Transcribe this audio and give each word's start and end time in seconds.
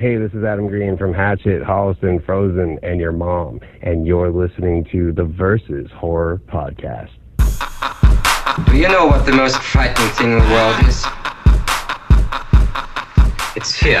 Hey, 0.00 0.16
this 0.16 0.32
is 0.32 0.42
Adam 0.42 0.66
Green 0.66 0.96
from 0.96 1.12
Hatchet, 1.12 1.62
Holliston, 1.62 2.24
Frozen, 2.24 2.78
and 2.82 2.98
your 2.98 3.12
mom, 3.12 3.60
and 3.82 4.06
you're 4.06 4.30
listening 4.30 4.82
to 4.92 5.12
the 5.12 5.24
Versus 5.24 5.90
Horror 5.90 6.40
Podcast. 6.48 7.10
Do 8.64 8.78
you 8.78 8.88
know 8.88 9.08
what 9.08 9.26
the 9.26 9.32
most 9.32 9.58
frightening 9.58 10.08
thing 10.12 10.32
in 10.32 10.38
the 10.38 10.44
world 10.46 10.74
is? 10.88 11.04
It's 13.54 13.76
fear. 13.76 14.00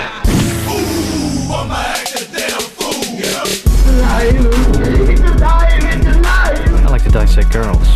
I 6.82 6.86
like 6.88 7.02
to 7.02 7.10
dissect 7.10 7.52
girls. 7.52 7.86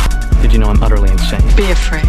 Did 0.43 0.53
you 0.53 0.59
know 0.59 0.67
I'm 0.67 0.83
utterly 0.83 1.09
insane? 1.09 1.41
Be 1.57 1.71
afraid. 1.71 2.05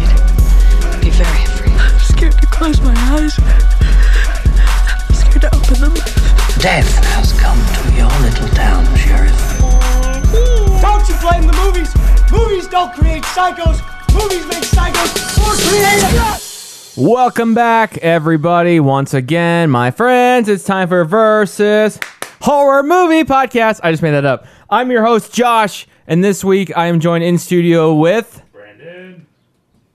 Be 1.01 1.09
very 1.09 1.43
afraid. 1.43 1.71
I'm 1.71 1.97
scared 1.97 2.39
to 2.39 2.45
close 2.45 2.79
my 2.81 2.93
eyes. 2.95 3.76
I'm 5.69 5.75
scared 5.75 5.79
to 5.79 5.85
open 5.85 5.93
them. 5.93 5.93
Death 6.59 7.03
has 7.15 7.33
come 7.33 7.57
to 7.57 7.95
your 7.95 8.09
little 8.21 8.47
town, 8.55 8.85
Sheriff. 8.95 9.59
Don't 10.81 11.07
you 11.09 11.15
blame 11.19 11.45
the 11.45 11.53
movies! 11.63 11.93
Movies 12.31 12.67
don't 12.67 12.93
create 12.93 13.23
psychos! 13.23 13.81
Movies 14.13 14.45
make 14.47 14.63
psychos 14.63 15.37
more 15.37 15.55
creative! 15.55 16.97
Welcome 16.97 17.53
back, 17.53 17.97
everybody. 17.97 18.79
Once 18.79 19.13
again, 19.13 19.69
my 19.69 19.91
friends, 19.91 20.47
it's 20.49 20.63
time 20.63 20.87
for 20.87 21.03
Versus 21.05 21.99
Horror 22.41 22.83
Movie 22.83 23.23
Podcast. 23.23 23.81
I 23.83 23.91
just 23.91 24.01
made 24.01 24.11
that 24.11 24.25
up. 24.25 24.45
I'm 24.69 24.89
your 24.89 25.03
host, 25.05 25.33
Josh, 25.33 25.85
and 26.07 26.23
this 26.23 26.43
week 26.43 26.71
I 26.77 26.87
am 26.87 26.99
joined 26.99 27.23
in 27.23 27.37
studio 27.37 27.93
with 27.93 28.25
Brandon. 28.25 28.46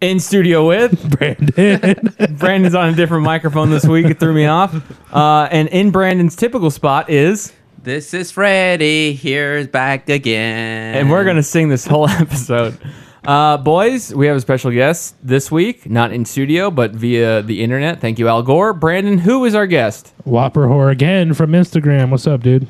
In 0.03 0.19
studio 0.19 0.67
with 0.67 1.11
Brandon. 1.17 2.37
Brandon's 2.39 2.75
on 2.75 2.89
a 2.89 2.93
different 2.93 3.23
microphone 3.23 3.71
this 3.71 3.85
week. 3.87 4.07
It 4.07 4.19
threw 4.19 4.35
me 4.35 4.47
off. 4.47 4.75
Uh, 5.15 5.47
and 5.53 5.69
in 5.69 5.93
Brandon's 5.93 6.35
typical 6.35 6.73
spot 6.73 7.09
is, 7.09 7.53
This 7.85 8.13
is 8.13 8.33
Freddie. 8.33 9.13
Here's 9.13 9.69
back 9.69 10.09
again. 10.09 10.97
and 10.97 11.09
we're 11.09 11.25
gonna 11.25 11.45
sing 11.45 11.69
this 11.69 11.87
whole 11.87 12.09
episode. 12.09 12.77
Uh, 13.25 13.57
boys, 13.59 14.13
we 14.13 14.27
have 14.27 14.37
a 14.37 14.41
special 14.41 14.73
guest 14.73 15.15
this 15.23 15.53
week, 15.53 15.89
not 15.89 16.13
in 16.13 16.25
studio, 16.25 16.73
but 16.73 16.91
via 16.91 17.41
the 17.41 17.63
internet. 17.63 18.01
Thank 18.01 18.19
you, 18.19 18.27
Al 18.27 18.43
Gore. 18.43 18.73
Brandon, 18.73 19.19
who 19.19 19.45
is 19.45 19.55
our 19.55 19.69
guest? 19.69 20.13
Whopper 20.25 20.67
Whore 20.67 20.91
again 20.91 21.33
from 21.33 21.53
Instagram. 21.53 22.11
What's 22.11 22.27
up, 22.27 22.43
dude? 22.43 22.67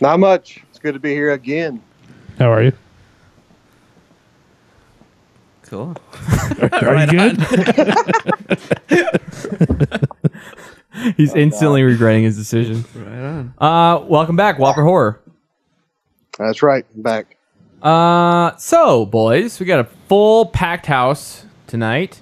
Not 0.00 0.18
much. 0.18 0.58
It's 0.70 0.80
good 0.80 0.94
to 0.94 1.00
be 1.00 1.10
here 1.14 1.30
again. 1.30 1.80
How 2.40 2.50
are 2.52 2.64
you? 2.64 2.72
Cool. 5.72 5.96
Are 6.72 6.96
you 6.98 7.06
good? 7.06 7.40
He's 11.16 11.34
instantly 11.34 11.82
regretting 11.82 12.24
his 12.24 12.36
decision. 12.36 12.84
Right 12.94 13.06
on. 13.08 13.54
Uh, 13.56 14.04
welcome 14.04 14.36
back, 14.36 14.58
Whopper 14.58 14.82
Horror. 14.82 15.22
That's 16.38 16.62
right. 16.62 16.84
I'm 16.94 17.00
back. 17.00 17.38
Uh, 17.80 18.54
so 18.56 19.06
boys, 19.06 19.58
we 19.58 19.64
got 19.64 19.80
a 19.80 19.84
full 20.08 20.44
packed 20.44 20.84
house 20.84 21.46
tonight. 21.66 22.20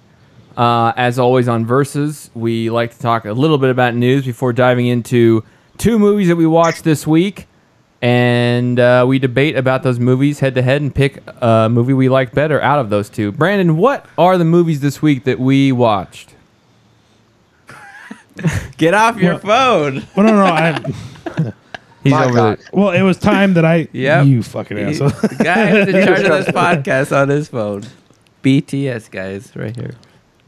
Uh, 0.57 0.93
as 0.97 1.19
always 1.19 1.49
on 1.49 1.67
Versus, 1.67 2.31
we 2.35 2.71
like 2.71 2.93
to 2.93 3.01
talk 3.01 3.25
a 3.25 3.33
little 3.33 3.59
bit 3.59 3.71
about 3.71 3.97
news 3.97 4.25
before 4.25 4.53
diving 4.53 4.87
into 4.87 5.43
two 5.77 5.99
movies 5.99 6.29
that 6.29 6.37
we 6.37 6.47
watched 6.47 6.85
this 6.85 7.05
week, 7.05 7.49
and 8.03 8.81
uh, 8.81 9.05
we 9.07 9.19
debate 9.19 9.57
about 9.57 9.83
those 9.83 9.99
movies 9.99 10.41
head 10.41 10.55
to 10.55 10.63
head 10.63 10.81
and 10.83 10.95
pick 10.95 11.23
a 11.43 11.69
movie 11.71 11.93
we 11.93 12.09
like 12.09 12.33
better 12.33 12.61
out 12.63 12.79
of 12.79 12.89
those 12.91 13.09
two. 13.11 13.31
Brandon, 13.33 13.77
what 13.77 14.07
are 14.17 14.39
the 14.39 14.45
movies 14.45 14.81
this 14.81 15.03
week 15.03 15.25
that 15.25 15.39
we 15.39 15.71
watched? 15.73 16.35
Get 18.79 18.95
off 18.95 19.19
your 19.21 19.39
phone. 19.39 20.07
well, 20.17 20.27
no, 20.27 20.35
no. 20.37 20.45
I, 20.45 20.81
He's 22.03 22.13
My 22.13 22.25
over 22.25 22.35
God. 22.35 22.59
there. 22.59 22.67
well, 22.73 22.91
it 22.93 23.03
was 23.03 23.19
time 23.19 23.53
that 23.55 23.65
I. 23.67 23.87
Yep. 23.93 24.27
You 24.27 24.43
fucking 24.43 24.79
asshole. 24.79 25.11
the 25.11 25.37
guy 25.45 25.67
who's 25.67 25.89
in 25.95 26.07
charge 26.07 26.21
of 26.21 26.47
this 26.47 26.55
podcast 26.55 27.15
on 27.15 27.29
his 27.29 27.49
phone. 27.49 27.83
BTS 28.43 29.11
guys, 29.11 29.55
right 29.55 29.77
here. 29.77 29.95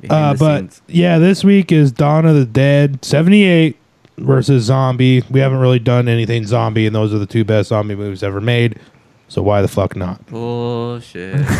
Behind 0.00 0.24
Uh, 0.24 0.32
the 0.32 0.38
but 0.38 0.58
scenes. 0.60 0.82
yeah, 0.88 1.18
this 1.18 1.44
week 1.44 1.70
is 1.70 1.92
Dawn 1.92 2.24
of 2.24 2.34
the 2.36 2.46
Dead 2.46 3.04
78 3.04 3.76
versus 4.18 4.64
Zombie. 4.64 5.22
We 5.30 5.40
haven't 5.40 5.58
really 5.58 5.78
done 5.78 6.08
anything 6.08 6.46
zombie, 6.46 6.86
and 6.86 6.94
those 6.94 7.12
are 7.14 7.18
the 7.18 7.26
two 7.26 7.44
best 7.44 7.68
zombie 7.70 7.94
movies 7.96 8.22
ever 8.22 8.40
made. 8.40 8.78
So 9.28 9.42
why 9.42 9.62
the 9.62 9.68
fuck 9.68 9.96
not? 9.96 10.24
bullshit. 10.26 11.44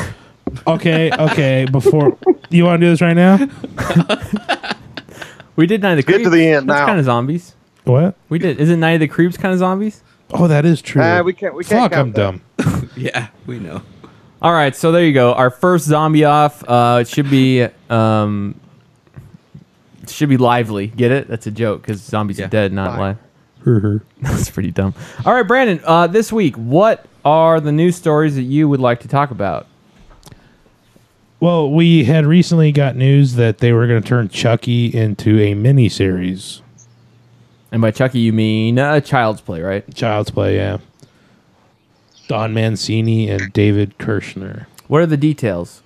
Okay, 0.67 1.11
okay. 1.13 1.65
Before 1.71 2.19
you 2.51 2.65
want 2.65 2.81
to 2.81 2.87
do 2.87 2.91
this 2.91 3.01
right 3.01 3.15
now? 3.15 3.39
We 5.57 5.67
did 5.67 5.83
Night 5.83 5.93
of 5.93 5.97
the 5.99 6.03
get 6.03 6.15
Creeps. 6.15 6.25
to 6.25 6.31
the 6.31 6.47
end 6.47 6.69
That's 6.69 6.81
now. 6.81 6.87
kind 6.87 6.99
of 6.99 7.05
zombies. 7.05 7.55
What? 7.85 8.17
We 8.31 8.39
did. 8.39 8.59
Isn't 8.59 8.81
Night 8.81 8.93
of 8.93 9.01
the 9.01 9.09
Creeps 9.09 9.37
kind 9.37 9.53
of 9.53 9.59
zombies? 9.59 10.03
Oh, 10.31 10.49
that 10.49 10.65
is 10.65 10.81
true. 10.81 11.03
Ah, 11.03 11.21
we 11.23 11.35
can't- 11.35 11.55
we 11.55 11.63
can't 11.65 11.83
Fuck, 11.83 11.93
count 11.93 12.19
I'm 12.19 12.41
that. 12.57 12.67
dumb. 12.67 12.91
yeah, 12.97 13.29
we 13.47 13.59
know. 13.59 13.83
All 14.41 14.53
right, 14.53 14.75
so 14.75 14.93
there 14.93 15.05
you 15.05 15.13
go. 15.13 15.35
Our 15.35 15.51
first 15.51 15.85
zombie 15.85 16.25
off. 16.25 16.65
Uh, 16.69 16.99
it 17.03 17.09
should 17.09 17.29
be 17.31 17.67
um, 17.91 18.55
it 20.03 20.11
should 20.11 20.29
be 20.29 20.37
lively. 20.37 20.89
Get 20.89 21.11
it? 21.13 21.29
That's 21.29 21.47
a 21.47 21.51
joke 21.51 21.83
because 21.83 22.01
zombies 22.01 22.39
Yeah. 22.39 22.47
are 22.47 22.49
dead, 22.49 22.73
not 22.73 22.97
Fine. 22.97 23.19
live. 23.65 24.03
That's 24.21 24.51
pretty 24.51 24.71
dumb. 24.73 24.95
All 25.25 25.33
right, 25.35 25.47
Brandon. 25.47 25.81
Uh, 25.85 26.07
this 26.09 26.33
week, 26.33 26.57
what 26.57 27.07
are 27.25 27.61
the 27.61 27.71
news 27.73 27.97
stories 27.97 28.35
that 28.35 28.43
you 28.43 28.69
would 28.69 28.81
like 28.81 29.01
to 29.01 29.09
talk 29.09 29.31
about? 29.31 29.67
Well, 31.41 31.71
we 31.71 32.05
had 32.05 32.25
recently 32.27 32.71
got 32.73 32.95
news 32.97 33.35
that 33.35 33.59
they 33.59 33.73
were 33.73 33.87
going 33.87 34.01
to 34.03 34.09
turn 34.09 34.29
Chucky 34.29 34.87
into 34.87 35.41
a 35.41 35.55
mini 35.55 35.89
series. 35.89 36.63
And 37.73 37.81
by 37.83 37.91
Chucky, 37.91 38.21
you 38.21 38.33
mean 38.33 38.79
uh, 38.79 39.01
Child's 39.01 39.41
Play, 39.41 39.61
right? 39.61 39.93
Child's 39.95 40.31
Play, 40.31 40.57
yeah. 40.57 40.79
Don 42.29 42.55
Mancini 42.55 43.29
and 43.29 43.53
David 43.53 43.99
Kirschner. 43.99 44.69
What 44.87 45.03
are 45.03 45.07
the 45.07 45.17
details? 45.17 45.83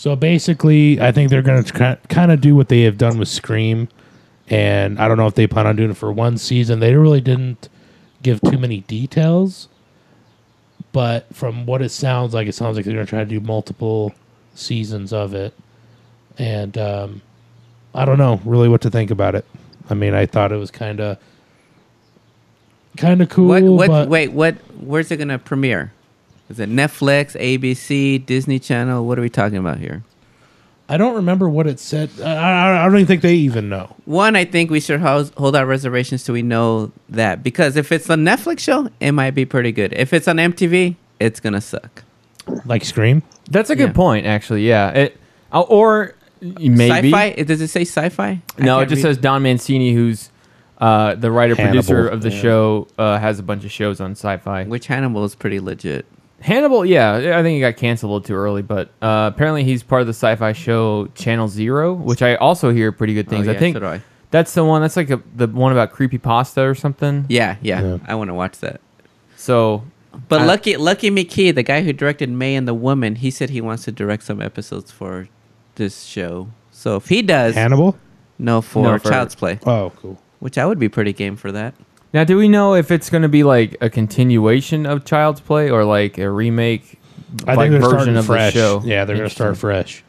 So 0.00 0.16
basically, 0.16 0.98
I 0.98 1.12
think 1.12 1.28
they're 1.28 1.42
going 1.42 1.62
to 1.62 1.98
kind 2.08 2.32
of 2.32 2.40
do 2.40 2.56
what 2.56 2.70
they 2.70 2.80
have 2.84 2.96
done 2.96 3.18
with 3.18 3.28
Scream. 3.28 3.86
And 4.48 4.98
I 4.98 5.06
don't 5.06 5.18
know 5.18 5.26
if 5.26 5.34
they 5.34 5.46
plan 5.46 5.66
on 5.66 5.76
doing 5.76 5.90
it 5.90 5.96
for 5.98 6.10
one 6.10 6.38
season. 6.38 6.80
They 6.80 6.94
really 6.94 7.20
didn't 7.20 7.68
give 8.22 8.40
too 8.40 8.56
many 8.56 8.80
details. 8.80 9.68
But 10.92 11.26
from 11.36 11.66
what 11.66 11.82
it 11.82 11.90
sounds 11.90 12.32
like, 12.32 12.48
it 12.48 12.54
sounds 12.54 12.76
like 12.76 12.86
they're 12.86 12.94
going 12.94 13.04
to 13.04 13.10
try 13.10 13.18
to 13.18 13.26
do 13.26 13.40
multiple 13.40 14.14
seasons 14.54 15.12
of 15.12 15.34
it. 15.34 15.52
And 16.38 16.78
um, 16.78 17.20
I 17.94 18.06
don't 18.06 18.16
know 18.16 18.40
really 18.46 18.70
what 18.70 18.80
to 18.80 18.90
think 18.90 19.10
about 19.10 19.34
it. 19.34 19.44
I 19.90 19.92
mean, 19.92 20.14
I 20.14 20.24
thought 20.24 20.50
it 20.50 20.56
was 20.56 20.70
kind 20.70 21.00
of 21.00 21.18
kind 22.96 23.20
of 23.20 23.28
cool. 23.28 23.48
What? 23.48 23.62
What? 23.64 23.88
but 23.88 24.08
Wait. 24.08 24.32
What? 24.32 24.54
Where's 24.80 25.10
it 25.10 25.18
gonna 25.18 25.38
premiere? 25.38 25.92
Is 26.50 26.58
it 26.58 26.68
Netflix, 26.68 27.38
ABC, 27.40 28.26
Disney 28.26 28.58
Channel? 28.58 29.06
What 29.06 29.18
are 29.18 29.22
we 29.22 29.30
talking 29.30 29.56
about 29.58 29.78
here? 29.78 30.02
I 30.88 30.96
don't 30.96 31.14
remember 31.14 31.48
what 31.48 31.68
it 31.68 31.78
said. 31.78 32.10
I, 32.20 32.32
I, 32.32 32.80
I 32.82 32.84
don't 32.86 32.96
even 32.96 33.06
think 33.06 33.22
they 33.22 33.36
even 33.36 33.68
know. 33.68 33.94
One, 34.06 34.34
I 34.34 34.44
think 34.44 34.68
we 34.72 34.80
should 34.80 35.00
hold, 35.00 35.32
hold 35.36 35.54
our 35.54 35.64
reservations 35.64 36.24
till 36.24 36.32
we 36.32 36.42
know 36.42 36.90
that 37.08 37.44
because 37.44 37.76
if 37.76 37.92
it's 37.92 38.10
a 38.10 38.14
Netflix 38.16 38.58
show, 38.58 38.88
it 38.98 39.12
might 39.12 39.30
be 39.30 39.44
pretty 39.44 39.70
good. 39.70 39.92
If 39.92 40.12
it's 40.12 40.26
on 40.26 40.36
MTV, 40.38 40.96
it's 41.20 41.38
gonna 41.38 41.60
suck. 41.60 42.02
Like 42.64 42.84
Scream. 42.84 43.22
That's 43.48 43.70
a 43.70 43.76
good 43.76 43.90
Yeah. 43.90 43.94
point, 43.94 44.26
actually. 44.26 44.66
Yeah. 44.66 44.90
It 44.90 45.16
uh, 45.52 45.60
or 45.60 46.16
maybe 46.40 46.88
Sci-fi? 47.12 47.24
It- 47.36 47.46
Does 47.46 47.60
it 47.60 47.68
say 47.68 47.82
sci-fi? 47.82 48.28
I 48.28 48.42
No, 48.58 48.78
it 48.78 48.80
can't 48.82 48.90
just 48.90 49.04
read. 49.04 49.10
says 49.10 49.18
Don 49.18 49.44
Mancini, 49.44 49.92
who's 49.92 50.30
uh, 50.78 51.14
the 51.14 51.30
writer 51.30 51.54
producer 51.54 52.08
of 52.08 52.22
the 52.22 52.30
yeah. 52.30 52.40
show, 52.42 52.88
uh, 52.98 53.18
has 53.18 53.38
a 53.38 53.42
bunch 53.44 53.64
of 53.64 53.70
shows 53.70 54.00
on 54.00 54.12
Sci-Fi. 54.12 54.64
Which 54.64 54.88
Hannibal 54.88 55.22
is 55.24 55.36
pretty 55.36 55.60
legit. 55.60 56.06
Hannibal, 56.40 56.84
yeah, 56.86 57.36
I 57.38 57.42
think 57.42 57.54
he 57.54 57.60
got 57.60 57.76
canceled 57.76 58.10
a 58.10 58.12
little 58.14 58.26
too 58.26 58.34
early, 58.34 58.62
but 58.62 58.88
uh, 59.02 59.30
apparently 59.34 59.62
he's 59.64 59.82
part 59.82 60.00
of 60.00 60.06
the 60.06 60.12
sci-fi 60.14 60.52
show 60.52 61.06
Channel 61.14 61.48
Zero, 61.48 61.92
which 61.92 62.22
I 62.22 62.36
also 62.36 62.70
hear 62.70 62.92
pretty 62.92 63.14
good 63.14 63.28
things. 63.28 63.46
Oh, 63.46 63.52
I 63.52 63.56
think 63.58 63.76
so 63.76 63.80
do 63.80 63.86
I. 63.86 64.00
that's 64.30 64.54
the 64.54 64.64
one. 64.64 64.80
That's 64.80 64.96
like 64.96 65.10
a, 65.10 65.20
the 65.36 65.46
one 65.48 65.72
about 65.72 65.90
creepy 65.92 66.18
pasta 66.18 66.62
or 66.62 66.74
something. 66.74 67.26
Yeah, 67.28 67.56
yeah. 67.60 67.82
Yeah. 67.82 67.98
I 68.06 68.14
want 68.14 68.28
to 68.28 68.34
watch 68.34 68.58
that. 68.60 68.80
So, 69.36 69.84
But 70.28 70.40
I- 70.42 70.46
Lucky 70.46 70.76
Lucky 70.76 71.10
McKee, 71.10 71.54
the 71.54 71.62
guy 71.62 71.82
who 71.82 71.92
directed 71.92 72.30
May 72.30 72.54
and 72.56 72.66
the 72.66 72.74
Woman, 72.74 73.16
he 73.16 73.30
said 73.30 73.50
he 73.50 73.60
wants 73.60 73.84
to 73.84 73.92
direct 73.92 74.22
some 74.22 74.40
episodes 74.40 74.90
for 74.90 75.28
this 75.74 76.04
show. 76.04 76.48
So 76.72 76.96
if 76.96 77.08
he 77.08 77.20
does, 77.22 77.54
Hannibal. 77.54 77.98
no 78.38 78.62
for, 78.62 78.82
No, 78.84 78.98
for- 78.98 79.10
Child's 79.10 79.34
Play, 79.34 79.58
Oh, 79.66 79.92
cool. 79.96 80.18
which 80.38 80.56
I 80.56 80.64
would 80.64 80.78
be 80.78 80.88
pretty 80.88 81.12
game 81.12 81.36
for 81.36 81.52
that. 81.52 81.74
Now 82.12 82.24
do 82.24 82.36
we 82.36 82.48
know 82.48 82.74
if 82.74 82.90
it's 82.90 83.10
going 83.10 83.22
to 83.22 83.28
be 83.28 83.42
like 83.42 83.76
a 83.80 83.90
continuation 83.90 84.86
of 84.86 85.04
Child's 85.04 85.40
Play 85.40 85.70
or 85.70 85.84
like 85.84 86.18
a 86.18 86.30
remake, 86.30 86.98
I 87.46 87.54
like 87.54 87.70
think 87.70 87.72
they're 87.72 87.80
version 87.80 87.90
starting 87.98 88.16
of 88.16 88.26
fresh. 88.26 88.54
the 88.54 88.58
show? 88.60 88.82
Yeah, 88.84 89.04
they're 89.04 89.16
going 89.16 89.28
to 89.28 89.34
start 89.34 89.56
fresh. 89.56 90.02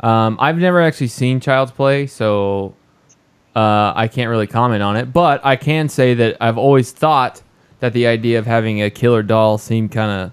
Um, 0.00 0.36
I've 0.40 0.58
never 0.58 0.80
actually 0.80 1.08
seen 1.08 1.40
Child's 1.40 1.72
Play, 1.72 2.06
so 2.06 2.74
uh, 3.56 3.92
I 3.96 4.08
can't 4.08 4.30
really 4.30 4.46
comment 4.46 4.82
on 4.82 4.96
it. 4.96 5.12
But 5.12 5.44
I 5.44 5.56
can 5.56 5.88
say 5.88 6.14
that 6.14 6.36
I've 6.40 6.58
always 6.58 6.92
thought 6.92 7.42
that 7.80 7.92
the 7.92 8.06
idea 8.06 8.38
of 8.38 8.46
having 8.46 8.82
a 8.82 8.90
killer 8.90 9.22
doll 9.22 9.58
seemed 9.58 9.90
kind 9.90 10.10
of, 10.10 10.32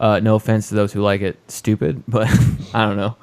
uh, 0.00 0.20
no 0.20 0.34
offense 0.34 0.68
to 0.70 0.74
those 0.74 0.92
who 0.92 1.02
like 1.02 1.20
it, 1.20 1.38
stupid. 1.48 2.02
But 2.08 2.28
I 2.74 2.84
don't 2.86 2.96
know. 2.96 3.16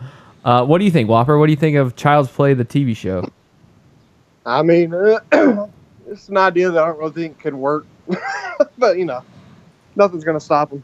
Uh, 0.46 0.66
what 0.66 0.78
do 0.78 0.86
you 0.86 0.92
think, 0.92 1.10
Whopper? 1.10 1.38
What 1.38 1.48
do 1.48 1.52
you 1.52 1.58
think 1.58 1.76
of 1.76 1.98
Child's 1.98 2.30
Play, 2.30 2.54
the 2.54 2.64
TV 2.64 2.96
show? 2.96 3.30
I 4.46 4.62
mean, 4.62 4.92
it's 6.08 6.30
an 6.30 6.38
idea 6.38 6.72
that 6.72 6.84
I 6.84 6.88
don't 6.88 6.98
really 6.98 7.12
think 7.12 7.40
can 7.40 7.60
work, 7.60 7.86
but 8.78 8.98
you 8.98 9.06
know, 9.06 9.24
nothing's 9.96 10.24
gonna 10.24 10.40
stop 10.40 10.70
them 10.70 10.84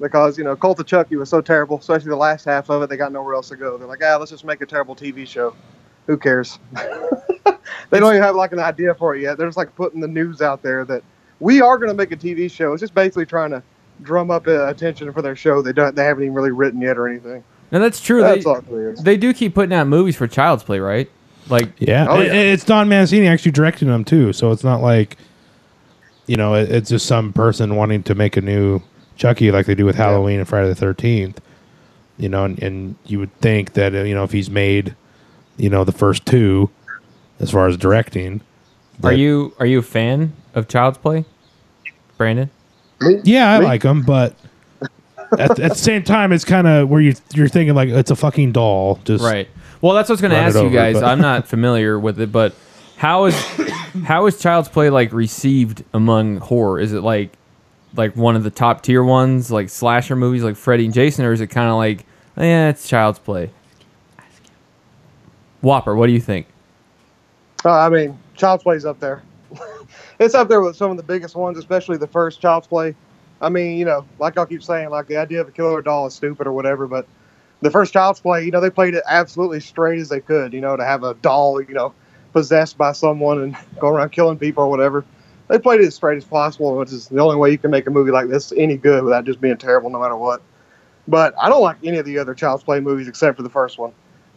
because 0.00 0.38
you 0.38 0.44
know 0.44 0.56
Cult 0.56 0.80
of 0.80 0.86
Chucky 0.86 1.16
was 1.16 1.28
so 1.28 1.40
terrible, 1.40 1.78
especially 1.78 2.10
the 2.10 2.16
last 2.16 2.44
half 2.44 2.70
of 2.70 2.82
it. 2.82 2.88
They 2.88 2.96
got 2.96 3.12
nowhere 3.12 3.34
else 3.34 3.48
to 3.50 3.56
go. 3.56 3.76
They're 3.76 3.88
like, 3.88 4.02
ah, 4.04 4.16
let's 4.16 4.30
just 4.30 4.44
make 4.44 4.60
a 4.60 4.66
terrible 4.66 4.96
TV 4.96 5.26
show. 5.26 5.54
Who 6.06 6.16
cares? 6.16 6.58
they 7.90 8.00
don't 8.00 8.12
even 8.12 8.22
have 8.22 8.36
like 8.36 8.52
an 8.52 8.58
idea 8.58 8.94
for 8.94 9.14
it 9.14 9.22
yet. 9.22 9.38
They're 9.38 9.48
just 9.48 9.56
like 9.56 9.74
putting 9.74 10.00
the 10.00 10.08
news 10.08 10.42
out 10.42 10.62
there 10.62 10.84
that 10.84 11.02
we 11.40 11.60
are 11.60 11.78
going 11.78 11.88
to 11.88 11.94
make 11.94 12.12
a 12.12 12.16
TV 12.16 12.50
show. 12.50 12.72
It's 12.72 12.80
just 12.80 12.94
basically 12.94 13.26
trying 13.26 13.50
to 13.50 13.62
drum 14.02 14.30
up 14.30 14.46
uh, 14.46 14.66
attention 14.66 15.12
for 15.12 15.22
their 15.22 15.36
show. 15.36 15.62
They 15.62 15.72
don't. 15.72 15.94
They 15.94 16.04
haven't 16.04 16.24
even 16.24 16.34
really 16.34 16.50
written 16.50 16.80
yet 16.80 16.98
or 16.98 17.08
anything. 17.08 17.44
No, 17.70 17.80
that's 17.80 18.00
true. 18.00 18.20
That's 18.20 18.44
they, 18.44 19.02
they 19.02 19.16
do 19.16 19.32
keep 19.32 19.54
putting 19.54 19.72
out 19.72 19.86
movies 19.88 20.16
for 20.16 20.28
Child's 20.28 20.62
Play, 20.62 20.78
right? 20.78 21.10
Like, 21.48 21.70
Yeah, 21.78 22.06
Oh, 22.08 22.20
It- 22.20 22.32
it's 22.32 22.64
Don 22.64 22.88
Mancini 22.88 23.26
actually 23.26 23.52
directing 23.52 23.88
them 23.88 24.04
too, 24.04 24.32
so 24.32 24.50
it's 24.50 24.64
not 24.64 24.80
like 24.82 25.16
you 26.26 26.36
know 26.36 26.54
it, 26.54 26.70
it's 26.70 26.88
just 26.88 27.06
some 27.06 27.32
person 27.32 27.76
wanting 27.76 28.02
to 28.04 28.14
make 28.14 28.36
a 28.36 28.40
new 28.40 28.80
Chucky 29.16 29.50
like 29.50 29.66
they 29.66 29.74
do 29.74 29.84
with 29.84 29.96
Halloween 29.96 30.38
and 30.38 30.48
Friday 30.48 30.68
the 30.68 30.74
Thirteenth. 30.74 31.40
You 32.16 32.28
know, 32.28 32.44
and, 32.44 32.62
and 32.62 32.94
you 33.06 33.18
would 33.18 33.34
think 33.40 33.72
that 33.74 33.94
uh, 33.94 34.02
you 34.04 34.14
know 34.14 34.24
if 34.24 34.32
he's 34.32 34.48
made 34.48 34.94
you 35.56 35.68
know 35.68 35.84
the 35.84 35.92
first 35.92 36.24
two 36.26 36.70
as 37.40 37.50
far 37.50 37.66
as 37.66 37.76
directing. 37.76 38.40
are 39.02 39.12
you 39.12 39.52
are 39.58 39.66
you 39.66 39.80
a 39.80 39.82
fan 39.82 40.32
of 40.54 40.68
Child's 40.68 40.98
Play, 40.98 41.24
Brandon? 42.16 42.50
Yeah, 43.24 43.52
I 43.52 43.58
Me? 43.58 43.64
like 43.66 43.82
them, 43.82 44.02
but 44.02 44.34
at, 45.38 45.58
at 45.58 45.70
the 45.70 45.74
same 45.74 46.04
time, 46.04 46.32
it's 46.32 46.44
kind 46.44 46.66
of 46.66 46.88
where 46.88 47.00
you 47.00 47.14
you're 47.34 47.48
thinking 47.48 47.74
like 47.74 47.88
it's 47.90 48.10
a 48.10 48.16
fucking 48.16 48.52
doll. 48.52 48.98
Just 49.04 49.22
Right. 49.24 49.48
Well, 49.80 49.94
that's 49.94 50.08
what 50.08 50.14
I 50.14 50.14
was 50.14 50.20
going 50.20 50.30
to 50.30 50.36
Run 50.36 50.44
it 50.44 50.48
ask 50.48 50.54
you 50.56 50.60
over, 50.62 50.74
guys. 50.74 50.94
but- 50.94 51.04
I'm 51.04 51.20
not 51.20 51.46
familiar 51.48 51.98
with 51.98 52.20
it, 52.20 52.30
but 52.32 52.54
how 52.96 53.24
is 53.26 53.34
how 54.04 54.26
is 54.26 54.40
Child's 54.40 54.68
Play 54.68 54.90
like 54.90 55.12
received 55.12 55.84
among 55.92 56.38
horror? 56.38 56.80
Is 56.80 56.92
it 56.92 57.00
like 57.02 57.32
like 57.96 58.16
one 58.16 58.34
of 58.36 58.42
the 58.44 58.50
top 58.50 58.82
tier 58.82 59.02
ones, 59.04 59.50
like 59.50 59.68
slasher 59.68 60.16
movies, 60.16 60.42
like 60.42 60.56
Freddy 60.56 60.84
and 60.86 60.94
Jason, 60.94 61.24
or 61.24 61.32
is 61.32 61.40
it 61.40 61.46
kind 61.48 61.68
of 61.68 61.76
like, 61.76 62.04
yeah, 62.36 62.68
it's 62.70 62.88
Child's 62.88 63.18
Play? 63.18 63.50
Whopper, 65.62 65.94
what 65.94 66.06
do 66.06 66.12
you 66.12 66.20
think? 66.20 66.46
Uh, 67.64 67.72
I 67.72 67.88
mean, 67.88 68.18
Child's 68.36 68.62
Play's 68.62 68.84
up 68.84 69.00
there. 69.00 69.22
it's 70.18 70.34
up 70.34 70.48
there 70.48 70.60
with 70.60 70.76
some 70.76 70.90
of 70.90 70.96
the 70.96 71.02
biggest 71.02 71.34
ones, 71.34 71.56
especially 71.56 71.96
the 71.96 72.06
first 72.06 72.40
Child's 72.40 72.66
Play. 72.66 72.94
I 73.40 73.48
mean, 73.48 73.78
you 73.78 73.84
know, 73.84 74.04
like 74.18 74.36
I'll 74.38 74.46
keep 74.46 74.62
saying, 74.62 74.90
like 74.90 75.06
the 75.06 75.16
idea 75.16 75.40
of 75.40 75.48
a 75.48 75.52
killer 75.52 75.80
doll 75.82 76.06
is 76.06 76.14
stupid 76.14 76.46
or 76.46 76.52
whatever, 76.52 76.86
but 76.86 77.06
the 77.64 77.70
first 77.70 77.94
Child's 77.94 78.20
Play, 78.20 78.44
you 78.44 78.50
know, 78.50 78.60
they 78.60 78.68
played 78.68 78.94
it 78.94 79.02
absolutely 79.08 79.58
straight 79.58 79.98
as 79.98 80.10
they 80.10 80.20
could, 80.20 80.52
you 80.52 80.60
know, 80.60 80.76
to 80.76 80.84
have 80.84 81.02
a 81.02 81.14
doll, 81.14 81.62
you 81.62 81.72
know, 81.72 81.94
possessed 82.34 82.76
by 82.76 82.92
someone 82.92 83.40
and 83.40 83.56
go 83.80 83.88
around 83.88 84.12
killing 84.12 84.38
people 84.38 84.64
or 84.64 84.68
whatever. 84.68 85.02
They 85.48 85.58
played 85.58 85.80
it 85.80 85.86
as 85.86 85.94
straight 85.94 86.18
as 86.18 86.24
possible, 86.24 86.76
which 86.76 86.92
is 86.92 87.08
the 87.08 87.20
only 87.20 87.36
way 87.36 87.50
you 87.50 87.56
can 87.56 87.70
make 87.70 87.86
a 87.86 87.90
movie 87.90 88.10
like 88.10 88.28
this 88.28 88.52
any 88.54 88.76
good 88.76 89.02
without 89.02 89.24
just 89.24 89.40
being 89.40 89.56
terrible 89.56 89.88
no 89.88 89.98
matter 89.98 90.16
what. 90.16 90.42
But 91.08 91.34
I 91.40 91.48
don't 91.48 91.62
like 91.62 91.78
any 91.82 91.96
of 91.96 92.04
the 92.04 92.18
other 92.18 92.34
Child's 92.34 92.62
Play 92.62 92.80
movies 92.80 93.08
except 93.08 93.38
for 93.38 93.42
the 93.42 93.50
first 93.50 93.78
one. 93.78 93.92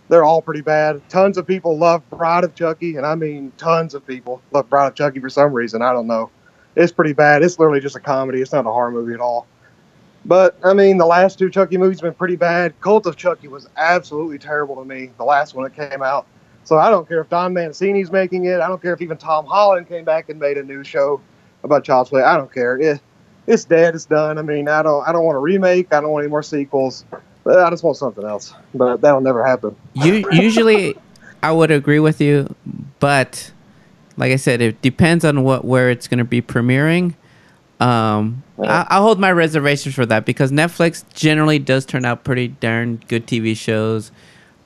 They're 0.07 0.23
all 0.23 0.41
pretty 0.41 0.61
bad. 0.61 1.01
Tons 1.09 1.37
of 1.37 1.45
people 1.45 1.77
love 1.77 2.09
Bride 2.09 2.45
of 2.45 2.55
Chucky, 2.55 2.95
and 2.95 3.05
I 3.05 3.15
mean 3.15 3.51
tons 3.57 3.93
of 3.93 4.07
people 4.07 4.41
love 4.51 4.69
Bride 4.69 4.87
of 4.87 4.95
Chucky 4.95 5.19
for 5.19 5.29
some 5.29 5.51
reason. 5.51 5.81
I 5.81 5.91
don't 5.91 6.07
know. 6.07 6.29
It's 6.77 6.93
pretty 6.93 7.13
bad. 7.13 7.43
It's 7.43 7.59
literally 7.59 7.81
just 7.81 7.97
a 7.97 7.99
comedy. 7.99 8.41
It's 8.41 8.53
not 8.53 8.65
a 8.65 8.71
horror 8.71 8.91
movie 8.91 9.13
at 9.13 9.19
all. 9.19 9.47
But 10.27 10.57
I 10.63 10.73
mean, 10.73 10.97
the 10.97 11.05
last 11.05 11.39
two 11.39 11.49
Chucky 11.49 11.77
movies 11.77 11.99
have 12.01 12.03
been 12.03 12.13
pretty 12.13 12.35
bad. 12.35 12.79
Cult 12.81 13.05
of 13.05 13.15
Chucky 13.15 13.47
was 13.47 13.67
absolutely 13.77 14.37
terrible 14.37 14.75
to 14.75 14.85
me. 14.85 15.09
The 15.17 15.23
last 15.23 15.55
one 15.55 15.63
that 15.63 15.89
came 15.89 16.03
out. 16.03 16.27
So 16.65 16.77
I 16.77 16.89
don't 16.89 17.07
care 17.07 17.21
if 17.21 17.29
Don 17.29 17.53
Mancini's 17.53 18.11
making 18.11 18.43
it. 18.43 18.59
I 18.59 18.67
don't 18.67 18.81
care 18.81 18.93
if 18.93 19.01
even 19.01 19.17
Tom 19.17 19.45
Holland 19.45 19.87
came 19.87 20.03
back 20.03 20.27
and 20.27 20.37
made 20.37 20.57
a 20.57 20.63
new 20.63 20.83
show 20.83 21.21
about 21.63 21.85
Child's 21.85 22.09
Play. 22.09 22.23
I 22.23 22.35
don't 22.35 22.53
care. 22.53 22.77
It, 22.77 22.99
it's 23.47 23.63
dead. 23.63 23.95
It's 23.95 24.03
done. 24.03 24.37
I 24.37 24.41
mean, 24.41 24.67
I 24.67 24.83
don't. 24.83 25.07
I 25.07 25.13
don't 25.13 25.23
want 25.23 25.37
a 25.37 25.39
remake. 25.39 25.93
I 25.93 26.01
don't 26.01 26.11
want 26.11 26.23
any 26.23 26.29
more 26.29 26.43
sequels. 26.43 27.05
I 27.45 27.69
just 27.69 27.83
want 27.83 27.95
something 27.95 28.25
else. 28.25 28.53
But 28.73 28.99
that'll 28.99 29.21
never 29.21 29.45
happen. 29.45 29.77
You 29.93 30.29
usually, 30.33 30.97
I 31.41 31.53
would 31.53 31.71
agree 31.71 31.99
with 31.99 32.19
you, 32.19 32.53
but 32.99 33.53
like 34.17 34.33
I 34.33 34.35
said, 34.35 34.59
it 34.59 34.81
depends 34.81 35.23
on 35.23 35.43
what 35.43 35.63
where 35.63 35.89
it's 35.89 36.09
going 36.09 36.17
to 36.17 36.25
be 36.25 36.41
premiering. 36.41 37.15
Um, 37.79 38.43
I, 38.61 38.87
I'll 38.89 39.03
hold 39.03 39.19
my 39.19 39.31
reservations 39.31 39.93
for 39.95 40.05
that 40.07 40.25
because 40.25 40.51
Netflix 40.51 41.03
generally 41.13 41.59
does 41.59 41.85
turn 41.85 42.05
out 42.05 42.23
pretty 42.23 42.47
darn 42.49 43.01
good 43.07 43.27
TV 43.27 43.55
shows. 43.55 44.11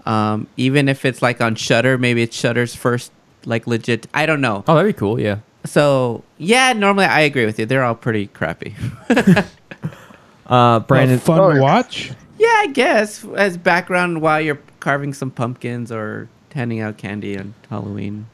Um, 0.05 0.47
even 0.57 0.87
if 0.89 1.03
it's 1.05 1.21
like 1.21 1.41
on 1.41 1.55
Shudder, 1.55 1.97
maybe 1.97 2.21
it's 2.21 2.35
Shudder's 2.35 2.73
first 2.75 3.11
like 3.45 3.67
legit. 3.67 4.07
I 4.13 4.25
don't 4.25 4.41
know. 4.41 4.63
Oh, 4.67 4.75
that'd 4.75 4.95
be 4.95 4.97
cool. 4.97 5.19
Yeah. 5.19 5.39
So 5.65 6.23
yeah, 6.37 6.73
normally 6.73 7.05
I 7.05 7.21
agree 7.21 7.45
with 7.45 7.59
you. 7.59 7.65
They're 7.65 7.83
all 7.83 7.95
pretty 7.95 8.27
crappy. 8.27 8.75
Uh, 10.47 10.79
Brandon, 10.81 11.17
fun 11.17 11.39
Oh, 11.39 11.53
to 11.53 11.61
watch. 11.61 12.11
yeah, 12.37 12.47
I 12.57 12.67
guess 12.73 13.23
as 13.37 13.55
background 13.55 14.21
while 14.21 14.41
you're 14.41 14.59
carving 14.81 15.13
some 15.13 15.31
pumpkins 15.31 15.93
or 15.93 16.27
handing 16.53 16.81
out 16.81 16.97
candy 16.97 17.37
on 17.39 17.53
Halloween. 17.69 18.25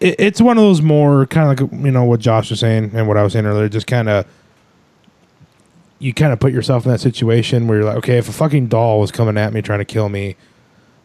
It, 0.00 0.16
it's 0.18 0.40
one 0.40 0.56
of 0.58 0.62
those 0.62 0.82
more 0.82 1.26
kind 1.26 1.50
of 1.60 1.70
like 1.72 1.84
you 1.84 1.90
know 1.90 2.04
what 2.04 2.20
Josh 2.20 2.50
was 2.50 2.60
saying 2.60 2.92
and 2.94 3.08
what 3.08 3.16
I 3.16 3.22
was 3.22 3.32
saying 3.32 3.46
earlier. 3.46 3.68
Just 3.68 3.86
kind 3.86 4.08
of 4.08 4.26
you 5.98 6.12
kind 6.12 6.32
of 6.32 6.38
put 6.40 6.52
yourself 6.52 6.84
in 6.84 6.92
that 6.92 6.98
situation 7.00 7.66
where 7.66 7.78
you're 7.78 7.86
like, 7.86 7.96
okay, 7.96 8.18
if 8.18 8.28
a 8.28 8.32
fucking 8.32 8.66
doll 8.66 9.00
was 9.00 9.10
coming 9.10 9.38
at 9.38 9.52
me 9.54 9.62
trying 9.62 9.78
to 9.78 9.84
kill 9.84 10.08
me, 10.10 10.36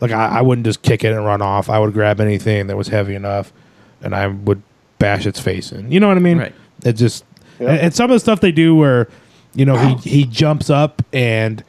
like 0.02 0.12
I, 0.12 0.40
I 0.40 0.42
wouldn't 0.42 0.66
just 0.66 0.82
kick 0.82 1.04
it 1.04 1.14
and 1.14 1.26
run 1.26 1.42
off. 1.42 1.70
I 1.70 1.80
would 1.80 1.94
grab 1.94 2.20
anything 2.20 2.68
that 2.68 2.76
was 2.76 2.90
heavy 2.90 3.16
enough, 3.16 3.54
and 4.02 4.14
I 4.14 4.28
would 4.28 4.62
bash 5.00 5.26
its 5.26 5.40
face 5.40 5.72
in. 5.72 5.92
You 5.92 6.00
know 6.00 6.08
what 6.10 6.18
I 6.18 6.22
mean? 6.22 6.40
Right. 6.40 6.54
It 6.84 6.94
just 6.94 7.24
Yeah. 7.60 7.70
and, 7.70 7.80
and 7.80 7.94
some 7.94 8.12
of 8.12 8.16
the 8.16 8.20
stuff 8.20 8.42
they 8.42 8.52
do 8.52 8.76
where 8.76 9.08
you 9.56 9.66
know 9.66 9.78
he 9.78 9.96
he 10.10 10.26
jumps 10.26 10.70
up 10.70 11.02
and 11.14 11.64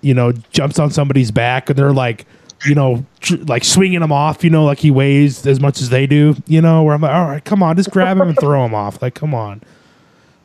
you 0.00 0.14
know 0.14 0.32
jumps 0.50 0.78
on 0.78 0.90
somebody's 0.90 1.30
back 1.30 1.68
and 1.70 1.78
they're 1.78 1.92
like 1.92 2.26
you 2.66 2.74
know 2.74 3.04
tr- 3.20 3.36
like 3.46 3.64
swinging 3.64 4.02
him 4.02 4.12
off 4.12 4.42
you 4.44 4.50
know 4.50 4.64
like 4.64 4.78
he 4.78 4.90
weighs 4.90 5.46
as 5.46 5.60
much 5.60 5.80
as 5.80 5.88
they 5.90 6.06
do 6.06 6.34
you 6.46 6.60
know 6.60 6.82
where 6.82 6.94
i'm 6.94 7.00
like 7.00 7.12
all 7.14 7.26
right 7.26 7.44
come 7.44 7.62
on 7.62 7.76
just 7.76 7.90
grab 7.90 8.16
him 8.18 8.28
and 8.28 8.38
throw 8.38 8.64
him 8.64 8.74
off 8.74 9.00
like 9.02 9.14
come 9.14 9.34
on 9.34 9.60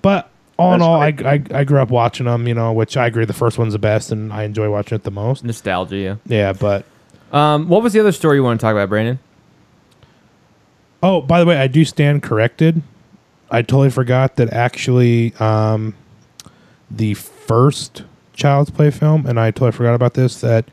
but 0.02 0.30
all 0.58 0.74
in 0.74 0.80
That's 0.80 0.88
all 0.88 1.02
I. 1.02 1.08
I 1.26 1.44
i 1.60 1.64
grew 1.64 1.80
up 1.80 1.90
watching 1.90 2.26
them 2.26 2.48
you 2.48 2.54
know 2.54 2.74
which 2.74 2.98
i 2.98 3.06
agree 3.08 3.26
the 3.26 3.34
first 3.34 3.58
one's 3.58 3.74
the 3.74 3.80
best 3.80 4.12
and 4.12 4.34
i 4.34 4.44
enjoy 4.44 4.70
watching 4.70 4.96
it 4.96 5.04
the 5.04 5.12
most 5.12 5.44
nostalgia. 5.44 5.96
Yeah. 5.98 6.16
yeah 6.26 6.54
but 6.54 6.86
Um, 7.32 7.68
what 7.70 7.84
was 7.84 7.94
the 7.94 8.00
other 8.00 8.12
story 8.12 8.38
you 8.38 8.44
want 8.44 8.60
to 8.60 8.64
talk 8.64 8.74
about, 8.74 8.90
Brandon? 8.90 9.20
oh 11.02 11.22
by 11.22 11.40
the 11.40 11.46
way 11.46 11.58
i 11.58 11.68
do 11.68 11.86
stand 11.86 12.22
corrected 12.24 12.82
i 13.52 13.62
totally 13.62 13.90
forgot 13.90 14.36
that 14.36 14.52
actually 14.52 15.34
um 15.36 15.96
the 16.92 17.14
first 17.14 18.04
child's 18.34 18.70
play 18.70 18.92
film 18.92 19.26
and 19.26 19.40
i 19.40 19.52
totally 19.52 19.72
forgot 19.72 19.94
about 19.96 20.14
this 20.16 20.42
that 20.42 20.66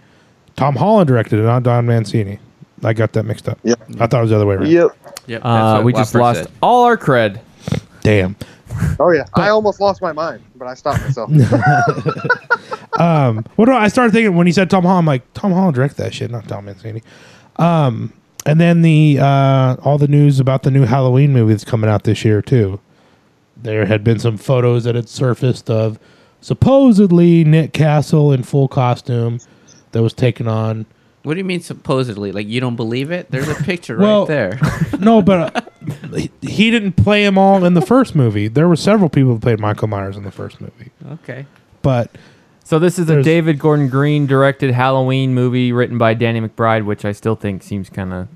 tom 0.56 0.74
holland 0.76 1.06
directed 1.08 1.38
it 1.38 1.42
not 1.42 1.62
don 1.62 1.86
mancini 1.86 2.38
i 2.82 2.92
got 2.92 3.12
that 3.12 3.24
mixed 3.24 3.48
up 3.48 3.58
Yep. 3.62 3.80
i 4.00 4.06
thought 4.06 4.18
it 4.18 4.22
was 4.22 4.30
the 4.30 4.36
other 4.36 4.46
way 4.46 4.54
around 4.56 4.68
Yep. 4.70 4.88
Yep, 5.28 5.44
Uh, 5.44 5.80
we 5.84 5.92
just 5.92 6.14
lost 6.14 6.48
all 6.62 6.84
our 6.84 6.96
cred. 6.96 7.40
damn 8.02 8.36
Oh 9.00 9.10
yeah. 9.10 9.24
I 9.32 9.48
almost 9.48 9.80
lost 9.80 10.02
my 10.02 10.12
mind, 10.12 10.42
but 10.54 10.68
I 10.68 10.74
stopped 10.74 11.00
myself. 11.00 11.30
um, 12.98 13.44
what 13.56 13.66
do 13.66 13.72
I 13.72 13.84
I 13.84 13.88
started 13.88 14.12
thinking 14.12 14.36
when 14.36 14.46
he 14.46 14.52
said 14.52 14.68
Tom 14.68 14.82
Holland? 14.82 14.98
I'm 15.00 15.06
like 15.06 15.22
Tom 15.34 15.52
Holland 15.52 15.74
directed 15.74 15.96
that 15.98 16.12
shit, 16.12 16.30
not 16.30 16.46
Tom 16.48 16.66
Mancini. 16.66 17.02
Um, 17.56 18.12
and 18.44 18.60
then 18.60 18.82
the 18.82 19.18
uh, 19.20 19.76
all 19.82 19.96
the 19.96 20.08
news 20.08 20.40
about 20.40 20.62
the 20.62 20.70
new 20.70 20.82
Halloween 20.84 21.32
movie 21.32 21.54
that's 21.54 21.64
coming 21.64 21.88
out 21.88 22.04
this 22.04 22.22
year 22.24 22.42
too. 22.42 22.78
There 23.56 23.86
had 23.86 24.04
been 24.04 24.18
some 24.18 24.36
photos 24.36 24.84
that 24.84 24.94
had 24.94 25.08
surfaced 25.08 25.70
of 25.70 25.98
supposedly 26.42 27.44
Nick 27.44 27.72
Castle 27.72 28.30
in 28.32 28.42
full 28.42 28.68
costume 28.68 29.40
that 29.92 30.02
was 30.02 30.12
taken 30.12 30.48
on. 30.48 30.86
What 31.22 31.34
do 31.34 31.38
you 31.38 31.44
mean 31.44 31.60
supposedly? 31.60 32.30
Like 32.32 32.46
you 32.46 32.60
don't 32.60 32.76
believe 32.76 33.10
it? 33.10 33.30
There's 33.30 33.48
a 33.48 33.54
picture 33.56 33.96
Well- 33.98 34.20
right 34.20 34.28
there. 34.28 34.60
No, 35.00 35.20
but 35.22 35.56
uh, 35.56 35.60
he- 36.16 36.30
he 36.40 36.70
didn't 36.70 36.92
play 36.92 37.24
them 37.24 37.36
all 37.36 37.64
in 37.64 37.74
the 37.74 37.80
first 37.82 38.14
movie. 38.14 38.48
There 38.48 38.66
were 38.68 38.76
several 38.76 39.08
people 39.10 39.32
who 39.32 39.38
played 39.38 39.58
Michael 39.60 39.88
Myers 39.88 40.16
in 40.16 40.22
the 40.24 40.30
first 40.30 40.60
movie, 40.60 40.90
Okay. 41.12 41.44
but 41.82 42.10
So 42.64 42.78
this 42.78 42.98
is 42.98 43.10
a 43.10 43.22
David 43.22 43.58
Gordon 43.58 43.88
Green 43.88 44.26
directed 44.26 44.70
Halloween 44.72 45.34
movie 45.34 45.72
written 45.72 45.98
by 45.98 46.14
Danny 46.14 46.40
McBride, 46.40 46.84
which 46.84 47.04
I 47.04 47.12
still 47.12 47.34
think 47.36 47.62
seems 47.62 47.90
kind 47.90 48.12
of, 48.12 48.28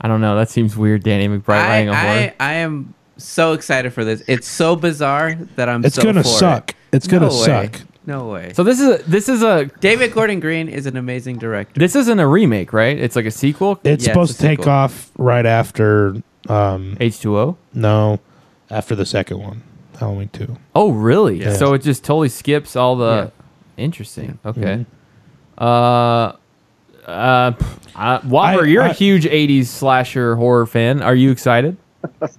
I 0.00 0.08
don't 0.08 0.20
know, 0.20 0.34
that 0.36 0.50
seems 0.50 0.76
weird. 0.76 1.02
Danny 1.04 1.28
McBride 1.28 1.54
I, 1.62 1.68
writing 1.68 1.88
a 1.90 1.94
horror. 1.96 2.12
I, 2.12 2.34
I 2.40 2.52
am 2.54 2.94
so 3.18 3.52
excited 3.52 3.92
for 3.92 4.04
this. 4.04 4.22
It's 4.26 4.48
so 4.48 4.74
bizarre 4.76 5.34
that 5.56 5.68
I'm. 5.68 5.84
it's 5.84 5.94
so 5.96 6.02
gonna 6.02 6.22
for 6.22 6.28
suck. 6.28 6.70
It. 6.70 6.76
It's 6.96 7.06
gonna 7.06 7.28
No 7.28 7.32
way. 7.34 7.44
suck. 7.44 7.80
No 8.06 8.28
way. 8.28 8.52
So 8.54 8.62
this 8.62 8.80
is 8.80 9.00
a, 9.00 9.02
this 9.08 9.28
is 9.28 9.42
a 9.42 9.64
David 9.80 10.12
Gordon 10.12 10.38
Green 10.40 10.68
is 10.68 10.86
an 10.86 10.96
amazing 10.96 11.38
director. 11.38 11.78
this 11.80 11.96
isn't 11.96 12.18
a 12.20 12.26
remake, 12.28 12.72
right? 12.72 12.98
It's 12.98 13.16
like 13.16 13.24
a 13.26 13.30
sequel. 13.30 13.80
It's 13.82 14.04
Yeah, 14.06 14.12
supposed 14.12 14.32
it's 14.32 14.40
to 14.40 14.46
take 14.46 14.58
sequel. 14.60 14.72
off 14.72 15.10
right 15.16 15.46
after 15.46 16.16
um 16.48 16.96
H 17.00 17.20
two 17.20 17.38
O. 17.38 17.56
no, 17.72 18.20
after 18.70 18.94
the 18.94 19.06
second 19.06 19.38
one, 19.38 19.62
Halloween 19.98 20.28
2. 20.34 20.54
Oh 20.74 20.90
really? 20.90 21.40
Yeah. 21.40 21.54
So 21.54 21.72
it 21.72 21.78
just 21.82 22.04
totally 22.04 22.28
skips 22.28 22.76
all 22.76 22.96
the. 22.96 23.32
Yeah. 23.78 23.82
Interesting. 23.84 24.38
Okay. 24.44 24.84
Uh, 25.56 26.32
Uh, 27.06 27.52
pff, 27.52 27.78
uh, 27.96 28.20
Whopper, 28.22 28.64
I- 28.64 28.66
you're 28.66 28.82
I- 28.82 28.88
a 28.88 28.92
huge 28.92 29.24
'80s 29.26 29.66
slasher 29.66 30.36
horror 30.36 30.64
fan. 30.66 31.02
Are 31.02 31.14
you 31.14 31.30
excited? 31.30 31.76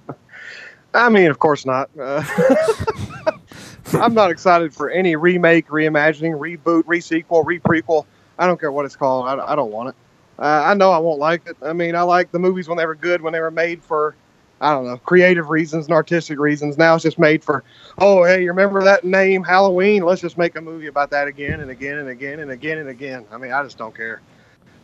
I 0.94 1.10
mean, 1.10 1.30
of 1.30 1.38
course 1.40 1.66
not. 1.66 1.90
Uh, 2.00 2.24
I'm 3.94 4.14
not 4.14 4.32
excited 4.32 4.74
for 4.74 4.90
any 4.90 5.16
remake, 5.16 5.68
reimagining, 5.68 6.40
reboot, 6.40 6.84
resequel, 6.84 7.46
reprequel. 7.46 8.06
I 8.38 8.48
don't 8.48 8.60
care 8.60 8.72
what 8.72 8.86
it's 8.86 8.96
called. 8.96 9.28
I, 9.28 9.54
I 9.54 9.56
don't 9.56 9.72
want 9.72 9.90
it. 9.90 9.96
Uh, 10.38 10.64
I 10.66 10.74
know 10.74 10.92
I 10.92 10.98
won't 10.98 11.20
like 11.20 11.48
it. 11.48 11.56
I 11.62 11.74
mean, 11.74 11.96
I 11.96 12.02
like 12.02 12.32
the 12.32 12.40
movies 12.40 12.68
when 12.68 12.78
they 12.78 12.86
were 12.86 12.96
good, 12.96 13.22
when 13.22 13.32
they 13.32 13.40
were 13.40 13.52
made 13.52 13.82
for, 13.82 14.16
I 14.60 14.74
don't 14.74 14.86
know, 14.86 14.98
creative 14.98 15.50
reasons 15.50 15.86
and 15.86 15.94
artistic 15.94 16.40
reasons. 16.40 16.78
Now 16.78 16.96
it's 16.96 17.04
just 17.04 17.20
made 17.20 17.44
for, 17.44 17.64
oh, 18.00 18.24
hey, 18.26 18.42
you 18.44 18.50
remember 18.50 18.84
that 18.84 19.06
name, 19.06 19.44
Halloween? 19.44 20.04
Let's 20.04 20.22
just 20.22 20.38
make 20.38 20.56
a 20.58 20.62
movie 20.62 20.88
about 20.88 21.12
that 21.12 21.28
again 21.28 21.62
and 21.62 21.72
again 21.72 22.00
and 22.00 22.10
again 22.10 22.40
and 22.40 22.52
again 22.52 22.80
and 22.80 22.90
again. 22.90 23.26
I 23.32 23.38
mean, 23.38 23.54
I 23.54 23.64
just 23.64 23.78
don't 23.78 23.96
care. 23.96 24.22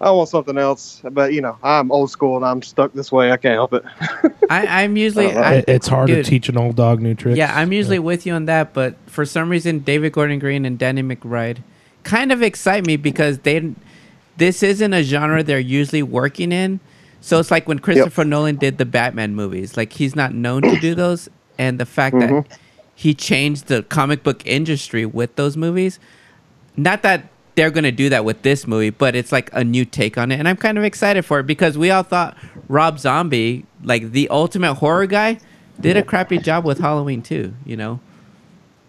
I 0.01 0.11
want 0.11 0.29
something 0.29 0.57
else. 0.57 1.01
But, 1.11 1.33
you 1.33 1.41
know, 1.41 1.57
I'm 1.63 1.91
old 1.91 2.09
school 2.11 2.35
and 2.35 2.45
I'm 2.45 2.61
stuck 2.61 2.91
this 2.93 3.11
way. 3.11 3.31
I 3.31 3.37
can't 3.37 3.53
help 3.53 3.73
it. 3.73 3.83
I, 4.49 4.83
I'm 4.83 4.97
usually. 4.97 5.27
I 5.27 5.31
don't 5.33 5.41
know. 5.41 5.47
I, 5.47 5.53
It- 5.55 5.65
it's 5.69 5.87
hard 5.87 6.07
dude, 6.07 6.25
to 6.25 6.29
teach 6.29 6.49
an 6.49 6.57
old 6.57 6.75
dog 6.75 7.01
new 7.01 7.13
tricks. 7.15 7.37
Yeah, 7.37 7.53
I'm 7.57 7.71
usually 7.71 7.99
with 7.99 8.25
you 8.25 8.33
on 8.33 8.45
that, 8.45 8.73
but 8.73 8.95
for 9.07 9.25
some 9.25 9.49
reason, 9.49 9.79
David 9.79 10.11
Gordon 10.13 10.39
Green 10.39 10.65
and 10.65 10.77
Danny 10.77 11.03
McBride 11.03 11.59
kind 12.03 12.31
of 12.31 12.41
excite 12.41 12.85
me 12.85 12.97
because 12.97 13.37
they, 13.39 13.73
this 14.37 14.63
isn't 14.63 14.91
a 14.93 15.03
genre 15.03 15.43
they're 15.43 15.59
usually 15.59 16.03
working 16.03 16.51
in. 16.51 16.79
So 17.21 17.39
it's 17.39 17.51
like 17.51 17.67
when 17.67 17.77
Christopher 17.79 18.25
Nolan 18.25 18.55
did 18.55 18.79
the 18.79 18.85
Batman 18.85 19.35
movies, 19.35 19.77
like 19.77 19.93
he's 19.93 20.15
not 20.15 20.33
known 20.33 20.63
to 20.63 20.79
do 20.79 20.95
those, 21.03 21.29
and 21.59 21.79
the 21.79 21.85
fact 21.85 22.15
Mhm. 22.15 22.47
that 22.49 22.57
he 22.95 23.13
changed 23.13 23.67
the 23.67 23.83
comic 23.83 24.23
book 24.23 24.41
industry 24.45 25.05
with 25.05 25.35
those 25.35 25.55
movies. 25.55 25.99
Not 26.75 27.03
that 27.03 27.25
they're 27.61 27.69
going 27.69 27.83
to 27.83 27.91
do 27.91 28.09
that 28.09 28.25
with 28.25 28.41
this 28.41 28.65
movie, 28.65 28.89
but 28.89 29.15
it's 29.15 29.31
like 29.31 29.51
a 29.53 29.63
new 29.63 29.85
take 29.85 30.17
on 30.17 30.31
it, 30.31 30.39
and 30.39 30.47
I'm 30.47 30.57
kind 30.57 30.79
of 30.79 30.83
excited 30.83 31.23
for 31.23 31.41
it 31.41 31.45
because 31.45 31.77
we 31.77 31.91
all 31.91 32.01
thought 32.01 32.35
Rob 32.67 32.97
Zombie, 32.97 33.67
like 33.83 34.13
the 34.13 34.27
ultimate 34.29 34.73
horror 34.73 35.05
guy, 35.05 35.37
did 35.79 35.95
a 35.95 36.01
crappy 36.01 36.39
job 36.39 36.65
with 36.65 36.79
Halloween 36.79 37.21
too. 37.21 37.53
You 37.63 37.77
know, 37.77 37.99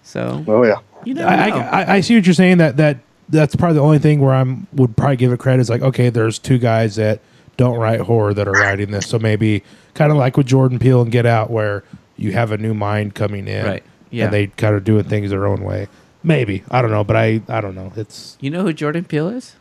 so 0.02 0.42
oh 0.48 0.64
yeah, 0.64 0.78
you 1.04 1.12
never 1.12 1.28
I, 1.28 1.50
know. 1.50 1.56
I, 1.56 1.94
I 1.96 2.00
see 2.00 2.14
what 2.14 2.24
you're 2.24 2.32
saying. 2.32 2.56
That 2.58 2.78
that 2.78 3.00
that's 3.28 3.54
probably 3.54 3.74
the 3.74 3.82
only 3.82 3.98
thing 3.98 4.22
where 4.22 4.32
I'm 4.32 4.66
would 4.72 4.96
probably 4.96 5.16
give 5.16 5.32
it 5.32 5.38
credit. 5.38 5.60
Is 5.60 5.68
like 5.68 5.82
okay, 5.82 6.08
there's 6.08 6.38
two 6.38 6.56
guys 6.56 6.96
that 6.96 7.20
don't 7.58 7.76
write 7.76 8.00
horror 8.00 8.32
that 8.32 8.48
are 8.48 8.52
writing 8.52 8.90
this, 8.90 9.06
so 9.06 9.18
maybe 9.18 9.62
kind 9.92 10.10
of 10.10 10.16
like 10.16 10.38
with 10.38 10.46
Jordan 10.46 10.78
Peele 10.78 11.02
and 11.02 11.12
Get 11.12 11.26
Out, 11.26 11.50
where 11.50 11.84
you 12.16 12.32
have 12.32 12.52
a 12.52 12.56
new 12.56 12.72
mind 12.72 13.14
coming 13.14 13.46
in, 13.48 13.66
Right, 13.66 13.82
yeah. 14.10 14.24
and 14.24 14.32
they 14.32 14.46
kind 14.46 14.74
of 14.74 14.82
doing 14.82 15.04
things 15.04 15.28
their 15.28 15.46
own 15.46 15.62
way. 15.62 15.88
Maybe 16.22 16.62
I 16.70 16.82
don't 16.82 16.90
know, 16.90 17.04
but 17.04 17.16
I 17.16 17.40
I 17.48 17.60
don't 17.60 17.74
know. 17.74 17.92
It's 17.96 18.36
you 18.40 18.50
know 18.50 18.62
who 18.62 18.72
Jordan 18.72 19.04
Peele 19.04 19.28
is? 19.28 19.56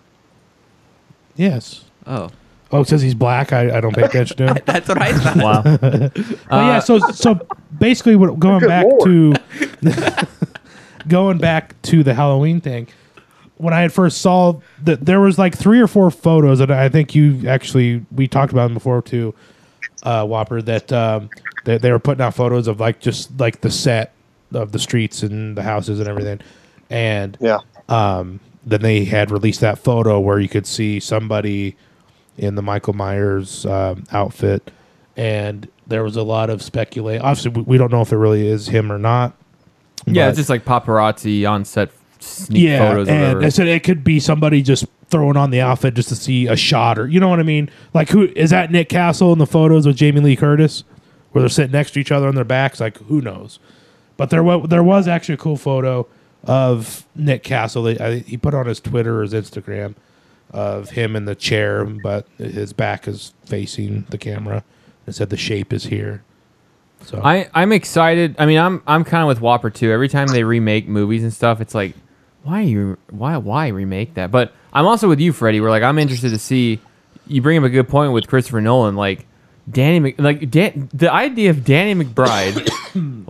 yes. 1.35 1.85
Oh, 2.05 2.29
Oh, 2.73 2.81
it 2.81 2.87
says 2.87 3.01
he's 3.01 3.13
black. 3.13 3.51
I, 3.51 3.77
I 3.77 3.81
don't 3.81 3.93
pay 3.93 4.03
attention 4.03 4.37
to 4.37 4.47
him. 4.47 4.57
that's 4.65 4.87
what 4.87 5.01
I 5.01 5.11
thought. 5.11 5.37
Wow. 5.37 5.61
But 5.81 6.17
Uh, 6.49 6.65
yeah, 6.67 6.79
so 6.79 6.99
so 7.11 7.39
basically, 7.77 8.15
what 8.15 8.39
going 8.39 8.65
back 8.65 8.85
to 9.03 9.33
going 11.07 11.37
back 11.37 11.79
to 11.83 12.03
the 12.03 12.13
Halloween 12.13 12.61
thing, 12.61 12.87
when 13.57 13.73
I 13.73 13.81
had 13.81 13.91
first 13.91 14.19
saw 14.21 14.59
that 14.83 15.05
there 15.05 15.19
was 15.19 15.37
like 15.37 15.57
three 15.57 15.81
or 15.81 15.87
four 15.87 16.11
photos 16.11 16.59
that 16.59 16.71
I 16.71 16.87
think 16.89 17.13
you 17.13 17.47
actually 17.47 18.05
we 18.11 18.27
talked 18.27 18.53
about 18.53 18.65
them 18.67 18.73
before 18.73 19.01
too, 19.01 19.33
uh, 20.03 20.25
Whopper 20.25 20.61
that 20.61 20.91
um, 20.93 21.29
that 21.65 21.81
they 21.81 21.91
were 21.91 21.99
putting 21.99 22.21
out 22.21 22.33
photos 22.35 22.67
of 22.67 22.79
like 22.79 22.99
just 23.01 23.37
like 23.39 23.61
the 23.61 23.71
set 23.71 24.13
of 24.53 24.71
the 24.71 24.79
streets 24.79 25.23
and 25.23 25.57
the 25.57 25.63
houses 25.63 25.99
and 25.99 26.07
everything, 26.07 26.39
and 26.89 27.37
yeah, 27.39 27.59
um, 27.89 28.39
then 28.65 28.81
they 28.81 29.05
had 29.05 29.31
released 29.31 29.61
that 29.61 29.79
photo 29.79 30.19
where 30.19 30.39
you 30.39 30.49
could 30.49 30.67
see 30.67 30.99
somebody 30.99 31.75
in 32.37 32.55
the 32.55 32.61
Michael 32.61 32.93
Myers 32.93 33.65
um, 33.65 34.03
outfit, 34.11 34.71
and 35.15 35.67
there 35.87 36.03
was 36.03 36.15
a 36.15 36.23
lot 36.23 36.49
of 36.49 36.61
speculation. 36.61 37.21
Obviously, 37.21 37.51
we, 37.51 37.61
we 37.63 37.77
don't 37.77 37.91
know 37.91 38.01
if 38.01 38.11
it 38.11 38.17
really 38.17 38.47
is 38.47 38.67
him 38.67 38.91
or 38.91 38.97
not. 38.97 39.35
Yeah, 40.05 40.29
it's 40.29 40.37
just 40.37 40.49
like 40.49 40.65
paparazzi 40.65 41.49
on 41.49 41.65
set 41.65 41.91
sneak 42.19 42.63
yeah, 42.63 42.79
photos. 42.79 43.07
and. 43.07 43.45
I 43.45 43.49
said 43.49 43.67
it 43.67 43.83
could 43.83 44.03
be 44.03 44.19
somebody 44.19 44.61
just 44.61 44.85
throwing 45.09 45.37
on 45.37 45.51
the 45.51 45.61
outfit 45.61 45.93
just 45.93 46.09
to 46.09 46.15
see 46.15 46.47
a 46.47 46.55
shot, 46.55 46.97
or 46.97 47.07
you 47.07 47.19
know 47.19 47.29
what 47.29 47.39
I 47.39 47.43
mean? 47.43 47.69
Like, 47.93 48.09
who 48.09 48.23
is 48.35 48.49
that? 48.51 48.71
Nick 48.71 48.89
Castle 48.89 49.33
in 49.33 49.39
the 49.39 49.45
photos 49.45 49.85
with 49.85 49.97
Jamie 49.97 50.21
Lee 50.21 50.35
Curtis, 50.35 50.83
where 51.31 51.41
they're 51.41 51.49
sitting 51.49 51.71
next 51.71 51.91
to 51.91 51.99
each 51.99 52.11
other 52.11 52.27
on 52.27 52.35
their 52.35 52.45
backs. 52.45 52.79
Like, 52.79 52.97
who 52.97 53.21
knows? 53.21 53.59
But 54.21 54.29
there 54.29 54.43
was 54.43 54.69
there 54.69 54.83
was 54.83 55.07
actually 55.07 55.33
a 55.33 55.37
cool 55.37 55.57
photo 55.57 56.05
of 56.43 57.07
Nick 57.15 57.41
Castle. 57.41 57.87
I, 57.87 58.19
he 58.19 58.37
put 58.37 58.53
on 58.53 58.67
his 58.67 58.79
Twitter 58.79 59.17
or 59.17 59.21
his 59.23 59.33
Instagram 59.33 59.95
of 60.51 60.91
him 60.91 61.15
in 61.15 61.25
the 61.25 61.33
chair, 61.33 61.83
but 61.85 62.27
his 62.37 62.71
back 62.71 63.07
is 63.07 63.33
facing 63.47 64.05
the 64.11 64.19
camera. 64.19 64.63
It 65.07 65.13
said 65.13 65.31
the 65.31 65.37
shape 65.37 65.73
is 65.73 65.85
here. 65.85 66.23
So 67.03 67.19
I 67.23 67.49
I'm 67.55 67.71
excited. 67.71 68.35
I 68.37 68.45
mean, 68.45 68.59
I'm 68.59 68.83
I'm 68.85 69.03
kind 69.03 69.23
of 69.23 69.27
with 69.27 69.41
Whopper 69.41 69.71
too. 69.71 69.91
Every 69.91 70.07
time 70.07 70.27
they 70.27 70.43
remake 70.43 70.87
movies 70.87 71.23
and 71.23 71.33
stuff, 71.33 71.59
it's 71.59 71.73
like, 71.73 71.95
why 72.43 72.61
you 72.61 72.99
why 73.09 73.37
why 73.37 73.69
remake 73.69 74.13
that? 74.13 74.29
But 74.29 74.53
I'm 74.71 74.85
also 74.85 75.09
with 75.09 75.19
you, 75.19 75.33
Freddie. 75.33 75.61
We're 75.61 75.71
like, 75.71 75.81
I'm 75.81 75.97
interested 75.97 76.29
to 76.29 76.37
see. 76.37 76.79
You 77.25 77.41
bring 77.41 77.57
up 77.57 77.63
a 77.63 77.69
good 77.69 77.89
point 77.89 78.13
with 78.13 78.27
Christopher 78.27 78.61
Nolan, 78.61 78.95
like 78.95 79.25
Danny, 79.67 79.99
Mc, 79.99 80.19
like 80.19 80.51
Dan, 80.51 80.89
the 80.93 81.11
idea 81.11 81.49
of 81.49 81.65
Danny 81.65 82.03
McBride, 82.03 82.69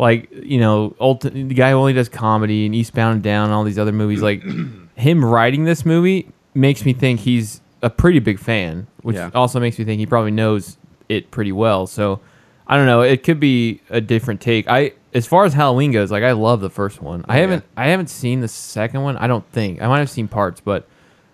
like 0.01 0.29
you 0.31 0.60
know, 0.60 0.89
the 1.22 1.53
guy 1.55 1.72
who 1.72 1.77
only 1.77 1.93
does 1.93 2.10
comedy 2.10 2.65
and 2.65 2.75
Eastbound 2.75 3.13
and 3.15 3.24
Down 3.24 3.46
and 3.46 3.53
all 3.53 3.63
these 3.63 3.79
other 3.79 3.91
movies, 3.93 4.22
like 4.22 4.43
him 4.96 5.24
writing 5.24 5.63
this 5.63 5.86
movie 5.86 6.27
makes 6.53 6.84
me 6.84 6.91
think 6.91 7.22
he's 7.22 7.62
a 7.81 7.89
pretty 7.89 8.20
big 8.20 8.39
fan, 8.39 8.88
which 9.03 9.15
Yeah. 9.15 9.29
also 9.34 9.60
makes 9.60 9.79
me 9.79 9.86
think 9.86 10.00
he 10.00 10.05
probably 10.05 10.31
knows 10.31 10.77
it 11.08 11.31
pretty 11.31 11.51
well. 11.53 11.88
So 11.88 12.20
I 12.67 12.75
don't 12.77 12.86
know. 12.88 13.01
It 13.01 13.24
could 13.24 13.39
be 13.39 13.81
a 13.89 14.01
different 14.01 14.41
take. 14.41 14.67
I 14.67 14.93
as 15.13 15.27
far 15.27 15.46
as 15.46 15.53
Halloween 15.53 15.91
goes, 15.91 16.10
like 16.12 16.24
I 16.24 16.31
love 16.31 16.62
the 16.62 16.70
first 16.70 17.01
one. 17.01 17.24
I 17.27 17.38
haven't 17.38 17.63
I 17.77 17.88
haven't 17.88 18.10
seen 18.10 18.41
the 18.41 18.48
second 18.48 19.03
one. 19.03 19.17
I 19.17 19.27
don't 19.27 19.46
think 19.51 19.81
I 19.81 19.88
might 19.88 20.00
have 20.00 20.10
seen 20.10 20.27
parts, 20.27 20.62
but 20.62 20.88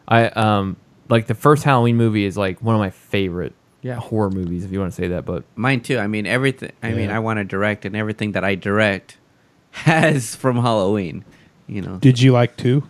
I 0.07 0.25
um 0.27 0.75
like 1.09 1.27
the 1.27 1.35
first 1.35 1.63
Halloween 1.63 1.95
movie 1.95 2.25
is 2.25 2.37
like 2.37 2.61
one 2.61 2.75
of 2.75 2.79
my 2.79 2.89
favorite 2.89 3.53
Yeah. 3.81 3.95
horror 3.95 4.29
movies 4.29 4.65
if 4.65 4.71
you 4.71 4.79
want 4.79 4.91
to 4.91 4.95
say 4.95 5.07
that. 5.09 5.25
But 5.25 5.43
Mine 5.55 5.81
too. 5.81 5.97
I 5.99 6.07
mean, 6.07 6.25
everything. 6.25 6.71
I 6.83 6.91
mean, 6.91 7.09
Yeah. 7.09 7.15
I 7.17 7.19
want 7.19 7.37
to 7.37 7.43
direct, 7.43 7.85
and 7.85 7.95
everything 7.95 8.31
that 8.33 8.43
I 8.43 8.55
direct 8.55 9.17
has 9.71 10.35
from 10.35 10.57
Halloween. 10.57 11.23
You 11.67 11.81
know, 11.81 11.97
did 11.97 12.19
you 12.21 12.31
like 12.31 12.55
two? 12.57 12.83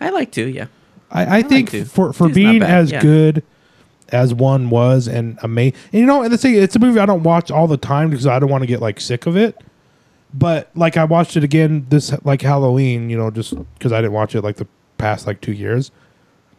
I 0.00 0.10
like 0.10 0.30
to. 0.32 0.44
Yeah, 0.46 0.66
I, 1.10 1.24
I 1.24 1.28
like 1.38 1.48
think 1.48 1.70
two. 1.70 1.84
for 1.84 2.12
for 2.12 2.28
Two's 2.28 2.36
not 2.36 2.50
being 2.50 2.58
bad, 2.60 2.70
as 2.70 2.92
yeah. 2.92 3.00
good 3.00 3.42
as 4.10 4.34
one 4.34 4.68
was 4.70 5.08
and 5.08 5.38
amazing, 5.42 5.78
and 5.92 6.00
you 6.00 6.06
know, 6.06 6.22
and 6.22 6.32
the 6.32 6.36
thing, 6.38 6.54
it's 6.54 6.76
a 6.76 6.78
movie 6.78 7.00
I 7.00 7.06
don't 7.06 7.22
watch 7.22 7.50
all 7.50 7.66
the 7.66 7.78
time 7.78 8.10
because 8.10 8.26
I 8.26 8.38
don't 8.38 8.50
want 8.50 8.62
to 8.62 8.66
get 8.66 8.80
like 8.80 9.00
sick 9.00 9.26
of 9.26 9.36
it. 9.36 9.58
But 10.34 10.68
like 10.74 10.96
I 10.96 11.04
watched 11.04 11.36
it 11.36 11.44
again 11.44 11.86
this 11.88 12.12
like 12.24 12.42
Halloween, 12.42 13.08
you 13.08 13.16
know, 13.16 13.30
just 13.30 13.54
because 13.74 13.92
I 13.92 14.00
didn't 14.00 14.12
watch 14.12 14.34
it 14.34 14.42
like 14.42 14.56
the 14.56 14.66
past 14.98 15.26
like 15.26 15.40
two 15.40 15.52
years. 15.52 15.90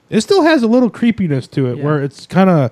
It 0.10 0.22
still 0.22 0.44
has 0.44 0.64
a 0.64 0.68
little 0.68 0.90
creepiness 0.90 1.46
to 1.50 1.68
it 1.68 1.78
Yeah. 1.78 1.84
where 1.84 2.02
it's 2.04 2.26
kind 2.26 2.50
of 2.50 2.72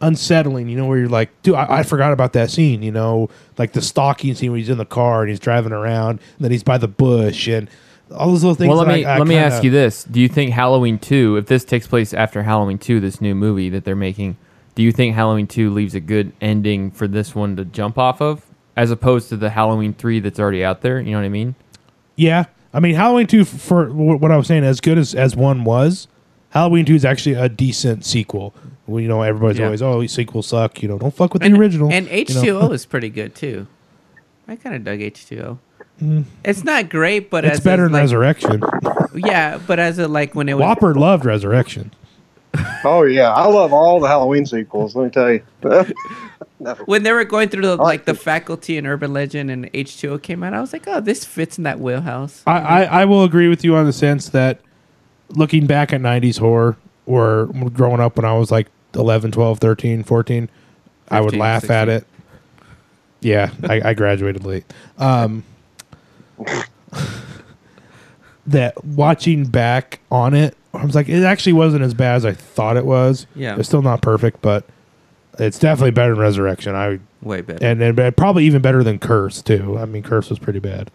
unsettling, 0.00 0.68
you 0.68 0.76
know, 0.76 0.86
where 0.86 0.98
you're 0.98 1.08
like, 1.08 1.30
dude, 1.42 1.54
I, 1.54 1.78
I 1.78 1.82
forgot 1.82 2.12
about 2.12 2.32
that 2.34 2.50
scene, 2.50 2.82
you 2.82 2.90
know, 2.92 3.28
like 3.58 3.72
the 3.72 3.82
stalking 3.82 4.34
scene 4.34 4.50
where 4.50 4.58
he's 4.58 4.68
in 4.68 4.78
the 4.78 4.84
car 4.86 5.20
and 5.22 5.30
he's 5.30 5.40
driving 5.40 5.72
around, 5.72 6.10
and 6.20 6.20
then 6.40 6.50
he's 6.50 6.62
by 6.62 6.78
the 6.78 6.88
bush 6.88 7.46
and 7.48 7.68
all 8.14 8.28
those 8.28 8.42
little 8.42 8.54
things. 8.56 8.68
well, 8.68 8.78
let 8.78 8.88
me 8.88 9.04
I- 9.04 9.14
I 9.14 9.18
let 9.18 9.26
me 9.28 9.34
kinda- 9.34 9.46
ask 9.54 9.62
you 9.62 9.70
this: 9.70 10.04
Do 10.04 10.20
you 10.20 10.28
think 10.28 10.52
Halloween 10.52 10.98
two, 10.98 11.36
if 11.36 11.46
this 11.46 11.64
takes 11.64 11.86
place 11.86 12.12
after 12.14 12.42
Halloween 12.42 12.78
two, 12.78 12.98
this 13.00 13.20
new 13.20 13.34
movie 13.34 13.68
that 13.70 13.84
they're 13.84 13.94
making, 13.94 14.36
do 14.74 14.82
you 14.82 14.90
think 14.92 15.14
Halloween 15.14 15.46
two 15.46 15.70
leaves 15.70 15.94
a 15.94 16.00
good 16.00 16.32
ending 16.40 16.90
for 16.90 17.06
this 17.06 17.34
one 17.34 17.54
to 17.56 17.64
jump 17.64 17.98
off 17.98 18.20
of, 18.20 18.42
as 18.76 18.90
opposed 18.90 19.28
to 19.28 19.36
the 19.36 19.50
Halloween 19.50 19.92
three 19.94 20.18
that's 20.20 20.40
already 20.40 20.64
out 20.64 20.80
there? 20.80 21.00
You 21.00 21.12
know 21.12 21.18
what 21.18 21.24
I 21.24 21.28
mean? 21.30 21.54
Yeah, 22.16 22.46
I 22.74 22.80
mean 22.80 22.94
Halloween 22.96 23.26
two 23.28 23.44
for 23.44 23.86
wh- 23.86 24.20
what 24.20 24.32
I 24.32 24.36
was 24.36 24.46
saying, 24.48 24.64
as 24.64 24.80
good 24.80 24.98
as 24.98 25.14
as 25.14 25.36
one 25.36 25.62
was, 25.64 26.08
Halloween 26.50 26.84
two 26.86 26.94
is 26.96 27.04
actually 27.04 27.34
a 27.36 27.48
decent 27.48 28.04
sequel. 28.04 28.54
Well, 28.90 29.00
you 29.00 29.08
know, 29.08 29.22
everybody's 29.22 29.58
Yeah. 29.58 29.66
always 29.66 29.82
oh 29.82 30.00
these 30.00 30.12
sequels 30.12 30.48
suck. 30.48 30.82
You 30.82 30.88
know, 30.88 30.98
don't 30.98 31.14
fuck 31.14 31.32
with 31.32 31.42
and, 31.42 31.54
the 31.54 31.58
original. 31.58 31.92
And 31.92 32.06
you 32.06 32.12
H 32.12 32.34
know. 32.34 32.42
two 32.42 32.58
O 32.58 32.72
is 32.72 32.84
pretty 32.86 33.08
good 33.08 33.34
too. 33.34 33.66
I 34.48 34.56
kind 34.56 34.74
of 34.74 34.84
dug 34.84 35.00
H 35.00 35.26
two 35.26 35.40
O. 35.40 35.58
Mm. 36.02 36.24
It's 36.44 36.64
not 36.64 36.88
great, 36.88 37.30
but 37.30 37.44
it's 37.44 37.58
as 37.58 37.64
better 37.64 37.84
a, 37.84 37.86
than 37.86 37.92
like, 37.92 38.02
Resurrection. 38.02 38.62
Yeah, 39.14 39.58
but 39.66 39.78
as 39.78 39.98
a 39.98 40.08
like 40.08 40.34
when 40.34 40.48
it 40.48 40.54
was 40.54 40.62
Whopper 40.62 40.94
loved 40.94 41.24
Resurrection. 41.24 41.92
Oh 42.82 43.02
yeah, 43.04 43.30
I 43.30 43.46
love 43.46 43.72
all 43.72 44.00
the 44.00 44.08
Halloween 44.08 44.44
sequels. 44.46 44.96
Let 44.96 45.04
me 45.04 45.10
tell 45.10 45.32
you. 45.32 45.42
when 46.86 47.02
they 47.02 47.12
were 47.12 47.24
going 47.24 47.48
through 47.48 47.62
the, 47.62 47.76
like 47.76 48.06
the 48.06 48.14
faculty 48.14 48.76
and 48.78 48.86
urban 48.86 49.12
legend 49.12 49.50
and 49.50 49.70
H2O 49.72 50.22
came 50.22 50.42
out, 50.42 50.54
I 50.54 50.60
was 50.60 50.72
like, 50.72 50.88
oh, 50.88 51.00
this 51.00 51.24
fits 51.24 51.58
in 51.58 51.64
that 51.64 51.78
wheelhouse. 51.78 52.42
I, 52.46 52.58
I 52.58 52.82
I 53.02 53.04
will 53.04 53.22
agree 53.22 53.48
with 53.48 53.64
you 53.64 53.76
on 53.76 53.84
the 53.84 53.92
sense 53.92 54.30
that 54.30 54.60
looking 55.28 55.66
back 55.66 55.92
at 55.92 56.00
90s 56.00 56.38
horror 56.38 56.76
or 57.06 57.46
growing 57.72 58.00
up 58.00 58.16
when 58.16 58.24
I 58.24 58.32
was 58.32 58.50
like 58.50 58.68
11, 58.94 59.32
12, 59.32 59.58
13, 59.58 60.02
14, 60.04 60.48
I 61.10 61.20
would 61.20 61.26
15, 61.32 61.40
laugh 61.40 61.70
at 61.70 61.88
16. 61.88 61.96
it. 61.96 62.06
Yeah, 63.20 63.50
I, 63.68 63.90
I 63.90 63.94
graduated 63.94 64.44
late. 64.44 64.64
Um, 64.98 65.44
that 68.46 68.82
watching 68.84 69.44
back 69.44 70.00
on 70.10 70.34
it, 70.34 70.56
I 70.72 70.84
was 70.84 70.94
like, 70.94 71.08
it 71.08 71.22
actually 71.24 71.52
wasn't 71.52 71.82
as 71.82 71.94
bad 71.94 72.16
as 72.16 72.24
I 72.24 72.32
thought 72.32 72.76
it 72.76 72.86
was. 72.86 73.26
Yeah. 73.34 73.56
it's 73.58 73.68
still 73.68 73.82
not 73.82 74.02
perfect, 74.02 74.40
but 74.40 74.64
it's 75.38 75.58
definitely 75.58 75.90
better 75.92 76.12
than 76.12 76.20
Resurrection. 76.20 76.74
I 76.74 77.00
Way 77.22 77.42
better. 77.42 77.64
and 77.64 77.82
and 77.82 78.16
probably 78.16 78.44
even 78.46 78.62
better 78.62 78.82
than 78.82 78.98
Curse 78.98 79.42
too. 79.42 79.76
I 79.78 79.84
mean, 79.84 80.02
Curse 80.02 80.30
was 80.30 80.38
pretty 80.38 80.58
bad. 80.58 80.90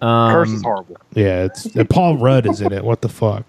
Um, 0.00 0.32
Curse 0.32 0.50
is 0.50 0.62
horrible. 0.62 0.96
Yeah, 1.14 1.44
it's 1.44 1.66
and 1.66 1.88
Paul 1.90 2.16
Rudd 2.16 2.46
is 2.46 2.60
in 2.60 2.72
it. 2.72 2.84
What 2.84 3.02
the 3.02 3.08
fuck? 3.08 3.44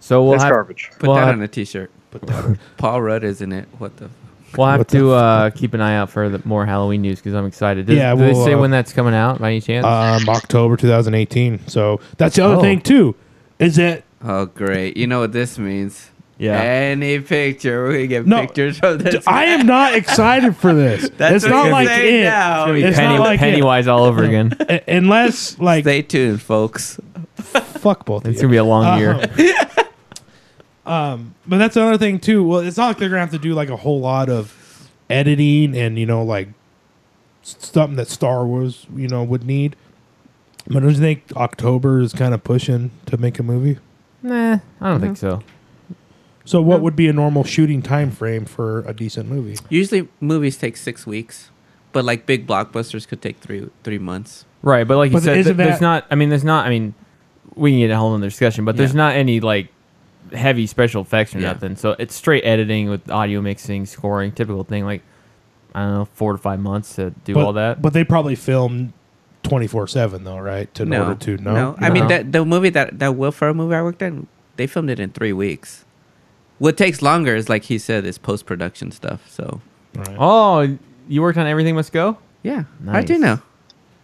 So 0.00 0.24
we'll 0.24 0.34
It's 0.34 0.42
have 0.42 0.52
garbage. 0.52 0.90
Put 0.98 1.08
Well, 1.08 1.16
that 1.16 1.28
I- 1.28 1.32
on 1.32 1.42
a 1.42 1.48
t-shirt. 1.48 1.90
Put 2.10 2.22
that. 2.22 2.58
Paul 2.76 3.02
Rudd 3.02 3.24
is 3.24 3.40
in 3.40 3.52
it. 3.52 3.68
What 3.78 3.96
the? 3.96 4.10
we'll 4.56 4.66
have 4.66 4.78
What 4.80 4.88
to 4.88 5.12
uh, 5.12 5.50
keep 5.50 5.74
an 5.74 5.80
eye 5.80 5.96
out 5.96 6.10
for 6.10 6.28
the 6.28 6.40
more 6.44 6.66
Halloween 6.66 7.02
news 7.02 7.18
because 7.20 7.34
I'm 7.34 7.46
excited. 7.46 7.86
Does, 7.86 7.96
Yeah, 7.96 8.14
do 8.14 8.20
they 8.20 8.32
we'll, 8.32 8.44
say 8.44 8.54
uh, 8.54 8.58
when 8.60 8.70
that's 8.72 8.92
coming 8.92 9.14
out 9.14 9.38
by 9.38 9.50
any 9.50 9.60
chance? 9.60 9.86
Um, 9.86 10.28
October 10.28 10.76
2018. 10.76 11.68
So 11.68 12.00
that's 12.16 12.34
the 12.36 12.44
other 12.44 12.56
Oh. 12.56 12.60
thing 12.60 12.80
too. 12.80 13.14
Is 13.58 13.76
that 13.76 14.02
Oh, 14.22 14.46
great! 14.46 14.96
You 14.98 15.06
know 15.06 15.20
what 15.20 15.32
this 15.32 15.58
means? 15.58 16.10
Yeah. 16.36 16.58
Any 16.60 17.20
picture 17.20 17.88
we 17.88 18.06
get 18.06 18.26
No, 18.26 18.40
pictures 18.40 18.80
of 18.80 19.02
this. 19.04 19.26
I 19.26 19.44
am 19.44 19.66
not 19.66 19.94
excited 19.94 20.56
for 20.56 20.72
this. 20.74 21.08
That's 21.18 21.36
it's 21.36 21.44
what 21.44 21.50
not 21.50 21.62
you're 21.64 21.72
like 21.72 21.88
saying 21.88 22.22
it. 22.22 22.24
now. 22.24 22.60
It's 22.62 22.66
gonna 22.66 22.72
be 22.74 22.82
it's 22.84 22.96
Penny, 22.98 23.14
not 23.18 23.24
like 23.24 23.34
it. 23.36 23.40
Pennywise 23.40 23.86
all 23.88 24.04
over 24.04 24.24
again. 24.24 24.56
Unless 24.88 25.58
like 25.58 25.84
Stay 25.84 26.00
tuned, 26.02 26.40
folks. 26.42 26.98
fuck 27.36 28.04
both. 28.06 28.24
of 28.24 28.30
It's 28.30 28.38
you. 28.40 28.48
gonna 28.48 28.52
be 28.52 28.56
a 28.56 28.64
long 28.64 28.84
Uh, 28.86 28.96
year. 28.96 29.12
Um, 29.14 29.84
Um, 30.90 31.36
but 31.46 31.58
that's 31.58 31.76
another 31.76 31.98
thing 31.98 32.18
too. 32.18 32.42
Well, 32.42 32.60
it's 32.60 32.76
not 32.76 32.88
like 32.88 32.98
they're 32.98 33.08
gonna 33.08 33.20
have 33.20 33.30
to 33.30 33.38
do 33.38 33.54
like 33.54 33.70
a 33.70 33.76
whole 33.76 34.00
lot 34.00 34.28
of 34.28 34.90
editing 35.08 35.76
and 35.76 35.96
you 35.96 36.06
know 36.06 36.24
like 36.24 36.48
something 37.42 37.94
that 37.96 38.08
Star 38.08 38.44
Wars 38.44 38.86
you 38.96 39.06
know 39.06 39.22
would 39.22 39.44
need. 39.44 39.76
But 40.66 40.80
don't 40.80 40.90
you 40.90 40.96
think 40.96 41.22
October 41.36 42.00
is 42.00 42.12
kind 42.12 42.34
of 42.34 42.42
pushing 42.42 42.90
to 43.06 43.16
make 43.16 43.38
a 43.38 43.44
movie? 43.44 43.78
Nah, 44.22 44.58
I 44.80 44.90
don't 44.90 45.00
think 45.00 45.16
mm-hmm. 45.16 45.40
so. 45.40 45.42
So 46.44 46.60
what 46.60 46.80
would 46.80 46.96
be 46.96 47.06
a 47.06 47.12
normal 47.12 47.44
shooting 47.44 47.82
time 47.82 48.10
frame 48.10 48.44
for 48.44 48.80
a 48.80 48.92
decent 48.92 49.28
movie? 49.28 49.58
Usually, 49.68 50.08
movies 50.20 50.56
take 50.56 50.76
six 50.76 51.06
weeks, 51.06 51.50
but 51.92 52.04
like 52.04 52.26
big 52.26 52.48
blockbusters 52.48 53.06
could 53.06 53.22
take 53.22 53.38
three 53.38 53.70
three 53.84 53.98
months. 53.98 54.44
Right, 54.62 54.86
but 54.86 54.96
like 54.96 55.10
you 55.12 55.18
But 55.18 55.22
said, 55.22 55.38
isn't 55.38 55.56
th- 55.56 55.68
there's 55.68 55.78
that- 55.78 55.84
not. 55.84 56.06
I 56.10 56.16
mean, 56.16 56.30
there's 56.30 56.42
not. 56.42 56.66
I 56.66 56.70
mean, 56.70 56.94
we 57.54 57.70
can 57.70 57.78
get 57.78 57.90
a 57.90 57.96
whole 57.96 58.12
other 58.12 58.26
discussion, 58.26 58.64
but 58.64 58.76
there's 58.76 58.92
Yeah. 58.92 58.96
not 58.98 59.14
any 59.14 59.38
like 59.38 59.68
heavy 60.32 60.66
special 60.66 61.02
effects 61.02 61.34
or 61.34 61.40
Yeah. 61.40 61.52
nothing. 61.52 61.76
So 61.76 61.96
it's 61.98 62.14
straight 62.14 62.44
editing 62.44 62.88
with 62.90 63.10
audio 63.10 63.40
mixing, 63.40 63.86
scoring, 63.86 64.32
typical 64.32 64.64
thing. 64.64 64.84
Like 64.84 65.02
I 65.74 65.82
don't 65.82 65.94
know, 65.94 66.04
four 66.14 66.32
to 66.32 66.38
five 66.38 66.58
months 66.60 66.96
to 66.96 67.10
do 67.24 67.34
but, 67.34 67.44
all 67.44 67.52
that. 67.54 67.80
But 67.80 67.92
they 67.92 68.04
probably 68.04 68.34
filmed 68.34 68.92
twenty 69.42 69.66
four 69.66 69.86
seven 69.86 70.24
though, 70.24 70.38
right? 70.38 70.72
To 70.74 70.82
in 70.82 70.88
no, 70.90 71.02
order 71.04 71.14
to 71.20 71.36
no. 71.38 71.54
no. 71.54 71.76
I 71.78 71.90
mean 71.90 72.08
that 72.08 72.32
the 72.32 72.44
movie 72.44 72.70
that 72.70 72.98
that 72.98 73.14
Will 73.16 73.32
Ferrell 73.32 73.54
movie 73.54 73.74
I 73.74 73.82
worked 73.82 74.02
on, 74.02 74.26
they 74.56 74.66
filmed 74.66 74.90
it 74.90 74.98
in 75.00 75.10
three 75.10 75.32
weeks. 75.32 75.84
What 76.58 76.76
takes 76.76 77.00
longer 77.02 77.34
is 77.34 77.48
like 77.48 77.64
he 77.64 77.78
said, 77.78 78.04
is 78.04 78.18
post 78.18 78.44
production 78.46 78.90
stuff. 78.90 79.28
So 79.30 79.60
Right. 79.96 80.16
oh, 80.18 80.78
you 81.08 81.22
worked 81.22 81.38
on 81.38 81.46
Everything 81.46 81.74
Must 81.74 81.92
Go. 81.92 82.18
yeah, 82.42 82.64
nice. 82.80 82.96
I 82.96 83.02
do 83.04 83.18
know. 83.18 83.40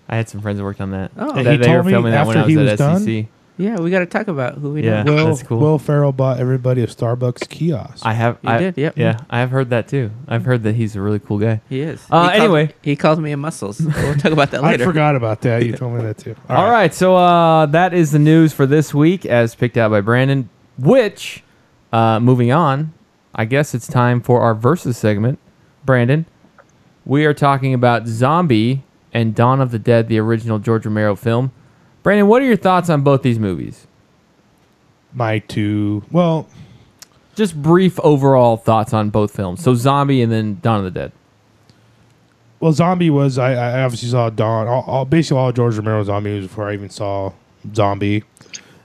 I 0.09 0.17
had 0.17 0.29
some 0.29 0.41
friends 0.41 0.59
that 0.59 0.65
worked 0.65 0.81
on 0.81 0.91
that. 0.93 1.11
Oh. 1.17 1.33
that, 1.33 1.39
He 1.39 1.43
they 1.45 1.57
were 1.59 1.65
told 1.75 1.87
me 1.87 1.93
filming 1.93 2.13
that 2.13 2.27
when 2.27 2.37
I 2.37 2.41
after 2.41 2.53
was 2.53 2.55
he 2.55 2.61
at 2.61 2.71
was 2.71 2.79
done? 2.79 3.01
SEC. 3.03 3.27
Yeah, 3.59 3.81
we 3.81 3.91
got 3.91 4.01
to 4.01 4.07
talk 4.07 4.29
about 4.29 4.55
who 4.59 4.75
we 4.75 4.83
Yeah. 4.85 5.03
know. 5.03 5.15
Will 5.15 5.27
That's 5.29 5.43
cool. 5.43 5.59
Will 5.59 5.79
Ferrell 5.79 6.13
bought 6.13 6.39
everybody 6.39 6.83
a 6.83 6.87
Starbucks 6.87 7.49
kiosk. 7.49 8.05
I 8.05 8.13
have. 8.13 8.39
You 8.43 8.51
I, 8.51 8.59
did, 8.59 8.77
yep. 8.77 8.99
Yeah, 8.99 9.19
I 9.31 9.39
have 9.41 9.51
heard 9.51 9.71
that 9.71 9.89
too. 9.89 10.11
I've 10.29 10.45
heard 10.45 10.63
that 10.65 10.75
he's 10.75 10.95
a 10.95 11.01
really 11.01 11.19
cool 11.21 11.39
guy. 11.39 11.63
He 11.69 11.81
is. 11.81 12.03
Uh, 12.11 12.25
He 12.25 12.29
calls- 12.29 12.41
anyway. 12.43 12.75
he 12.83 12.97
called 12.97 13.19
me 13.23 13.33
a 13.33 13.37
muscles. 13.37 13.81
We'll 13.81 14.15
talk 14.17 14.33
about 14.33 14.51
that 14.51 14.63
later. 14.63 14.83
I 14.85 14.87
forgot 14.87 15.17
about 15.17 15.41
that. 15.43 15.65
You 15.65 15.73
told 15.77 15.95
me 15.95 16.03
that 16.03 16.19
too. 16.19 16.35
All 16.51 16.71
right. 16.71 16.93
so 16.93 17.17
uh, 17.17 17.65
that 17.67 17.95
is 17.95 18.13
the 18.13 18.19
news 18.19 18.53
for 18.53 18.67
this 18.67 18.93
week, 18.93 19.25
as 19.25 19.55
picked 19.55 19.77
out 19.79 19.91
by 19.91 20.03
Brandon. 20.03 20.51
Which, 20.79 21.43
uh, 21.93 22.21
moving 22.21 22.53
on, 22.53 22.93
I 23.35 23.47
guess 23.47 23.75
it's 23.75 23.87
time 23.87 24.21
for 24.21 24.43
our 24.43 24.55
versus 24.55 24.99
segment. 24.99 25.39
Brandon, 25.87 26.27
we 27.07 27.25
are 27.25 27.33
talking 27.33 27.73
about 27.73 28.07
Zombie 28.07 28.83
and 29.15 29.35
Dawn 29.35 29.63
of 29.63 29.71
the 29.71 29.79
Dead, 29.79 30.09
the 30.09 30.19
original 30.19 30.59
George 30.59 30.85
Romero 30.85 31.17
film. 31.17 31.53
Brandon, 32.07 32.29
what 32.29 32.41
are 32.41 32.45
your 32.45 32.57
thoughts 32.57 32.89
on 32.89 33.03
both 33.03 33.23
these 33.23 33.41
movies? 33.41 33.89
My 35.13 35.41
two. 35.41 36.05
Well, 36.13 36.47
Just 37.35 37.61
brief 37.61 37.99
overall 37.99 38.57
thoughts 38.57 38.95
on 38.95 39.11
both 39.11 39.35
films. 39.35 39.61
So 39.61 39.75
Zombie 39.75 40.23
and 40.23 40.31
then 40.31 40.61
Dawn 40.63 40.79
of 40.79 40.85
the 40.85 40.93
Dead. 40.93 41.11
well, 42.61 42.71
Zombie 42.71 43.11
was. 43.11 43.39
I, 43.39 43.55
I 43.55 43.83
obviously 43.83 44.09
saw 44.09 44.31
Dawn. 44.31 44.69
All, 44.69 44.85
all 44.87 45.05
basically 45.05 45.39
all 45.39 45.51
George 45.51 45.77
Romero 45.77 46.05
Zombie 46.05 46.31
movies 46.31 46.47
before 46.47 46.69
I 46.69 46.75
even 46.75 46.91
saw 46.91 47.33
Zombie, 47.75 48.23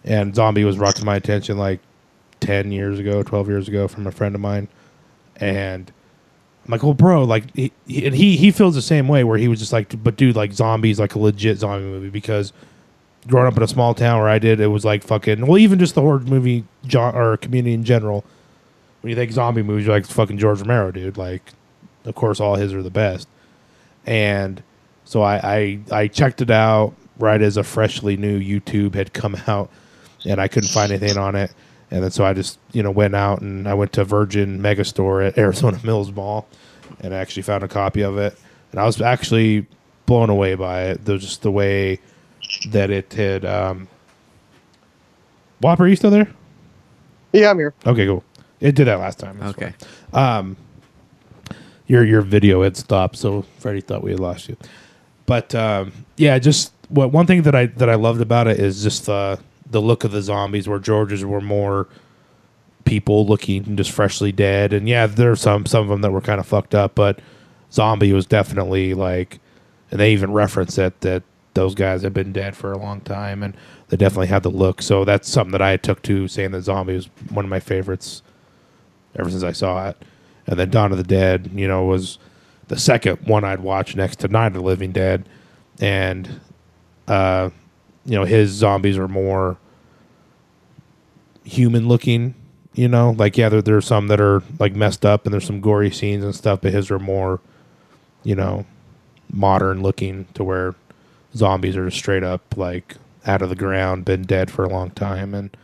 and 0.04 0.34
Zombie 0.34 0.64
was 0.64 0.78
brought 0.78 0.96
to 0.96 1.06
my 1.06 1.16
attention 1.16 1.60
like 1.60 1.80
ten 2.40 2.72
years 2.72 2.98
ago, 2.98 3.22
twelve 3.22 3.48
years 3.48 3.68
ago 3.68 3.88
from 3.88 4.08
a 4.08 4.12
friend 4.12 4.34
of 4.34 4.42
mine, 4.42 4.68
and 5.36 5.92
I'm 6.66 6.72
like, 6.72 6.82
well, 6.82 6.96
bro, 6.96 7.24
like 7.26 7.56
he 7.56 7.72
he, 7.86 8.04
and 8.08 8.16
he 8.16 8.36
he 8.36 8.50
feels 8.50 8.74
the 8.74 8.82
same 8.82 9.08
way 9.08 9.24
where 9.24 9.38
he 9.38 9.48
was 9.48 9.60
just 9.60 9.74
like, 9.74 10.04
but 10.04 10.16
dude, 10.16 10.36
like 10.36 10.54
Zombie's 10.54 11.00
like 11.00 11.14
a 11.14 11.20
legit 11.20 11.60
zombie 11.60 11.86
movie 11.86 12.10
because 12.10 12.52
growing 13.28 13.48
up 13.48 13.58
in 13.58 13.64
a 13.64 13.68
small 13.68 13.94
town 13.94 14.20
where 14.20 14.30
I 14.30 14.40
did, 14.40 14.60
it 14.60 14.68
was 14.68 14.86
like 14.86 15.04
fucking 15.04 15.46
well, 15.46 15.58
even 15.58 15.80
just 15.80 15.96
the 15.96 16.02
horror 16.02 16.20
movie 16.20 16.64
genre 16.88 17.32
or 17.34 17.38
community 17.38 17.74
in 17.74 17.84
general. 17.84 18.24
When 19.02 19.10
you 19.10 19.16
think 19.16 19.32
zombie 19.32 19.64
movies, 19.64 19.86
you're 19.86 19.96
like 19.96 20.06
fucking 20.06 20.38
George 20.38 20.62
Romero, 20.62 20.92
dude. 20.92 21.18
Like, 21.18 21.42
of 22.06 22.16
course, 22.16 22.40
all 22.40 22.56
his 22.56 22.74
are 22.74 22.84
the 22.84 22.92
best. 22.92 23.28
And 24.06 24.62
so 25.06 25.22
I, 25.22 25.40
I 25.44 25.80
I 25.92 26.08
checked 26.08 26.42
it 26.42 26.52
out 26.52 26.94
right 27.18 27.42
as 27.42 27.58
a 27.58 27.64
freshly 27.64 28.18
new 28.18 28.40
YouTube 28.40 28.96
had 28.96 29.14
come 29.14 29.38
out, 29.48 29.70
and 30.26 30.40
I 30.40 30.48
couldn't 30.48 30.70
find 30.70 30.92
anything 30.92 31.18
on 31.18 31.36
it. 31.36 31.52
And 31.90 32.04
then 32.04 32.12
so 32.12 32.26
I 32.26 32.34
just 32.34 32.58
you 32.72 32.84
know 32.84 32.92
went 32.92 33.16
out 33.16 33.42
and 33.42 33.68
I 33.68 33.74
went 33.74 33.94
to 33.94 34.04
Virgin 34.04 34.60
Megastore 34.60 35.28
at 35.28 35.38
Arizona 35.38 35.80
Mills 35.84 36.12
Mall, 36.12 36.48
and 37.00 37.14
I 37.14 37.18
actually 37.18 37.44
found 37.44 37.64
a 37.64 37.68
copy 37.68 38.02
of 38.02 38.18
it. 38.18 38.38
And 38.72 38.80
I 38.80 38.86
was 38.86 39.02
actually 39.02 39.68
blown 40.06 40.30
away 40.30 40.56
by 40.56 40.84
it. 40.84 41.06
There's 41.06 41.22
just 41.22 41.42
the 41.42 41.52
way 41.52 42.00
that 42.70 42.90
it 42.90 43.14
had. 43.14 43.46
Um, 43.46 43.88
Whopper, 45.62 45.84
are 45.84 45.88
you 45.88 45.96
still 45.96 46.12
there? 46.12 46.28
Yeah, 47.34 47.52
I'm 47.52 47.58
here. 47.58 47.74
Okay, 47.86 48.06
cool. 48.06 48.24
It 48.60 48.76
did 48.76 48.86
that 48.86 49.00
last 49.00 49.20
time. 49.20 49.38
That's 49.40 49.58
Okay. 49.58 49.74
um, 50.14 50.58
your 51.88 52.04
your 52.04 52.22
video 52.22 52.64
had 52.64 52.78
stopped, 52.78 53.18
so 53.18 53.44
Freddie 53.60 53.82
thought 53.82 54.04
we 54.04 54.12
had 54.12 54.20
lost 54.20 54.50
you. 54.50 54.58
But 55.26 55.54
um, 55.56 55.92
yeah, 56.18 56.38
just 56.40 56.74
what 56.90 57.12
one 57.12 57.26
thing 57.26 57.44
that 57.44 57.56
I 57.56 57.68
that 57.68 57.90
I 57.90 57.96
loved 57.96 58.22
about 58.22 58.48
it 58.48 58.60
is 58.60 58.84
just 58.84 59.06
the 59.06 59.40
the 59.70 59.82
look 59.82 60.04
of 60.04 60.12
the 60.12 60.22
zombies, 60.22 60.68
where 60.68 60.80
George's 60.80 61.24
were 61.24 61.42
more 61.42 61.88
people 62.86 63.26
looking 63.26 63.76
just 63.78 63.92
freshly 63.92 64.32
dead, 64.32 64.74
and 64.74 64.88
yeah, 64.88 65.06
there 65.08 65.32
are 65.32 65.36
some 65.36 65.66
some 65.66 65.84
of 65.84 65.90
them 65.90 66.02
that 66.02 66.12
were 66.12 66.22
kind 66.22 66.40
of 66.40 66.48
fucked 66.48 66.76
up, 66.76 66.96
but 66.96 67.20
zombie 67.72 68.14
was 68.14 68.26
definitely 68.26 68.94
like, 68.94 69.40
and 69.92 70.00
they 70.00 70.12
even 70.12 70.32
reference 70.34 70.78
it 70.78 71.00
that 71.02 71.24
those 71.54 71.76
guys 71.76 72.02
have 72.04 72.14
been 72.14 72.32
dead 72.32 72.56
for 72.56 72.72
a 72.72 72.78
long 72.78 73.02
time, 73.02 73.44
and 73.44 73.56
they 73.90 73.98
definitely 73.98 74.28
had 74.28 74.44
the 74.44 74.50
look. 74.50 74.82
So 74.82 75.04
that's 75.04 75.30
something 75.30 75.52
that 75.52 75.62
I 75.62 75.78
took 75.78 76.02
to 76.04 76.28
saying 76.28 76.52
that 76.52 76.62
zombie 76.62 76.96
was 76.96 77.10
one 77.30 77.46
of 77.46 77.50
my 77.50 77.60
favorites 77.60 78.22
ever 79.18 79.30
since 79.30 79.44
I 79.44 79.52
saw 79.52 79.90
it. 79.90 79.98
And 80.48 80.58
then 80.58 80.70
Dawn 80.70 80.92
of 80.92 80.98
the 80.98 81.04
Dead, 81.04 81.52
you 81.54 81.68
know, 81.68 81.84
was 81.84 82.18
the 82.68 82.80
second 82.80 83.28
one 83.28 83.44
I'd 83.44 83.60
watch 83.60 83.96
next 83.96 84.20
to 84.20 84.28
Night 84.28 84.48
of 84.48 84.54
the 84.54 84.62
Living 84.62 84.92
Dead. 84.92 85.28
And, 85.80 86.40
uh, 87.08 87.50
you 88.06 88.16
know, 88.16 88.24
his 88.24 88.52
zombies 88.52 88.98
are 88.98 89.08
more 89.08 89.58
human 91.44 91.88
looking, 91.88 92.34
you 92.74 92.88
know? 92.88 93.12
Like, 93.12 93.38
yeah, 93.38 93.50
there, 93.50 93.62
there's 93.62 93.86
some 93.86 94.08
that 94.08 94.22
are, 94.22 94.42
like, 94.58 94.74
messed 94.74 95.06
up 95.06 95.26
and 95.26 95.34
there's 95.34 95.46
some 95.46 95.62
gory 95.62 95.92
scenes 95.92 96.24
and 96.24 96.34
stuff, 96.34 96.62
but 96.62 96.72
his 96.72 96.90
are 96.90 97.00
more, 97.00 97.40
you 98.24 98.36
know, 98.36 98.66
modern 99.32 99.82
looking 99.82 100.26
to 100.34 100.44
where 100.44 100.76
zombies 101.36 101.78
are 101.78 101.86
just 101.86 101.98
straight 101.98 102.24
up, 102.24 102.58
like, 102.58 102.96
out 103.26 103.42
of 103.42 103.50
the 103.50 103.56
ground, 103.56 104.06
been 104.06 104.24
dead 104.24 104.52
for 104.52 104.64
a 104.66 104.70
long 104.70 104.92
time. 104.92 105.34
And, 105.34 105.56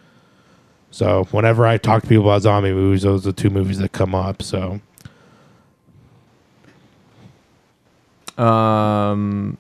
so 0.92 1.26
whenever 1.32 1.66
I 1.66 1.78
talk 1.78 2.04
to 2.04 2.08
people 2.10 2.26
about 2.26 2.42
zombie 2.44 2.72
movies, 2.74 3.04
those 3.04 3.26
are 3.28 3.32
the 3.32 3.42
two 3.42 3.50
movies 3.50 3.78
that 3.80 3.92
come 3.92 4.16
up. 4.16 4.42
So 4.42 4.80
Um, 8.38 9.58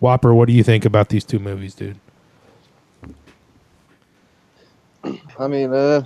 Whopper, 0.00 0.34
what 0.34 0.48
do 0.48 0.54
you 0.54 0.64
think 0.64 0.84
about 0.84 1.10
these 1.10 1.24
two 1.24 1.38
movies, 1.38 1.74
dude? 1.74 1.98
I 5.38 5.48
mean, 5.48 5.72
uh, 5.72 6.04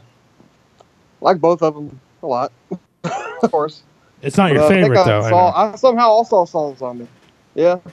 like 1.21 1.41
both 1.41 1.62
of 1.62 1.75
them 1.75 2.01
a 2.23 2.27
lot, 2.27 2.53
of 3.05 3.51
course. 3.51 3.83
It's 4.23 4.37
not 4.37 4.53
But, 4.55 4.55
your 4.55 4.65
uh, 4.65 4.69
I 4.69 4.69
favorite 4.69 4.99
I 4.99 5.05
though. 5.05 5.23
I 5.23 5.31
Saw, 5.31 5.51
know. 5.51 5.73
I, 5.73 5.77
somehow 5.77 6.09
also 6.09 6.45
saw 6.47 6.75
Zombie. 6.75 7.09
Yeah, 7.55 7.79
I 7.85 7.91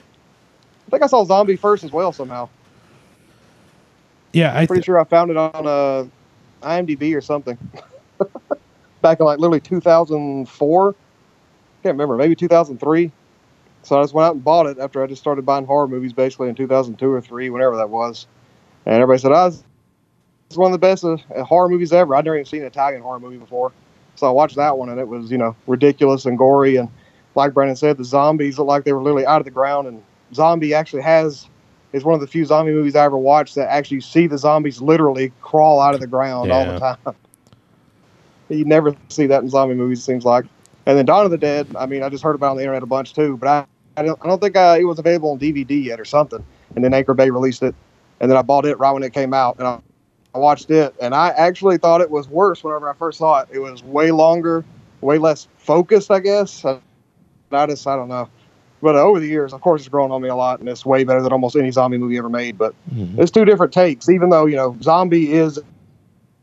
think 0.94 1.04
I 1.04 1.06
saw 1.06 1.24
Zombie 1.24 1.56
first 1.56 1.84
as 1.84 1.92
well. 1.92 2.12
Somehow, 2.12 2.48
yeah, 4.32 4.52
I'm 4.54 4.66
pretty 4.66 4.80
th- 4.80 4.86
sure 4.86 4.98
I 4.98 5.04
found 5.04 5.30
it 5.30 5.36
on 5.36 5.66
uh, 5.66 6.04
IMDb 6.62 7.16
or 7.16 7.20
something. 7.20 7.58
Back 9.02 9.20
in 9.20 9.26
like 9.26 9.38
literally 9.38 9.60
2004. 9.60 10.94
Can't 11.82 11.92
remember, 11.92 12.16
maybe 12.16 12.34
2003. 12.34 13.12
So 13.82 13.98
I 13.98 14.02
just 14.02 14.14
went 14.14 14.26
out 14.26 14.34
and 14.34 14.42
bought 14.42 14.66
it 14.66 14.78
after 14.78 15.02
I 15.02 15.06
just 15.06 15.20
started 15.20 15.44
buying 15.44 15.66
horror 15.66 15.86
movies, 15.86 16.14
basically 16.14 16.48
in 16.48 16.54
2002 16.54 17.06
or 17.06 17.20
three, 17.20 17.50
whenever 17.50 17.76
that 17.76 17.90
was. 17.90 18.26
And 18.86 18.94
everybody 18.94 19.20
said, 19.20 19.32
"I 19.32 19.44
was 19.46 19.62
it's 20.48 20.56
one 20.56 20.72
of 20.72 20.80
the 20.80 20.86
best 20.86 21.04
uh, 21.04 21.16
horror 21.44 21.68
movies 21.68 21.92
ever. 21.92 22.14
I'd 22.14 22.24
never 22.24 22.36
even 22.36 22.46
seen 22.46 22.60
an 22.60 22.66
Italian 22.66 23.02
horror 23.02 23.20
movie 23.20 23.36
before, 23.36 23.72
so 24.14 24.26
I 24.26 24.30
watched 24.30 24.56
that 24.56 24.78
one 24.78 24.88
and 24.88 24.98
it 25.00 25.08
was 25.08 25.30
you 25.30 25.38
know 25.38 25.56
ridiculous 25.66 26.24
and 26.24 26.38
gory 26.38 26.76
and 26.76 26.88
like 27.34 27.54
Brandon 27.54 27.76
said, 27.76 27.96
the 27.96 28.04
zombies 28.04 28.58
looked 28.58 28.68
like 28.68 28.84
they 28.84 28.92
were 28.92 29.02
literally 29.02 29.26
out 29.26 29.40
of 29.40 29.44
the 29.44 29.50
ground. 29.50 29.88
And 29.88 30.02
Zombie 30.32 30.74
actually 30.74 31.02
has 31.02 31.48
is 31.92 32.04
one 32.04 32.14
of 32.14 32.20
the 32.20 32.26
few 32.26 32.44
zombie 32.44 32.72
movies 32.72 32.96
I 32.96 33.04
ever 33.04 33.16
watched 33.16 33.54
that 33.54 33.70
actually 33.70 34.00
see 34.00 34.26
the 34.26 34.36
zombies 34.36 34.82
literally 34.82 35.32
crawl 35.40 35.80
out 35.80 35.94
of 35.94 36.00
the 36.00 36.08
ground 36.08 36.50
all 36.50 36.66
the 36.66 36.78
time. 36.80 36.98
you 38.48 38.64
never 38.64 38.96
see 39.08 39.26
that 39.26 39.42
in 39.42 39.48
zombie 39.48 39.76
movies, 39.76 40.00
it 40.00 40.02
seems 40.02 40.24
like. 40.24 40.44
And 40.86 40.98
then 40.98 41.06
Dawn 41.06 41.24
of 41.24 41.30
the 41.30 41.38
Dead, 41.38 41.68
I 41.76 41.86
mean, 41.86 42.02
I 42.02 42.08
just 42.08 42.24
heard 42.24 42.34
about 42.34 42.48
it 42.48 42.50
on 42.50 42.56
the 42.56 42.62
internet 42.64 42.82
a 42.82 42.86
bunch 42.86 43.14
too, 43.14 43.36
but 43.36 43.48
I, 43.48 43.66
I 43.96 44.02
don't, 44.02 44.18
I 44.22 44.26
don't 44.26 44.40
think 44.40 44.56
uh, 44.56 44.76
it 44.78 44.84
was 44.84 44.98
available 44.98 45.30
on 45.30 45.38
DVD 45.38 45.84
yet 45.84 46.00
or 46.00 46.04
something. 46.04 46.44
And 46.74 46.84
then 46.84 46.92
Anchor 46.92 47.14
Bay 47.14 47.30
released 47.30 47.62
it, 47.62 47.76
and 48.18 48.28
then 48.28 48.36
I 48.36 48.42
bought 48.42 48.66
it 48.66 48.76
right 48.78 48.90
when 48.90 49.04
it 49.04 49.12
came 49.12 49.32
out, 49.32 49.58
and 49.58 49.68
I, 49.68 49.80
I 50.34 50.38
watched 50.38 50.70
it, 50.70 50.94
and 51.00 51.14
I 51.14 51.28
actually 51.28 51.78
thought 51.78 52.00
it 52.00 52.10
was 52.10 52.28
worse 52.28 52.64
whenever 52.64 52.90
I 52.90 52.94
first 52.94 53.18
saw 53.18 53.40
it. 53.40 53.48
It 53.52 53.60
was 53.60 53.84
way 53.84 54.10
longer, 54.10 54.64
way 55.00 55.18
less 55.18 55.46
focused, 55.58 56.10
I 56.10 56.18
guess. 56.18 56.64
I, 56.64 56.80
I 57.52 57.66
just, 57.66 57.86
I 57.86 57.94
don't 57.94 58.08
know. 58.08 58.28
But 58.84 58.96
uh, 58.96 59.00
over 59.02 59.18
the 59.18 59.26
years, 59.26 59.54
of 59.54 59.62
course, 59.62 59.80
it's 59.80 59.88
grown 59.88 60.10
on 60.12 60.20
me 60.20 60.28
a 60.28 60.36
lot, 60.36 60.60
and 60.60 60.68
it's 60.68 60.84
way 60.84 61.04
better 61.04 61.22
than 61.22 61.32
almost 61.32 61.56
any 61.56 61.70
zombie 61.70 61.96
movie 61.96 62.18
ever 62.18 62.28
made. 62.28 62.58
But 62.58 62.74
it's 63.16 63.30
two 63.30 63.46
different 63.46 63.72
takes, 63.72 64.10
even 64.10 64.28
though 64.28 64.44
you 64.44 64.56
know, 64.56 64.76
Zombie 64.82 65.32
is 65.32 65.58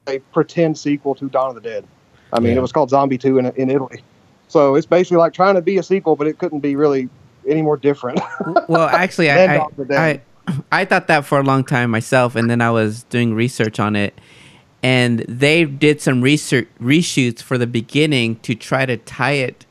a 0.07 0.17
pretend 0.33 0.75
sequel 0.79 1.13
to 1.15 1.29
Dawn 1.29 1.49
of 1.49 1.55
the 1.55 1.61
Dead. 1.61 1.85
I 2.33 2.39
mean, 2.39 2.53
Yeah. 2.53 2.57
it 2.57 2.61
was 2.63 2.71
called 2.71 2.89
Zombie 2.89 3.19
Two 3.19 3.37
in 3.37 3.45
in 3.57 3.69
Italy, 3.69 4.01
so 4.47 4.73
it's 4.73 4.87
basically 4.87 5.17
like 5.17 5.33
trying 5.33 5.53
to 5.53 5.61
be 5.61 5.77
a 5.77 5.83
sequel, 5.83 6.15
but 6.15 6.25
it 6.25 6.39
couldn't 6.39 6.61
be 6.61 6.75
really 6.75 7.09
any 7.47 7.61
more 7.61 7.77
different. 7.77 8.19
Well, 8.67 8.89
actually, 8.91 9.29
And 9.29 9.51
I, 9.51 9.57
Dawn 9.57 9.71
of 9.77 9.87
the 9.87 9.99
I, 9.99 10.13
Dead. 10.13 10.21
I 10.47 10.81
I 10.81 10.85
thought 10.85 11.05
that 11.07 11.25
for 11.25 11.39
a 11.39 11.43
long 11.43 11.63
time 11.63 11.91
myself, 11.91 12.35
and 12.35 12.49
then 12.49 12.59
I 12.59 12.71
was 12.71 13.03
doing 13.03 13.35
research 13.35 13.79
on 13.79 13.95
it, 13.95 14.19
and 14.81 15.19
they 15.29 15.65
did 15.65 16.01
some 16.01 16.21
research 16.23 16.67
reshoots 16.81 17.39
for 17.43 17.59
the 17.59 17.67
beginning 17.67 18.37
to 18.37 18.55
try 18.55 18.87
to 18.87 18.97
tie 18.97 19.33
it 19.33 19.67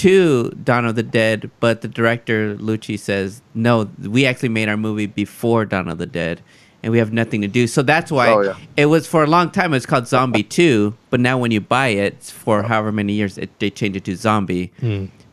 to 0.00 0.50
Dawn 0.64 0.84
of 0.86 0.94
the 0.94 1.02
Dead, 1.02 1.50
but 1.60 1.80
the 1.82 1.88
director 1.88 2.56
Fulci 2.56 2.98
says 2.98 3.42
no. 3.54 3.88
We 4.02 4.26
actually 4.26 4.48
made 4.50 4.68
our 4.68 4.76
movie 4.76 5.06
before 5.06 5.64
Dawn 5.64 5.88
of 5.88 5.98
the 5.98 6.06
Dead, 6.06 6.40
and 6.82 6.90
we 6.92 6.98
have 6.98 7.12
nothing 7.12 7.40
to 7.42 7.48
do. 7.48 7.66
So 7.66 7.82
that's 7.82 8.10
why 8.10 8.28
Oh, 8.30 8.40
yeah. 8.40 8.56
it 8.76 8.86
was 8.86 9.06
for 9.06 9.22
a 9.24 9.26
long 9.26 9.50
time. 9.50 9.74
It's 9.74 9.86
called 9.86 10.06
Zombie 10.08 10.42
Two, 10.42 10.94
but 11.10 11.20
now 11.20 11.36
when 11.38 11.50
you 11.50 11.60
buy 11.60 11.88
it 11.88 12.22
for 12.24 12.62
however 12.62 12.92
many 12.92 13.12
years, 13.14 13.36
it, 13.38 13.50
they 13.58 13.70
change 13.70 13.96
it 13.96 14.04
to 14.04 14.16
Zombie 14.16 14.70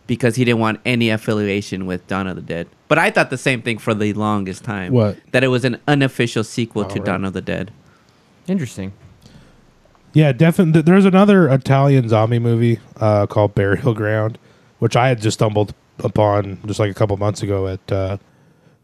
because 0.07 0.35
he 0.35 0.45
didn't 0.45 0.59
want 0.59 0.79
any 0.85 1.09
affiliation 1.09 1.85
with 1.85 2.05
Dawn 2.07 2.27
of 2.27 2.35
the 2.35 2.41
Dead. 2.41 2.67
But 2.87 2.97
I 2.97 3.11
thought 3.11 3.29
the 3.29 3.37
same 3.37 3.61
thing 3.61 3.77
for 3.77 3.93
the 3.93 4.13
longest 4.13 4.63
time. 4.63 4.93
What? 4.93 5.17
That 5.31 5.43
it 5.43 5.49
was 5.49 5.65
an 5.65 5.79
unofficial 5.87 6.43
sequel 6.43 6.85
to 6.85 6.95
right. 6.99 7.05
Dawn 7.05 7.25
of 7.25 7.33
the 7.33 7.41
Dead. 7.41 7.71
Interesting. 8.47 8.93
Yeah, 10.13 10.31
definitely. 10.31 10.81
There's 10.81 11.05
another 11.05 11.47
Italian 11.49 12.07
zombie 12.09 12.39
movie 12.39 12.79
uh, 12.97 13.27
called 13.27 13.53
Burial 13.55 13.93
Ground, 13.93 14.39
which 14.79 14.95
I 14.95 15.07
had 15.09 15.21
just 15.21 15.35
stumbled 15.35 15.73
upon 15.99 16.59
just 16.65 16.79
like 16.79 16.91
a 16.91 16.93
couple 16.93 17.17
months 17.17 17.41
ago 17.43 17.67
at 17.67 17.91
uh, 17.91 18.17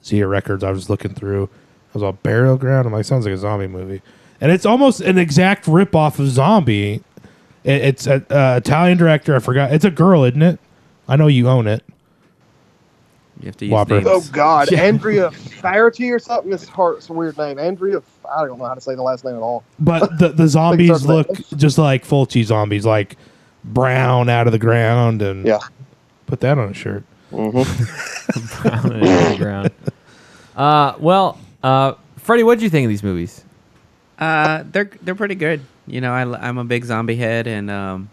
Zia 0.03 0.27
Records. 0.27 0.63
I 0.63 0.71
was 0.71 0.89
looking 0.89 1.13
through. 1.13 1.45
I 1.45 1.93
was 1.93 2.03
all 2.03 2.13
Burial 2.13 2.58
Ground. 2.58 2.88
I'm 2.88 2.93
like, 2.93 3.06
sounds 3.06 3.25
like 3.25 3.34
a 3.34 3.38
zombie 3.38 3.67
movie, 3.67 4.01
and 4.41 4.51
it's 4.51 4.65
almost 4.65 5.01
an 5.01 5.17
exact 5.17 5.67
rip 5.67 5.95
off 5.95 6.17
of 6.19 6.27
Zombie. 6.29 7.03
It, 7.63 7.82
it's 7.82 8.08
an 8.08 8.25
uh, 8.29 8.56
Italian 8.63 8.97
director. 8.97 9.36
I 9.36 9.39
forgot. 9.39 9.71
It's 9.73 9.86
a 9.86 9.91
girl, 9.91 10.23
isn't 10.23 10.41
it? 10.41 10.60
I 11.08 11.15
know 11.15 11.27
you 11.27 11.47
own 11.49 11.67
it. 11.67 11.84
You 13.39 13.47
have 13.47 13.58
to 13.58 13.65
use 13.65 13.71
Whopper. 13.73 13.95
names. 13.95 14.08
oh 14.10 14.23
God, 14.32 14.71
Andrea 14.73 15.29
Faherty 15.32 16.10
or 16.12 16.19
something. 16.19 16.53
It's 16.53 16.67
hard. 16.67 16.97
It's 16.97 17.10
a 17.10 17.13
weird 17.13 17.38
name. 17.38 17.60
Andrea. 17.60 18.01
I 18.34 18.45
don't 18.45 18.58
know 18.58 18.65
how 18.65 18.73
to 18.73 18.82
say 18.82 18.95
the 18.95 19.01
last 19.01 19.25
name 19.25 19.36
at 19.36 19.41
all. 19.41 19.63
But 19.79 20.17
the 20.19 20.29
the 20.29 20.47
zombies 20.47 21.06
look 21.06 21.27
just 21.58 21.77
like 21.77 22.06
Fulci 22.06 22.43
zombies, 22.43 22.86
like 22.86 23.17
brown 23.65 24.29
out 24.29 24.47
of 24.47 24.53
the 24.53 24.60
ground, 24.60 25.21
and 25.21 25.45
Yeah. 25.45 25.60
Put 26.34 26.39
that 26.39 26.58
on 26.58 26.69
a 26.69 26.74
shirt. 26.74 27.04
Brown 27.30 28.91
and 28.91 29.04
underground. 29.06 29.72
Uh, 30.56 30.96
well, 30.98 31.39
uh, 31.62 31.93
Freddie, 32.17 32.41
what 32.41 32.56
did 32.56 32.63
you 32.63 32.72
think 32.72 32.86
of 32.86 32.89
these 32.89 33.04
movies? 33.04 33.43
Uh, 34.17 34.63
they're 34.72 34.89
they're 35.04 35.13
pretty 35.13 35.36
good. 35.36 35.62
You 35.86 36.02
know, 36.02 36.12
I, 36.12 36.48
am 36.48 36.58
a 36.58 36.63
big 36.63 36.86
zombie 36.86 37.17
head, 37.17 37.46
and 37.46 37.69
um, 37.69 38.10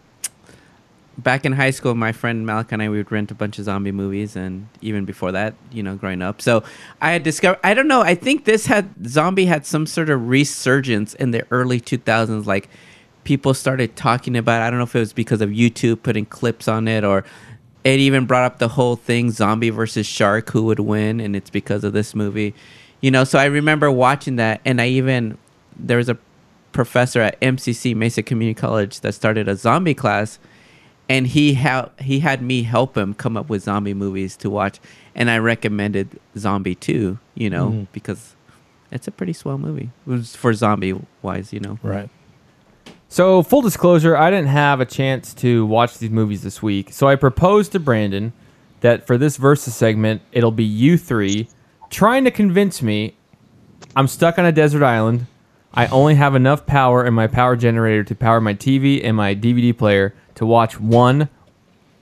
back 1.17 1.47
in 1.47 1.53
high 1.53 1.71
school, 1.71 1.95
my 1.95 2.13
friend 2.13 2.45
Malak 2.45 2.73
and 2.73 2.83
I 2.83 2.91
we 2.91 2.99
would 2.99 3.11
rent 3.11 3.31
a 3.31 3.35
bunch 3.35 3.59
of 3.59 3.65
zombie 3.65 3.93
movies, 3.93 4.37
and 4.37 4.69
even 4.83 5.07
before 5.07 5.33
that, 5.33 5.55
you 5.73 5.83
know, 5.83 5.97
growing 5.97 6.21
up. 6.21 6.43
So 6.43 6.63
I 7.01 7.13
had 7.13 7.23
discovered. 7.23 7.61
I 7.65 7.73
don't 7.73 7.89
know. 7.89 8.03
I 8.03 8.15
think 8.15 8.45
this 8.45 8.67
had 8.67 9.07
zombie 9.07 9.47
had 9.47 9.65
some 9.65 9.87
sort 9.87 10.11
of 10.11 10.29
resurgence 10.29 11.15
in 11.15 11.31
the 11.31 11.47
early 11.51 11.81
2000s. 11.81 12.45
Like 12.45 12.69
people 13.25 13.55
started 13.55 13.97
talking 13.97 14.37
about. 14.37 14.61
I 14.61 14.69
don't 14.69 14.79
know 14.79 14.85
if 14.85 14.95
it 14.95 15.01
was 15.01 15.15
because 15.15 15.41
of 15.41 15.49
YouTube 15.49 16.03
putting 16.03 16.27
clips 16.27 16.69
on 16.69 16.87
it, 16.87 17.03
or 17.03 17.25
it 17.85 17.99
even 18.01 18.27
brought 18.27 18.45
up 18.45 18.59
the 18.59 18.69
whole 18.69 18.97
thing: 18.97 19.31
zombie 19.31 19.71
versus 19.71 20.07
shark, 20.07 20.51
who 20.51 20.65
would 20.65 20.81
win, 20.81 21.21
and 21.21 21.35
it's 21.35 21.51
because 21.51 21.85
of 21.85 21.93
this 21.93 22.15
movie. 22.15 22.55
You 23.01 23.11
know, 23.11 23.25
so 23.25 23.39
I 23.39 23.47
remember 23.47 23.91
watching 23.91 24.37
that, 24.37 24.61
and 24.65 24.81
I 24.81 24.89
even 24.89 25.39
there 25.77 25.97
was 25.97 26.09
a 26.09 26.19
professor 26.73 27.21
at 27.21 27.41
MCC 27.41 27.95
Mesa 27.95 28.23
Community 28.23 28.59
College 28.59 29.01
that 29.01 29.15
started 29.15 29.49
a 29.49 29.57
zombie 29.57 29.95
class, 29.95 30.39
and 31.09 31.27
he 31.27 31.55
ha- 31.55 31.91
he 32.01 32.21
had 32.21 32.43
me 32.43 32.63
help 32.63 32.97
him 32.97 33.15
come 33.15 33.37
up 33.37 33.49
with 33.49 33.63
zombie 33.63 33.95
movies 33.95 34.37
to 34.39 34.51
watch, 34.51 34.79
and 35.15 35.31
I 35.31 35.39
recommended 35.39 36.21
Zombie 36.37 36.75
Two, 36.75 37.19
you 37.35 37.51
know, 37.51 37.69
mm-hmm. 37.69 37.85
because 37.93 38.37
it's 38.93 39.07
a 39.07 39.13
pretty 39.13 39.33
swell 39.33 39.59
movie 39.59 39.91
It 40.07 40.11
was 40.11 40.35
for 40.37 40.53
zombie 40.53 41.01
wise, 41.23 41.53
you 41.53 41.61
know. 41.61 41.79
Right. 41.83 42.11
So, 43.13 43.43
full 43.43 43.61
disclosure, 43.61 44.17
I 44.17 44.31
didn't 44.31 44.51
have 44.51 44.81
a 44.81 44.87
chance 44.87 45.35
to 45.35 45.67
watch 45.67 45.99
these 45.99 46.11
movies 46.11 46.43
this 46.45 46.63
week. 46.63 46.93
So, 46.93 47.09
I 47.09 47.17
proposed 47.17 47.73
to 47.73 47.81
Brandon 47.81 48.33
that 48.83 49.05
for 49.05 49.19
this 49.19 49.37
versus 49.37 49.75
segment, 49.75 50.23
it'll 50.31 50.53
be 50.53 50.65
you 50.65 50.97
three 50.97 51.49
trying 51.91 52.23
to 52.23 52.31
convince 52.31 52.81
me 52.81 53.17
I'm 53.97 54.07
stuck 54.07 54.39
on 54.39 54.47
a 54.47 54.53
desert 54.53 54.85
island. 54.85 55.27
I 55.75 55.89
only 55.89 56.15
have 56.15 56.37
enough 56.37 56.67
power 56.67 57.05
in 57.05 57.13
my 57.13 57.27
power 57.27 57.57
generator 57.57 58.05
to 58.05 58.15
power 58.15 58.41
my 58.41 58.55
TV 58.55 59.05
and 59.05 59.17
my 59.17 59.35
DVD 59.35 59.77
player 59.77 60.15
to 60.37 60.47
watch 60.47 60.79
one 60.79 61.29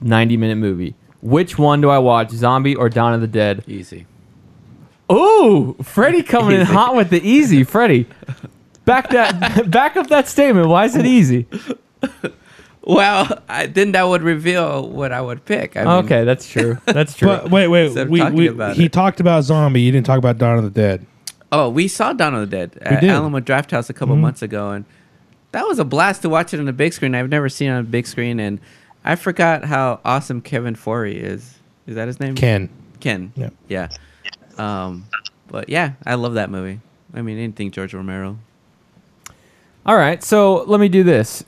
90 0.01 0.37
minute 0.37 0.57
movie. 0.57 0.93
Which 1.23 1.57
one 1.57 1.81
do 1.81 1.89
I 1.89 1.97
watch, 1.97 2.29
Zombie 2.29 2.75
or 2.75 2.87
Dawn 2.87 3.15
of 3.15 3.21
the 3.21 3.27
Dead? 3.27 3.63
Easy. 3.67 4.05
Ooh, 5.11 5.75
Freddie 5.81 6.21
coming 6.21 6.59
in 6.59 6.65
hot 6.67 6.95
with 6.95 7.09
the 7.09 7.27
easy. 7.27 7.63
Freddie, 7.63 8.05
back 8.89 9.09
that 9.09 9.69
back 9.71 9.95
up 9.95 10.07
that 10.07 10.27
statement. 10.27 10.67
Why 10.67 10.85
is 10.85 10.95
it 10.95 11.05
easy? 11.05 11.47
Well, 12.81 13.43
I, 13.47 13.67
then 13.67 13.91
that 13.91 14.03
would 14.03 14.23
reveal 14.23 14.89
what 14.89 15.11
I 15.11 15.21
would 15.21 15.45
pick. 15.45 15.77
I 15.77 15.81
mean, 15.81 16.05
Okay, 16.05 16.23
that's 16.23 16.49
true. 16.49 16.77
That's 16.85 17.13
true. 17.13 17.27
But 17.27 17.51
wait, 17.51 17.67
wait. 17.67 18.09
We, 18.09 18.27
we, 18.31 18.73
he 18.73 18.85
it. 18.85 18.93
talked 18.93 19.19
about 19.19 19.43
zombie. 19.43 19.81
You 19.81 19.91
didn't 19.91 20.07
talk 20.07 20.17
about 20.17 20.39
Dawn 20.39 20.57
of 20.57 20.63
the 20.63 20.71
Dead. 20.71 21.05
Oh, 21.51 21.69
we 21.69 21.87
saw 21.87 22.13
Dawn 22.13 22.33
of 22.33 22.49
the 22.49 22.57
Dead 22.57 22.79
at 22.81 23.01
did. 23.01 23.11
Alamo 23.11 23.41
Draft 23.41 23.69
House 23.69 23.91
a 23.91 23.93
couple 23.93 24.15
months 24.15 24.41
ago, 24.41 24.71
and 24.71 24.85
that 25.51 25.67
was 25.67 25.77
a 25.77 25.85
blast 25.85 26.23
to 26.23 26.29
watch 26.29 26.51
it 26.51 26.59
on 26.59 26.65
the 26.65 26.73
big 26.73 26.93
screen. 26.93 27.13
I've 27.13 27.29
never 27.29 27.47
seen 27.47 27.69
it 27.69 27.73
on 27.73 27.79
a 27.81 27.83
big 27.83 28.07
screen, 28.07 28.39
and 28.39 28.59
I 29.03 29.17
forgot 29.17 29.65
how 29.65 29.99
awesome 30.03 30.41
Kevin 30.41 30.75
Foree 30.75 31.13
is. 31.15 31.59
Is 31.85 31.93
that 31.93 32.07
his 32.07 32.19
name? 32.19 32.33
Ken. 32.33 32.69
Ken. 33.01 33.33
Yeah. 33.35 33.49
Yeah. 33.67 33.89
Um, 34.57 35.05
but 35.47 35.69
yeah, 35.69 35.93
I 36.07 36.15
love 36.15 36.35
that 36.35 36.49
movie. 36.49 36.79
I 37.13 37.21
mean, 37.21 37.37
anything 37.37 37.69
George 37.69 37.93
Romero. 37.93 38.39
All 39.89 39.97
right, 39.97 40.23
so 40.23 40.65
let 40.65 40.79
me 40.79 40.87
do 40.87 41.01
this. 41.01 41.43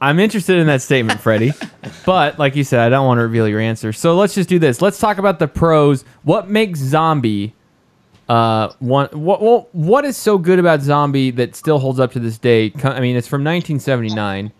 I'm 0.00 0.20
interested 0.20 0.58
in 0.58 0.68
that 0.68 0.82
statement, 0.82 1.20
Freddie, 1.20 1.52
but 2.06 2.38
like 2.38 2.54
you 2.54 2.62
said, 2.62 2.78
I 2.78 2.88
don't 2.88 3.04
want 3.04 3.18
to 3.18 3.22
reveal 3.22 3.48
your 3.48 3.58
answer. 3.58 3.92
So 3.92 4.14
let's 4.14 4.36
just 4.36 4.48
do 4.48 4.60
this. 4.60 4.80
Let's 4.80 5.00
talk 5.00 5.18
about 5.18 5.40
the 5.40 5.48
pros. 5.48 6.04
What 6.22 6.48
makes 6.48 6.78
Zombie 6.78 7.54
uh 8.28 8.72
one 8.78 9.08
what 9.08 9.40
what, 9.40 9.74
what 9.74 10.04
is 10.04 10.16
so 10.16 10.38
good 10.38 10.60
about 10.60 10.80
Zombie 10.80 11.32
that 11.32 11.56
still 11.56 11.80
holds 11.80 11.98
up 11.98 12.12
to 12.12 12.20
this 12.20 12.38
day? 12.38 12.72
I 12.84 13.00
mean, 13.00 13.16
it's 13.16 13.26
from 13.26 13.42
1979. 13.42 14.52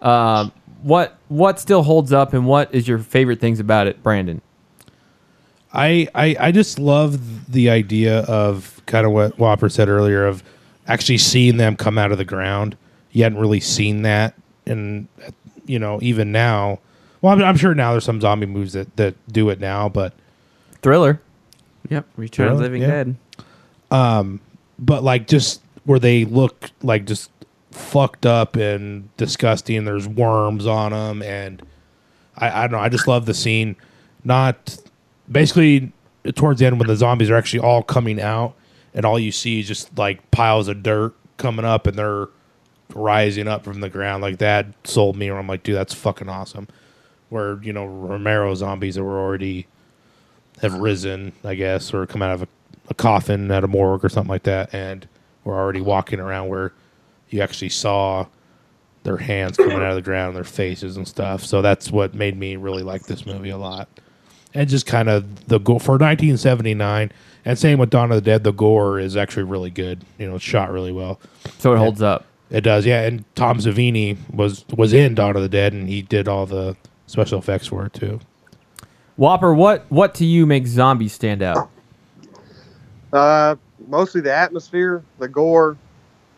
Um, 0.00 0.52
what 0.82 1.18
what 1.26 1.58
still 1.58 1.82
holds 1.82 2.12
up, 2.12 2.32
and 2.32 2.46
what 2.46 2.72
is 2.72 2.86
your 2.86 3.00
favorite 3.00 3.40
things 3.40 3.58
about 3.58 3.88
it, 3.88 4.04
Brandon? 4.04 4.40
I, 5.72 6.06
I 6.14 6.36
I 6.38 6.52
just 6.52 6.78
love 6.78 7.50
the 7.50 7.70
idea 7.70 8.20
of 8.20 8.80
kind 8.86 9.04
of 9.04 9.10
what 9.10 9.36
Whopper 9.36 9.68
said 9.68 9.88
earlier 9.88 10.24
of 10.24 10.44
actually 10.86 11.18
seeing 11.18 11.56
them 11.56 11.76
come 11.76 11.98
out 11.98 12.12
of 12.12 12.18
the 12.18 12.24
ground. 12.24 12.76
You 13.12 13.22
hadn't 13.24 13.38
really 13.38 13.60
seen 13.60 14.02
that, 14.02 14.34
and 14.66 15.08
you 15.66 15.78
know 15.78 15.98
even 16.02 16.32
now. 16.32 16.78
Well, 17.20 17.32
I'm, 17.34 17.42
I'm 17.42 17.56
sure 17.56 17.74
now 17.74 17.92
there's 17.92 18.04
some 18.04 18.20
zombie 18.20 18.46
movies 18.46 18.72
that 18.72 18.96
that 18.96 19.14
do 19.32 19.50
it 19.50 19.60
now, 19.60 19.88
but 19.88 20.14
Thriller. 20.82 21.20
Yep. 21.88 22.06
Return 22.16 22.48
of 22.48 22.58
the 22.58 22.62
Living 22.64 22.82
Yeah. 22.82 22.88
Dead. 22.88 23.16
Um, 23.90 24.40
but 24.78 25.02
like 25.04 25.26
just 25.28 25.60
where 25.84 25.98
they 25.98 26.24
look 26.24 26.70
like 26.82 27.06
just 27.06 27.30
fucked 27.70 28.24
up 28.26 28.56
and 28.56 29.14
disgusting. 29.16 29.76
And 29.78 29.86
there's 29.86 30.08
worms 30.08 30.66
on 30.66 30.92
them, 30.92 31.22
and 31.22 31.62
I, 32.36 32.50
I 32.50 32.62
don't 32.62 32.72
know. 32.72 32.78
I 32.78 32.88
just 32.88 33.06
love 33.08 33.26
the 33.26 33.34
scene. 33.34 33.76
Not 34.24 34.78
basically 35.30 35.92
towards 36.34 36.60
the 36.60 36.66
end 36.66 36.78
when 36.78 36.88
the 36.88 36.96
zombies 36.96 37.30
are 37.30 37.36
actually 37.36 37.60
all 37.60 37.82
coming 37.82 38.20
out, 38.20 38.54
and 38.94 39.04
all 39.04 39.18
you 39.18 39.32
see 39.32 39.60
is 39.60 39.68
just 39.68 39.96
like 39.98 40.30
piles 40.30 40.68
of 40.68 40.82
dirt 40.82 41.14
coming 41.36 41.64
up 41.64 41.86
and 41.86 41.98
they're 41.98 42.28
rising 42.94 43.48
up 43.48 43.64
from 43.64 43.80
the 43.80 43.88
ground. 43.88 44.22
Like 44.22 44.38
that 44.38 44.66
sold 44.84 45.16
me. 45.16 45.30
Where 45.30 45.38
I'm 45.38 45.46
like, 45.46 45.62
dude, 45.62 45.76
that's 45.76 45.94
fucking 45.94 46.28
awesome. 46.28 46.68
Where 47.28 47.62
you 47.62 47.72
know 47.72 47.86
Romero 47.86 48.54
zombies 48.54 48.96
that 48.96 49.04
were 49.04 49.18
already 49.18 49.66
have 50.60 50.74
risen, 50.74 51.32
I 51.44 51.54
guess, 51.54 51.92
or 51.92 52.06
come 52.06 52.22
out 52.22 52.32
of 52.32 52.42
a, 52.42 52.48
a 52.88 52.94
coffin 52.94 53.50
at 53.50 53.64
a 53.64 53.68
morgue 53.68 54.04
or 54.04 54.08
something 54.08 54.30
like 54.30 54.44
that, 54.44 54.74
and 54.74 55.08
were 55.44 55.56
already 55.56 55.80
walking 55.80 56.20
around 56.20 56.48
where 56.48 56.72
you 57.30 57.40
actually 57.40 57.70
saw 57.70 58.26
their 59.02 59.16
hands 59.16 59.56
coming 59.56 59.78
out 59.78 59.90
of 59.90 59.96
the 59.96 60.02
ground, 60.02 60.36
their 60.36 60.44
faces 60.44 60.96
and 60.96 61.08
stuff. 61.08 61.44
So 61.44 61.62
that's 61.62 61.90
what 61.90 62.14
made 62.14 62.36
me 62.36 62.56
really 62.56 62.82
like 62.82 63.02
this 63.04 63.26
movie 63.26 63.50
a 63.50 63.56
lot. 63.56 63.88
And 64.54 64.68
just 64.68 64.84
kind 64.86 65.08
of 65.08 65.46
the 65.48 65.58
gore 65.58 65.80
for 65.80 65.92
1979, 65.92 67.10
and 67.44 67.58
same 67.58 67.78
with 67.78 67.88
Dawn 67.90 68.10
of 68.12 68.16
the 68.16 68.20
Dead, 68.20 68.44
the 68.44 68.52
gore 68.52 68.98
is 68.98 69.16
actually 69.16 69.44
really 69.44 69.70
good. 69.70 70.04
You 70.18 70.28
know, 70.28 70.34
it's 70.36 70.44
shot 70.44 70.70
really 70.70 70.92
well. 70.92 71.18
So 71.58 71.72
it 71.72 71.78
holds 71.78 72.02
up. 72.02 72.26
It 72.50 72.60
does, 72.60 72.84
yeah. 72.84 73.02
And 73.02 73.24
Tom 73.34 73.58
Savini 73.60 74.18
was 74.30 74.66
was 74.76 74.92
in 74.92 75.14
Dawn 75.14 75.36
of 75.36 75.42
the 75.42 75.48
Dead, 75.48 75.72
and 75.72 75.88
he 75.88 76.02
did 76.02 76.28
all 76.28 76.44
the 76.44 76.76
special 77.06 77.38
effects 77.38 77.66
for 77.66 77.86
it 77.86 77.94
too. 77.94 78.20
Whopper, 79.16 79.54
what 79.54 79.86
what 79.88 80.14
to 80.16 80.26
you 80.26 80.44
makes 80.44 80.68
zombies 80.68 81.14
stand 81.14 81.42
out? 81.42 81.70
Uh, 83.12 83.56
mostly 83.88 84.20
the 84.20 84.34
atmosphere, 84.34 85.02
the 85.18 85.28
gore, 85.28 85.76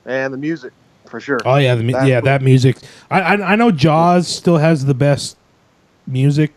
and 0.06 0.32
the 0.32 0.38
music, 0.38 0.72
for 1.06 1.18
sure. 1.20 1.40
Oh 1.44 1.56
yeah, 1.56 1.74
the, 1.74 1.84
yeah, 1.84 2.16
what- 2.16 2.24
that 2.24 2.42
music. 2.42 2.76
I, 3.10 3.20
I 3.20 3.52
I 3.52 3.56
know 3.56 3.70
Jaws 3.70 4.28
still 4.28 4.58
has 4.58 4.84
the 4.84 4.94
best 4.94 5.36
music 6.06 6.52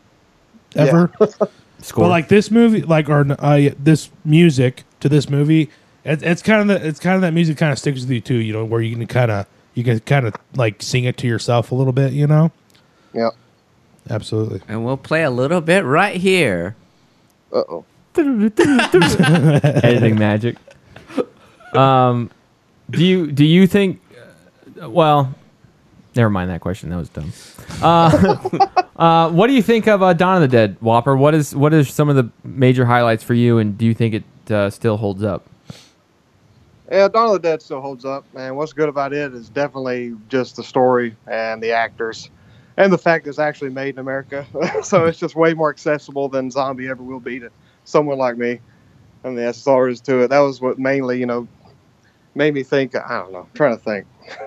ever. 0.77 1.11
Score. 1.81 2.05
But 2.05 2.09
like 2.09 2.27
this 2.27 2.49
movie, 2.49 2.81
like 2.81 3.07
or 3.09 3.25
uh, 3.39 3.69
this 3.77 4.09
music 4.25 4.83
to 4.99 5.09
this 5.09 5.29
movie, 5.29 5.69
it, 6.03 6.23
it's 6.23 6.41
kind 6.41 6.61
of 6.71 6.81
the, 6.81 6.87
it's 6.87 6.99
kind 6.99 7.15
of 7.15 7.21
that 7.21 7.33
music 7.33 7.57
kind 7.57 7.71
of 7.71 7.77
sticks 7.77 8.01
with 8.01 8.09
you 8.09 8.19
too. 8.21 8.35
You 8.35 8.53
know, 8.53 8.65
where 8.65 8.81
you 8.81 8.95
can 8.95 9.05
kind 9.05 9.29
of 9.29 9.45
you 9.75 9.83
can 9.83 9.99
kind 10.01 10.25
of 10.25 10.35
like 10.55 10.81
sing 10.81 11.03
it 11.03 11.17
to 11.17 11.27
yourself 11.27 11.71
a 11.71 11.75
little 11.75 11.93
bit. 11.93 12.13
You 12.13 12.25
know. 12.27 12.51
Yeah. 13.13 13.29
Absolutely. 14.09 14.61
And 14.67 14.85
we'll 14.85 14.97
play 14.97 15.23
a 15.23 15.29
little 15.29 15.61
bit 15.61 15.83
right 15.83 16.15
here. 16.15 16.75
Uh 17.53 17.63
oh. 17.69 17.85
Editing 18.17 20.15
magic. 20.19 20.55
Um, 21.73 22.31
do 22.89 23.03
you 23.05 23.31
do 23.31 23.45
you 23.45 23.67
think? 23.67 24.01
uh, 24.81 24.89
Well, 24.89 25.35
never 26.17 26.29
mind 26.29 26.49
that 26.49 26.61
question. 26.61 26.89
That 26.89 26.97
was 26.97 27.09
dumb. 27.09 27.31
Uh, 27.81 28.67
uh, 28.97 29.31
what 29.31 29.47
do 29.47 29.53
you 29.53 29.61
think 29.61 29.87
of 29.87 30.03
uh, 30.03 30.13
Dawn 30.13 30.35
of 30.35 30.41
the 30.41 30.47
Dead, 30.47 30.77
Whopper? 30.81 31.15
What 31.15 31.33
is 31.33 31.55
what 31.55 31.73
is 31.73 31.89
some 31.89 32.09
of 32.09 32.15
the 32.15 32.29
major 32.43 32.85
highlights 32.85 33.23
for 33.23 33.33
you, 33.33 33.59
and 33.59 33.77
do 33.77 33.85
you 33.85 33.93
think 33.93 34.15
it 34.15 34.51
uh, 34.51 34.69
still 34.69 34.97
holds 34.97 35.23
up? 35.23 35.47
Yeah, 36.91 37.07
Dawn 37.07 37.27
of 37.27 37.33
the 37.33 37.39
Dead 37.39 37.61
still 37.61 37.81
holds 37.81 38.05
up, 38.05 38.25
and 38.35 38.55
what's 38.57 38.73
good 38.73 38.89
about 38.89 39.13
it 39.13 39.33
is 39.33 39.49
definitely 39.49 40.15
just 40.29 40.55
the 40.55 40.63
story 40.63 41.15
and 41.27 41.61
the 41.61 41.71
actors, 41.71 42.29
and 42.77 42.91
the 42.91 42.97
fact 42.97 43.25
that 43.25 43.29
it's 43.31 43.39
actually 43.39 43.69
made 43.69 43.95
in 43.95 43.99
America. 43.99 44.45
so 44.83 45.05
it's 45.05 45.19
just 45.19 45.35
way 45.35 45.53
more 45.53 45.69
accessible 45.69 46.29
than 46.29 46.49
Zombie 46.49 46.87
ever 46.87 47.03
will 47.03 47.19
be 47.19 47.39
to 47.39 47.51
someone 47.83 48.17
like 48.17 48.37
me. 48.37 48.59
And 49.23 49.37
that's 49.37 49.65
all 49.67 49.77
there 49.77 49.89
is 49.89 49.99
to 50.01 50.21
it. 50.21 50.29
That 50.29 50.39
was 50.39 50.61
what 50.61 50.79
mainly, 50.79 51.19
you 51.19 51.25
know, 51.25 51.47
made 52.35 52.53
me 52.53 52.63
think. 52.63 52.95
I 52.95 53.17
don't 53.17 53.33
know. 53.33 53.39
I'm 53.39 53.53
trying 53.53 53.77
to 53.77 53.83
think. 53.83 54.05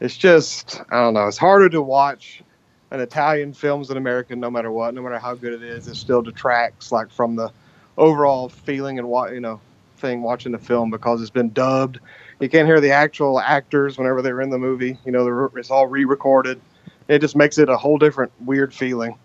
it's 0.00 0.16
just, 0.16 0.80
I 0.90 0.96
don't 0.96 1.14
know. 1.14 1.26
It's 1.26 1.38
harder 1.38 1.68
to 1.70 1.82
watch 1.82 2.42
an 2.90 3.00
Italian 3.00 3.52
films 3.52 3.88
than 3.88 3.96
American, 3.96 4.40
no 4.40 4.50
matter 4.50 4.70
what, 4.70 4.94
no 4.94 5.02
matter 5.02 5.18
how 5.18 5.34
good 5.34 5.52
it 5.52 5.62
is. 5.62 5.88
It 5.88 5.96
still 5.96 6.22
detracts 6.22 6.92
like 6.92 7.10
from 7.10 7.36
the 7.36 7.50
overall 7.96 8.48
feeling 8.48 8.98
and 8.98 9.08
what 9.08 9.32
you 9.32 9.40
know 9.40 9.60
thing 9.96 10.22
watching 10.22 10.52
the 10.52 10.58
film 10.58 10.90
because 10.90 11.20
it's 11.20 11.30
been 11.30 11.50
dubbed. 11.50 11.98
You 12.40 12.48
can't 12.48 12.66
hear 12.66 12.80
the 12.80 12.90
actual 12.90 13.40
actors 13.40 13.96
whenever 13.96 14.20
they're 14.20 14.42
in 14.42 14.50
the 14.50 14.58
movie. 14.58 14.98
You 15.04 15.12
know, 15.12 15.50
it's 15.56 15.70
all 15.70 15.86
re-recorded. 15.86 16.60
It 17.08 17.20
just 17.20 17.34
makes 17.34 17.56
it 17.58 17.68
a 17.68 17.76
whole 17.76 17.98
different 17.98 18.32
weird 18.40 18.74
feeling. 18.74 19.16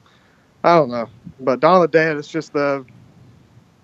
I 0.63 0.75
don't 0.75 0.89
know, 0.89 1.09
but 1.39 1.59
Dawn 1.59 1.75
of 1.75 1.81
the 1.81 1.87
Dead, 1.87 2.17
it's 2.17 2.27
just 2.27 2.53
the, 2.53 2.85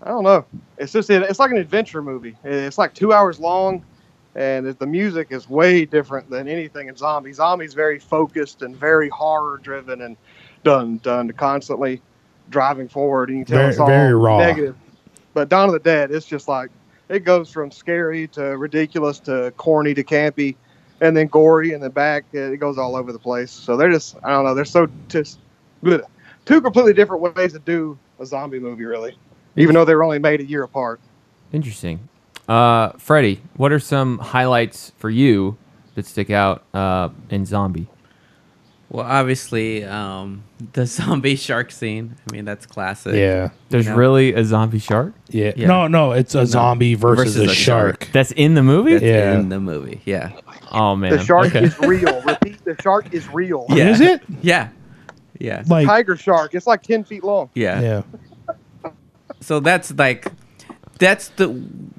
I 0.04 0.10
don't 0.10 0.24
know. 0.24 0.46
It's 0.78 0.94
just 0.94 1.10
it's 1.10 1.40
like 1.40 1.52
an 1.52 1.58
adventure 1.58 2.02
movie. 2.02 2.38
It's 2.44 2.78
like 2.78 2.94
two 2.94 3.12
hours 3.12 3.40
long, 3.40 3.84
and 4.38 4.68
the 4.68 4.86
music 4.86 5.28
is 5.32 5.50
way 5.50 5.84
different 5.84 6.30
than 6.30 6.48
anything 6.48 6.88
in 6.88 6.96
Zombie. 6.96 7.34
Zombie's 7.34 7.74
very 7.74 7.98
focused 8.00 8.62
and 8.62 8.76
very 8.78 9.10
horror 9.10 9.58
driven 9.62 10.02
and 10.04 10.16
done 10.64 11.00
done 11.00 11.32
constantly 11.32 12.02
driving 12.50 12.88
forward, 12.88 13.30
and 13.30 13.40
you 13.40 13.46
tell 13.46 13.58
Very- 13.58 13.70
it's 13.72 13.80
all 13.80 13.88
very 13.88 14.14
raw. 14.14 14.38
negative. 14.38 14.76
But 15.34 15.50
Dawn 15.50 15.68
of 15.70 15.74
the 15.74 15.80
Dead, 15.80 16.12
it's 16.12 16.26
just 16.26 16.48
like 16.48 16.70
it 17.10 17.24
goes 17.26 17.52
from 17.52 17.72
scary 17.72 18.28
to 18.30 18.44
ridiculous 18.58 19.20
to 19.22 19.52
corny 19.58 19.94
to 19.96 20.04
campy, 20.04 20.56
and 21.02 21.18
then 21.18 21.28
gory, 21.28 21.74
and 21.74 21.82
then 21.82 21.92
back. 21.92 22.24
It 22.32 22.60
goes 22.60 22.78
all 22.78 22.96
over 22.96 23.12
the 23.12 23.20
place. 23.20 23.52
So 23.52 23.76
they're 23.76 23.92
just 23.92 24.16
I 24.24 24.30
don't 24.30 24.46
know. 24.46 24.54
They're 24.54 24.66
so 24.66 24.88
just 25.08 25.40
bleh. 25.84 26.02
two 26.46 26.62
completely 26.62 26.94
different 26.94 27.22
ways 27.24 27.54
to 27.54 27.60
do 27.60 27.98
a 28.20 28.26
zombie 28.26 28.60
movie, 28.60 28.86
really. 28.86 29.18
Even 29.56 29.74
though 29.74 29.86
they 29.86 29.96
were 29.96 30.04
only 30.04 30.20
made 30.20 30.42
a 30.42 30.46
year 30.46 30.62
apart. 30.64 31.00
Interesting. 31.52 32.08
Uh, 32.48 32.90
Freddie, 32.98 33.42
what 33.56 33.72
are 33.72 33.80
some 33.80 34.20
highlights 34.20 34.92
for 34.98 35.10
you 35.10 35.58
that 35.96 36.06
stick 36.06 36.30
out 36.30 36.64
uh, 36.74 37.10
in 37.30 37.46
Zombie? 37.46 37.88
Well, 38.90 39.06
obviously, 39.06 39.84
um, 39.84 40.44
the 40.74 40.86
zombie 40.86 41.36
shark 41.36 41.72
scene. 41.72 42.16
I 42.30 42.34
mean, 42.34 42.46
that's 42.46 42.66
classic. 42.66 43.16
Yeah. 43.16 43.50
There's 43.68 43.86
You 43.86 43.92
know? 43.92 43.98
really 43.98 44.34
a 44.34 44.46
zombie 44.46 44.80
shark? 44.80 45.14
Yeah. 45.28 45.52
Yeah. 45.58 45.68
No, 45.68 45.88
no, 45.88 46.14
it's 46.14 46.36
a 46.36 46.40
No. 46.40 46.46
zombie 46.46 46.96
versus, 46.96 47.36
Versus 47.36 47.50
a, 47.50 47.52
a 47.52 47.54
shark. 47.54 48.04
shark. 48.04 48.14
That's 48.14 48.32
in 48.32 48.54
the 48.54 48.64
movie? 48.64 48.94
That's 48.94 49.04
Yeah. 49.04 49.38
in 49.40 49.50
the 49.50 49.60
movie. 49.60 50.02
Yeah. 50.06 50.32
Oh 50.72 50.96
man. 50.96 51.12
The 51.12 51.20
shark 51.24 51.48
Okay. 51.48 51.66
is 51.66 51.78
real. 51.80 52.22
Repeat, 52.26 52.64
the 52.64 52.78
shark 52.82 53.14
is 53.14 53.28
real. 53.28 53.66
Yeah. 53.70 53.90
Is 53.90 54.00
it? 54.00 54.22
Yeah. 54.42 54.70
Yeah. 55.38 55.64
Like 55.68 55.86
Tiger 55.86 56.16
shark. 56.16 56.56
It's 56.56 56.66
like 56.68 56.82
ten 56.82 57.04
feet 57.04 57.26
long. 57.26 57.50
Yeah. 57.56 57.82
yeah. 58.84 58.92
So 59.42 59.60
that's 59.60 59.92
like 59.98 60.32
that's 60.98 61.30
the 61.30 61.48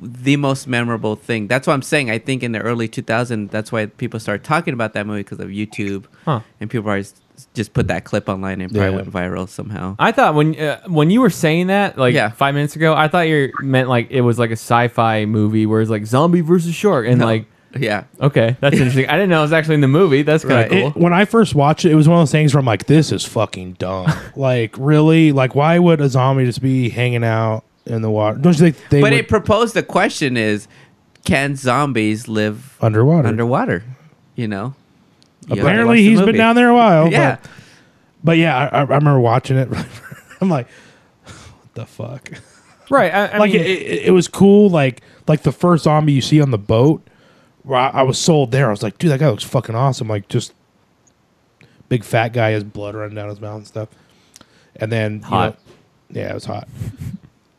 the 0.01 0.37
most 0.37 0.67
memorable 0.67 1.17
thing. 1.17 1.47
That's 1.49 1.67
what 1.67 1.75
I'm 1.75 1.83
saying. 1.83 2.11
I 2.11 2.19
think 2.19 2.43
in 2.43 2.53
the 2.53 2.61
early 2.61 2.89
2000s, 2.89 3.51
that's 3.51 3.71
why 3.73 3.87
people 3.87 4.21
started 4.21 4.45
talking 4.45 4.75
about 4.75 4.93
that 4.95 5.07
movie 5.07 5.21
because 5.21 5.41
of 5.41 5.49
YouTube, 5.49 6.05
Huh. 6.25 6.41
and 6.61 6.69
people 6.71 6.89
always 6.89 7.15
just 7.55 7.73
put 7.73 7.87
that 7.89 8.05
clip 8.05 8.29
online 8.29 8.61
and 8.61 8.71
probably 8.73 8.91
Yeah. 8.91 8.97
went 8.97 9.13
viral 9.13 9.49
somehow. 9.49 9.95
I 9.99 10.11
thought 10.13 10.35
when 10.35 10.59
uh, 10.59 10.81
when 10.87 11.11
you 11.11 11.21
were 11.21 11.31
saying 11.31 11.69
that 11.69 11.97
like 11.99 12.15
Yeah. 12.15 12.31
five 12.31 12.55
minutes 12.55 12.75
ago, 12.77 12.95
I 12.95 13.09
thought 13.09 13.29
you 13.29 13.53
meant 13.61 13.89
like 13.89 14.11
it 14.11 14.23
was 14.23 14.39
like 14.39 14.51
a 14.51 14.55
sci-fi 14.55 15.25
movie 15.25 15.65
where 15.67 15.81
it's 15.81 15.91
like 15.91 16.05
zombie 16.07 16.41
versus 16.41 16.75
shark, 16.75 17.07
and 17.07 17.19
No. 17.21 17.27
like 17.27 17.47
yeah, 17.79 18.05
okay, 18.21 18.57
that's 18.61 18.77
interesting. 18.79 19.07
I 19.09 19.13
didn't 19.13 19.29
know 19.29 19.41
it 19.41 19.43
was 19.43 19.53
actually 19.53 19.75
in 19.77 19.83
the 19.83 19.89
movie. 19.89 20.23
That's 20.23 20.43
kind 20.45 20.65
of 20.65 20.71
Right. 20.73 20.81
cool. 20.85 20.91
It- 20.91 20.97
when 20.97 21.13
I 21.13 21.27
first 21.27 21.55
watched 21.55 21.85
it, 21.85 21.93
it 21.93 21.97
was 21.97 22.09
one 22.09 22.17
of 22.19 22.23
those 22.23 22.33
things 22.33 22.55
where 22.55 22.61
I'm 22.61 22.65
like, 22.67 22.87
this 22.87 23.13
is 23.13 23.25
fucking 23.27 23.75
dumb. 23.75 24.11
like, 24.37 24.75
really? 24.79 25.33
Like, 25.33 25.55
why 25.55 25.79
would 25.79 26.01
a 26.01 26.09
zombie 26.09 26.47
just 26.47 26.63
be 26.63 26.89
hanging 26.89 27.25
out 27.25 27.65
in 27.89 28.03
the 28.03 28.11
water? 28.11 28.39
Don't 28.39 28.53
you 28.53 28.71
think 28.71 28.77
they 28.91 29.01
but 29.01 29.11
would 29.11 29.19
it 29.19 29.29
proposed 29.29 29.75
the 29.75 29.83
question 29.83 30.37
is, 30.37 30.69
can 31.25 31.57
zombies 31.57 32.29
live 32.29 32.77
underwater? 32.81 33.29
underwater? 33.29 33.85
You 34.37 34.49
know. 34.49 34.75
You 35.47 35.57
have 35.57 35.59
to 35.59 35.65
watch 35.65 35.73
Apparently, 35.73 35.97
the 35.99 36.09
he's 36.11 36.21
been 36.21 36.37
down 36.37 36.57
there 36.57 36.69
a 36.69 36.75
while. 36.75 37.11
Yeah. 37.11 37.37
But, 37.37 37.51
but 38.25 38.37
yeah, 38.39 38.57
I, 38.57 38.79
I 38.79 38.83
remember 38.83 39.21
watching 39.21 39.57
it. 39.57 39.69
I'm 40.41 40.49
like, 40.49 40.69
what 41.25 41.75
the 41.75 41.87
fuck? 41.87 42.31
Right. 42.91 43.13
I, 43.13 43.27
I 43.27 43.39
like 43.39 43.53
mean, 43.53 43.61
it, 43.61 43.67
it, 43.67 44.03
it 44.07 44.11
was 44.13 44.29
cool. 44.29 44.71
Like 44.71 45.03
like 45.27 45.43
the 45.43 45.53
first 45.53 45.85
zombie 45.85 46.13
you 46.13 46.21
see 46.21 46.41
on 46.41 46.51
the 46.51 46.59
boat. 46.59 47.07
Where 47.63 47.79
I, 47.79 47.89
I 47.89 48.03
was 48.03 48.19
sold 48.19 48.51
there. 48.51 48.69
I 48.69 48.71
was 48.71 48.83
like, 48.83 48.99
dude, 48.99 49.11
that 49.11 49.21
guy 49.21 49.29
looks 49.29 49.45
fucking 49.45 49.75
awesome. 49.75 50.09
Like 50.09 50.29
just 50.29 50.55
big 51.89 52.05
fat 52.05 52.33
guy, 52.33 52.51
has 52.51 52.65
blood 52.65 52.95
running 52.95 53.15
down 53.15 53.29
his 53.29 53.41
mouth 53.41 53.57
and 53.59 53.67
stuff. 53.67 53.89
And 54.77 54.91
then 54.93 55.17
you 55.17 55.25
Hot. 55.25 55.55
know- 55.55 56.21
yeah, 56.21 56.31
it 56.31 56.35
was 56.35 56.47
hot. 56.47 56.69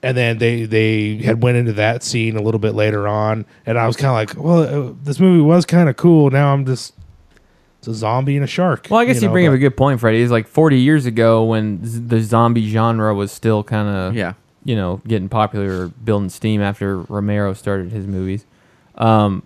And 0.02 0.16
then 0.16 0.38
they 0.38 0.64
they 0.64 1.18
had 1.18 1.44
went 1.44 1.58
into 1.58 1.74
that 1.74 2.04
scene 2.04 2.38
a 2.38 2.42
little 2.42 2.60
bit 2.60 2.74
later 2.74 3.06
on, 3.08 3.46
and 3.66 3.78
I 3.78 3.86
was 3.86 3.98
kind 3.98 4.08
of 4.08 4.14
like, 4.38 4.42
well, 4.46 4.90
uh, 4.90 4.94
this 5.04 5.20
movie 5.20 5.42
was 5.42 5.66
kind 5.66 5.90
of 5.90 5.98
cool. 5.98 6.30
Now 6.30 6.54
I'm 6.54 6.66
just 6.66 6.94
it's 7.80 7.88
a 7.90 7.94
zombie 7.94 8.36
and 8.36 8.44
a 8.44 8.48
shark. 8.48 8.88
well, 8.90 9.00
I 9.02 9.06
guess 9.06 9.22
you, 9.22 9.28
know, 9.28 9.34
bring 9.34 9.48
up 9.48 9.54
a 9.54 9.58
good 9.58 9.76
point, 9.76 10.00
Freddie. 10.00 10.22
It's 10.22 10.32
like 10.32 10.48
40 10.48 10.80
years 10.80 11.06
ago 11.06 11.44
when 11.44 11.86
z- 11.86 12.00
the 12.00 12.22
zombie 12.22 12.70
genre 12.70 13.14
was 13.14 13.32
still 13.32 13.62
kind 13.64 13.88
of 13.90 14.16
Yeah. 14.16 14.34
you 14.64 14.76
know 14.76 15.02
getting 15.08 15.28
popular 15.30 15.84
or 15.84 15.88
building 15.90 16.30
steam 16.30 16.62
after 16.62 17.00
Romero 17.02 17.54
started 17.54 17.92
his 17.92 18.06
movies. 18.08 18.46
Um, 18.96 19.44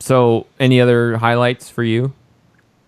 so 0.00 0.46
any 0.60 0.80
other 0.82 1.16
highlights 1.16 1.70
for 1.70 1.82
you? 1.82 2.12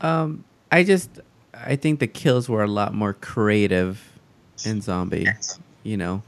Um, 0.03 0.45
I 0.71 0.83
just 0.85 1.09
I 1.55 1.77
think 1.77 2.01
the 2.01 2.07
kills 2.07 2.47
were 2.49 2.63
a 2.63 2.67
lot 2.69 2.93
more 2.93 3.15
creative 3.15 4.13
in 4.67 4.83
Zombie. 4.83 5.29
You 5.83 5.97
know. 5.97 6.23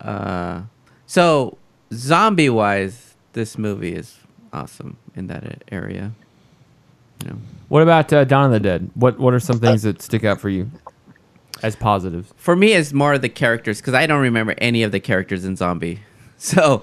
Uh, 0.00 0.62
so 1.06 1.56
zombie 1.92 2.50
wise, 2.50 3.14
this 3.32 3.56
movie 3.58 3.94
is 3.94 4.18
awesome 4.52 4.96
in 5.14 5.26
that 5.28 5.62
area. 5.70 6.12
You 7.22 7.30
know. 7.30 7.36
What 7.68 7.82
about 7.82 8.12
uh, 8.12 8.24
Dawn 8.24 8.46
of 8.46 8.52
the 8.52 8.60
Dead? 8.60 8.90
What 8.94 9.18
What 9.18 9.34
are 9.34 9.40
some 9.40 9.58
things 9.58 9.82
that 9.82 10.02
stick 10.02 10.24
out 10.24 10.40
for 10.40 10.48
you 10.48 10.70
as 11.62 11.76
positives? 11.76 12.32
For 12.36 12.54
me, 12.56 12.72
it's 12.72 12.92
more 12.92 13.16
the 13.18 13.28
characters 13.28 13.80
because 13.80 13.94
I 13.94 14.06
don't 14.06 14.20
remember 14.20 14.54
any 14.58 14.82
of 14.82 14.92
the 14.92 15.00
characters 15.00 15.44
in 15.44 15.56
Zombie. 15.56 16.00
So 16.36 16.82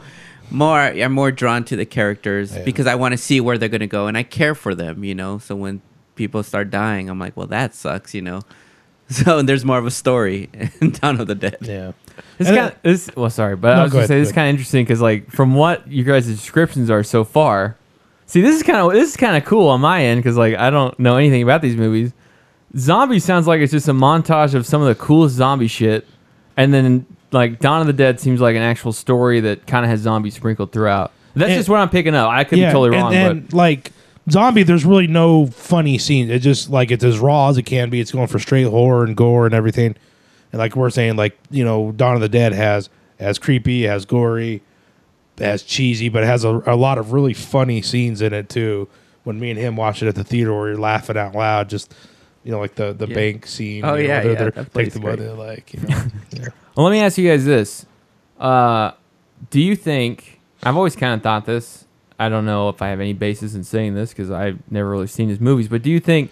more 0.50 0.80
I'm 0.80 1.12
more 1.12 1.30
drawn 1.32 1.64
to 1.66 1.76
the 1.76 1.86
characters 1.86 2.58
because 2.66 2.88
I 2.88 2.96
want 2.96 3.12
to 3.12 3.18
see 3.18 3.40
where 3.40 3.58
they're 3.60 3.70
gonna 3.70 3.86
go 3.86 4.08
and 4.08 4.18
I 4.18 4.24
care 4.24 4.56
for 4.56 4.74
them, 4.74 5.04
you 5.04 5.14
know. 5.14 5.38
So 5.38 5.56
when 5.56 5.82
people 6.16 6.42
start 6.42 6.72
dying, 6.72 7.10
I'm 7.10 7.20
like, 7.20 7.38
well, 7.38 7.48
that 7.48 7.76
sucks, 7.76 8.14
you 8.16 8.22
know. 8.22 8.42
So 9.12 9.42
there's 9.42 9.66
more 9.66 9.78
of 9.78 9.86
a 9.86 9.92
story 9.92 10.50
in 10.82 10.92
Dawn 10.92 11.20
of 11.20 11.28
the 11.28 11.36
Dead. 11.36 11.58
Yeah. 11.62 11.92
This 12.38 12.48
kind 12.48 12.60
of 12.60 12.76
this. 12.84 13.10
Well, 13.16 13.30
sorry, 13.30 13.56
but 13.56 13.76
No, 13.76 13.82
I 13.82 13.84
was 13.84 13.92
go 13.92 13.98
gonna 14.00 14.08
say 14.08 14.20
this 14.20 14.28
go 14.28 14.30
is 14.30 14.36
kind 14.36 14.48
of 14.48 14.54
interesting 14.54 14.84
because, 14.86 15.02
like, 15.02 15.30
from 15.32 15.54
what 15.56 15.88
you 15.88 16.04
guys' 16.04 16.26
descriptions 16.28 16.90
are 16.90 17.04
so 17.04 17.24
far, 17.24 17.76
see, 18.26 18.42
this 18.42 18.56
is 18.56 18.64
kind 18.64 18.80
of 18.80 18.92
this 18.94 19.10
is 19.12 19.18
kind 19.18 19.36
of 19.38 19.46
cool 19.46 19.68
on 19.70 19.82
my 19.82 20.04
end 20.04 20.20
because, 20.24 20.38
like, 20.38 20.56
I 20.56 20.70
don't 20.70 20.98
know 21.00 21.18
anything 21.18 21.44
about 21.44 21.62
these 21.62 21.76
movies. 21.76 22.14
Zombie 22.78 23.20
sounds 23.20 23.48
like 23.48 23.62
it's 23.62 23.72
just 23.72 23.88
a 23.88 23.94
montage 23.94 24.54
of 24.54 24.66
some 24.66 24.82
of 24.82 24.88
the 24.88 24.96
coolest 24.96 25.36
zombie 25.36 25.68
shit, 25.68 26.08
and 26.58 26.74
then 26.74 27.06
like 27.32 27.60
Dawn 27.60 27.82
of 27.82 27.88
the 27.88 27.94
Dead 27.94 28.20
seems 28.20 28.42
like 28.42 28.56
an 28.56 28.62
actual 28.62 28.92
story 28.94 29.40
that 29.42 29.66
kind 29.68 29.86
of 29.86 29.90
has 29.90 30.02
zombies 30.02 30.36
sprinkled 30.36 30.72
throughout. 30.72 31.12
That's 31.36 31.52
And- 31.52 31.60
just 31.60 31.70
what 31.70 31.80
I'm 31.80 31.90
picking 31.90 32.14
up. 32.16 32.30
I 32.30 32.44
could 32.44 32.58
be 32.58 32.64
totally 32.64 32.88
and, 32.90 33.04
wrong, 33.04 33.14
And, 33.14 33.54
like 33.54 33.92
zombie, 34.30 34.64
there's 34.64 34.86
really 34.86 35.08
no 35.08 35.46
funny 35.48 35.98
scenes. 35.98 36.30
It's 36.30 36.44
just 36.44 36.70
like 36.70 36.92
it's 36.92 37.04
as 37.04 37.20
raw 37.20 37.50
as 37.50 37.58
it 37.58 37.64
can 37.64 37.90
be. 37.90 38.00
It's 38.02 38.12
going 38.12 38.28
for 38.28 38.40
straight 38.40 38.68
horror 38.68 39.04
and 39.06 39.16
gore 39.16 39.46
and 39.46 39.56
everything. 39.56 39.96
And 40.52 40.60
like 40.60 40.76
we're 40.76 40.90
saying, 40.90 41.16
like 41.16 41.38
you 41.50 41.64
know, 41.64 41.92
Dawn 41.92 42.16
of 42.16 42.22
the 42.22 42.30
Dead 42.30 42.54
has 42.54 42.90
as 43.20 43.40
creepy, 43.40 43.84
has 43.84 44.06
gory, 44.06 44.62
as 45.40 45.64
cheesy, 45.64 46.10
but 46.10 46.24
it 46.24 46.28
has 46.28 46.44
a, 46.44 46.62
a 46.66 46.76
lot 46.76 46.98
of 46.98 47.14
really 47.14 47.34
funny 47.34 47.82
scenes 47.82 48.22
in 48.22 48.34
it 48.34 48.50
too. 48.50 48.88
When 49.24 49.40
me 49.40 49.52
and 49.52 49.60
him 49.60 49.76
watch 49.76 50.02
it 50.02 50.08
at 50.08 50.16
the 50.16 50.24
theater, 50.24 50.52
where 50.58 50.70
you're 50.70 50.78
laughing 50.80 51.16
out 51.18 51.36
loud, 51.36 51.70
just 51.70 51.94
you 52.44 52.52
know, 52.52 52.60
like 52.60 52.76
the 52.76 52.92
the 52.94 53.08
Yeah. 53.08 53.16
bank 53.16 53.46
scene. 53.46 53.86
Oh, 53.86 53.94
you 53.96 54.08
know, 54.08 54.14
yeah, 54.16 54.22
they're- 54.22 54.32
yeah, 54.34 54.38
they're- 54.40 54.52
that 54.52 54.74
take 54.74 54.92
the 54.94 55.00
is 55.00 55.04
money, 55.04 55.16
great. 55.18 55.32
like 55.38 55.74
you 55.74 55.80
know. 55.82 55.88
yeah. 56.32 56.48
Well, 56.76 56.86
let 56.88 56.92
me 56.92 57.00
ask 57.02 57.18
you 57.18 57.30
guys 57.30 57.46
this: 57.46 57.86
uh, 58.40 58.92
Do 59.52 59.62
you 59.62 59.76
think? 59.76 60.40
I've 60.64 60.76
always 60.76 60.96
kind 60.96 61.14
of 61.14 61.22
thought 61.22 61.46
this. 61.46 61.86
I 62.20 62.30
don't 62.30 62.46
know 62.46 62.70
if 62.70 62.82
I 62.84 62.90
have 62.90 63.00
any 63.00 63.14
basis 63.14 63.56
in 63.56 63.64
saying 63.64 63.96
this 63.96 64.10
because 64.12 64.30
I've 64.30 64.60
never 64.72 64.90
really 64.90 65.08
seen 65.08 65.28
his 65.30 65.40
movies. 65.40 65.68
But 65.68 65.82
do 65.82 65.90
you 65.90 66.00
think 66.00 66.32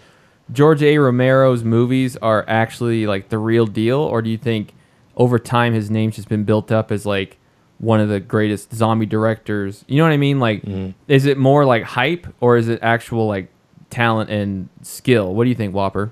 George 0.51 0.81
A. 0.81 0.97
Romero's 0.97 1.63
movies 1.63 2.17
are 2.17 2.43
actually 2.47 3.05
like 3.05 3.29
the 3.29 3.37
real 3.37 3.65
deal, 3.65 3.99
or 3.99 4.21
do 4.21 4.29
you 4.29 4.37
think 4.37 4.73
over 5.15 5.37
time 5.37 5.73
his 5.73 5.91
name's 5.91 6.15
just 6.15 6.29
been 6.29 6.43
built 6.43 6.71
up 6.71 6.91
as 6.91 7.05
like 7.05 7.37
one 7.77 7.99
of 7.99 8.09
the 8.09 8.19
greatest 8.19 8.73
zombie 8.73 9.05
directors? 9.05 9.85
You 9.87 9.97
know 9.97 10.03
what 10.03 10.13
I 10.13 10.17
mean? 10.17 10.39
Like, 10.39 10.63
mm-hmm. 10.63 10.91
is 11.07 11.25
it 11.25 11.37
more 11.37 11.65
like 11.65 11.83
hype, 11.83 12.27
or 12.39 12.57
is 12.57 12.67
it 12.67 12.79
actual 12.81 13.27
like 13.27 13.49
talent 13.89 14.29
and 14.29 14.69
skill? 14.81 15.33
What 15.33 15.43
do 15.43 15.49
you 15.49 15.55
think, 15.55 15.73
Whopper? 15.73 16.11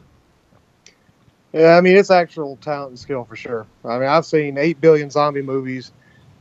Yeah, 1.54 1.76
I 1.78 1.82
mean 1.82 1.96
it's 1.96 2.12
actual 2.12 2.58
talent 2.58 2.90
and 2.90 3.00
skill 3.00 3.24
for 3.24 3.36
sure. 3.36 3.66
I 3.84 3.98
mean 3.98 4.08
I've 4.08 4.26
seen 4.26 4.58
eight 4.58 4.80
billion 4.80 5.10
zombie 5.10 5.42
movies, 5.42 5.92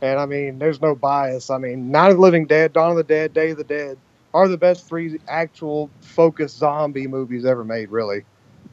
and 0.02 0.18
I 0.18 0.26
mean 0.26 0.59
there's 0.59 0.82
no 0.82 0.94
bias. 0.94 1.48
I 1.48 1.56
mean 1.56 1.90
Night 1.90 2.11
of 2.11 2.16
the 2.16 2.22
Living 2.22 2.46
Dead, 2.46 2.74
Dawn 2.74 2.90
of 2.90 2.96
the 2.96 3.04
Dead, 3.04 3.32
Day 3.32 3.50
of 3.50 3.56
the 3.56 3.64
Dead 3.64 3.96
are 4.37 4.49
the 4.49 4.59
best 4.59 4.87
three 4.87 5.18
actual 5.29 5.88
focused 6.01 6.59
zombie 6.59 7.07
movies 7.07 7.46
ever 7.46 7.64
made. 7.64 7.90
Really, 7.90 8.22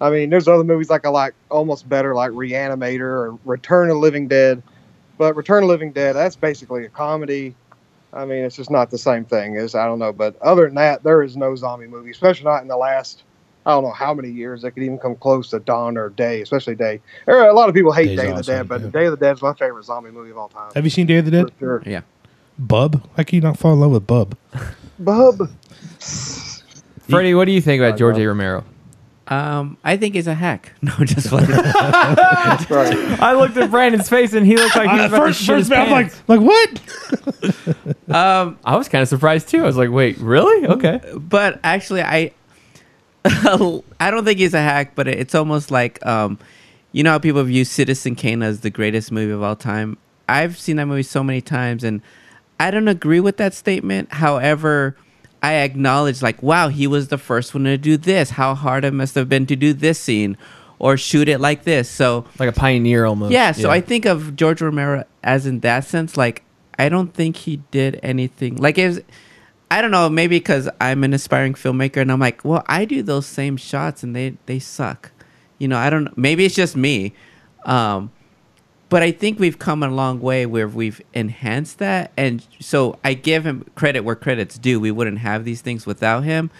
I 0.01 0.09
mean 0.09 0.29
there's 0.29 0.47
other 0.47 0.63
movies 0.65 0.89
like 0.89 1.05
I 1.05 1.09
like 1.09 1.33
almost 1.49 1.87
better 1.87 2.13
like 2.13 2.31
Reanimator 2.31 3.01
or 3.01 3.39
Return 3.45 3.89
of 3.89 3.95
the 3.95 3.99
Living 3.99 4.27
Dead, 4.27 4.61
but 5.17 5.35
Return 5.35 5.63
of 5.63 5.69
Living 5.69 5.93
Dead 5.93 6.15
that's 6.15 6.35
basically 6.35 6.85
a 6.85 6.89
comedy. 6.89 7.55
I 8.11 8.25
mean 8.25 8.43
it's 8.43 8.57
just 8.57 8.69
not 8.69 8.91
the 8.91 8.97
same 8.97 9.23
thing 9.23 9.55
as 9.55 9.73
I 9.73 9.85
don't 9.85 9.99
know, 9.99 10.11
but 10.11 10.39
other 10.41 10.65
than 10.65 10.75
that 10.75 11.03
there 11.03 11.23
is 11.23 11.37
no 11.37 11.55
zombie 11.55 11.87
movie, 11.87 12.11
especially 12.11 12.43
not 12.45 12.61
in 12.61 12.67
the 12.67 12.77
last 12.77 13.23
I 13.65 13.71
don't 13.71 13.83
know 13.83 13.93
how 13.93 14.13
many 14.13 14.29
years 14.29 14.63
that 14.63 14.71
could 14.71 14.83
even 14.83 14.97
come 14.97 15.15
close 15.15 15.49
to 15.51 15.59
Dawn 15.59 15.97
or 15.97 16.09
Day, 16.09 16.41
especially 16.41 16.75
Day. 16.75 16.99
There 17.25 17.37
are 17.37 17.47
a 17.47 17.53
lot 17.53 17.69
of 17.69 17.75
people 17.75 17.93
hate 17.93 18.07
Day's 18.07 18.19
Day 18.19 18.27
of 18.27 18.33
the 18.33 18.39
awesome, 18.39 18.55
Dead, 18.55 18.67
but 18.67 18.81
yeah. 18.81 18.89
Day 18.89 19.05
of 19.05 19.11
the 19.11 19.25
Dead 19.25 19.37
is 19.37 19.41
my 19.41 19.53
favorite 19.53 19.85
zombie 19.85 20.11
movie 20.11 20.31
of 20.31 20.37
all 20.37 20.49
time. 20.49 20.71
Have 20.75 20.83
you 20.83 20.89
seen 20.89 21.07
Day 21.07 21.19
of 21.19 21.25
the 21.25 21.31
Dead? 21.31 21.53
For 21.53 21.59
sure. 21.59 21.83
Yeah. 21.85 22.01
Bub? 22.59 23.09
How 23.15 23.23
can 23.23 23.37
you 23.37 23.41
not 23.41 23.57
fall 23.57 23.73
in 23.73 23.79
love 23.79 23.91
with 23.91 24.05
Bub? 24.05 24.37
Bub. 24.99 25.49
Freddie, 27.09 27.33
what 27.33 27.45
do 27.45 27.51
you 27.51 27.61
think 27.61 27.81
about 27.81 27.97
George 27.97 28.17
A. 28.17 28.25
Romero? 28.27 28.63
Um, 29.27 29.77
I 29.85 29.95
think 29.97 30.15
he's 30.15 30.27
a 30.27 30.33
hack. 30.33 30.73
No, 30.81 30.91
just 31.05 31.31
like 31.31 31.47
I 31.49 33.33
looked 33.37 33.55
at 33.57 33.71
Brandon's 33.71 34.09
face 34.09 34.33
and 34.33 34.45
he 34.45 34.57
looked 34.57 34.75
like 34.75 34.89
he 34.89 34.95
was 34.97 35.05
Uh, 35.05 35.07
about 35.07 35.19
first, 35.27 35.39
to 35.39 35.45
shit 35.45 35.57
his 35.59 35.69
first 35.69 35.79
I'm 35.79 35.91
like, 35.91 36.11
pants. 36.11 36.21
like 36.27 36.41
what? 36.41 38.09
um, 38.15 38.59
I 38.65 38.75
was 38.75 38.89
kind 38.89 39.01
of 39.01 39.07
surprised 39.07 39.47
too. 39.47 39.59
I 39.63 39.65
was 39.65 39.77
like, 39.77 39.89
wait, 39.91 40.17
really? 40.17 40.67
Okay. 40.67 40.99
but 41.15 41.59
actually 41.63 42.01
I 42.01 42.31
I 43.25 44.11
don't 44.11 44.25
think 44.25 44.39
he's 44.39 44.53
a 44.53 44.61
hack, 44.61 44.95
but 44.95 45.07
it's 45.07 45.33
almost 45.33 45.71
like 45.71 46.05
um 46.05 46.37
you 46.91 47.01
know 47.03 47.11
how 47.11 47.19
people 47.19 47.41
view 47.43 47.63
Citizen 47.65 48.15
Kane 48.15 48.43
as 48.43 48.59
the 48.59 48.69
greatest 48.69 49.11
movie 49.11 49.31
of 49.31 49.41
all 49.41 49.55
time. 49.55 49.97
I've 50.27 50.57
seen 50.59 50.75
that 50.75 50.85
movie 50.85 51.03
so 51.03 51.23
many 51.23 51.39
times 51.41 51.83
and 51.85 52.01
I 52.63 52.71
don't 52.71 52.87
agree 52.87 53.19
with 53.19 53.37
that 53.37 53.53
statement. 53.53 54.13
However, 54.13 54.95
I 55.41 55.55
acknowledge 55.55 56.21
like 56.21 56.41
wow, 56.41 56.69
he 56.69 56.87
was 56.87 57.09
the 57.09 57.17
first 57.17 57.53
one 57.53 57.65
to 57.65 57.77
do 57.77 57.97
this. 57.97 58.31
How 58.31 58.55
hard 58.55 58.85
it 58.85 58.93
must 58.93 59.15
have 59.15 59.27
been 59.27 59.45
to 59.47 59.55
do 59.55 59.73
this 59.73 59.99
scene 59.99 60.37
or 60.79 60.97
shoot 60.97 61.27
it 61.29 61.39
like 61.39 61.63
this. 61.63 61.89
So 61.89 62.25
Like 62.39 62.49
a 62.49 62.53
pioneer 62.53 63.05
almost. 63.05 63.31
yeah, 63.31 63.51
so 63.51 63.69
I 63.69 63.79
think 63.81 64.05
of 64.05 64.35
George 64.35 64.61
Romero 64.61 65.03
as 65.23 65.45
in 65.45 65.59
that 65.61 65.85
sense. 65.85 66.17
Like, 66.17 66.43
I 66.79 66.89
don't 66.89 67.13
think 67.13 67.37
he 67.37 67.57
did 67.71 67.99
anything. 68.03 68.55
Like, 68.57 68.77
it 68.77 68.87
was, 68.87 68.99
I 69.71 69.81
don't 69.81 69.91
know, 69.91 70.09
maybe 70.09 70.37
because 70.39 70.69
I'm 70.81 71.03
an 71.03 71.13
aspiring 71.13 71.53
filmmaker 71.53 72.01
and 72.01 72.11
I'm 72.11 72.19
like, 72.19 72.43
well, 72.43 72.63
I 72.67 72.85
do 72.85 73.01
those 73.03 73.25
same 73.25 73.55
shots 73.57 74.03
and 74.03 74.15
they 74.15 74.37
they 74.45 74.59
suck. 74.59 75.11
You 75.59 75.67
know, 75.67 75.77
I 75.77 75.89
don't. 75.89 76.17
Maybe 76.17 76.43
it's 76.45 76.55
just 76.55 76.75
me, 76.75 77.13
um, 77.65 78.11
but 78.93 79.01
I 79.01 79.11
think 79.11 79.39
we've 79.39 79.57
come 79.57 79.81
a 79.81 79.89
long 79.89 80.21
way 80.21 80.45
where 80.45 80.67
we've 80.67 81.01
enhanced 81.15 81.79
that, 81.79 82.11
and 82.15 82.45
so 82.59 82.99
I 83.03 83.15
give 83.15 83.43
him 83.43 83.65
credit 83.73 84.01
where 84.01 84.15
credit's 84.15 84.59
due. 84.59 84.79
We 84.79 84.91
wouldn't 84.91 85.17
have 85.17 85.45
these 85.45 85.61
things 85.61 85.87
without 85.87 86.23
him, 86.23 86.51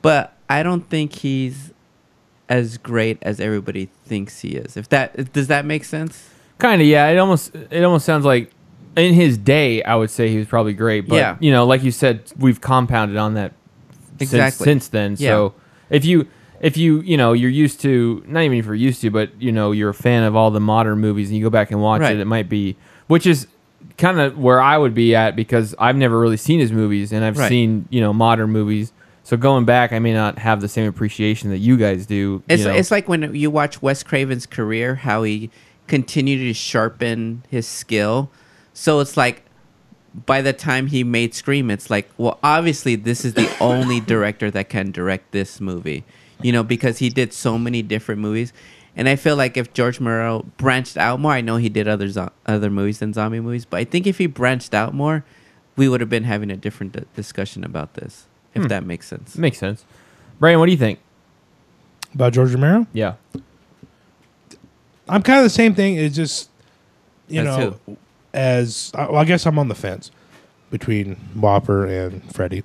but 0.00 0.34
I 0.48 0.62
don't 0.62 0.88
think 0.88 1.12
he's 1.16 1.74
as 2.48 2.78
great 2.78 3.18
as 3.20 3.38
everybody 3.38 3.90
thinks 4.06 4.40
he 4.40 4.52
is. 4.56 4.78
If 4.78 4.88
that 4.88 5.34
does 5.34 5.48
that 5.48 5.66
make 5.66 5.84
sense? 5.84 6.30
kind 6.56 6.80
of 6.80 6.88
yeah. 6.88 7.06
It 7.08 7.18
almost 7.18 7.54
it 7.54 7.84
almost 7.84 8.06
sounds 8.06 8.24
like 8.24 8.50
in 8.96 9.12
his 9.12 9.36
day, 9.36 9.82
I 9.82 9.94
would 9.94 10.08
say 10.10 10.28
he 10.30 10.38
was 10.38 10.46
probably 10.46 10.72
great. 10.72 11.06
But 11.06 11.16
Yeah. 11.16 11.36
you 11.38 11.50
know, 11.52 11.66
like 11.66 11.82
you 11.84 11.92
said, 11.92 12.32
we've 12.38 12.62
compounded 12.62 13.18
on 13.18 13.34
that 13.34 13.52
Exactly. 14.18 14.64
since 14.64 14.88
then. 14.88 15.18
So 15.18 15.52
if 15.90 16.06
you 16.06 16.26
if 16.60 16.76
you 16.76 17.00
you 17.00 17.16
know 17.16 17.32
you're 17.32 17.50
used 17.50 17.80
to 17.82 18.22
not 18.26 18.42
even 18.42 18.58
if 18.58 18.66
you're 18.66 18.74
used 18.74 19.00
to, 19.02 19.10
but 19.10 19.30
you 19.40 19.52
know 19.52 19.72
you're 19.72 19.90
a 19.90 19.94
fan 19.94 20.22
of 20.24 20.34
all 20.36 20.50
the 20.50 20.60
modern 20.60 20.98
movies 20.98 21.28
and 21.28 21.36
you 21.36 21.42
go 21.44 21.50
back 21.50 21.70
and 21.70 21.80
watch 21.80 22.00
Right. 22.00 22.14
it, 22.16 22.20
it 22.20 22.26
might 22.26 22.48
be 22.48 22.76
which 23.06 23.26
is 23.26 23.46
kind 23.96 24.20
of 24.20 24.38
where 24.38 24.60
I 24.60 24.76
would 24.78 24.94
be 24.94 25.14
at 25.14 25.34
because 25.36 25.74
I've 25.78 25.96
never 25.96 26.18
really 26.20 26.36
seen 26.36 26.60
his 26.60 26.72
movies 26.72 27.12
and 27.12 27.24
I've 27.24 27.38
Right. 27.38 27.48
seen 27.48 27.86
you 27.90 28.00
know 28.00 28.12
modern 28.12 28.50
movies. 28.50 28.92
So 29.24 29.36
going 29.36 29.66
back, 29.66 29.92
I 29.92 29.98
may 29.98 30.14
not 30.14 30.38
have 30.38 30.62
the 30.62 30.68
same 30.68 30.88
appreciation 30.88 31.50
that 31.50 31.58
you 31.58 31.76
guys 31.76 32.06
do. 32.06 32.42
It's 32.48 32.62
you 32.62 32.68
know. 32.68 32.74
it's 32.74 32.90
like 32.90 33.08
when 33.08 33.34
you 33.34 33.50
watch 33.50 33.82
Wes 33.82 34.02
Craven's 34.02 34.46
career, 34.46 34.94
how 34.94 35.22
he 35.22 35.50
continued 35.86 36.38
to 36.46 36.54
sharpen 36.54 37.44
his 37.50 37.66
skill. 37.66 38.30
So 38.72 39.00
it's 39.00 39.16
like 39.18 39.42
by 40.26 40.40
the 40.40 40.52
time 40.54 40.86
he 40.86 41.04
made 41.04 41.34
Scream, 41.34 41.70
it's 41.70 41.90
like, 41.90 42.08
well, 42.16 42.38
obviously 42.42 42.94
this 42.96 43.24
is 43.24 43.34
the 43.34 43.48
only 43.60 44.00
director 44.06 44.50
that 44.50 44.68
can 44.70 44.90
direct 44.92 45.32
this 45.32 45.60
movie, 45.60 46.04
you 46.42 46.52
know, 46.52 46.62
because 46.62 46.98
he 46.98 47.08
did 47.08 47.32
so 47.32 47.58
many 47.58 47.82
different 47.82 48.20
movies. 48.20 48.52
And 48.96 49.08
I 49.08 49.16
feel 49.16 49.36
like 49.36 49.56
if 49.56 49.72
George 49.72 50.00
Romero 50.00 50.44
branched 50.56 50.96
out 50.96 51.20
more, 51.20 51.32
I 51.32 51.40
know 51.40 51.56
he 51.56 51.68
did 51.68 51.86
other 51.86 52.08
zo- 52.08 52.32
other 52.46 52.68
movies 52.70 52.98
than 52.98 53.12
zombie 53.12 53.38
movies, 53.40 53.64
but 53.64 53.76
I 53.78 53.84
think 53.84 54.06
if 54.06 54.18
he 54.18 54.26
branched 54.26 54.74
out 54.74 54.92
more, 54.92 55.24
we 55.76 55.88
would 55.88 56.00
have 56.00 56.10
been 56.10 56.24
having 56.24 56.50
a 56.50 56.56
different 56.56 56.92
d- 56.92 57.04
discussion 57.14 57.62
about 57.64 57.94
this, 57.94 58.26
if 58.54 58.62
Hmm. 58.62 58.68
that 58.68 58.84
makes 58.84 59.06
sense. 59.06 59.36
makes 59.38 59.58
sense. 59.58 59.84
Brian, 60.40 60.58
what 60.58 60.66
do 60.66 60.72
you 60.72 60.78
think? 60.78 60.98
About 62.14 62.32
George 62.32 62.52
Romero? 62.52 62.86
Yeah. 62.92 63.14
I'm 65.08 65.22
kind 65.22 65.38
of 65.38 65.44
the 65.44 65.50
same 65.50 65.74
thing. 65.74 65.96
It's 65.96 66.16
just, 66.16 66.50
you 67.28 67.40
As 67.40 67.46
know, 67.46 67.78
as 68.34 68.90
uh, 68.94 69.06
well, 69.10 69.20
I 69.20 69.24
guess 69.24 69.46
I'm 69.46 69.58
on 69.58 69.68
the 69.68 69.74
fence 69.74 70.10
between 70.70 71.14
Whopper 71.34 71.86
and 71.86 72.22
Freddie. 72.34 72.62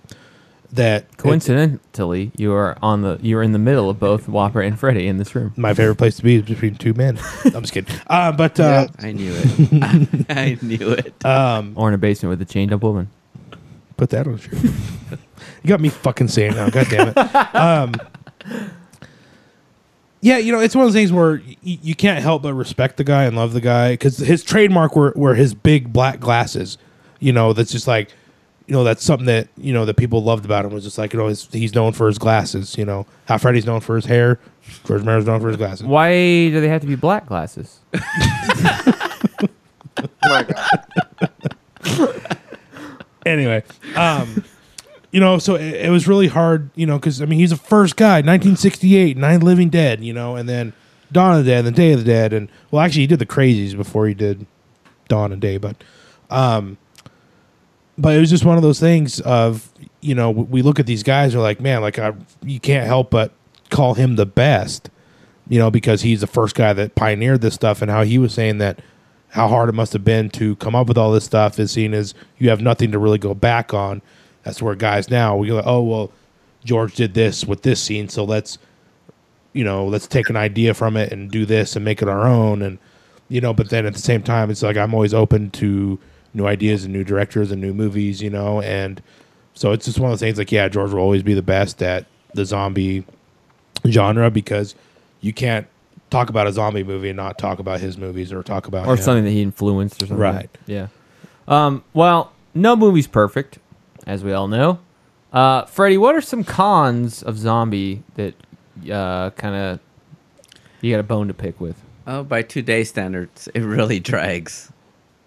That 0.74 1.18
Coincidentally, 1.18 2.32
you 2.36 2.52
are 2.54 2.76
on 2.82 3.04
the 3.04 3.20
you 3.22 3.38
are 3.38 3.44
in 3.44 3.52
the 3.52 3.60
middle 3.60 3.92
of 3.92 4.00
both 4.00 4.28
Whopper 4.28 4.60
and 4.60 4.78
Freddy 4.80 5.08
in 5.08 5.18
this 5.18 5.36
room. 5.36 5.54
my 5.56 5.74
favorite 5.76 5.98
place 5.98 6.16
to 6.18 6.24
be 6.24 6.38
is 6.38 6.42
between 6.42 6.74
two 6.76 6.94
men. 6.96 7.20
I'm 7.46 7.62
just 7.62 7.74
kidding. 7.74 7.96
Uh, 8.08 8.32
but 8.32 8.60
uh, 8.60 8.88
I 9.00 9.12
knew 9.12 9.34
it. 9.36 10.26
I 10.30 10.58
knew 10.64 10.92
it. 10.94 11.24
um, 11.26 11.74
Or 11.76 11.90
in 11.90 11.94
a 11.94 11.98
basement 12.00 12.32
with 12.32 12.42
a 12.42 12.52
chained 12.52 12.74
up 12.74 12.82
woman. 12.82 13.10
put 13.98 14.10
that 14.10 14.26
on 14.26 14.34
a 14.34 14.38
shirt. 14.40 14.54
you 14.64 15.68
got 15.68 15.80
me 15.80 15.90
fucking 15.90 16.28
saying 16.30 16.56
now. 16.56 16.70
God 16.72 16.88
damn 16.90 17.10
it. 17.10 17.56
Um, 17.56 17.94
yeah, 20.22 20.38
you 20.38 20.52
know, 20.54 20.60
it's 20.60 20.74
one 20.76 20.86
of 20.86 20.88
those 20.88 20.96
things 21.00 21.12
where 21.12 21.42
y- 21.46 21.58
you 21.62 21.96
can't 21.96 22.22
help 22.22 22.44
but 22.44 22.54
respect 22.54 22.98
the 22.98 23.04
guy 23.04 23.26
and 23.26 23.36
love 23.36 23.54
the 23.54 23.62
guy 23.62 23.92
because 23.94 24.18
his 24.18 24.44
trademark 24.44 24.96
were, 24.96 25.12
were 25.16 25.36
his 25.36 25.54
big 25.54 25.92
black 25.92 26.20
glasses. 26.20 26.78
You 27.20 27.34
know, 27.34 27.52
that's 27.54 27.72
just 27.72 27.88
like, 27.88 28.10
you 28.68 28.74
know, 28.74 28.84
that's 28.84 29.04
something 29.04 29.26
that 29.26 29.48
you 29.58 29.74
know 29.74 29.86
that 29.86 29.96
people 29.96 30.24
loved 30.24 30.46
about 30.46 30.66
him 30.66 30.74
was 30.74 30.84
just 30.84 30.98
like 30.98 31.14
you 31.14 31.20
know 31.20 31.28
his, 31.28 31.48
he's 31.52 31.76
known 31.76 31.92
for 31.94 32.08
his 32.08 32.18
glasses. 32.18 32.78
You 32.78 32.86
know 32.86 33.06
how 33.28 33.38
Freddy's 33.38 33.66
known 33.66 33.82
for 33.82 33.96
his 33.96 34.06
hair, 34.06 34.40
George 34.86 35.02
Romero's 35.02 35.26
known 35.26 35.42
for 35.42 35.50
his 35.50 35.58
glasses. 35.58 35.86
Why 35.86 36.12
do 36.14 36.62
they 36.62 36.70
have 36.70 36.82
to 36.82 36.88
be 36.88 36.96
black 36.96 37.26
glasses? 37.26 37.80
Oh 37.94 38.00
my 40.24 40.44
God. 40.44 42.38
anyway, 43.26 43.64
um, 43.96 44.44
you 45.12 45.20
know, 45.20 45.38
so 45.38 45.56
it, 45.56 45.86
it 45.86 45.90
was 45.90 46.08
really 46.08 46.28
hard, 46.28 46.70
you 46.76 46.86
know, 46.86 46.98
because 46.98 47.22
I 47.22 47.26
mean, 47.26 47.40
he's 47.40 47.52
the 47.52 47.58
first 47.58 47.96
guy, 47.96 48.16
1968, 48.16 49.18
Nine 49.18 49.42
Living 49.42 49.70
Dead, 49.70 50.04
you 50.04 50.14
know, 50.14 50.36
and 50.36 50.48
then 50.48 50.74
Dawn 51.12 51.38
of 51.38 51.46
the 51.46 51.52
Dead, 51.52 51.60
and 51.60 51.68
then 51.68 51.74
Day 51.74 51.92
of 51.94 52.00
the 52.00 52.06
Dead, 52.06 52.34
and 52.34 52.50
well, 52.72 52.82
actually, 52.82 53.02
he 53.02 53.08
did 53.08 53.20
the 53.20 53.26
Crazies 53.26 53.76
before 53.76 54.08
he 54.08 54.14
did 54.14 54.46
Dawn 55.08 55.32
and 55.32 55.42
Day, 55.42 55.58
but, 55.58 55.76
um, 56.30 56.78
but 57.98 58.16
it 58.16 58.20
was 58.20 58.30
just 58.30 58.46
one 58.46 58.58
of 58.58 58.64
those 58.64 58.80
things 58.80 59.20
of 59.22 59.70
you 60.02 60.16
know 60.16 60.32
we 60.32 60.62
look 60.62 60.80
at 60.80 60.86
these 60.86 61.04
guys, 61.04 61.36
we're 61.36 61.42
like, 61.42 61.60
man, 61.60 61.82
like 61.82 62.00
I, 62.00 62.14
you 62.42 62.60
can't 62.60 62.88
help 62.88 63.10
but 63.12 63.32
call 63.70 63.94
him 63.94 64.16
the 64.16 64.26
best, 64.26 64.90
you 65.48 65.60
know, 65.60 65.72
because 65.72 66.02
he's 66.02 66.22
the 66.22 66.28
first 66.28 66.56
guy 66.56 66.74
that 66.74 66.96
pioneered 66.96 67.42
this 67.42 67.54
stuff, 67.54 67.82
and 67.82 67.90
how 67.90 68.04
he 68.04 68.18
was 68.18 68.34
saying 68.34 68.58
that 68.60 68.80
how 69.30 69.48
hard 69.48 69.68
it 69.70 69.74
must 69.74 69.94
have 69.94 70.04
been 70.04 70.30
to 70.30 70.56
come 70.58 70.76
up 70.76 70.88
with 70.88 70.98
all 70.98 71.12
this 71.12 71.26
stuff 71.26 71.58
is 71.58 71.72
seen 71.72 71.94
as 71.94 72.14
you 72.38 72.50
have 72.50 72.62
nothing 72.62 72.92
to 72.92 73.00
really 73.00 73.18
go 73.18 73.34
back 73.34 73.74
on. 73.74 74.02
That's 74.44 74.62
where 74.62 74.76
guys 74.76 75.10
now 75.10 75.36
we 75.38 75.48
go, 75.48 75.56
like, 75.56 75.66
oh 75.68 75.82
well, 75.82 76.12
George 76.64 76.96
did 76.96 77.14
this 77.14 77.46
with 77.46 77.64
this 77.64 77.82
scene, 77.82 78.10
so 78.10 78.24
let's 78.24 78.58
you 79.54 79.64
know 79.64 79.86
let's 79.86 80.08
take 80.08 80.30
an 80.30 80.36
idea 80.36 80.74
from 80.74 80.98
it 80.98 81.12
and 81.12 81.30
do 81.30 81.46
this 81.46 81.76
and 81.76 81.86
make 81.86 82.02
it 82.02 82.10
our 82.10 82.28
own, 82.28 82.62
and 82.62 82.80
you 83.30 83.40
know. 83.42 83.54
But 83.54 83.70
then 83.70 83.86
at 83.86 83.94
the 83.94 84.00
same 84.00 84.24
time, 84.24 84.50
it's 84.50 84.64
like 84.64 84.78
I'm 84.78 84.94
always 84.94 85.14
open 85.14 85.52
to 85.52 86.00
new 86.34 86.48
ideas 86.48 86.84
and 86.84 86.94
new 86.94 87.04
directors 87.04 87.52
and 87.52 87.62
new 87.62 87.74
movies, 87.74 88.22
you 88.22 88.30
know, 88.30 88.62
and 88.62 89.02
so 89.54 89.72
it's 89.72 89.86
just 89.86 90.00
one 90.00 90.12
of 90.12 90.14
those 90.14 90.20
things. 90.20 90.38
Like 90.38 90.52
yeah, 90.52 90.68
George 90.68 90.92
will 90.92 91.00
always 91.00 91.24
be 91.24 91.34
the 91.34 91.42
best 91.44 91.82
at 91.82 92.06
the 92.34 92.46
zombie 92.46 93.06
genre 93.88 94.32
because 94.32 94.76
you 95.22 95.34
can't 95.34 95.68
talk 96.10 96.30
about 96.30 96.48
a 96.48 96.52
zombie 96.52 96.84
movie 96.84 97.10
and 97.10 97.18
not 97.18 97.38
talk 97.38 97.60
about 97.60 97.80
his 97.80 97.98
movies 97.98 98.32
or 98.32 98.44
talk 98.44 98.68
about 98.68 98.88
or 98.88 98.96
him. 98.96 99.02
something 99.02 99.24
that 99.26 99.32
he 99.32 99.42
influenced 99.42 100.02
or 100.02 100.08
something. 100.08 100.18
Right. 100.18 100.50
Yeah. 100.66 100.88
Um, 101.48 101.84
well, 101.94 102.32
no 102.54 102.76
movie's 102.76 103.08
perfect, 103.08 103.60
as 104.06 104.24
we 104.24 104.32
all 104.34 104.48
know. 104.48 104.80
Uh, 105.32 105.66
Freddie, 105.66 105.98
what 105.98 106.16
are 106.16 106.22
some 106.22 106.44
cons 106.44 107.24
of 107.24 107.38
zombie 107.38 108.04
that 108.16 108.36
uh, 108.92 109.32
kind 109.32 109.56
of 109.56 109.80
you 110.82 110.92
got 110.92 111.00
a 111.00 111.04
bone 111.04 111.28
to 111.28 111.34
pick 111.34 111.60
with? 111.60 111.82
Oh, 112.06 112.24
by 112.24 112.42
today's 112.42 112.90
standards, 112.90 113.48
it 113.54 113.62
really 113.62 114.00
drags. 114.00 114.72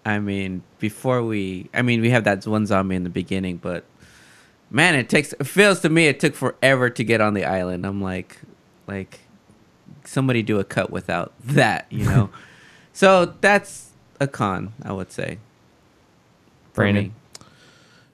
I 0.07 0.19
mean, 0.19 0.63
before 0.79 1.21
we, 1.21 1.69
I 1.73 1.81
mean, 1.81 1.99
we 1.99 2.11
have 2.11 2.23
that 2.23 2.47
one 2.47 2.65
zombie 2.65 2.95
in 2.95 3.03
the 3.03 3.09
beginning, 3.09 3.57
but 3.57 3.83
man, 4.71 4.95
it 4.95 5.09
takes. 5.09 5.33
It 5.33 5.45
feels 5.45 5.81
to 5.81 5.89
me 5.89 6.07
it 6.07 6.21
took 6.21 6.33
forever 6.33 6.89
to 6.89 7.03
get 7.03 7.19
on 7.19 7.33
the 7.33 7.43
island. 7.43 7.85
I'm 7.85 8.01
like, 8.01 8.39
like, 8.87 9.19
somebody 10.05 10.43
do 10.43 10.59
a 10.59 10.63
cut 10.63 10.91
without 10.91 11.33
that, 11.43 11.87
you 11.89 12.05
know. 12.05 12.29
so 12.93 13.33
that's 13.41 13.91
a 14.21 14.27
con, 14.27 14.73
I 14.81 14.93
would 14.93 15.11
say. 15.11 15.39
for 16.71 16.83
Brandon? 16.83 17.13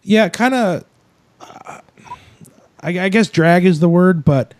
yeah, 0.01 0.29
kind 0.29 0.55
of. 0.55 0.85
I, 2.81 2.99
I 2.99 3.09
guess 3.09 3.29
drag 3.29 3.65
is 3.65 3.81
the 3.81 3.89
word, 3.89 4.25
but 4.25 4.55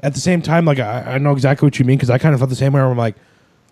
at 0.00 0.12
the 0.12 0.20
same 0.20 0.42
time, 0.42 0.66
like 0.66 0.78
I, 0.78 1.14
I 1.14 1.18
know 1.18 1.32
exactly 1.32 1.66
what 1.66 1.78
you 1.78 1.86
mean 1.86 1.96
because 1.96 2.10
I 2.10 2.18
kind 2.18 2.34
of 2.34 2.40
felt 2.40 2.50
the 2.50 2.56
same 2.56 2.74
way. 2.74 2.80
Where 2.82 2.90
I'm 2.90 2.98
like, 2.98 3.16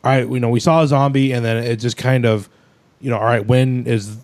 all 0.03 0.13
right, 0.13 0.27
you 0.27 0.41
know, 0.41 0.49
we 0.49 0.61
saw 0.61 0.83
a 0.83 0.89
zombie, 0.89 1.33
and 1.33 1.45
then 1.45 1.59
it 1.59 1.77
just 1.77 1.99
kind 1.99 2.25
of, 2.25 2.49
you 3.03 3.11
know, 3.11 3.19
all 3.19 3.25
right, 3.25 3.45
when 3.47 3.87
is 3.87 4.17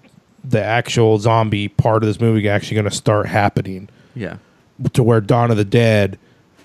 the 0.43 0.63
actual 0.63 1.19
zombie 1.19 1.69
part 1.69 2.03
of 2.03 2.07
this 2.07 2.21
movie 2.21 2.49
actually 2.49 2.77
going 2.77 2.85
to 2.89 2.91
start 2.91 3.27
happening? 3.27 3.91
Yeah. 4.15 4.39
to 4.95 5.03
where 5.03 5.21
Dawn 5.21 5.51
of 5.51 5.57
the 5.57 5.65
Dead 5.65 6.19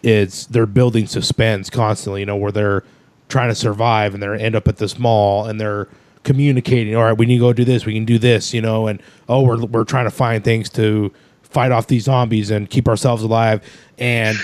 is 0.04 0.48
they're 0.48 0.66
building 0.66 1.08
suspense 1.08 1.70
constantly, 1.70 2.22
you 2.22 2.26
know, 2.26 2.36
where 2.36 2.52
they're 2.52 2.84
trying 3.30 3.50
to 3.50 3.56
survive 3.56 4.14
and 4.14 4.22
they're 4.22 4.36
end 4.36 4.56
up 4.56 4.68
at 4.68 4.78
this 4.78 4.98
mall 5.00 5.46
and 5.46 5.60
they're 5.60 5.88
communicating, 6.24 6.96
all 6.96 7.04
right, 7.04 7.18
we 7.18 7.26
need 7.26 7.36
to 7.36 7.42
go 7.42 7.54
do 7.54 7.66
this, 7.66 7.86
we 7.86 7.94
can 7.94 8.06
do 8.06 8.18
this, 8.18 8.54
you 8.54 8.62
know, 8.62 8.88
and 8.88 9.02
oh, 9.28 9.42
we're 9.42 9.66
we're 9.66 9.84
trying 9.84 10.06
to 10.06 10.12
find 10.12 10.44
things 10.44 10.70
to 10.70 11.12
fight 11.42 11.72
off 11.72 11.88
these 11.88 12.04
zombies 12.04 12.50
and 12.52 12.70
keep 12.70 12.88
ourselves 12.88 13.24
alive. 13.24 13.62
And 13.98 14.38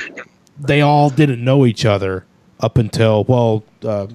they 0.59 0.81
all 0.81 1.09
didn't 1.09 1.43
know 1.43 1.65
each 1.65 1.85
other 1.85 2.25
up 2.59 2.77
until 2.77 3.23
well, 3.25 3.63
uh, 3.83 4.07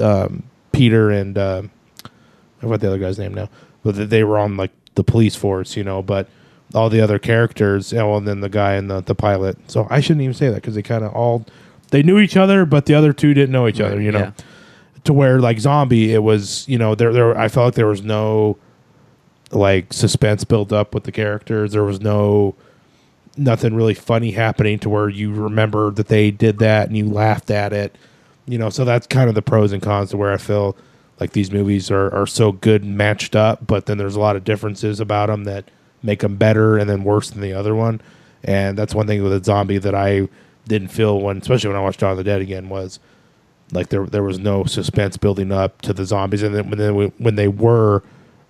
um, 0.00 0.42
Peter 0.72 1.10
and 1.10 1.36
uh, 1.36 1.62
I 2.58 2.62
forgot 2.62 2.80
the 2.80 2.88
other 2.88 2.98
guy's 2.98 3.18
name 3.18 3.34
now, 3.34 3.48
but 3.84 3.94
they- 3.96 4.04
they 4.04 4.24
were 4.24 4.38
on 4.38 4.56
like 4.56 4.70
the 4.94 5.04
police 5.04 5.36
force, 5.36 5.76
you 5.76 5.84
know, 5.84 6.02
but 6.02 6.28
all 6.74 6.90
the 6.90 7.00
other 7.00 7.18
characters, 7.18 7.92
you 7.92 7.98
know, 7.98 8.16
and 8.16 8.26
then 8.28 8.40
the 8.40 8.48
guy 8.48 8.74
and 8.74 8.90
the, 8.90 9.00
the 9.00 9.14
pilot. 9.14 9.56
So 9.68 9.86
I 9.90 10.00
shouldn't 10.00 10.22
even 10.22 10.34
say 10.34 10.48
that 10.48 10.56
because 10.56 10.74
they 10.74 10.82
kind 10.82 11.04
of 11.04 11.12
all 11.14 11.46
they 11.90 12.02
knew 12.02 12.18
each 12.18 12.36
other, 12.36 12.66
but 12.66 12.84
the 12.86 12.94
other 12.94 13.12
two 13.14 13.32
didn't 13.32 13.52
know 13.52 13.66
each 13.68 13.80
other, 13.80 14.00
you 14.00 14.12
know. 14.12 14.18
yeah. 14.18 14.30
To 15.04 15.12
where 15.14 15.40
like 15.40 15.58
zombie, 15.60 16.12
it 16.12 16.22
was 16.22 16.68
you 16.68 16.76
know 16.76 16.94
there 16.94 17.12
there 17.12 17.38
I 17.38 17.48
felt 17.48 17.66
like 17.68 17.74
there 17.74 17.86
was 17.86 18.02
no 18.02 18.58
like 19.50 19.92
suspense 19.92 20.44
built 20.44 20.72
up 20.72 20.92
with 20.94 21.04
the 21.04 21.12
characters. 21.12 21.72
There 21.72 21.84
was 21.84 22.00
no 22.00 22.54
nothing 23.36 23.74
really 23.74 23.94
funny 23.94 24.32
happening 24.32 24.78
to 24.80 24.88
where 24.90 25.08
you 25.08 25.32
remember 25.32 25.90
that 25.92 26.08
they 26.08 26.30
did 26.30 26.58
that 26.58 26.88
and 26.88 26.96
you 26.96 27.08
laughed 27.08 27.50
at 27.50 27.72
it. 27.72 27.96
You 28.46 28.58
know, 28.58 28.68
so 28.68 28.84
that's 28.84 29.06
kind 29.06 29.28
of 29.28 29.34
the 29.34 29.42
pros 29.42 29.72
and 29.72 29.80
cons 29.82 30.10
to 30.10 30.16
where 30.16 30.32
I 30.32 30.36
feel 30.38 30.76
like 31.20 31.32
these 31.32 31.50
movies 31.50 31.90
are, 31.90 32.14
are 32.14 32.26
so 32.26 32.52
good 32.52 32.82
and 32.82 32.96
matched 32.96 33.34
up, 33.34 33.66
but 33.66 33.86
then 33.86 33.98
there's 33.98 34.16
a 34.16 34.20
lot 34.20 34.36
of 34.36 34.44
differences 34.44 35.00
about 35.00 35.26
them 35.26 35.44
that 35.44 35.64
make 36.02 36.20
them 36.20 36.36
better 36.36 36.78
and 36.78 36.88
then 36.88 37.04
worse 37.04 37.30
than 37.30 37.40
the 37.40 37.52
other 37.52 37.74
one. 37.74 38.00
And 38.44 38.78
that's 38.78 38.94
one 38.94 39.06
thing 39.06 39.22
with 39.22 39.32
a 39.32 39.42
zombie 39.42 39.78
that 39.78 39.94
I 39.94 40.28
didn't 40.66 40.88
feel 40.88 41.20
when, 41.20 41.38
especially 41.38 41.68
when 41.68 41.76
I 41.76 41.82
watched 41.82 42.00
Dawn 42.00 42.12
of 42.12 42.18
the 42.18 42.24
Dead 42.24 42.40
again, 42.40 42.68
was 42.68 43.00
like 43.72 43.88
there 43.88 44.06
there 44.06 44.22
was 44.22 44.38
no 44.38 44.64
suspense 44.64 45.16
building 45.16 45.52
up 45.52 45.82
to 45.82 45.92
the 45.92 46.04
zombies, 46.04 46.42
and 46.42 46.54
then 46.54 46.70
when 46.70 46.78
they, 46.78 47.06
when 47.18 47.34
they 47.34 47.48
were 47.48 48.02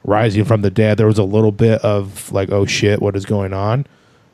rising 0.05 0.45
from 0.45 0.63
the 0.63 0.71
dead, 0.71 0.99
there 0.99 1.07
was 1.07 1.19
a 1.19 1.25
little 1.25 1.53
bit 1.53 1.81
of 1.83 2.31
like, 2.33 2.51
oh 2.51 2.67
shit, 2.67 3.01
what 3.01 3.17
is 3.17 3.25
going 3.25 3.53
on? 3.53 3.87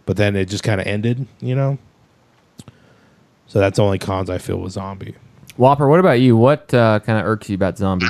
But 0.07 0.16
then 0.16 0.37
it 0.37 0.47
just 0.47 0.64
kind 0.64 0.80
of 0.80 0.87
ended, 0.87 1.26
you 1.41 1.55
know. 1.55 1.78
So 3.47 3.61
that's 3.61 3.76
the 3.76 3.85
only 3.85 3.99
cons 3.99 4.28
I 4.28 4.39
feel 4.39 4.59
with 4.59 4.72
zombie. 4.72 5.14
Whopper, 5.57 5.89
what 5.89 6.01
about 6.01 6.20
you? 6.20 6.37
What 6.37 6.74
uh, 6.74 7.01
kind 7.01 7.18
of 7.18 7.26
irks 7.26 7.49
you 7.49 7.55
about 7.55 7.78
zombie? 7.78 8.09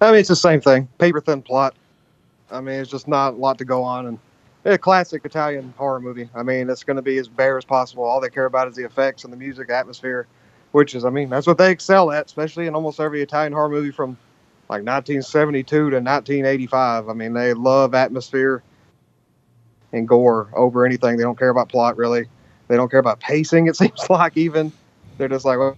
I 0.00 0.10
mean, 0.10 0.20
it's 0.20 0.28
the 0.28 0.36
same 0.36 0.60
thing. 0.60 0.88
Paper 0.98 1.20
thin 1.20 1.42
plot. 1.42 1.74
I 2.50 2.60
mean, 2.60 2.80
it's 2.80 2.90
just 2.90 3.08
not 3.08 3.34
a 3.34 3.36
lot 3.36 3.58
to 3.58 3.64
go 3.64 3.82
on, 3.82 4.06
and 4.06 4.18
a 4.64 4.78
classic 4.78 5.24
Italian 5.24 5.72
horror 5.76 6.00
movie. 6.00 6.28
I 6.34 6.42
mean, 6.42 6.68
it's 6.68 6.82
going 6.82 6.96
to 6.96 7.02
be 7.02 7.18
as 7.18 7.28
bare 7.28 7.56
as 7.56 7.64
possible. 7.64 8.04
All 8.04 8.20
they 8.20 8.28
care 8.28 8.46
about 8.46 8.68
is 8.68 8.74
the 8.74 8.84
effects 8.84 9.24
and 9.24 9.32
the 9.32 9.36
music, 9.36 9.70
atmosphere, 9.70 10.26
which 10.72 10.94
is, 10.94 11.04
I 11.04 11.10
mean, 11.10 11.30
that's 11.30 11.46
what 11.46 11.58
they 11.58 11.70
excel 11.70 12.10
at, 12.10 12.26
especially 12.26 12.66
in 12.66 12.74
almost 12.74 13.00
every 13.00 13.22
Italian 13.22 13.52
horror 13.52 13.68
movie 13.68 13.92
from 13.92 14.10
like 14.68 14.82
1972 14.82 15.66
to 15.66 15.82
1985. 15.84 17.08
I 17.08 17.12
mean, 17.12 17.32
they 17.32 17.54
love 17.54 17.94
atmosphere 17.94 18.62
and 19.92 20.08
gore 20.08 20.48
over 20.54 20.84
anything. 20.84 21.16
They 21.16 21.22
don't 21.22 21.38
care 21.38 21.50
about 21.50 21.68
plot 21.68 21.96
really. 21.96 22.26
They 22.68 22.76
don't 22.76 22.90
care 22.90 23.00
about 23.00 23.20
pacing. 23.20 23.68
It 23.68 23.76
seems 23.76 24.10
like 24.10 24.36
even 24.36 24.72
they're 25.16 25.28
just 25.28 25.44
like, 25.44 25.58
well, 25.58 25.76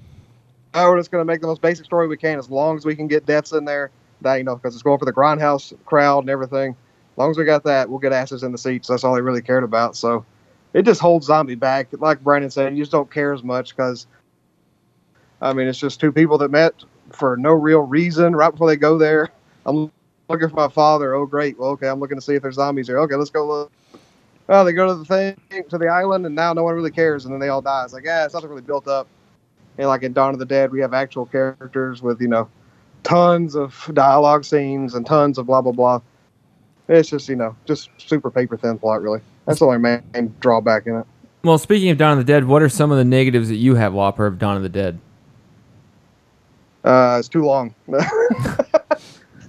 oh, 0.75 0.91
we're 0.91 0.99
just 0.99 1.11
going 1.11 1.21
to 1.21 1.31
make 1.31 1.43
the 1.43 1.47
most 1.47 1.61
basic 1.61 1.85
story 1.85 2.09
we 2.09 2.17
can 2.17 2.39
as 2.39 2.51
long 2.51 2.77
as 2.77 2.87
we 2.87 2.97
can 2.97 3.07
get 3.07 3.27
deaths 3.27 3.53
in 3.53 3.65
there. 3.65 3.91
That 4.21 4.37
you 4.37 4.45
know, 4.45 4.57
because 4.57 4.75
it's 4.75 4.83
going 4.83 4.99
for 4.99 5.05
the 5.05 5.13
grindhouse 5.13 5.73
crowd 5.85 6.21
and 6.21 6.31
everything. 6.31 6.71
As 6.73 7.19
long 7.19 7.31
as 7.31 7.39
we 7.39 7.45
got 7.45 7.65
that, 7.65 7.89
we'll 7.89 7.99
get 7.99 8.13
asses 8.13 8.43
in 8.43 8.53
the 8.53 8.59
seats. 8.59 8.89
That's 8.89 9.05
all 9.05 9.15
they 9.15 9.21
really 9.21 9.43
cared 9.43 9.65
about. 9.65 9.97
So 9.97 10.25
it 10.73 10.83
just 10.83 11.01
holds 11.01 11.27
zombie 11.27 11.55
back. 11.55 11.89
Like 11.93 12.23
Brandon 12.23 12.51
said, 12.51 12.77
you 12.77 12.83
just 12.83 12.93
don't 12.93 13.11
care 13.11 13.33
as 13.33 13.43
much 13.43 13.75
because, 13.77 14.07
I 15.41 15.53
mean, 15.53 15.67
it's 15.67 15.79
just 15.79 16.01
two 16.01 16.13
people 16.13 16.39
that 16.39 16.51
met 16.51 16.75
for 17.11 17.37
no 17.37 17.53
real 17.53 17.81
reason 17.81 18.37
right 18.37 18.51
before 18.51 18.69
they 18.69 18.77
go 18.77 18.99
there. 18.99 19.31
I'm 19.67 19.91
looking 20.29 20.49
for 20.49 20.57
my 20.57 20.69
father. 20.69 21.15
Oh, 21.15 21.27
great. 21.27 21.59
Well, 21.59 21.71
okay, 21.71 21.89
I'm 21.89 22.01
looking 22.01 22.19
to 22.19 22.23
see 22.23 22.35
if 22.35 22.43
there's 22.43 22.57
zombies 22.57 22.87
here. 22.87 22.99
Okay, 23.01 23.15
let's 23.15 23.31
go 23.31 23.47
look. 23.47 23.73
Well, 24.47 24.65
they 24.65 24.73
go 24.73 24.89
to 24.89 24.95
the 24.95 25.05
thing 25.05 25.65
to 25.69 25.77
the 25.77 25.89
island, 25.89 26.25
and 26.25 26.35
now 26.35 26.55
no 26.55 26.63
one 26.63 26.75
really 26.75 26.91
cares, 26.91 27.25
and 27.25 27.35
then 27.35 27.41
they 27.41 27.49
all 27.49 27.61
die. 27.61 27.85
It's 27.85 27.93
like, 27.93 28.05
yeah, 28.05 28.25
it's 28.25 28.35
nothing 28.35 28.49
really 28.49 28.63
built 28.63 28.89
up. 28.89 29.07
And 29.77 29.89
like 29.89 30.03
in 30.03 30.13
Dawn 30.13 30.33
of 30.33 30.39
the 30.39 30.47
Dead, 30.47 30.73
we 30.73 30.81
have 30.81 30.95
actual 30.95 31.27
characters 31.27 32.03
with 32.03 32.21
you 32.21 32.29
know 32.29 32.49
tons 33.03 33.55
of 33.55 33.91
dialogue 33.95 34.45
scenes 34.45 34.95
and 34.95 35.07
tons 35.07 35.39
of 35.39 35.47
blah 35.47 35.61
blah 35.61 35.73
blah. 35.73 36.01
It's 36.89 37.09
just 37.11 37.29
you 37.29 37.37
know 37.37 37.57
just 37.67 37.91
super 37.99 38.31
paper 38.31 38.57
thin 38.57 38.79
plot, 38.79 39.03
really. 39.03 39.21
That's 39.47 39.61
the 39.61 39.67
only 39.67 39.79
main 39.79 40.35
drawback 40.41 40.87
in 40.87 40.97
it. 40.97 41.07
Well, 41.45 41.59
speaking 41.59 41.91
of 41.91 41.99
Dawn 41.99 42.13
of 42.13 42.19
the 42.19 42.25
Dead, 42.25 42.45
what 42.45 42.63
are 42.63 42.69
some 42.69 42.91
of 42.91 42.99
the 42.99 43.05
negatives 43.05 43.49
that 43.49 43.57
you 43.57 43.77
have, 43.77 43.95
Whopper, 43.95 44.27
of 44.27 44.39
Dawn 44.39 44.57
of 44.57 44.63
the 44.63 44.69
Dead? 44.69 44.99
Uh, 46.85 47.17
it's 47.19 47.29
too 47.29 47.45
long. 47.45 47.75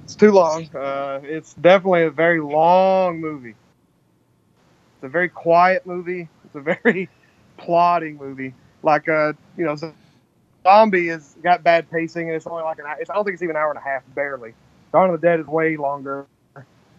it's 0.03 0.15
too 0.15 0.31
long. 0.31 0.69
Uh, 0.75 1.19
it's 1.23 1.53
definitely 1.55 2.03
a 2.03 2.11
very 2.11 2.39
long 2.39 3.19
movie. 3.19 3.55
It's 4.95 5.03
a 5.03 5.09
very 5.09 5.29
quiet 5.29 5.85
movie. 5.85 6.27
It's 6.45 6.55
a 6.55 6.61
very 6.61 7.09
plotting 7.57 8.17
movie. 8.17 8.53
Like 8.83 9.09
uh, 9.09 9.33
you 9.57 9.65
know, 9.65 9.75
Zombie 10.63 11.07
has 11.07 11.35
got 11.43 11.63
bad 11.63 11.89
pacing, 11.91 12.27
and 12.29 12.35
it's 12.35 12.47
only 12.47 12.63
like 12.63 12.79
an. 12.79 12.85
hour- 12.85 12.97
I 12.99 13.13
don't 13.15 13.23
think 13.25 13.35
it's 13.35 13.43
even 13.43 13.55
an 13.55 13.61
hour 13.61 13.71
and 13.71 13.79
a 13.79 13.83
half, 13.83 14.03
barely. 14.15 14.53
Dawn 14.93 15.09
of 15.11 15.19
the 15.19 15.27
Dead 15.27 15.39
is 15.39 15.47
way 15.47 15.77
longer, 15.77 16.27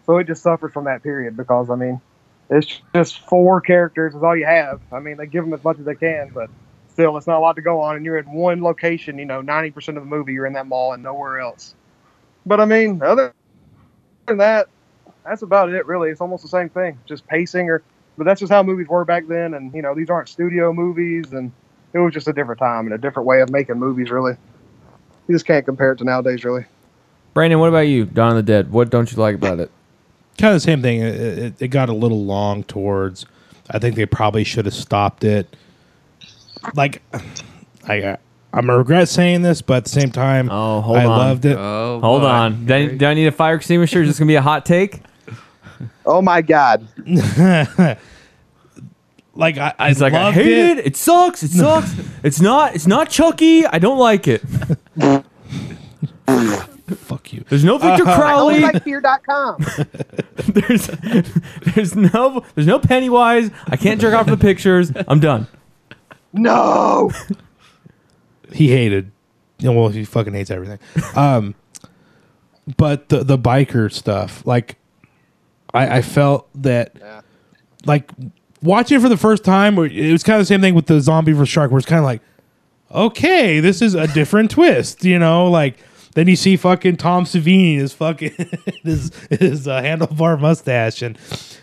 so 0.05 0.17
it 0.17 0.27
just 0.27 0.43
suffers 0.43 0.73
from 0.73 0.85
that 0.85 1.03
period 1.03 1.37
because 1.37 1.69
I 1.69 1.75
mean, 1.75 2.01
it's 2.49 2.81
just 2.95 3.19
four 3.27 3.61
characters 3.61 4.15
is 4.15 4.23
all 4.23 4.35
you 4.35 4.45
have. 4.45 4.81
I 4.91 4.99
mean, 4.99 5.17
they 5.17 5.27
give 5.27 5.45
them 5.45 5.53
as 5.53 5.63
much 5.63 5.79
as 5.79 5.85
they 5.85 5.95
can, 5.95 6.31
but 6.33 6.49
still, 6.89 7.17
it's 7.17 7.27
not 7.27 7.37
a 7.37 7.41
lot 7.41 7.55
to 7.57 7.61
go 7.63 7.81
on, 7.81 7.97
and 7.97 8.05
you're 8.05 8.17
in 8.19 8.31
one 8.31 8.63
location. 8.63 9.19
You 9.19 9.25
know, 9.25 9.41
ninety 9.41 9.71
percent 9.71 9.97
of 9.97 10.03
the 10.03 10.09
movie 10.09 10.33
you're 10.33 10.47
in 10.47 10.53
that 10.53 10.67
mall 10.67 10.93
and 10.93 11.03
nowhere 11.03 11.39
else. 11.39 11.75
But 12.45 12.59
I 12.61 12.65
mean, 12.65 13.01
other 13.03 13.33
than 14.27 14.37
that, 14.39 14.67
that's 15.25 15.43
about 15.43 15.69
it, 15.69 15.85
really. 15.87 16.09
It's 16.11 16.21
almost 16.21 16.43
the 16.43 16.49
same 16.49 16.69
thing, 16.69 16.99
just 17.05 17.27
pacing 17.27 17.69
or. 17.69 17.83
But 18.17 18.25
that's 18.25 18.41
just 18.41 18.51
how 18.51 18.63
movies 18.63 18.87
were 18.89 19.05
back 19.05 19.27
then, 19.27 19.55
and 19.55 19.73
you 19.73 19.81
know 19.81 19.95
these 19.95 20.09
aren't 20.09 20.29
studio 20.29 20.73
movies, 20.73 21.33
and 21.33 21.51
it 21.93 21.99
was 21.99 22.13
just 22.13 22.27
a 22.27 22.33
different 22.33 22.59
time 22.59 22.85
and 22.85 22.93
a 22.93 22.97
different 22.97 23.27
way 23.27 23.41
of 23.41 23.49
making 23.49 23.77
movies. 23.79 24.09
Really, 24.11 24.33
you 25.27 25.35
just 25.35 25.45
can't 25.45 25.65
compare 25.65 25.91
it 25.93 25.97
to 25.97 26.03
nowadays. 26.03 26.43
Really, 26.43 26.65
Brandon, 27.33 27.59
what 27.59 27.69
about 27.69 27.79
you? 27.87 28.05
Dawn 28.05 28.31
of 28.31 28.35
the 28.37 28.43
Dead. 28.43 28.71
What 28.71 28.89
don't 28.89 29.11
you 29.11 29.17
like 29.17 29.35
about 29.35 29.59
it? 29.59 29.71
kind 30.37 30.55
of 30.55 30.61
the 30.61 30.65
same 30.65 30.81
thing. 30.81 31.01
It, 31.01 31.15
it, 31.39 31.53
it 31.59 31.67
got 31.67 31.89
a 31.89 31.93
little 31.93 32.23
long 32.25 32.63
towards. 32.63 33.25
I 33.69 33.77
think 33.79 33.95
they 33.95 34.05
probably 34.07 34.43
should 34.43 34.65
have 34.65 34.73
stopped 34.73 35.23
it. 35.23 35.55
Like, 36.73 37.01
I 37.87 38.01
uh, 38.01 38.17
I'm 38.53 38.69
a 38.69 38.77
regret 38.77 39.07
saying 39.07 39.43
this, 39.43 39.61
but 39.61 39.77
at 39.77 39.83
the 39.85 39.89
same 39.89 40.11
time, 40.11 40.49
Oh, 40.51 40.81
hold 40.81 40.97
I 40.97 41.05
on. 41.05 41.17
loved 41.17 41.45
it. 41.45 41.57
Oh, 41.57 41.99
Hold 42.01 42.21
boy. 42.21 42.27
on. 42.27 42.65
Do 42.65 42.73
I, 42.73 42.87
do 42.95 43.05
I 43.05 43.13
need 43.13 43.27
a 43.27 43.31
fire 43.31 43.55
extinguisher? 43.55 44.01
Is 44.01 44.09
this 44.09 44.19
gonna 44.19 44.27
be 44.27 44.35
a 44.35 44.41
hot 44.41 44.65
take? 44.65 45.01
oh 46.05 46.21
my 46.21 46.41
god, 46.41 46.87
Like 49.33 49.57
I, 49.57 49.73
I 49.79 49.89
It's 49.91 50.01
like 50.01 50.13
I 50.13 50.23
loved 50.23 50.35
hate 50.35 50.47
it. 50.47 50.77
it. 50.79 50.85
It 50.87 50.95
sucks. 50.97 51.41
It 51.43 51.51
sucks. 51.51 51.93
it's 52.23 52.41
not. 52.41 52.75
It's 52.75 52.87
not 52.87 53.09
Chucky. 53.09 53.65
I 53.65 53.79
don't 53.79 53.97
like 53.97 54.27
it. 54.27 54.41
Fuck 56.27 57.31
you. 57.33 57.43
There's 57.49 57.63
no 57.63 57.77
Victor 57.77 58.07
Uh, 58.07 58.15
Crowley. 58.15 58.79
fear.com. 58.79 59.57
there's 60.47 60.87
there's 60.87 61.95
no 61.95 62.43
there's 62.55 62.67
no 62.67 62.79
Pennywise. 62.79 63.49
I 63.67 63.77
can't 63.77 64.01
jerk 64.01 64.13
off 64.13 64.25
the 64.25 64.35
pictures. 64.37 64.91
I'm 65.07 65.19
done. 65.21 65.47
no, 66.33 67.11
he 68.51 68.69
hated. 68.69 69.11
You 69.59 69.71
know, 69.71 69.79
well, 69.79 69.89
he 69.89 70.03
fucking 70.03 70.33
hates 70.33 70.51
everything. 70.51 70.79
Um, 71.15 71.55
but 72.77 73.07
the 73.09 73.23
the 73.23 73.37
biker 73.37 73.91
stuff, 73.91 74.45
like, 74.45 74.75
I, 75.73 75.97
I 75.97 76.01
felt 76.01 76.49
that, 76.63 77.23
like, 77.85 78.09
watching 78.61 78.97
it 78.97 79.01
for 79.01 79.09
the 79.09 79.17
first 79.17 79.43
time, 79.43 79.77
it 79.77 80.11
was 80.11 80.23
kind 80.23 80.39
of 80.39 80.41
the 80.41 80.45
same 80.47 80.61
thing 80.61 80.75
with 80.75 80.87
the 80.87 80.99
zombie 81.01 81.31
vs 81.31 81.49
shark, 81.49 81.71
where 81.71 81.79
it's 81.79 81.87
kind 81.87 81.99
of 81.99 82.05
like, 82.05 82.21
okay, 82.91 83.59
this 83.59 83.81
is 83.81 83.93
a 83.93 84.07
different 84.07 84.51
twist, 84.51 85.03
you 85.03 85.19
know, 85.19 85.49
like. 85.49 85.77
Then 86.13 86.27
you 86.27 86.35
see 86.35 86.57
fucking 86.57 86.97
Tom 86.97 87.23
Savini, 87.23 87.77
his 87.77 87.93
fucking 87.93 88.33
his 88.83 89.13
his 89.29 89.65
uh, 89.65 89.81
handlebar 89.81 90.37
mustache, 90.37 91.01
and 91.01 91.17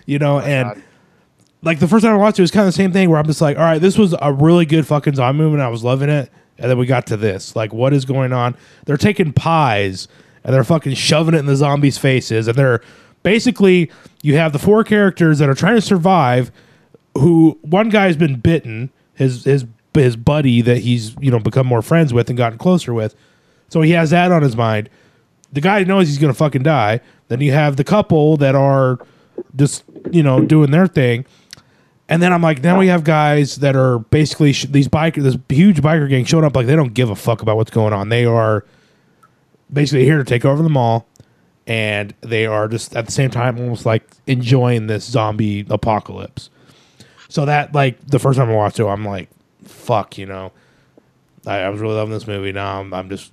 you 0.07 0.19
know, 0.19 0.41
and 0.41 0.83
like 1.63 1.81
the 1.81 1.87
first 1.87 2.03
time 2.03 2.15
I 2.15 2.17
watched 2.17 2.39
it, 2.39 2.41
it 2.41 2.45
was 2.45 2.51
kind 2.51 2.67
of 2.67 2.73
the 2.73 2.77
same 2.77 2.91
thing 2.91 3.11
where 3.11 3.19
I'm 3.19 3.27
just 3.27 3.43
like, 3.43 3.59
all 3.59 3.65
right, 3.65 3.79
this 3.79 3.99
was 3.99 4.15
a 4.23 4.33
really 4.33 4.65
good 4.65 4.87
fucking 4.87 5.17
zombie 5.17 5.43
movie, 5.43 5.55
and 5.55 5.63
I 5.63 5.69
was 5.69 5.85
loving 5.85 6.09
it. 6.09 6.31
And 6.59 6.71
then 6.71 6.79
we 6.79 6.87
got 6.87 7.07
to 7.09 7.17
this. 7.17 7.55
Like, 7.55 7.73
what 7.73 7.93
is 7.93 8.05
going 8.05 8.33
on? 8.33 8.57
They're 8.85 8.97
taking 8.97 9.33
pies 9.33 10.09
and 10.45 10.53
they're 10.53 10.65
fucking 10.65 10.95
shoving 10.95 11.35
it 11.35 11.39
in 11.39 11.47
the 11.47 11.57
zombies' 11.57 11.99
faces. 11.99 12.49
And 12.49 12.57
they're 12.57 12.81
basically, 13.23 13.91
you 14.23 14.37
have 14.37 14.53
the 14.53 14.59
four 14.59 14.83
characters 14.83 15.39
that 15.39 15.49
are 15.49 15.55
trying 15.55 15.77
to 15.77 15.81
survive. 15.81 16.51
Who 17.19 17.59
one 17.63 17.89
guy's 17.89 18.17
been 18.17 18.37
bitten, 18.37 18.91
his 19.15 19.45
his 19.45 19.67
his 19.95 20.17
buddy 20.17 20.61
that 20.63 20.79
he's 20.79 21.17
you 21.21 21.31
know 21.31 21.39
become 21.39 21.67
more 21.67 21.83
friends 21.83 22.13
with 22.13 22.29
and 22.29 22.37
gotten 22.37 22.59
closer 22.59 22.95
with. 22.95 23.15
So 23.69 23.83
he 23.83 23.93
has 23.93 24.11
that 24.11 24.33
on 24.33 24.43
his 24.43 24.57
mind. 24.57 24.89
The 25.53 25.61
guy 25.61 25.83
knows 25.85 26.09
he's 26.09 26.19
gonna 26.19 26.35
fucking 26.35 26.63
die. 26.63 27.01
Then 27.29 27.41
you 27.41 27.53
have 27.53 27.77
the 27.77 27.85
couple 27.85 28.37
that 28.39 28.55
are 28.55 28.99
just 29.57 29.85
you 30.11 30.23
know 30.23 30.45
doing 30.45 30.71
their 30.71 30.87
thing. 30.87 31.25
And 32.11 32.23
then 32.23 32.33
I'm 32.33 32.41
like, 32.41 32.63
now 32.63 32.79
we 32.79 32.87
have 32.87 33.05
guys 33.05 33.57
that 33.57 33.77
are 33.77 33.99
basically 33.99 34.55
sh- 34.55 34.65
these 34.71 34.89
biker, 34.89 35.23
this 35.23 35.37
huge 35.51 35.83
biker 35.83 36.09
gang 36.09 36.25
showing 36.25 36.45
up 36.45 36.57
like 36.57 36.67
they 36.67 36.75
don't 36.75 36.95
give 36.95 37.11
a 37.11 37.17
fuck 37.17 37.43
about 37.43 37.59
what's 37.59 37.71
going 37.71 37.93
on. 37.93 38.09
They 38.09 38.25
are 38.25 38.65
basically 39.71 40.05
here 40.05 40.17
to 40.17 40.25
take 40.25 40.47
over 40.47 40.63
the 40.63 40.71
mall, 40.71 41.07
and 41.67 42.15
they 42.23 42.47
are 42.47 42.67
just 42.67 42.97
at 42.97 43.05
the 43.05 43.13
same 43.13 43.31
time 43.31 43.59
almost 43.59 43.85
like 43.85 44.05
enjoying 44.27 44.87
this 44.87 45.05
zombie 45.05 45.67
apocalypse. 45.69 46.49
So 47.29 47.45
that 47.45 47.75
like 47.75 48.05
the 48.07 48.19
first 48.19 48.39
time 48.39 48.49
I 48.49 48.55
watched 48.55 48.81
it, 48.81 48.87
I'm 48.87 49.05
like, 49.05 49.29
fuck, 49.65 50.17
you 50.19 50.27
know, 50.27 50.53
I, 51.47 51.59
I 51.59 51.69
was 51.69 51.81
really 51.81 51.95
loving 51.95 52.13
this 52.13 52.27
movie. 52.27 52.53
Now 52.53 52.81
I'm, 52.81 52.93
I'm 52.95 53.09
just 53.09 53.33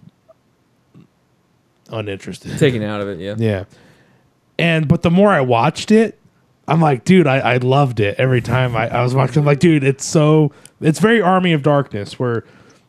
uninterested. 1.89 2.57
Taken 2.57 2.83
out 2.83 3.01
of 3.01 3.07
it. 3.07 3.19
Yeah. 3.19 3.35
Yeah. 3.37 3.63
And 4.57 4.87
but 4.87 5.01
the 5.01 5.11
more 5.11 5.31
I 5.31 5.41
watched 5.41 5.91
it, 5.91 6.19
I'm 6.67 6.81
like, 6.81 7.05
dude, 7.05 7.27
I, 7.27 7.39
I 7.39 7.57
loved 7.57 7.99
it 7.99 8.19
every 8.19 8.41
time 8.41 8.75
I, 8.75 8.89
I 8.89 9.03
was 9.03 9.13
watching. 9.13 9.39
I'm 9.39 9.45
like, 9.45 9.59
dude, 9.59 9.83
it's 9.83 10.05
so 10.05 10.51
it's 10.81 10.99
very 10.99 11.21
Army 11.21 11.53
of 11.53 11.63
Darkness 11.63 12.17
where 12.19 12.43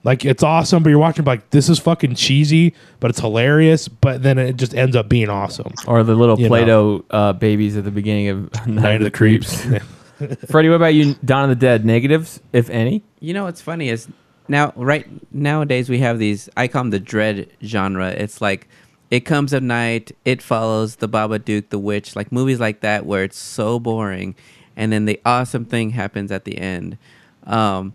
like 0.04 0.24
it's 0.24 0.42
awesome, 0.42 0.82
but 0.82 0.90
you're 0.90 0.98
watching 1.00 1.24
like 1.24 1.50
this 1.50 1.68
is 1.68 1.78
fucking 1.80 2.14
cheesy, 2.14 2.74
but 3.00 3.10
it's 3.10 3.20
hilarious, 3.20 3.88
but 3.88 4.22
then 4.22 4.38
it 4.38 4.56
just 4.56 4.74
ends 4.74 4.94
up 4.94 5.08
being 5.08 5.28
awesome. 5.28 5.72
Or 5.86 6.04
the 6.04 6.14
little 6.14 6.38
You. 6.38 6.46
Play-Doh 6.46 7.04
uh, 7.10 7.32
babies 7.32 7.76
at 7.76 7.84
the 7.84 7.90
beginning 7.90 8.28
of 8.28 8.66
Night, 8.68 8.96
of 8.96 9.02
the 9.02 9.10
Creeps. 9.10 9.66
Freddie, 10.48 10.68
what 10.68 10.76
about 10.76 10.94
you? 10.94 11.14
Dawn 11.24 11.44
of 11.44 11.50
the 11.50 11.56
Dead 11.56 11.84
negatives, 11.84 12.40
if 12.52 12.70
any. 12.70 13.02
You 13.20 13.34
know 13.34 13.44
what's 13.44 13.60
funny 13.60 13.88
is 13.88 14.08
now 14.48 14.72
right 14.76 15.06
nowadays 15.34 15.88
we 15.88 15.98
have 15.98 16.18
these 16.18 16.48
I 16.56 16.68
call 16.68 16.82
them 16.82 16.90
the 16.90 17.00
dread 17.00 17.50
genre. 17.62 18.10
It's 18.10 18.40
like 18.40 18.68
it 19.10 19.20
comes 19.20 19.52
at 19.54 19.62
night, 19.62 20.12
it 20.24 20.42
follows 20.42 20.96
the 20.96 21.08
Baba 21.08 21.38
Babadook, 21.38 21.68
the 21.68 21.78
witch, 21.78 22.16
like 22.16 22.32
movies 22.32 22.58
like 22.58 22.80
that 22.80 23.06
where 23.06 23.24
it's 23.24 23.38
so 23.38 23.78
boring, 23.78 24.34
and 24.74 24.92
then 24.92 25.04
the 25.04 25.20
awesome 25.24 25.64
thing 25.64 25.90
happens 25.90 26.32
at 26.32 26.44
the 26.44 26.58
end. 26.58 26.98
Um, 27.44 27.94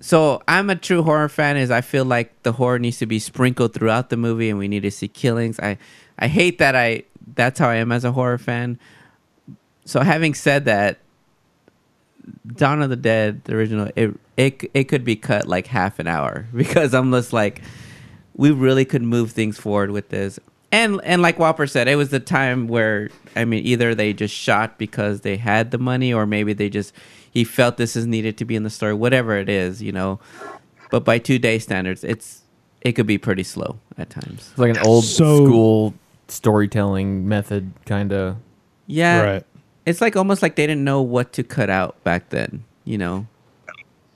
so 0.00 0.42
I'm 0.48 0.68
a 0.68 0.76
true 0.76 1.02
horror 1.02 1.28
fan. 1.28 1.56
Is 1.56 1.70
I 1.70 1.80
feel 1.80 2.04
like 2.04 2.42
the 2.42 2.52
horror 2.52 2.78
needs 2.78 2.98
to 2.98 3.06
be 3.06 3.18
sprinkled 3.18 3.72
throughout 3.72 4.10
the 4.10 4.16
movie, 4.16 4.50
and 4.50 4.58
we 4.58 4.68
need 4.68 4.82
to 4.82 4.90
see 4.90 5.08
killings. 5.08 5.60
I 5.60 5.78
I 6.18 6.26
hate 6.28 6.58
that 6.58 6.74
I 6.74 7.04
that's 7.34 7.58
how 7.58 7.68
I 7.68 7.76
am 7.76 7.92
as 7.92 8.04
a 8.04 8.12
horror 8.12 8.38
fan. 8.38 8.78
So 9.84 10.00
having 10.00 10.34
said 10.34 10.66
that, 10.66 10.98
Dawn 12.46 12.82
of 12.82 12.90
the 12.90 12.96
Dead, 12.96 13.44
the 13.44 13.54
original, 13.54 13.90
it 13.96 14.14
it 14.36 14.70
it 14.74 14.84
could 14.84 15.04
be 15.04 15.16
cut 15.16 15.46
like 15.46 15.66
half 15.66 15.98
an 15.98 16.06
hour 16.06 16.46
because 16.54 16.94
I'm 16.94 17.10
just 17.12 17.32
like, 17.32 17.62
we 18.34 18.50
really 18.50 18.84
could 18.84 19.02
move 19.02 19.32
things 19.32 19.58
forward 19.58 19.90
with 19.90 20.08
this. 20.10 20.38
And 20.72 21.00
and 21.04 21.20
like 21.22 21.38
Whopper 21.38 21.66
said, 21.66 21.88
it 21.88 21.96
was 21.96 22.10
the 22.10 22.20
time 22.20 22.68
where 22.68 23.10
I 23.34 23.44
mean, 23.44 23.64
either 23.66 23.94
they 23.94 24.12
just 24.12 24.34
shot 24.34 24.78
because 24.78 25.22
they 25.22 25.36
had 25.36 25.70
the 25.70 25.78
money, 25.78 26.12
or 26.12 26.26
maybe 26.26 26.52
they 26.52 26.68
just 26.68 26.92
he 27.30 27.44
felt 27.44 27.76
this 27.76 27.96
is 27.96 28.06
needed 28.06 28.36
to 28.38 28.44
be 28.44 28.56
in 28.56 28.62
the 28.62 28.70
story, 28.70 28.94
whatever 28.94 29.36
it 29.36 29.48
is, 29.48 29.82
you 29.82 29.92
know. 29.92 30.20
But 30.90 31.04
by 31.04 31.18
two 31.18 31.38
day 31.38 31.58
standards, 31.58 32.04
it's 32.04 32.42
it 32.82 32.92
could 32.92 33.06
be 33.06 33.18
pretty 33.18 33.42
slow 33.42 33.78
at 33.98 34.10
times. 34.10 34.48
It's 34.50 34.58
like 34.58 34.76
an 34.76 34.82
old 34.86 35.04
So- 35.04 35.44
school 35.44 35.94
storytelling 36.28 37.28
method, 37.28 37.72
kind 37.86 38.12
of. 38.12 38.36
Yeah, 38.86 39.22
Right. 39.22 39.44
It's 39.90 40.00
like 40.00 40.16
almost 40.16 40.42
like 40.42 40.56
they 40.56 40.66
didn't 40.66 40.84
know 40.84 41.02
what 41.02 41.32
to 41.34 41.42
cut 41.42 41.68
out 41.70 42.02
back 42.04 42.30
then, 42.30 42.64
you 42.84 42.96
know. 42.98 43.26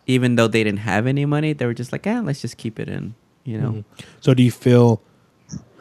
Even 0.07 0.37
though 0.37 0.49
they 0.49 0.63
didn't 0.65 0.81
have 0.81 1.07
any 1.07 1.25
money, 1.25 1.53
they 1.55 1.67
were 1.67 1.75
just 1.75 1.91
like, 1.93 2.07
"Ah, 2.07 2.21
let's 2.25 2.41
just 2.41 2.57
keep 2.59 2.79
it 2.79 2.89
in," 2.89 3.15
you 3.45 3.59
know. 3.59 3.85
So 4.21 4.35
do 4.35 4.43
you 4.43 4.51
feel 4.51 5.01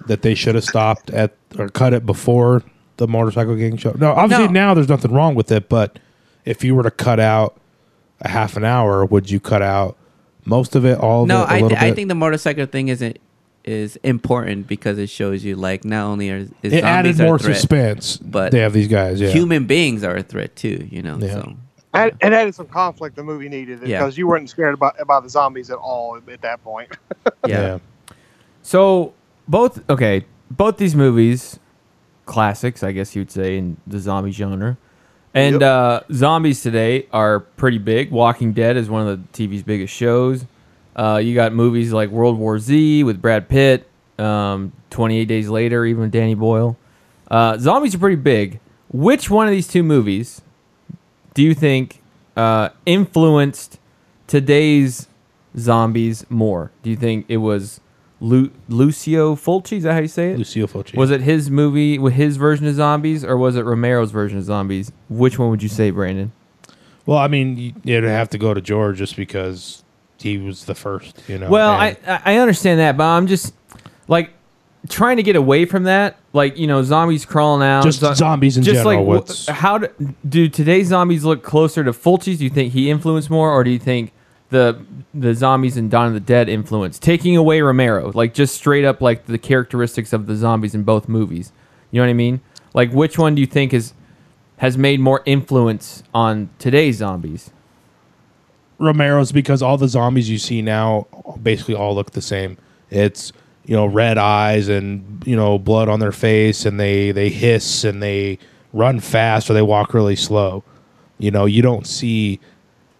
that 0.08 0.22
they 0.22 0.34
should 0.36 0.56
have 0.56 0.64
stopped 0.64 1.10
at 1.10 1.34
or 1.58 1.70
cut 1.70 1.94
it 1.94 2.06
before 2.06 2.64
the 2.98 3.08
motorcycle 3.08 3.56
gang 3.56 3.78
show? 3.78 3.94
No, 3.98 4.12
obviously 4.14 4.48
No. 4.48 4.52
now 4.52 4.74
there's 4.74 4.89
nothing 4.89 5.12
wrong 5.12 5.36
with 5.36 5.52
it, 5.52 5.68
but 5.70 6.00
if 6.46 6.64
you 6.64 6.74
were 6.76 6.84
to 6.84 6.91
cut 6.91 7.20
out 7.20 7.58
a 8.22 8.30
half 8.30 8.56
an 8.56 8.64
hour, 8.64 9.06
would 9.06 9.30
you 9.30 9.39
cut 9.39 9.62
out 9.62 9.98
most 10.46 10.76
of 10.76 10.86
it, 10.86 10.98
all 11.00 11.24
of 11.24 11.28
no, 11.28 11.41
it, 11.44 11.46
a 11.46 11.50
I, 11.50 11.54
little 11.56 11.70
th- 11.70 11.82
I 11.82 11.91
think 11.91 12.08
the 12.10 12.16
motorcycle 12.16 12.66
thing 12.66 12.88
isn't 12.89 13.18
is 13.64 13.95
important 14.03 14.68
because 14.68 14.97
it 14.97 15.09
shows 15.09 15.43
you 15.43 15.55
like 15.55 15.86
not 15.86 16.05
only 16.05 16.30
are 16.32 16.38
is 16.61 16.74
it 16.74 16.84
added 16.84 17.16
zombies 17.16 17.22
are 17.22 17.26
more 17.26 17.39
threat, 17.39 17.55
suspense. 17.55 18.18
but 18.18 18.51
they 18.51 18.59
have 18.59 18.74
these 18.74 18.88
guys, 18.89 19.22
yeah. 19.22 19.30
human 19.30 19.66
beings 19.66 20.03
are 20.03 20.16
a 20.18 20.24
threat 20.24 20.55
too. 20.55 20.88
You 20.91 21.01
know, 21.01 21.18
Yeah. 21.18 21.34
so 21.34 21.53
And 21.93 22.11
it 22.22 22.34
added 22.34 22.55
some 22.55 22.68
conflict 22.68 23.16
the 23.16 23.24
movie 23.24 23.47
needed 23.49 23.80
Yeah. 23.86 23.99
because 23.99 24.18
you 24.18 24.28
weren't 24.28 24.49
scared 24.49 24.74
about 24.74 24.99
about 24.99 25.24
the 25.24 25.30
zombies 25.30 25.70
at 25.72 25.78
all 25.78 26.18
at 26.18 26.41
that 26.41 26.64
point. 26.64 26.89
yeah. 27.47 27.80
So 28.61 29.14
both 29.47 29.88
okay, 29.89 30.26
both 30.51 30.78
these 30.78 30.95
movies, 30.95 31.59
classics, 32.26 32.84
I 32.84 32.91
guess 32.91 33.16
you'd 33.16 33.32
say 33.32 33.57
in 33.57 33.78
the 33.88 33.99
zombie 33.99 34.32
genre, 34.32 34.78
and 35.34 35.61
Yep. 35.61 35.61
uh, 35.61 35.99
zombies 36.14 36.61
today 36.61 37.07
are 37.11 37.39
pretty 37.39 37.78
big. 37.80 38.11
Walking 38.11 38.53
Dead 38.53 38.78
is 38.78 38.89
one 38.89 39.07
of 39.07 39.32
the 39.34 39.47
TV's 39.47 39.64
biggest 39.64 39.93
shows. 39.93 40.45
Uh, 40.96 41.18
you 41.24 41.34
got 41.34 41.54
movies 41.54 41.91
like 41.91 42.10
World 42.10 42.38
War 42.38 42.60
Z 42.60 43.04
with 43.04 43.22
Brad 43.22 43.50
Pitt, 43.50 43.88
um, 44.20 44.72
Twenty 44.89 45.18
Eight 45.20 45.28
Days 45.28 45.50
Later, 45.50 45.86
even 45.86 46.02
with 46.04 46.12
Danny 46.12 46.36
Boyle. 46.36 46.78
Uh, 47.30 47.58
zombies 47.58 47.96
are 47.96 48.00
pretty 48.00 48.16
big. 48.16 48.60
Which 48.91 49.30
one 49.30 49.48
of 49.48 49.52
these 49.52 49.68
two 49.68 49.82
movies 49.84 50.41
do 51.34 51.41
you 51.41 51.56
think 51.56 52.02
uh, 52.38 52.70
influenced 52.86 53.80
today's 54.28 55.08
zombies 55.58 56.26
more? 56.30 56.72
Do 56.84 56.89
you 56.91 56.96
think 56.96 57.26
it 57.28 57.38
was 57.38 57.80
Lu- 58.20 58.52
Lucio 58.70 59.36
Fulci? 59.36 59.78
Is 59.78 59.84
that 59.84 59.94
how 59.94 60.00
you 60.00 60.08
say 60.08 60.32
it? 60.32 60.38
Lucio 60.38 60.68
Fulci. 60.68 60.96
Was 60.96 61.10
it 61.10 61.22
his 61.22 61.50
movie 61.50 61.98
with 61.98 62.14
his 62.14 62.38
version 62.38 62.68
of 62.68 62.76
zombies, 62.76 63.24
or 63.26 63.36
was 63.38 63.56
it 63.56 63.66
Romero's 63.66 64.12
version 64.12 64.38
of 64.38 64.44
zombies? 64.44 64.91
Which 65.10 65.39
one 65.39 65.50
would 65.50 65.64
you 65.64 65.70
say, 65.70 65.89
Brandon? 65.89 66.32
Well, 67.06 67.18
I 67.18 67.28
mean, 67.28 67.58
you- 67.58 67.74
you'd 67.84 68.04
have 68.04 68.30
to 68.30 68.38
go 68.38 68.54
to 68.54 68.62
George 68.62 69.00
just 69.00 69.16
because 69.16 69.83
he 70.20 70.38
was 70.38 70.66
the 70.66 70.76
first, 70.76 71.22
you 71.28 71.38
know. 71.38 71.49
Well, 71.49 71.72
and- 71.80 71.97
I 72.07 72.14
I 72.26 72.36
I 72.36 72.38
understand 72.38 72.80
that, 72.80 72.97
but 72.97 73.03
I'm 73.05 73.28
just 73.28 73.53
like 74.07 74.32
trying 74.89 75.18
to 75.18 75.24
get 75.24 75.36
away 75.36 75.66
from 75.66 75.84
that, 75.84 76.18
like 76.34 76.57
you 76.57 76.68
know, 76.68 76.84
zombies 76.84 77.26
crawling 77.26 77.66
out, 77.68 77.84
Just 77.84 77.99
zombies 78.18 78.57
in 78.57 78.64
just 78.64 78.84
general, 78.84 78.97
Like, 79.05 79.07
what's- 79.07 79.47
how 79.47 79.78
do, 79.80 79.88
do 80.28 80.49
today's 80.49 80.88
zombies 80.88 81.24
look 81.24 81.41
closer 81.43 81.84
to 81.84 81.91
Fulci's? 81.93 82.38
Do 82.39 82.43
you 82.43 82.49
think 82.49 82.74
he 82.74 82.89
influenced 82.89 83.30
more, 83.30 83.51
or 83.51 83.64
do 83.64 83.70
you 83.72 83.80
think 83.80 84.11
the 84.49 84.78
the 85.14 85.34
zombies 85.36 85.78
in 85.78 85.89
Dawn 85.89 86.07
of 86.07 86.14
the 86.14 86.20
Dead 86.20 86.49
influence, 86.49 86.97
taking 86.99 87.38
away 87.38 87.61
Romero, 87.61 88.11
like 88.14 88.34
just 88.34 88.55
straight 88.55 88.84
up 88.84 88.99
like 89.01 89.26
the 89.26 89.38
characteristics 89.38 90.11
of 90.14 90.26
the 90.28 90.36
zombies 90.36 90.74
in 90.76 90.84
both 90.84 91.07
movies? 91.07 91.51
You 91.91 91.99
know 92.01 92.05
what 92.05 92.09
I 92.11 92.14
mean? 92.14 92.41
Like, 92.74 92.91
which 92.91 93.18
one 93.20 93.36
do 93.36 93.41
you 93.41 93.47
think 93.47 93.74
is 93.74 93.93
has 94.57 94.78
made 94.78 94.99
more 94.99 95.22
influence 95.26 96.03
on 96.14 96.49
today's 96.59 96.97
zombies? 96.97 97.51
Romero's 98.84 99.32
because 99.32 99.62
all 99.62 99.78
the 99.78 99.88
zombies 99.88 100.30
you 100.30 100.38
see 100.38 100.62
now 100.62 101.08
basically 101.42 101.76
all 101.76 101.96
look 101.96 102.12
the 102.12 102.22
same. 102.22 102.58
It's 102.90 103.32
you 103.66 103.76
know 103.76 103.86
red 103.86 104.18
eyes 104.18 104.68
and 104.68 105.24
you 105.26 105.36
know 105.36 105.58
blood 105.58 105.90
on 105.90 106.00
their 106.00 106.12
face, 106.12 106.66
and 106.66 106.80
they 106.80 107.12
they 107.12 107.30
hiss 107.30 107.84
and 107.84 108.02
they 108.02 108.40
run 108.74 109.00
fast 109.00 109.50
or 109.50 109.54
they 109.54 109.62
walk 109.62 109.94
really 109.94 110.16
slow. 110.16 110.64
You 111.18 111.32
know 111.32 111.46
you 111.46 111.62
don't 111.62 111.88
see, 111.88 112.40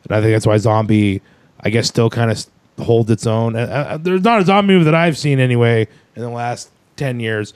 and 0.04 0.18
I 0.18 0.22
think 0.22 0.34
that's 0.34 0.48
why 0.48 0.58
zombie 0.58 1.22
I 1.60 1.70
guess 1.70 1.88
still 1.88 2.10
kind 2.10 2.32
of 2.32 2.46
holds 2.86 3.10
its 3.12 3.28
own. 3.28 3.56
Uh, 3.56 3.60
uh, 3.92 3.98
there's 3.98 4.24
not 4.24 4.42
a 4.42 4.46
zombie 4.46 4.74
movie 4.74 4.86
that 4.86 4.96
I've 4.96 5.18
seen 5.18 5.40
anyway 5.40 5.88
in 6.16 6.22
the 6.22 6.30
last 6.30 6.70
ten 6.96 7.20
years, 7.20 7.54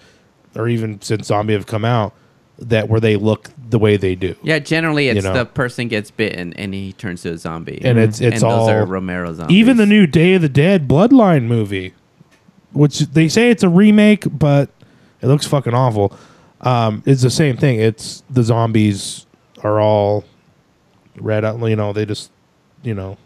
or 0.56 0.68
even 0.68 1.02
since 1.02 1.28
zombie 1.28 1.54
have 1.54 1.66
come 1.66 1.86
out 1.86 2.14
that 2.60 2.90
where 2.90 3.00
they 3.00 3.16
look 3.16 3.50
the 3.70 3.78
way 3.80 3.98
they 3.98 4.16
do. 4.16 4.36
Yeah, 4.42 4.60
generally 4.60 5.10
it's 5.10 5.18
You 5.18 5.22
know? 5.30 5.34
the 5.38 5.46
person 5.46 5.88
gets 5.88 6.10
bitten 6.12 6.54
and 6.54 6.74
he 6.74 6.94
turns 6.94 7.22
to 7.24 7.34
a 7.34 7.38
zombie, 7.38 7.80
and 7.84 7.98
it's 8.00 8.20
it's 8.22 8.38
and 8.38 8.44
all 8.44 8.66
those 8.66 8.70
are 8.76 8.86
Romero 8.86 9.34
zombies. 9.34 9.56
Even 9.56 9.78
the 9.78 9.86
new 9.86 10.08
Day 10.08 10.34
of 10.34 10.42
the 10.42 10.50
Dead 10.50 10.88
Bloodline 10.88 11.44
movie, 11.44 11.94
which 12.74 13.00
they 13.00 13.28
say 13.30 13.50
it's 13.52 13.64
a 13.64 13.70
remake, 13.70 14.26
but 14.32 14.70
it 15.22 15.28
looks 15.28 15.46
fucking 15.46 15.74
awful. 15.74 16.18
Um, 16.62 17.04
it's 17.06 17.22
the 17.22 17.30
same 17.30 17.58
thing. 17.58 17.80
It's 17.80 18.24
the 18.30 18.42
zombies 18.44 19.26
are 19.64 19.80
all 19.80 20.26
red. 21.18 21.46
out- 21.46 21.60
You 21.60 21.76
know, 21.76 21.94
they 21.94 22.06
just 22.06 22.32
you 22.84 22.94
know 22.96 23.18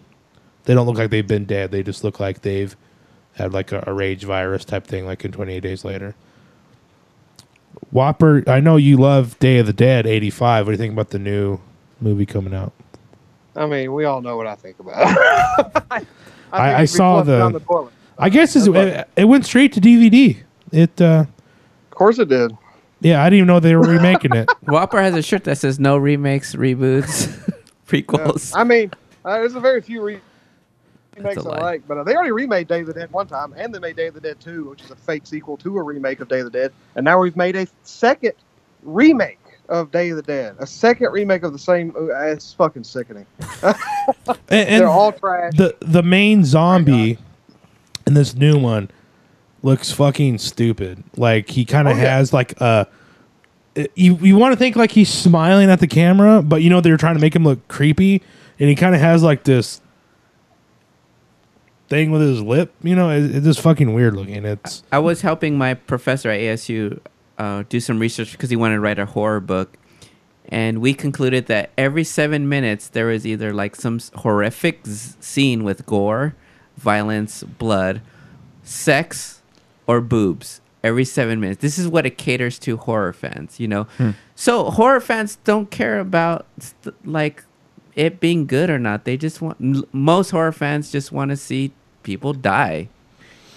they 0.66 0.74
don't 0.74 0.86
look 0.86 0.98
like 0.98 1.10
they've 1.10 1.26
been 1.28 1.46
dead. 1.46 1.72
They 1.72 1.84
just 1.84 2.04
look 2.04 2.20
like 2.20 2.42
they've 2.42 2.76
had 3.36 3.54
like 3.54 3.72
a, 3.72 3.84
a 3.88 3.94
rage 3.94 4.24
virus 4.26 4.66
type 4.66 4.86
thing, 4.86 5.06
like 5.06 5.24
in 5.24 5.32
28 5.32 5.62
Days 5.62 5.86
Later. 5.86 6.16
Whopper, 7.90 8.44
I 8.48 8.60
know 8.60 8.78
you 8.78 8.98
love 8.98 9.38
Day 9.40 9.58
of 9.58 9.66
the 9.66 9.74
Dead 9.74 10.06
'85. 10.06 10.66
What 10.66 10.72
do 10.72 10.74
you 10.74 10.78
think 10.78 10.94
about 10.94 11.10
the 11.10 11.20
new 11.20 11.60
movie 12.00 12.26
coming 12.26 12.54
out? 12.54 12.72
I 13.56 13.66
mean, 13.66 13.94
we 13.94 14.06
all 14.06 14.22
know 14.22 14.38
what 14.38 14.48
I 14.48 14.56
think 14.56 14.80
about. 14.80 14.96
it. 15.76 15.84
I, 15.92 16.00
think 16.00 16.08
I, 16.54 16.82
I 16.82 16.86
saw 16.86 17.24
flushed 17.24 17.28
the. 17.28 17.38
down 17.38 17.60
toilet. 17.62 17.94
I 18.18 18.30
guess 18.30 18.56
it's, 18.56 18.68
it, 18.68 19.10
it 19.16 19.26
went 19.26 19.46
straight 19.46 19.74
to 19.74 19.82
DVD. 19.82 20.38
It. 20.72 21.02
uh 21.02 21.26
Of 21.92 21.98
course, 21.98 22.20
it 22.20 22.30
did. 22.30 22.56
Yeah, 23.02 23.22
I 23.22 23.26
didn't 23.26 23.38
even 23.38 23.48
know 23.48 23.60
they 23.60 23.76
were 23.76 23.82
remaking 23.82 24.36
it. 24.36 24.50
Whopper 24.68 25.02
has 25.02 25.16
a 25.16 25.24
shirt 25.24 25.44
that 25.46 25.58
says 25.58 25.80
"No 25.80 25.98
remakes, 25.98 26.56
reboots, 26.56 27.52
prequels." 27.88 28.54
I 28.56 28.64
mean, 28.64 28.92
uh, 29.26 29.34
there's 29.38 29.56
a 29.56 29.60
very 29.60 29.82
few 29.82 30.04
re- 30.04 30.22
remakes 31.18 31.36
That's 31.36 31.48
a 31.48 31.50
I 31.52 31.60
like, 31.62 31.88
but 31.88 31.98
uh, 31.98 32.04
they 32.04 32.16
already 32.16 32.32
remade 32.32 32.68
Day 32.68 32.82
of 32.82 32.88
the 32.88 32.94
Dead 32.94 33.12
one 33.12 33.28
time, 33.28 33.54
and 33.58 33.74
they 33.74 33.80
made 33.80 33.96
Day 33.96 34.08
of 34.08 34.14
the 34.14 34.22
Dead 34.22 34.40
2, 34.40 34.70
which 34.70 34.82
is 34.84 34.92
a 34.92 34.96
fake 34.96 35.26
sequel 35.26 35.58
to 35.58 35.78
a 35.78 35.84
remake 35.84 36.20
of 36.20 36.28
Day 36.30 36.40
of 36.40 36.46
the 36.46 36.52
Dead. 36.52 36.72
And 36.96 37.04
now 37.04 37.20
we've 37.20 37.36
made 37.36 37.56
a 37.56 37.68
second 37.84 38.34
remake 38.84 39.40
of 39.70 39.92
Day 39.92 40.10
of 40.10 40.18
the 40.18 40.24
Dead, 40.24 40.56
a 40.60 40.68
second 40.68 41.12
remake 41.12 41.44
of 41.44 41.54
the 41.54 41.60
same. 41.60 41.94
uh, 41.96 42.14
It's 42.26 42.54
fucking 42.54 42.84
sickening. 42.84 43.26
And, 44.50 44.68
and 44.70 44.82
They're 44.82 44.88
all 44.90 45.12
trash. 45.12 45.54
the 45.56 45.76
the 45.80 46.02
main 46.04 46.44
zombie 46.44 47.18
in 48.08 48.14
this 48.16 48.34
new 48.36 48.58
one 48.58 48.90
looks 49.64 49.92
fucking 49.92 50.40
stupid. 50.40 51.04
Like 51.16 51.50
he 51.50 51.64
kind 51.66 51.88
of 51.88 51.98
Oh, 51.98 52.02
yeah. 52.02 52.18
has 52.18 52.34
like 52.34 52.60
a. 52.60 52.88
You 53.96 54.18
you 54.18 54.36
want 54.38 54.52
to 54.54 54.58
think 54.58 54.76
like 54.76 54.92
he's 54.92 55.10
smiling 55.10 55.70
at 55.70 55.80
the 55.80 55.88
camera, 55.88 56.42
but 56.42 56.62
you 56.62 56.70
know 56.70 56.82
they're 56.82 56.98
trying 56.98 57.16
to 57.16 57.22
make 57.22 57.36
him 57.36 57.44
look 57.44 57.66
creepy, 57.70 58.22
and 58.60 58.68
he 58.70 58.76
kind 58.76 58.94
of 58.96 59.00
has 59.02 59.24
like 59.24 59.44
this 59.44 59.81
thing 61.92 62.10
with 62.10 62.22
his 62.22 62.42
lip. 62.42 62.74
You 62.82 62.96
know, 62.96 63.12
it, 63.12 63.36
it's 63.36 63.46
just 63.46 63.60
fucking 63.62 63.94
weird 63.94 64.16
looking. 64.16 64.44
It's 64.46 64.82
I 64.92 64.98
was 65.00 65.22
helping 65.22 65.58
my 65.58 65.76
professor 65.76 66.32
at 66.32 66.40
ASU 66.40 67.00
uh, 67.38 67.64
do 67.70 67.80
some 67.80 68.00
research 68.00 68.32
because 68.32 68.50
he 68.50 68.56
wanted 68.56 68.76
to 68.76 68.80
write 68.82 68.98
a 68.98 69.06
horror 69.06 69.40
book, 69.42 69.78
and 70.50 70.80
we 70.80 70.94
concluded 70.94 71.46
that 71.48 71.70
every 71.78 72.04
seven 72.04 72.48
minutes 72.50 72.88
there 72.88 73.08
was 73.08 73.28
either 73.28 73.54
like 73.54 73.76
some 73.76 74.00
horrific 74.16 74.88
z- 74.88 75.16
scene 75.20 75.64
with 75.64 75.86
gore, 75.86 76.34
violence, 76.78 77.44
blood, 77.44 78.02
sex, 78.64 79.42
or 79.88 80.02
boobs. 80.02 80.62
Every 80.84 81.06
seven 81.06 81.40
minutes. 81.40 81.62
This 81.62 81.78
is 81.78 81.88
what 81.88 82.08
it 82.08 82.18
caters 82.18 82.58
to 82.60 82.76
horror 82.76 83.14
fans, 83.14 83.60
you 83.60 83.68
know. 83.68 83.86
So 84.34 84.72
horror 84.72 85.00
fans 85.00 85.36
don't 85.44 85.70
care 85.70 86.00
about 86.00 86.48
st- 86.58 86.96
like 87.06 87.44
it 87.96 88.20
being 88.20 88.48
good 88.48 88.72
or 88.72 88.80
not. 88.80 89.06
They 89.06 89.16
just 89.16 89.42
want 89.44 89.58
m- 89.62 89.84
most 89.92 90.32
horror 90.32 90.52
fans 90.52 90.92
just 90.92 91.12
want 91.12 91.30
to 91.30 91.38
see 91.38 91.72
people 92.04 92.34
die. 92.34 92.88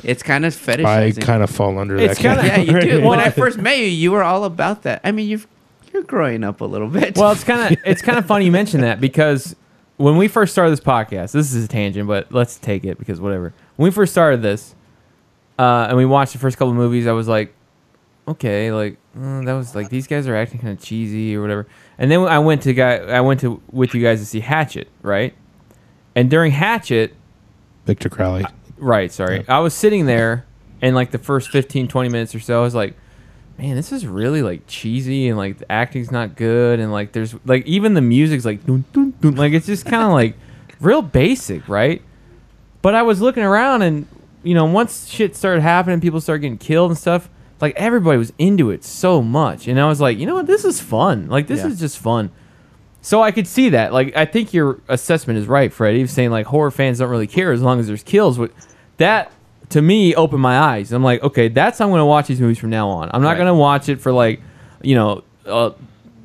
It's 0.02 0.22
kind 0.22 0.44
of 0.44 0.54
fetishizing. 0.54 1.22
I 1.22 1.26
kind 1.26 1.42
of 1.42 1.50
fall 1.50 1.78
under 1.78 1.96
It's 1.96 2.20
that. 2.20 2.36
kinda- 2.36 2.46
yeah, 2.46 2.58
you 2.80 2.80
do. 3.00 3.06
When 3.06 3.20
I 3.20 3.30
first 3.30 3.58
met 3.58 3.78
you, 3.78 3.86
you 3.86 4.12
were 4.12 4.22
all 4.22 4.44
about 4.44 4.82
that. 4.82 5.00
I 5.04 5.12
mean, 5.12 5.28
you've 5.28 5.46
you're 5.92 6.02
growing 6.02 6.42
up 6.44 6.60
a 6.60 6.64
little 6.64 6.88
bit. 6.88 7.16
Well, 7.16 7.32
it's 7.32 7.44
kind 7.44 7.72
of 7.72 7.80
it's 7.86 8.02
kind 8.02 8.18
of 8.18 8.26
funny 8.26 8.44
you 8.46 8.52
mention 8.52 8.80
that 8.82 9.00
because 9.00 9.56
when 9.96 10.16
we 10.16 10.28
first 10.28 10.52
started 10.52 10.72
this 10.72 10.80
podcast, 10.80 11.32
this 11.32 11.54
is 11.54 11.64
a 11.64 11.68
tangent, 11.68 12.06
but 12.08 12.32
let's 12.32 12.58
take 12.58 12.84
it 12.84 12.98
because 12.98 13.20
whatever. 13.20 13.54
When 13.76 13.84
we 13.86 13.90
first 13.92 14.12
started 14.12 14.42
this, 14.42 14.74
uh, 15.58 15.86
and 15.88 15.96
we 15.96 16.04
watched 16.04 16.32
the 16.32 16.38
first 16.38 16.56
couple 16.58 16.70
of 16.70 16.76
movies, 16.76 17.06
I 17.06 17.12
was 17.12 17.28
like, 17.28 17.54
okay, 18.26 18.72
like 18.72 18.98
mm, 19.16 19.46
that 19.46 19.52
was 19.54 19.74
like 19.74 19.88
these 19.88 20.06
guys 20.06 20.26
are 20.26 20.34
acting 20.36 20.60
kind 20.60 20.76
of 20.76 20.82
cheesy 20.84 21.36
or 21.36 21.40
whatever. 21.42 21.66
And 21.96 22.10
then 22.10 22.20
I 22.20 22.40
went 22.40 22.62
to 22.62 22.74
guy, 22.74 22.96
I 22.96 23.20
went 23.20 23.40
to 23.40 23.62
with 23.70 23.94
you 23.94 24.02
guys 24.02 24.20
to 24.20 24.26
see 24.26 24.40
Hatchet, 24.40 24.88
right? 25.00 25.32
And 26.16 26.28
during 26.28 26.52
Hatchet, 26.52 27.14
Victor 27.86 28.08
Crowley. 28.08 28.44
Right, 28.78 29.12
sorry. 29.12 29.44
I 29.48 29.60
was 29.60 29.74
sitting 29.74 30.06
there 30.06 30.46
and 30.82 30.94
like 30.94 31.10
the 31.10 31.18
first 31.18 31.50
15 31.50 31.88
20 31.88 32.08
minutes 32.08 32.34
or 32.34 32.40
so 32.40 32.58
I 32.60 32.62
was 32.62 32.74
like, 32.74 32.94
man, 33.58 33.76
this 33.76 33.92
is 33.92 34.06
really 34.06 34.42
like 34.42 34.62
cheesy 34.66 35.28
and 35.28 35.38
like 35.38 35.58
the 35.58 35.70
acting's 35.70 36.10
not 36.10 36.34
good 36.36 36.80
and 36.80 36.90
like 36.92 37.12
there's 37.12 37.34
like 37.44 37.64
even 37.66 37.94
the 37.94 38.00
music's 38.00 38.44
like 38.44 38.64
dun, 38.66 38.84
dun, 38.92 39.14
dun, 39.20 39.36
like 39.36 39.52
it's 39.52 39.66
just 39.66 39.86
kind 39.86 40.02
of 40.04 40.10
like 40.12 40.36
real 40.80 41.02
basic, 41.02 41.68
right? 41.68 42.02
But 42.82 42.94
I 42.94 43.02
was 43.02 43.20
looking 43.20 43.42
around 43.44 43.82
and 43.82 44.06
you 44.42 44.54
know, 44.54 44.66
once 44.66 45.08
shit 45.08 45.34
started 45.36 45.62
happening, 45.62 46.00
people 46.00 46.20
started 46.20 46.40
getting 46.42 46.58
killed 46.58 46.90
and 46.90 46.98
stuff, 46.98 47.30
like 47.60 47.74
everybody 47.76 48.18
was 48.18 48.32
into 48.38 48.70
it 48.70 48.84
so 48.84 49.22
much. 49.22 49.68
And 49.68 49.80
I 49.80 49.86
was 49.88 50.00
like, 50.00 50.18
you 50.18 50.26
know 50.26 50.34
what, 50.34 50.46
this 50.46 50.64
is 50.64 50.80
fun. 50.80 51.28
Like 51.28 51.46
this 51.46 51.60
Yeah. 51.60 51.68
is 51.68 51.78
just 51.80 51.98
fun. 51.98 52.30
So 53.04 53.22
I 53.22 53.32
could 53.32 53.46
see 53.46 53.68
that. 53.68 53.92
Like 53.92 54.16
I 54.16 54.24
think 54.24 54.54
your 54.54 54.80
assessment 54.88 55.38
is 55.38 55.46
right, 55.46 55.70
Fred. 55.70 55.94
He 55.94 56.00
was 56.00 56.10
saying 56.10 56.30
like 56.30 56.46
horror 56.46 56.70
fans 56.70 57.00
don't 57.00 57.10
really 57.10 57.26
care 57.26 57.52
as 57.52 57.60
long 57.60 57.78
as 57.78 57.86
there's 57.86 58.02
kills. 58.02 58.38
What 58.38 58.50
that 58.96 59.30
to 59.68 59.82
me 59.82 60.14
opened 60.14 60.40
my 60.40 60.58
eyes. 60.58 60.90
I'm 60.90 61.02
like, 61.04 61.22
okay, 61.22 61.48
that's 61.48 61.78
how 61.78 61.84
I'm 61.84 61.90
going 61.90 62.00
to 62.00 62.06
watch 62.06 62.28
these 62.28 62.40
movies 62.40 62.58
from 62.58 62.70
now 62.70 62.88
on. 62.88 63.10
I'm 63.12 63.20
not 63.20 63.30
Right. 63.30 63.34
going 63.36 63.46
to 63.48 63.54
watch 63.54 63.88
it 63.90 64.00
for 64.00 64.10
like, 64.10 64.40
you 64.82 64.94
know, 64.94 65.22
uh, 65.46 65.72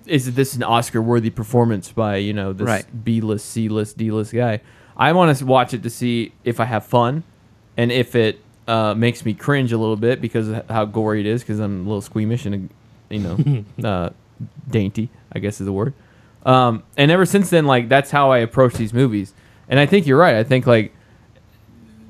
is 0.06 0.34
this 0.36 0.56
an 0.56 0.64
Oscar 0.64 1.02
worthy 1.02 1.30
performance 1.30 1.92
by 1.92 2.16
you 2.16 2.32
know 2.34 2.54
this 2.54 2.66
Right. 2.66 2.86
B 3.04 3.20
list, 3.20 3.48
C 3.50 3.68
list, 3.68 3.98
D 3.98 4.10
list 4.12 4.34
guy? 4.34 4.62
I 4.96 5.12
want 5.12 5.38
to 5.38 5.46
watch 5.46 5.74
it 5.74 5.84
to 5.84 5.90
see 5.90 6.32
if 6.46 6.62
I 6.62 6.66
have 6.66 6.86
fun 6.86 7.24
and 7.76 7.92
if 7.92 8.16
it 8.16 8.40
uh, 8.70 8.94
makes 8.94 9.26
me 9.26 9.34
cringe 9.34 9.74
a 9.74 9.78
little 9.78 9.96
bit 9.98 10.22
because 10.22 10.48
of 10.48 10.70
how 10.70 10.86
gory 10.86 11.20
it 11.20 11.26
is. 11.26 11.42
Because 11.42 11.60
I'm 11.60 11.82
a 11.82 11.84
little 11.84 12.02
squeamish 12.02 12.46
and 12.46 12.70
you 13.10 13.20
know 13.20 13.66
uh, 13.90 14.10
dainty, 14.70 15.10
I 15.34 15.40
guess 15.40 15.60
is 15.60 15.66
the 15.66 15.74
word. 15.74 15.94
Um, 16.46 16.84
and 16.98 17.12
ever 17.12 17.26
since 17.26 17.50
then, 17.50 17.66
like 17.66 17.90
that's 17.90 18.12
how 18.12 18.32
I 18.32 18.40
approach 18.40 18.74
these 18.76 18.94
movies. 18.94 19.34
And 19.68 19.80
I 19.80 19.86
think 19.86 20.08
you're 20.08 20.18
right. 20.18 20.36
I 20.36 20.44
think 20.44 20.66
like 20.68 20.94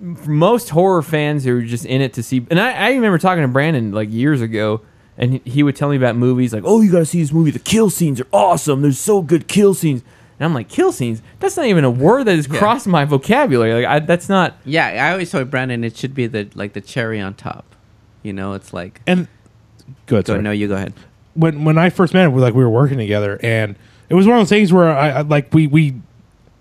most 0.01 0.69
horror 0.69 1.01
fans 1.01 1.43
who 1.43 1.57
are 1.57 1.61
just 1.61 1.85
in 1.85 2.01
it 2.01 2.13
to 2.13 2.23
see. 2.23 2.45
And 2.49 2.59
I, 2.59 2.71
I 2.71 2.91
remember 2.93 3.17
talking 3.17 3.41
to 3.41 3.47
Brandon 3.47 3.91
like 3.91 4.09
years 4.11 4.41
ago, 4.41 4.81
and 5.17 5.33
he, 5.33 5.41
he 5.45 5.63
would 5.63 5.75
tell 5.75 5.89
me 5.89 5.97
about 5.97 6.15
movies 6.15 6.53
like, 6.53 6.63
"Oh, 6.65 6.81
you 6.81 6.91
got 6.91 6.99
to 6.99 7.05
see 7.05 7.19
this 7.21 7.31
movie. 7.33 7.51
The 7.51 7.59
kill 7.59 7.89
scenes 7.89 8.21
are 8.21 8.27
awesome. 8.31 8.81
There's 8.81 8.99
so 8.99 9.21
good 9.21 9.47
kill 9.47 9.73
scenes." 9.73 10.01
And 10.39 10.45
I'm 10.45 10.53
like, 10.53 10.69
"Kill 10.69 10.91
scenes? 10.93 11.21
That's 11.39 11.57
not 11.57 11.65
even 11.65 11.83
a 11.83 11.89
word 11.91 12.25
that 12.25 12.35
has 12.37 12.47
crossed 12.47 12.87
my 12.87 13.03
vocabulary. 13.03 13.73
Like, 13.73 13.85
I, 13.85 13.99
that's 13.99 14.29
not." 14.29 14.55
yeah, 14.63 15.07
I 15.07 15.11
always 15.11 15.29
told 15.31 15.49
Brandon 15.51 15.83
it 15.83 15.97
should 15.97 16.13
be 16.15 16.27
the 16.27 16.47
like 16.55 16.73
the 16.73 16.81
cherry 16.81 17.19
on 17.19 17.33
top. 17.33 17.65
You 18.23 18.31
know, 18.33 18.53
it's 18.53 18.71
like 18.73 19.01
And 19.07 19.27
good. 20.05 20.23
go. 20.25 20.33
sorry. 20.33 20.43
No, 20.43 20.51
you 20.51 20.67
go 20.69 20.75
ahead. 20.75 20.93
when 21.33 21.65
when 21.65 21.77
I 21.77 21.89
first 21.89 22.13
met 22.13 22.25
him, 22.25 22.31
we 22.31 22.41
like 22.41 22.53
we 22.53 22.63
were 22.63 22.69
working 22.69 22.97
together, 22.97 23.37
and 23.43 23.75
it 24.09 24.15
was 24.15 24.27
one 24.27 24.37
of 24.37 24.41
those 24.41 24.49
things 24.49 24.73
where 24.73 24.91
I, 24.91 25.09
I 25.09 25.21
like 25.21 25.53
we 25.53 25.67
we 25.67 25.95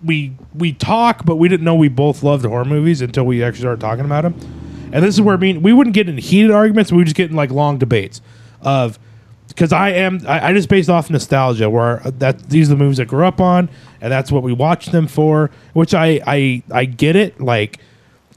we 0.03 0.33
we 0.53 0.73
talk, 0.73 1.25
but 1.25 1.35
we 1.35 1.49
didn't 1.49 1.63
know 1.63 1.75
we 1.75 1.89
both 1.89 2.23
loved 2.23 2.45
horror 2.45 2.65
movies 2.65 3.01
until 3.01 3.25
we 3.25 3.43
actually 3.43 3.61
started 3.61 3.81
talking 3.81 4.05
about 4.05 4.21
them. 4.21 4.35
And 4.91 5.03
this 5.03 5.15
is 5.15 5.21
where 5.21 5.35
I 5.35 5.39
mean 5.39 5.61
we 5.61 5.73
wouldn't 5.73 5.93
get 5.93 6.07
in 6.07 6.17
heated 6.17 6.51
arguments, 6.51 6.91
we 6.91 6.97
would 6.97 7.07
just 7.07 7.15
get 7.15 7.29
in 7.29 7.35
like 7.35 7.51
long 7.51 7.77
debates 7.77 8.21
of 8.61 8.99
because 9.47 9.73
I 9.73 9.89
am 9.89 10.21
I, 10.27 10.49
I 10.49 10.53
just 10.53 10.69
based 10.69 10.89
off 10.89 11.09
nostalgia 11.09 11.69
where 11.69 12.05
uh, 12.05 12.11
that 12.19 12.49
these 12.49 12.69
are 12.69 12.75
the 12.75 12.83
movies 12.83 12.99
I 12.99 13.05
grew 13.05 13.25
up 13.25 13.41
on, 13.41 13.69
and 13.99 14.11
that's 14.11 14.31
what 14.31 14.43
we 14.43 14.53
watched 14.53 14.91
them 14.91 15.07
for. 15.07 15.51
Which 15.73 15.93
I 15.93 16.21
I 16.25 16.63
I 16.71 16.85
get 16.85 17.15
it 17.15 17.41
like 17.41 17.79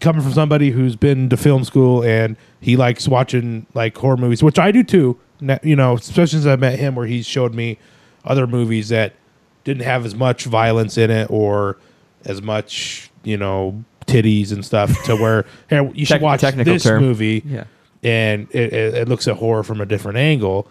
coming 0.01 0.23
from 0.23 0.33
somebody 0.33 0.71
who's 0.71 0.97
been 0.97 1.29
to 1.29 1.37
film 1.37 1.65
school 1.65 2.03
and 2.03 2.37
he 2.61 2.77
likes 2.77 3.07
watching 3.07 3.67
like 3.73 3.97
horror 3.97 4.17
movies, 4.17 4.43
which 4.43 4.59
I 4.59 4.73
do 4.73 4.83
too. 4.83 5.19
You 5.63 5.77
know, 5.77 5.95
especially 5.95 6.41
since 6.41 6.47
I 6.47 6.57
met 6.57 6.79
him, 6.79 6.95
where 6.95 7.07
he 7.07 7.23
showed 7.23 7.55
me 7.55 7.79
other 8.25 8.47
movies 8.47 8.89
that 8.91 9.15
didn't 9.65 9.85
have 9.85 10.05
as 10.07 10.15
much 10.15 10.45
violence 10.45 10.99
in 10.99 11.11
it 11.11 11.29
or 11.31 11.77
as 12.25 12.41
much, 12.43 13.11
you 13.25 13.37
know, 13.37 13.83
titties 14.07 14.53
and 14.53 14.65
stuff. 14.65 14.91
To 15.05 15.17
where 15.17 15.45
hey, 15.69 15.89
you 15.95 16.05
should 16.05 16.15
Tec- 16.15 16.23
watch 16.23 16.41
technical 16.41 16.73
this 16.75 16.83
term. 16.83 17.03
movie, 17.03 17.43
Yeah. 17.47 17.65
and 18.03 18.49
it, 18.51 18.73
it, 18.73 18.95
it 18.95 19.09
looks 19.09 19.27
at 19.29 19.37
horror 19.37 19.63
from 19.63 19.81
a 19.81 19.87
different 19.87 20.19
angle. 20.19 20.67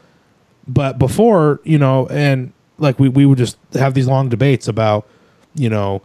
But 0.67 0.99
before, 0.99 1.59
you 1.63 1.77
know, 1.77 2.07
and 2.07 2.53
like 2.77 2.99
we 2.99 3.09
we 3.09 3.25
would 3.25 3.37
just 3.37 3.57
have 3.73 3.93
these 3.93 4.07
long 4.07 4.29
debates 4.29 4.67
about, 4.67 5.07
you 5.55 5.69
know, 5.69 6.01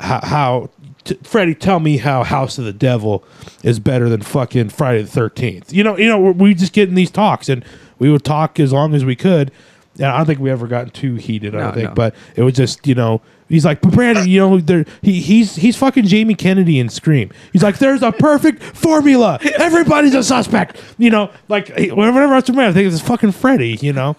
how, 0.00 0.20
how 0.22 0.70
t- 1.04 1.18
Freddie, 1.22 1.54
tell 1.54 1.78
me 1.80 1.98
how 1.98 2.24
House 2.24 2.58
of 2.58 2.64
the 2.64 2.72
Devil 2.72 3.22
is 3.62 3.78
better 3.78 4.08
than 4.08 4.22
fucking 4.22 4.70
Friday 4.70 5.02
the 5.02 5.08
Thirteenth. 5.08 5.72
You 5.72 5.84
know, 5.84 5.96
you 5.98 6.06
know, 6.08 6.18
we 6.18 6.54
just 6.54 6.72
get 6.72 6.88
in 6.88 6.94
these 6.94 7.10
talks, 7.10 7.48
and 7.48 7.64
we 7.98 8.10
would 8.10 8.24
talk 8.24 8.58
as 8.58 8.72
long 8.72 8.94
as 8.94 9.04
we 9.04 9.14
could. 9.16 9.52
And 9.96 10.06
I 10.06 10.16
don't 10.16 10.26
think 10.26 10.40
we 10.40 10.50
ever 10.50 10.66
gotten 10.66 10.90
too 10.90 11.16
heated. 11.16 11.54
I 11.54 11.60
don't 11.60 11.74
think, 11.74 11.88
no. 11.90 11.94
but 11.94 12.14
it 12.34 12.42
was 12.42 12.54
just 12.54 12.86
you 12.86 12.94
know. 12.94 13.20
He's 13.48 13.66
like, 13.66 13.82
but 13.82 13.92
Brandon, 13.92 14.26
you 14.26 14.40
know, 14.40 14.58
there 14.58 14.86
he 15.02 15.20
he's 15.20 15.56
he's 15.56 15.76
fucking 15.76 16.06
Jamie 16.06 16.34
Kennedy 16.34 16.78
in 16.78 16.88
Scream. 16.88 17.30
He's 17.52 17.62
like, 17.62 17.78
there's 17.78 18.02
a 18.02 18.10
perfect 18.10 18.62
formula. 18.62 19.38
Everybody's 19.58 20.14
a 20.14 20.22
suspect. 20.22 20.80
You 20.96 21.10
know, 21.10 21.30
like 21.48 21.68
whenever 21.68 22.34
I 22.34 22.42
man, 22.52 22.70
I 22.70 22.72
think 22.72 22.90
it's 22.90 23.02
fucking 23.02 23.32
Freddy. 23.32 23.78
You 23.82 23.92
know, 23.92 24.16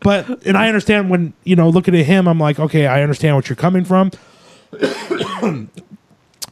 but 0.00 0.46
and 0.46 0.56
I 0.56 0.68
understand 0.68 1.10
when 1.10 1.34
you 1.42 1.56
know 1.56 1.68
looking 1.68 1.96
at 1.96 2.06
him, 2.06 2.28
I'm 2.28 2.38
like, 2.38 2.60
okay, 2.60 2.86
I 2.86 3.02
understand 3.02 3.34
what 3.34 3.48
you're 3.48 3.56
coming 3.56 3.84
from. 3.84 4.12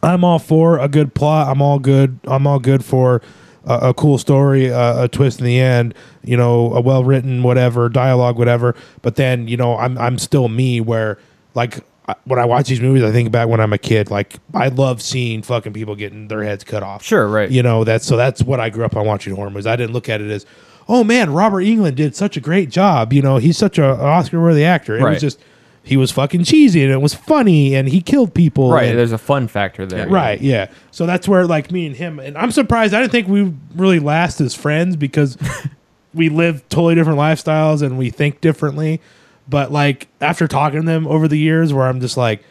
I'm 0.02 0.24
all 0.24 0.38
for 0.38 0.78
a 0.78 0.88
good 0.88 1.14
plot. 1.14 1.48
I'm 1.48 1.62
all 1.62 1.78
good. 1.78 2.18
I'm 2.24 2.46
all 2.46 2.58
good 2.58 2.84
for 2.84 3.22
a, 3.66 3.88
a 3.90 3.94
cool 3.94 4.18
story, 4.18 4.66
a, 4.66 5.04
a 5.04 5.08
twist 5.08 5.38
in 5.40 5.46
the 5.46 5.58
end. 5.60 5.94
You 6.22 6.36
know, 6.36 6.72
a 6.72 6.80
well 6.80 7.04
written 7.04 7.42
whatever 7.42 7.88
dialogue, 7.88 8.38
whatever. 8.38 8.74
But 9.02 9.16
then 9.16 9.48
you 9.48 9.56
know, 9.56 9.76
I'm 9.76 9.96
I'm 9.98 10.18
still 10.18 10.48
me. 10.48 10.80
Where 10.80 11.18
like 11.54 11.80
when 12.24 12.38
I 12.38 12.44
watch 12.44 12.68
these 12.68 12.80
movies, 12.80 13.02
I 13.02 13.10
think 13.12 13.30
back 13.32 13.48
when 13.48 13.60
I'm 13.60 13.72
a 13.72 13.78
kid. 13.78 14.10
Like 14.10 14.36
I 14.52 14.68
love 14.68 15.00
seeing 15.00 15.42
fucking 15.42 15.72
people 15.72 15.96
getting 15.96 16.28
their 16.28 16.42
heads 16.42 16.64
cut 16.64 16.82
off. 16.82 17.02
Sure, 17.02 17.26
right. 17.26 17.50
You 17.50 17.62
know 17.62 17.84
that's 17.84 18.04
so 18.06 18.16
that's 18.16 18.42
what 18.42 18.60
I 18.60 18.70
grew 18.70 18.84
up 18.84 18.96
on 18.96 19.06
watching 19.06 19.34
horror 19.34 19.50
movies. 19.50 19.66
I 19.66 19.76
didn't 19.76 19.92
look 19.94 20.08
at 20.08 20.20
it 20.20 20.30
as, 20.30 20.44
oh 20.88 21.02
man, 21.04 21.32
Robert 21.32 21.60
Englund 21.62 21.94
did 21.94 22.14
such 22.14 22.36
a 22.36 22.40
great 22.40 22.68
job. 22.70 23.12
You 23.12 23.22
know, 23.22 23.38
he's 23.38 23.56
such 23.56 23.78
a 23.78 23.84
Oscar 23.86 24.40
worthy 24.42 24.64
actor. 24.64 24.96
It 24.98 25.02
Right. 25.02 25.12
was 25.14 25.20
just 25.22 25.38
he 25.84 25.96
was 25.98 26.10
fucking 26.10 26.44
cheesy 26.44 26.82
and 26.82 26.90
it 26.90 27.00
was 27.02 27.12
funny 27.14 27.74
and 27.76 27.88
he 27.88 28.00
killed 28.00 28.32
people. 28.34 28.72
Right. 28.72 28.88
and- 28.88 28.98
There's 28.98 29.12
a 29.12 29.18
fun 29.18 29.48
factor 29.48 29.84
there. 29.86 30.08
Right, 30.08 30.40
yeah. 30.40 30.70
So 30.90 31.04
that's 31.06 31.28
where 31.28 31.46
like 31.46 31.70
me 31.70 31.86
and 31.86 31.94
him 31.94 32.18
and 32.18 32.36
I'm 32.38 32.50
surprised 32.50 32.94
I 32.94 33.00
didn't 33.00 33.12
think 33.12 33.28
we 33.28 33.52
really 33.76 33.98
last 33.98 34.40
as 34.40 34.54
friends 34.54 34.96
because 34.96 35.36
we 36.14 36.28
live 36.30 36.66
totally 36.70 36.94
different 36.94 37.18
lifestyles 37.18 37.82
and 37.82 37.98
we 37.98 38.08
think 38.10 38.40
differently. 38.40 39.00
But 39.48 39.70
like 39.72 40.08
after 40.22 40.48
talking 40.48 40.80
to 40.80 40.86
them 40.86 41.06
over 41.06 41.28
the 41.28 41.38
years 41.38 41.72
where 41.74 41.86
I'm 41.86 42.00
just 42.00 42.16
like 42.16 42.42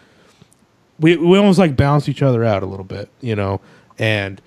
we 0.99 1.17
we 1.17 1.37
almost 1.37 1.57
like 1.57 1.75
balance 1.75 2.07
each 2.07 2.21
other 2.21 2.43
out 2.43 2.61
a 2.61 2.67
little 2.67 2.85
bit, 2.85 3.09
you 3.19 3.35
know. 3.35 3.61
And 3.97 4.39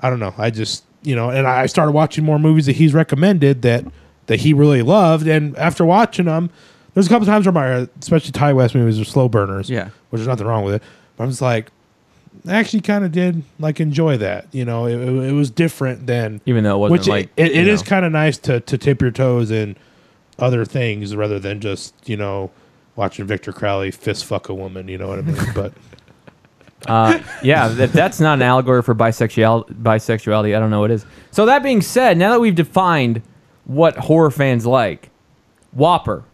I 0.00 0.10
don't 0.10 0.20
know, 0.20 0.34
I 0.36 0.50
just 0.50 0.84
you 1.02 1.16
know, 1.16 1.30
and 1.30 1.46
I 1.46 1.66
started 1.66 1.92
watching 1.92 2.22
more 2.24 2.38
movies 2.38 2.66
that 2.66 2.76
he's 2.76 2.92
recommended 2.92 3.62
that 3.62 3.84
that 4.26 4.40
he 4.40 4.52
really 4.52 4.82
loved 4.82 5.26
and 5.26 5.56
after 5.56 5.86
watching 5.86 6.26
them 6.26 6.50
there's 6.96 7.08
a 7.08 7.10
couple 7.10 7.26
times 7.26 7.44
where 7.44 7.52
my 7.52 7.86
especially 8.00 8.32
Ti 8.32 8.54
West 8.54 8.74
movies 8.74 8.98
are 8.98 9.04
slow 9.04 9.28
burners. 9.28 9.68
Yeah. 9.68 9.90
Which 10.08 10.20
there's 10.20 10.26
nothing 10.26 10.46
wrong 10.46 10.64
with 10.64 10.76
it. 10.76 10.82
But 11.14 11.24
I'm 11.24 11.30
just 11.30 11.42
like 11.42 11.70
I 12.48 12.54
actually 12.54 12.80
kind 12.80 13.04
of 13.04 13.12
did 13.12 13.42
like 13.58 13.80
enjoy 13.80 14.16
that. 14.16 14.46
You 14.50 14.64
know, 14.64 14.86
it, 14.86 14.94
it, 14.98 15.28
it 15.28 15.32
was 15.32 15.50
different 15.50 16.06
than 16.06 16.40
Even 16.46 16.64
though 16.64 16.76
it 16.76 16.78
wasn't 16.78 17.00
which 17.00 17.06
like 17.08 17.30
it, 17.36 17.52
it 17.52 17.66
you 17.66 17.78
kind 17.84 18.06
of 18.06 18.12
nice 18.12 18.38
to 18.38 18.60
to 18.60 18.78
tip 18.78 19.02
your 19.02 19.10
toes 19.10 19.50
in 19.50 19.76
other 20.38 20.64
things 20.64 21.14
rather 21.14 21.38
than 21.38 21.60
just 21.60 21.94
you 22.08 22.16
know 22.16 22.50
watching 22.94 23.26
Victor 23.26 23.52
Crowley 23.52 23.90
fist 23.90 24.24
fuck 24.24 24.48
a 24.48 24.54
woman. 24.54 24.88
You 24.88 24.96
know 24.96 25.08
what 25.08 25.18
I 25.18 25.22
mean? 25.22 25.36
But 25.54 25.74
Uh, 26.86 27.20
yeah, 27.42 27.70
if 27.78 27.92
that's 27.92 28.20
not 28.20 28.38
an 28.38 28.42
allegory 28.42 28.80
for 28.82 28.94
bisexual 28.94 29.70
bisexuality, 29.82 30.56
I 30.56 30.60
don't 30.60 30.70
know 30.70 30.80
what 30.80 30.90
is. 30.90 31.04
So 31.30 31.44
that 31.46 31.62
being 31.62 31.82
said, 31.82 32.16
now 32.16 32.30
that 32.30 32.40
we've 32.40 32.54
defined 32.54 33.22
what 33.64 33.96
horror 33.96 34.30
fans 34.30 34.64
like, 34.64 35.10
Whopper. 35.72 36.24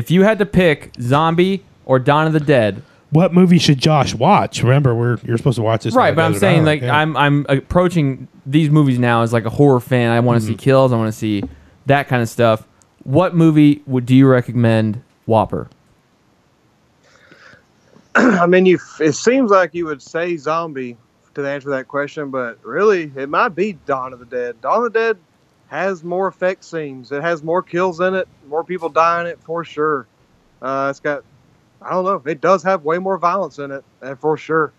If 0.00 0.10
you 0.10 0.22
had 0.22 0.38
to 0.38 0.46
pick 0.46 0.92
Zombie 0.98 1.62
or 1.84 1.98
Dawn 1.98 2.26
of 2.26 2.32
the 2.32 2.40
Dead, 2.40 2.82
what 3.10 3.34
movie 3.34 3.58
should 3.58 3.76
Josh 3.76 4.14
watch? 4.14 4.62
Remember, 4.62 4.94
we're 4.94 5.18
you're 5.24 5.36
supposed 5.36 5.56
to 5.56 5.62
watch 5.62 5.82
this. 5.84 5.94
right? 5.94 6.16
But 6.16 6.22
I'm 6.24 6.32
saying 6.34 6.60
Island, 6.60 6.66
like 6.66 6.80
yeah. 6.80 6.96
I'm 6.96 7.14
I'm 7.18 7.44
approaching 7.50 8.26
these 8.46 8.70
movies 8.70 8.98
now 8.98 9.20
as 9.20 9.34
like 9.34 9.44
a 9.44 9.50
horror 9.50 9.78
fan. 9.80 10.10
I 10.10 10.20
want 10.20 10.40
to 10.40 10.46
see 10.46 10.52
Mm-hmm. 10.54 10.58
kills. 10.60 10.92
I 10.94 10.96
want 10.96 11.12
to 11.12 11.18
see 11.18 11.42
that 11.84 12.08
kind 12.08 12.22
of 12.22 12.30
stuff. 12.30 12.66
What 13.04 13.34
movie 13.34 13.82
would 13.86 14.06
do 14.06 14.14
you 14.16 14.26
recommend? 14.26 15.02
Whopper. 15.26 15.68
I 18.14 18.46
mean, 18.46 18.64
you. 18.64 18.78
It 19.00 19.12
seems 19.12 19.50
like 19.50 19.74
you 19.74 19.84
would 19.84 20.00
say 20.00 20.34
zombie 20.38 20.96
to 21.34 21.46
answer 21.46 21.68
that 21.70 21.88
question, 21.88 22.30
but 22.30 22.58
really, 22.64 23.12
it 23.16 23.28
might 23.28 23.50
be 23.50 23.74
Dawn 23.86 24.14
of 24.14 24.18
the 24.18 24.24
Dead. 24.24 24.58
Dawn 24.62 24.78
of 24.84 24.92
the 24.92 24.98
Dead 24.98 25.18
has 25.70 26.02
more 26.02 26.26
effect 26.26 26.64
scenes. 26.64 27.12
It 27.12 27.22
has 27.22 27.42
more 27.42 27.62
kills 27.62 28.00
in 28.00 28.14
it. 28.14 28.26
More 28.48 28.64
people 28.64 28.88
die 28.88 29.20
in 29.22 29.26
it 29.28 29.38
for 29.42 29.64
sure. 29.64 30.06
Uh, 30.60 30.88
it's 30.90 31.00
got. 31.00 31.22
I 31.80 31.90
don't 31.90 32.04
know. 32.04 32.22
It 32.30 32.40
does 32.42 32.62
have 32.64 32.84
way 32.84 32.98
more 32.98 33.16
violence 33.16 33.58
in 33.58 33.70
it, 33.70 33.82
and 34.02 34.18
for 34.18 34.36
sure, 34.36 34.72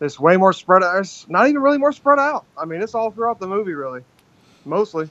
it's 0.00 0.20
way 0.20 0.36
more 0.36 0.52
spread 0.52 0.84
out. 0.84 0.98
It's 0.98 1.28
not 1.28 1.48
even 1.48 1.60
really 1.60 1.78
more 1.78 1.90
spread 1.92 2.20
out. 2.20 2.44
I 2.56 2.66
mean, 2.66 2.82
it's 2.82 2.94
all 2.94 3.10
throughout 3.10 3.40
the 3.40 3.48
movie, 3.48 3.72
really, 3.72 4.02
mostly. 4.64 5.10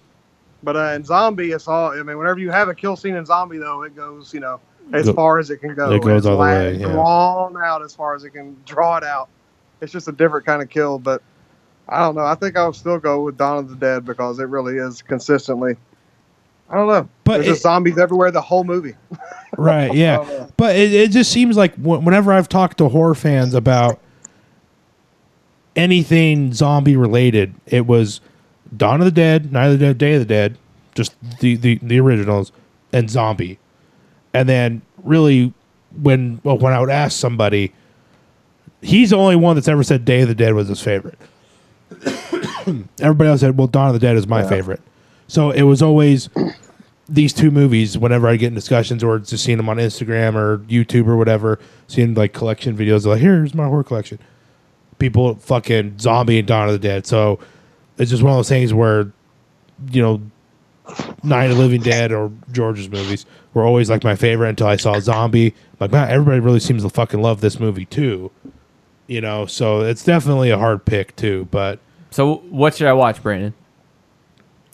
But 0.63 0.75
uh, 0.77 0.93
in 0.93 1.03
zombie, 1.03 1.51
it's 1.51 1.67
all. 1.67 1.91
I 1.91 2.03
mean, 2.03 2.17
whenever 2.17 2.39
you 2.39 2.51
have 2.51 2.69
a 2.69 2.75
kill 2.75 2.95
scene 2.95 3.15
in 3.15 3.25
zombie, 3.25 3.57
though, 3.57 3.81
it 3.83 3.95
goes, 3.95 4.33
you 4.33 4.39
know, 4.39 4.61
as 4.93 5.07
Go- 5.07 5.13
far 5.13 5.39
as 5.39 5.49
it 5.49 5.57
can 5.57 5.73
go. 5.73 5.91
it 5.91 6.01
goes 6.01 6.19
It's 6.19 6.25
all 6.27 6.37
the 6.37 6.41
way, 6.43 6.75
yeah. 6.75 6.91
Drawn 6.91 7.57
out 7.57 7.81
as 7.83 7.93
far 7.95 8.15
as 8.15 8.23
it 8.23 8.29
can 8.29 8.55
draw 8.65 8.97
it 8.97 9.03
out. 9.03 9.27
It's 9.81 9.91
just 9.91 10.07
a 10.07 10.11
different 10.13 10.45
kind 10.45 10.61
of 10.61 10.69
kill, 10.69 10.99
but 10.99 11.21
I 11.89 11.99
don't 11.99 12.15
know. 12.15 12.25
I 12.25 12.35
think 12.35 12.55
I'll 12.55 12.73
still 12.73 12.99
go 12.99 13.23
with 13.23 13.37
Dawn 13.37 13.57
of 13.57 13.69
the 13.69 13.75
Dead 13.75 14.05
because 14.05 14.39
it 14.39 14.45
really 14.45 14.77
is 14.77 15.01
consistently. 15.01 15.75
I 16.69 16.75
don't 16.75 16.87
know. 16.87 17.09
But 17.23 17.37
There's 17.37 17.47
it- 17.47 17.49
just 17.51 17.61
zombies 17.63 17.97
everywhere 17.97 18.31
the 18.31 18.41
whole 18.41 18.63
movie. 18.63 18.95
right 19.57 19.95
yeah 19.95 20.19
oh, 20.21 20.47
but 20.57 20.75
it, 20.75 20.93
it 20.93 21.11
just 21.11 21.31
seems 21.31 21.57
like 21.57 21.73
whenever 21.75 22.31
i've 22.31 22.47
talked 22.47 22.77
to 22.77 22.87
horror 22.87 23.15
fans 23.15 23.55
about 23.55 23.99
anything 25.75 26.53
zombie 26.53 26.95
related 26.95 27.53
it 27.65 27.85
was 27.87 28.21
dawn 28.77 29.01
of 29.01 29.05
the 29.05 29.11
dead 29.11 29.51
night 29.51 29.67
of 29.67 29.79
the 29.79 29.85
dead 29.85 29.97
day 29.97 30.13
of 30.13 30.19
the 30.19 30.25
dead 30.25 30.57
just 30.93 31.15
the 31.39 31.55
the, 31.55 31.79
the 31.81 31.99
originals 31.99 32.51
and 32.93 33.09
zombie 33.09 33.57
and 34.33 34.47
then 34.47 34.81
really 35.03 35.51
when 36.01 36.39
well 36.43 36.57
when 36.57 36.71
i 36.73 36.79
would 36.79 36.89
ask 36.89 37.17
somebody 37.17 37.73
he's 38.81 39.09
the 39.09 39.17
only 39.17 39.35
one 39.35 39.55
that's 39.55 39.67
ever 39.67 39.83
said 39.83 40.05
day 40.05 40.21
of 40.21 40.27
the 40.27 40.35
dead 40.35 40.53
was 40.53 40.67
his 40.67 40.81
favorite 40.81 41.17
everybody 42.99 43.29
else 43.29 43.41
said 43.41 43.57
well 43.57 43.67
dawn 43.67 43.87
of 43.87 43.93
the 43.93 43.99
dead 43.99 44.15
is 44.15 44.27
my 44.27 44.41
Yeah. 44.41 44.49
favorite 44.49 44.81
so 45.27 45.51
it 45.51 45.63
was 45.63 45.81
always 45.81 46.29
these 47.09 47.33
two 47.33 47.49
movies 47.51 47.97
whenever 47.97 48.27
I 48.27 48.35
get 48.35 48.47
in 48.47 48.53
discussions 48.53 49.03
or 49.03 49.19
just 49.19 49.43
seeing 49.43 49.57
them 49.57 49.67
on 49.69 49.77
Instagram 49.77 50.35
or 50.35 50.59
YouTube 50.59 51.07
or 51.07 51.17
whatever, 51.17 51.59
seeing 51.87 52.13
like 52.13 52.33
collection 52.33 52.77
videos 52.77 53.05
like 53.05 53.19
here's 53.19 53.55
my 53.55 53.65
horror 53.65 53.83
collection. 53.83 54.19
People 54.99 55.35
fucking 55.35 55.97
zombie 55.99 56.37
and 56.39 56.47
Dawn 56.47 56.67
of 56.67 56.73
the 56.73 56.79
Dead. 56.79 57.07
So 57.07 57.39
it's 57.97 58.11
just 58.11 58.21
one 58.21 58.33
of 58.33 58.37
those 58.37 58.49
things 58.49 58.73
where, 58.75 59.11
you 59.91 60.01
know, 60.03 60.21
Night 61.23 61.49
of 61.49 61.57
the 61.57 61.63
Living 61.63 61.81
Dead 61.81 62.11
or 62.11 62.31
George's 62.51 62.89
movies 62.89 63.25
were 63.55 63.63
always 63.63 63.89
like 63.89 64.03
my 64.03 64.15
favorite 64.15 64.49
until 64.49 64.67
I 64.67 64.75
saw 64.75 64.99
Zombie. 64.99 65.55
Like 65.79 65.91
man, 65.91 66.09
everybody 66.09 66.39
really 66.39 66.59
seems 66.59 66.83
to 66.83 66.89
fucking 66.89 67.21
love 67.21 67.41
this 67.41 67.59
movie 67.59 67.85
too. 67.85 68.29
You 69.09 69.21
know, 69.21 69.45
so 69.47 69.81
it's 69.81 70.03
definitely 70.03 70.51
a 70.51 70.57
hard 70.57 70.85
pick 70.85 71.15
too, 71.15 71.47
but 71.51 71.79
So 72.11 72.35
what 72.49 72.75
should 72.75 72.87
I 72.87 72.93
watch, 72.93 73.21
Brandon? 73.23 73.53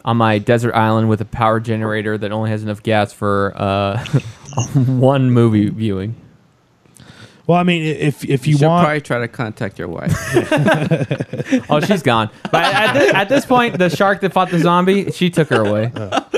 On 0.04 0.18
my 0.18 0.38
desert 0.40 0.74
island 0.76 1.10
with 1.10 1.22
a 1.22 1.26
power 1.26 1.60
generator 1.60 2.18
that 2.18 2.32
only 2.32 2.50
has 2.52 2.62
enough 2.62 2.84
gas 2.84 3.12
for 3.14 3.54
uh, 3.56 4.04
one 4.76 5.32
movie 5.32 5.70
viewing. 5.70 6.16
well, 7.48 7.58
I 7.58 7.64
mean, 7.64 7.82
if 7.84 8.24
if 8.26 8.46
you, 8.46 8.52
You 8.52 8.58
should 8.60 8.68
want, 8.68 8.84
probably 8.86 9.02
try 9.02 9.20
to 9.20 9.28
contact 9.28 9.80
your 9.80 9.88
wife. 9.88 10.12
Oh, 11.70 11.80
she's 11.80 12.04
gone. 12.04 12.30
But 12.52 12.64
at, 12.66 12.94
thi- 12.94 13.10
at 13.16 13.30
this 13.30 13.46
point, 13.46 13.78
the 13.78 13.90
shark 13.90 14.22
that 14.22 14.34
fought 14.34 14.50
the 14.50 14.60
zombie, 14.60 15.12
she 15.12 15.30
took 15.30 15.48
her 15.50 15.64
away. 15.66 15.92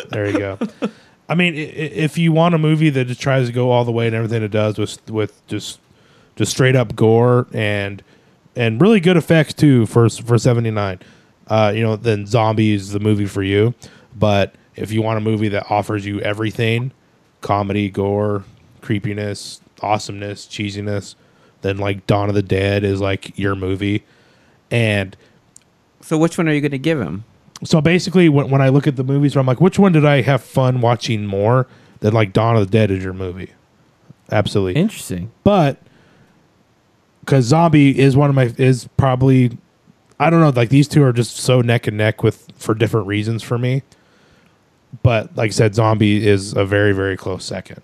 There 0.10 0.28
you 0.30 0.38
go. 0.38 0.58
I 1.30 1.36
mean, 1.36 1.56
i- 1.56 1.58
i- 1.58 1.62
if 2.06 2.18
you 2.18 2.32
want 2.32 2.56
a 2.56 2.58
movie 2.58 2.89
that 2.91 3.06
just 3.08 3.20
tries 3.22 3.48
to 3.48 3.54
go 3.54 3.72
all 3.72 3.86
the 3.86 3.91
way 3.91 4.06
and 4.08 4.16
everything 4.16 4.43
it 4.43 4.52
does 4.52 4.78
with 4.78 5.10
with 5.10 5.45
just 5.48 5.80
just 6.38 6.52
straight 6.52 6.78
up 6.78 6.96
gore 6.96 7.48
and 7.52 8.02
and 8.56 8.82
really 8.82 9.02
good 9.02 9.18
effects 9.18 9.54
too 9.54 9.86
for 9.88 10.10
for 10.10 10.38
seventy 10.38 10.72
nine, 10.72 11.00
uh, 11.48 11.74
you 11.76 11.82
know, 11.82 11.98
then 11.98 12.26
zombies 12.26 12.84
is 12.84 12.92
the 12.94 13.00
movie 13.02 13.26
for 13.26 13.44
you. 13.44 13.74
But 14.16 14.56
if 14.76 14.94
you 14.94 15.02
want 15.02 15.18
a 15.18 15.22
movie 15.22 15.50
that 15.50 15.70
offers 15.70 16.06
you 16.06 16.22
everything, 16.22 16.92
comedy, 17.42 17.90
gore, 17.90 18.46
creepiness, 18.82 19.60
awesomeness, 19.82 20.46
cheesiness, 20.48 21.16
then 21.62 21.78
like 21.78 22.08
Dawn 22.08 22.30
of 22.30 22.36
the 22.36 22.42
Dead 22.42 22.84
is 22.84 23.02
like 23.02 23.38
your 23.38 23.56
movie. 23.56 24.06
And 24.72 25.16
So 26.02 26.18
which 26.18 26.38
one 26.38 26.48
are 26.48 26.54
you 26.54 26.62
going 26.62 26.72
to 26.72 26.78
give 26.78 27.02
him? 27.02 27.26
so 27.64 27.82
basically, 27.82 28.30
when, 28.30 28.52
when 28.52 28.62
I 28.62 28.70
look 28.70 28.86
at 28.86 28.98
the 28.98 29.04
movies, 29.04 29.36
I'm 29.36 29.48
like, 29.48 29.60
which 29.60 29.80
one 29.80 29.92
did 29.92 30.06
I 30.06 30.22
have 30.22 30.44
fun 30.44 30.80
watching 30.80 31.26
more 31.26 31.66
than 32.02 32.14
like 32.14 32.32
Dawn 32.34 32.56
of 32.56 32.66
the 32.66 32.72
Dead 32.72 32.92
is 32.92 33.04
your 33.04 33.14
movie? 33.14 33.52
Absolutely. 34.32 34.80
Interesting. 34.80 35.32
But 35.44 35.78
because 37.28 37.43
Zombie 37.43 37.99
is 37.99 38.15
one 38.15 38.30
of 38.30 38.36
my 38.36 38.53
is 38.57 38.88
probably 38.95 39.57
I 40.19 40.30
don't 40.30 40.39
know 40.39 40.49
like 40.49 40.69
these 40.69 40.88
two 40.88 41.03
are 41.03 41.11
just 41.11 41.36
so 41.36 41.61
neck 41.61 41.86
and 41.86 41.97
neck 41.97 42.23
with 42.23 42.47
for 42.55 42.73
different 42.73 43.05
reasons 43.05 43.43
for 43.43 43.57
me. 43.57 43.84
But 45.03 45.36
like 45.36 45.49
I 45.49 45.51
said, 45.51 45.75
Zombie 45.75 46.25
is 46.25 46.53
a 46.53 46.65
very 46.65 46.93
very 46.93 47.17
close 47.17 47.43
second. 47.45 47.82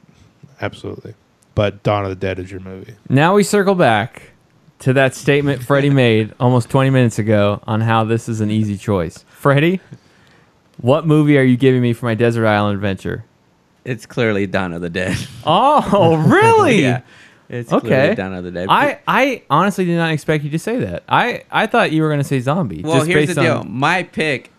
Absolutely. 0.61 1.13
But 1.55 1.83
Dawn 1.83 2.03
of 2.03 2.09
the 2.09 2.15
Dead 2.15 2.39
is 2.39 2.49
your 2.49 2.61
movie. 2.61 2.95
Now 3.09 3.35
we 3.35 3.43
circle 3.43 3.75
back 3.75 4.31
to 4.79 4.93
that 4.93 5.13
statement 5.13 5.61
Freddie 5.61 5.89
made 5.91 6.33
almost 6.39 6.69
20 6.69 6.89
minutes 6.89 7.19
ago 7.19 7.61
on 7.67 7.81
how 7.81 8.05
this 8.05 8.29
is 8.29 8.39
an 8.39 8.49
easy 8.49 8.77
choice. 8.77 9.25
Freddie, 9.29 9.81
what 10.77 11.05
movie 11.05 11.37
are 11.37 11.43
you 11.43 11.57
giving 11.57 11.81
me 11.81 11.91
for 11.91 12.05
my 12.05 12.15
desert 12.15 12.47
island 12.47 12.75
adventure? 12.75 13.25
It's 13.83 14.05
clearly 14.05 14.47
Dawn 14.47 14.71
of 14.71 14.81
the 14.81 14.89
Dead. 14.89 15.17
Oh, 15.45 16.15
really? 16.27 16.81
yeah. 16.81 17.01
It's 17.53 17.71
Okay. 17.71 17.87
clearly 17.87 18.15
Dawn 18.15 18.33
of 18.33 18.43
the 18.43 18.51
Dead. 18.51 18.67
I, 18.69 18.99
I 19.07 19.43
honestly 19.49 19.85
did 19.85 19.97
not 19.97 20.11
expect 20.11 20.43
you 20.43 20.49
to 20.49 20.59
say 20.59 20.77
that. 20.79 21.03
I, 21.07 21.43
I 21.51 21.67
thought 21.67 21.91
you 21.91 22.01
were 22.01 22.07
going 22.09 22.19
to 22.21 22.23
say 22.23 22.39
zombie. 22.39 22.81
well, 22.83 22.95
just 22.95 23.07
here's 23.07 23.27
the 23.35 23.41
deal. 23.41 23.57
on- 23.59 23.71
My 23.71 24.03
pick 24.03 24.51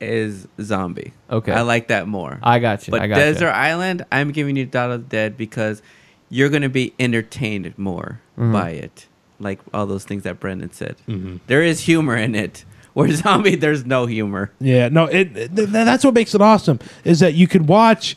is 0.00 0.48
Zombie. 0.60 1.12
Okay. 1.30 1.52
I 1.52 1.60
like 1.60 1.88
that 1.88 2.08
more. 2.08 2.38
I 2.42 2.58
got 2.58 2.86
you. 2.86 2.90
But 2.92 3.02
I 3.02 3.06
got 3.06 3.16
you. 3.18 3.22
Desert 3.22 3.50
Island, 3.52 4.04
I'm 4.10 4.32
giving 4.32 4.56
you 4.56 4.64
Dawn 4.66 4.90
of 4.90 5.02
the 5.04 5.08
Dead 5.08 5.36
because 5.36 5.82
you're 6.30 6.48
going 6.48 6.62
to 6.62 6.68
be 6.70 6.94
entertained 6.98 7.72
more 7.78 8.20
Mhm. 8.38 8.52
by 8.52 8.70
it. 8.70 9.06
Like 9.38 9.60
all 9.74 9.86
those 9.86 10.04
things 10.04 10.22
that 10.24 10.40
Brendan 10.40 10.72
said. 10.72 10.96
Mhm. 11.08 11.40
There 11.46 11.62
is 11.62 11.80
humor 11.82 12.16
in 12.16 12.34
it. 12.34 12.64
Where 12.94 13.12
Zombie, 13.12 13.54
there's 13.56 13.84
no 13.86 14.06
humor. 14.06 14.50
Yeah, 14.58 14.88
no, 14.88 15.04
it, 15.04 15.36
it- 15.36 15.54
th- 15.56 15.68
that's 15.68 16.02
what 16.04 16.14
makes 16.14 16.34
it 16.34 16.40
awesome 16.40 16.80
is 17.04 17.20
that 17.20 17.34
you 17.34 17.46
could 17.46 17.68
watch 17.68 18.16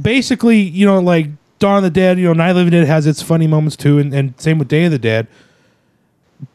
basically, 0.00 0.60
you 0.60 0.86
know, 0.86 0.98
like 1.00 1.28
Dawn 1.62 1.76
of 1.76 1.82
the 1.84 1.90
Dead, 1.90 2.18
you 2.18 2.24
know, 2.24 2.32
Night 2.32 2.50
of 2.50 2.56
the 2.56 2.64
Living 2.64 2.72
Dead 2.80 2.86
has 2.88 3.06
its 3.06 3.22
funny 3.22 3.46
moments 3.46 3.76
too, 3.76 3.98
and, 4.00 4.12
and 4.12 4.34
same 4.40 4.58
with 4.58 4.66
Day 4.68 4.84
of 4.84 4.90
the 4.90 4.98
Dead. 4.98 5.28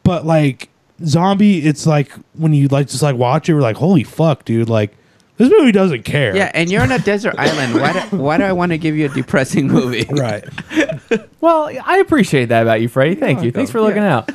But 0.02 0.26
like 0.26 0.68
Zombie, 1.04 1.64
it's 1.66 1.86
like 1.86 2.12
when 2.34 2.52
you 2.52 2.68
like 2.68 2.88
just 2.88 3.02
like 3.02 3.16
watch 3.16 3.48
it, 3.48 3.54
we're 3.54 3.62
like, 3.62 3.76
holy 3.76 4.04
fuck, 4.04 4.44
dude, 4.44 4.68
like 4.68 4.94
this 5.38 5.50
movie 5.50 5.72
doesn't 5.72 6.02
care. 6.04 6.36
Yeah, 6.36 6.50
and 6.52 6.70
you're 6.70 6.82
on 6.82 6.92
a 6.92 6.98
desert 6.98 7.34
island. 7.38 7.74
Why 7.80 7.92
do, 8.10 8.16
why 8.16 8.36
do 8.36 8.44
I 8.44 8.52
want 8.52 8.72
to 8.72 8.78
give 8.78 8.96
you 8.96 9.06
a 9.06 9.08
depressing 9.08 9.66
movie? 9.68 10.04
Right. 10.10 10.44
Well, 11.40 11.70
I 11.84 11.98
appreciate 11.98 12.46
that 12.46 12.62
about 12.62 12.80
you, 12.80 12.88
Freddie. 12.88 13.14
Thank 13.14 13.44
you. 13.44 13.52
Thanks 13.52 13.70
for 13.70 13.80
looking 13.80 14.02
out. 14.02 14.28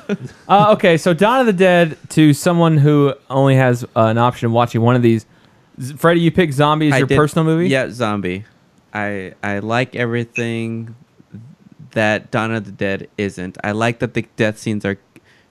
Uh, 0.48 0.72
okay, 0.72 0.96
so 0.96 1.14
Dawn 1.14 1.42
of 1.42 1.46
the 1.46 1.52
Dead 1.54 1.98
to 2.12 2.34
someone 2.34 2.78
who 2.78 3.14
only 3.30 3.56
has 3.58 3.84
uh, 3.84 3.88
an 4.06 4.18
option 4.18 4.46
of 4.48 4.54
watching 4.54 4.80
one 4.82 4.96
of 4.96 5.02
these. 5.02 5.26
Z- 5.82 5.96
Freddie, 5.98 6.22
you 6.22 6.32
pick 6.32 6.54
Zombie 6.54 6.88
as 6.88 6.94
I 6.94 6.98
your 7.00 7.08
did- 7.08 7.18
personal 7.18 7.44
movie? 7.44 7.68
Yeah, 7.68 7.90
Zombie. 7.92 8.46
I 8.94 9.34
I 9.44 9.60
like 9.60 9.96
everything 9.96 10.96
that 11.92 12.32
Dawn 12.32 12.54
of 12.54 12.66
the 12.66 12.72
Dead 12.72 13.10
isn't. 13.18 13.58
I 13.64 13.72
like 13.72 14.00
that 14.00 14.14
the 14.14 14.26
death 14.36 14.58
scenes 14.58 14.86
are 14.86 14.98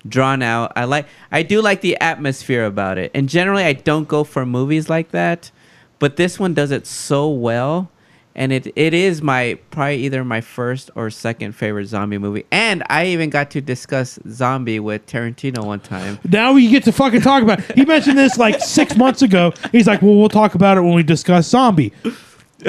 drawn 0.06 0.42
out. 0.42 0.72
I 0.76 0.84
like 0.84 1.06
I 1.30 1.42
do 1.42 1.60
like 1.62 1.80
the 1.80 1.98
atmosphere 2.00 2.64
about 2.64 2.98
it. 2.98 3.10
And 3.14 3.28
generally 3.28 3.64
I 3.64 3.72
don't 3.72 4.08
go 4.08 4.24
for 4.24 4.44
movies 4.44 4.88
like 4.88 5.10
that, 5.10 5.50
but 5.98 6.16
this 6.16 6.38
one 6.38 6.54
does 6.54 6.70
it 6.70 6.86
so 6.86 7.28
well. 7.28 7.90
And 8.34 8.50
it, 8.50 8.72
it 8.76 8.94
is 8.94 9.20
my 9.20 9.58
probably 9.70 9.96
either 10.04 10.24
my 10.24 10.40
first 10.40 10.90
or 10.94 11.10
second 11.10 11.52
favorite 11.52 11.84
zombie 11.86 12.16
movie. 12.16 12.46
And 12.50 12.82
I 12.88 13.08
even 13.08 13.28
got 13.28 13.50
to 13.50 13.60
discuss 13.60 14.18
Zombie 14.26 14.80
with 14.80 15.04
Tarantino 15.06 15.62
one 15.66 15.80
time. 15.80 16.18
Now 16.26 16.54
we 16.54 16.66
get 16.68 16.84
to 16.84 16.92
fucking 16.92 17.20
talk 17.20 17.42
about 17.42 17.58
it. 17.58 17.76
He 17.76 17.84
mentioned 17.84 18.16
this 18.16 18.38
like 18.38 18.58
six 18.60 18.96
months 18.96 19.20
ago. 19.20 19.52
He's 19.70 19.86
like, 19.86 20.00
well, 20.00 20.16
we'll 20.16 20.30
talk 20.30 20.54
about 20.54 20.78
it 20.78 20.80
when 20.80 20.94
we 20.94 21.02
discuss 21.02 21.46
Zombie. 21.46 21.92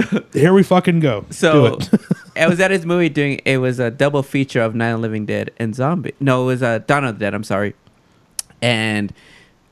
Here 0.33 0.53
we 0.53 0.63
fucking 0.63 0.99
go. 0.99 1.25
So 1.29 1.77
Do 1.77 1.77
it. 1.77 1.89
I 2.35 2.47
was 2.47 2.59
at 2.59 2.71
his 2.71 2.85
movie 2.85 3.09
doing 3.09 3.41
it 3.45 3.57
was 3.57 3.79
a 3.79 3.91
double 3.91 4.23
feature 4.23 4.61
of 4.61 4.73
Night 4.75 4.89
of 4.91 4.99
Living 5.01 5.25
Dead 5.25 5.51
and 5.57 5.75
Zombie. 5.75 6.13
No, 6.19 6.43
it 6.43 6.45
was 6.47 6.63
uh, 6.63 6.79
Dawn 6.79 7.03
of 7.05 7.15
the 7.19 7.25
Dead. 7.25 7.33
I'm 7.33 7.43
sorry. 7.43 7.75
And 8.61 9.13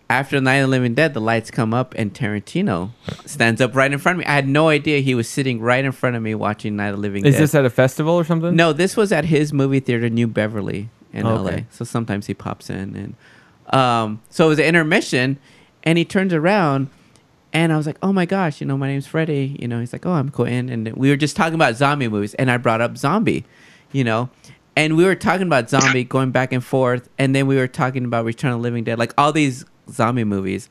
after 0.10 0.40
Night 0.42 0.58
of 0.58 0.64
the 0.68 0.72
Living 0.72 0.94
Dead, 0.94 1.14
the 1.14 1.22
lights 1.22 1.50
come 1.50 1.74
up 1.74 1.96
and 1.98 2.14
Tarantino 2.14 2.92
stands 3.26 3.62
up 3.62 3.74
right 3.76 3.92
in 3.92 3.98
front 3.98 4.18
of 4.18 4.20
me. 4.20 4.26
I 4.26 4.34
had 4.36 4.48
no 4.48 4.68
idea 4.70 5.00
he 5.00 5.16
was 5.16 5.28
sitting 5.30 5.62
right 5.62 5.84
in 5.84 5.92
front 5.94 6.16
of 6.16 6.22
me 6.22 6.36
watching 6.36 6.76
Night 6.76 6.90
of 6.90 6.98
the 6.98 7.02
Living 7.02 7.26
Is 7.26 7.34
Dead. 7.36 7.42
Is 7.44 7.52
this 7.52 7.56
at 7.56 7.66
a 7.66 7.70
festival 7.70 8.14
or 8.16 8.24
something? 8.26 8.56
No, 8.56 8.74
this 8.74 8.98
was 8.98 9.12
at 9.12 9.26
his 9.26 9.54
movie 9.54 9.80
theater, 9.80 10.10
New 10.10 10.28
Beverly, 10.28 10.90
in 11.14 11.26
Okay. 11.26 11.56
LA. 11.58 11.62
So 11.72 11.86
sometimes 11.86 12.28
he 12.28 12.34
pops 12.34 12.70
in, 12.70 12.96
and 12.96 13.16
um, 13.74 14.22
so 14.30 14.46
it 14.48 14.50
was 14.50 14.60
an 14.60 14.66
intermission, 14.66 15.38
and 15.84 15.98
he 15.98 16.04
turns 16.06 16.34
around, 16.34 16.90
and 17.54 17.74
I 17.74 17.78
was 17.78 17.86
like, 17.86 17.98
"Oh 18.02 18.14
my 18.14 18.26
gosh, 18.26 18.62
you 18.62 18.68
know, 18.68 18.78
my 18.78 18.88
name's 18.88 19.08
Freddie." 19.08 19.58
You 19.60 19.68
know, 19.68 19.80
he's 19.80 19.94
like, 19.94 20.06
"Oh, 20.06 20.12
I'm 20.12 20.30
Quentin," 20.30 20.70
and 20.70 20.96
we 20.96 21.10
were 21.10 21.18
just 21.18 21.36
talking 21.36 21.56
about 21.56 21.76
zombie 21.76 22.08
movies, 22.08 22.34
and 22.36 22.50
I 22.50 22.58
brought 22.58 22.82
up 22.82 22.98
Zombie, 22.98 23.46
you 23.92 24.04
know, 24.04 24.30
and 24.76 24.96
we 24.96 25.04
were 25.04 25.16
talking 25.16 25.48
about 25.48 25.70
Zombie, 25.70 26.04
going 26.04 26.32
back 26.32 26.54
and 26.54 26.64
forth, 26.64 27.10
and 27.18 27.36
then 27.36 27.48
we 27.48 27.58
were 27.58 27.68
talking 27.68 28.06
about 28.06 28.26
Return 28.26 28.52
of 28.52 28.60
the 28.60 28.64
Living 28.64 28.84
Dead, 28.84 28.98
like 28.98 29.14
all 29.18 29.32
these 29.32 29.66
zombie 29.90 30.24
movies, 30.24 30.70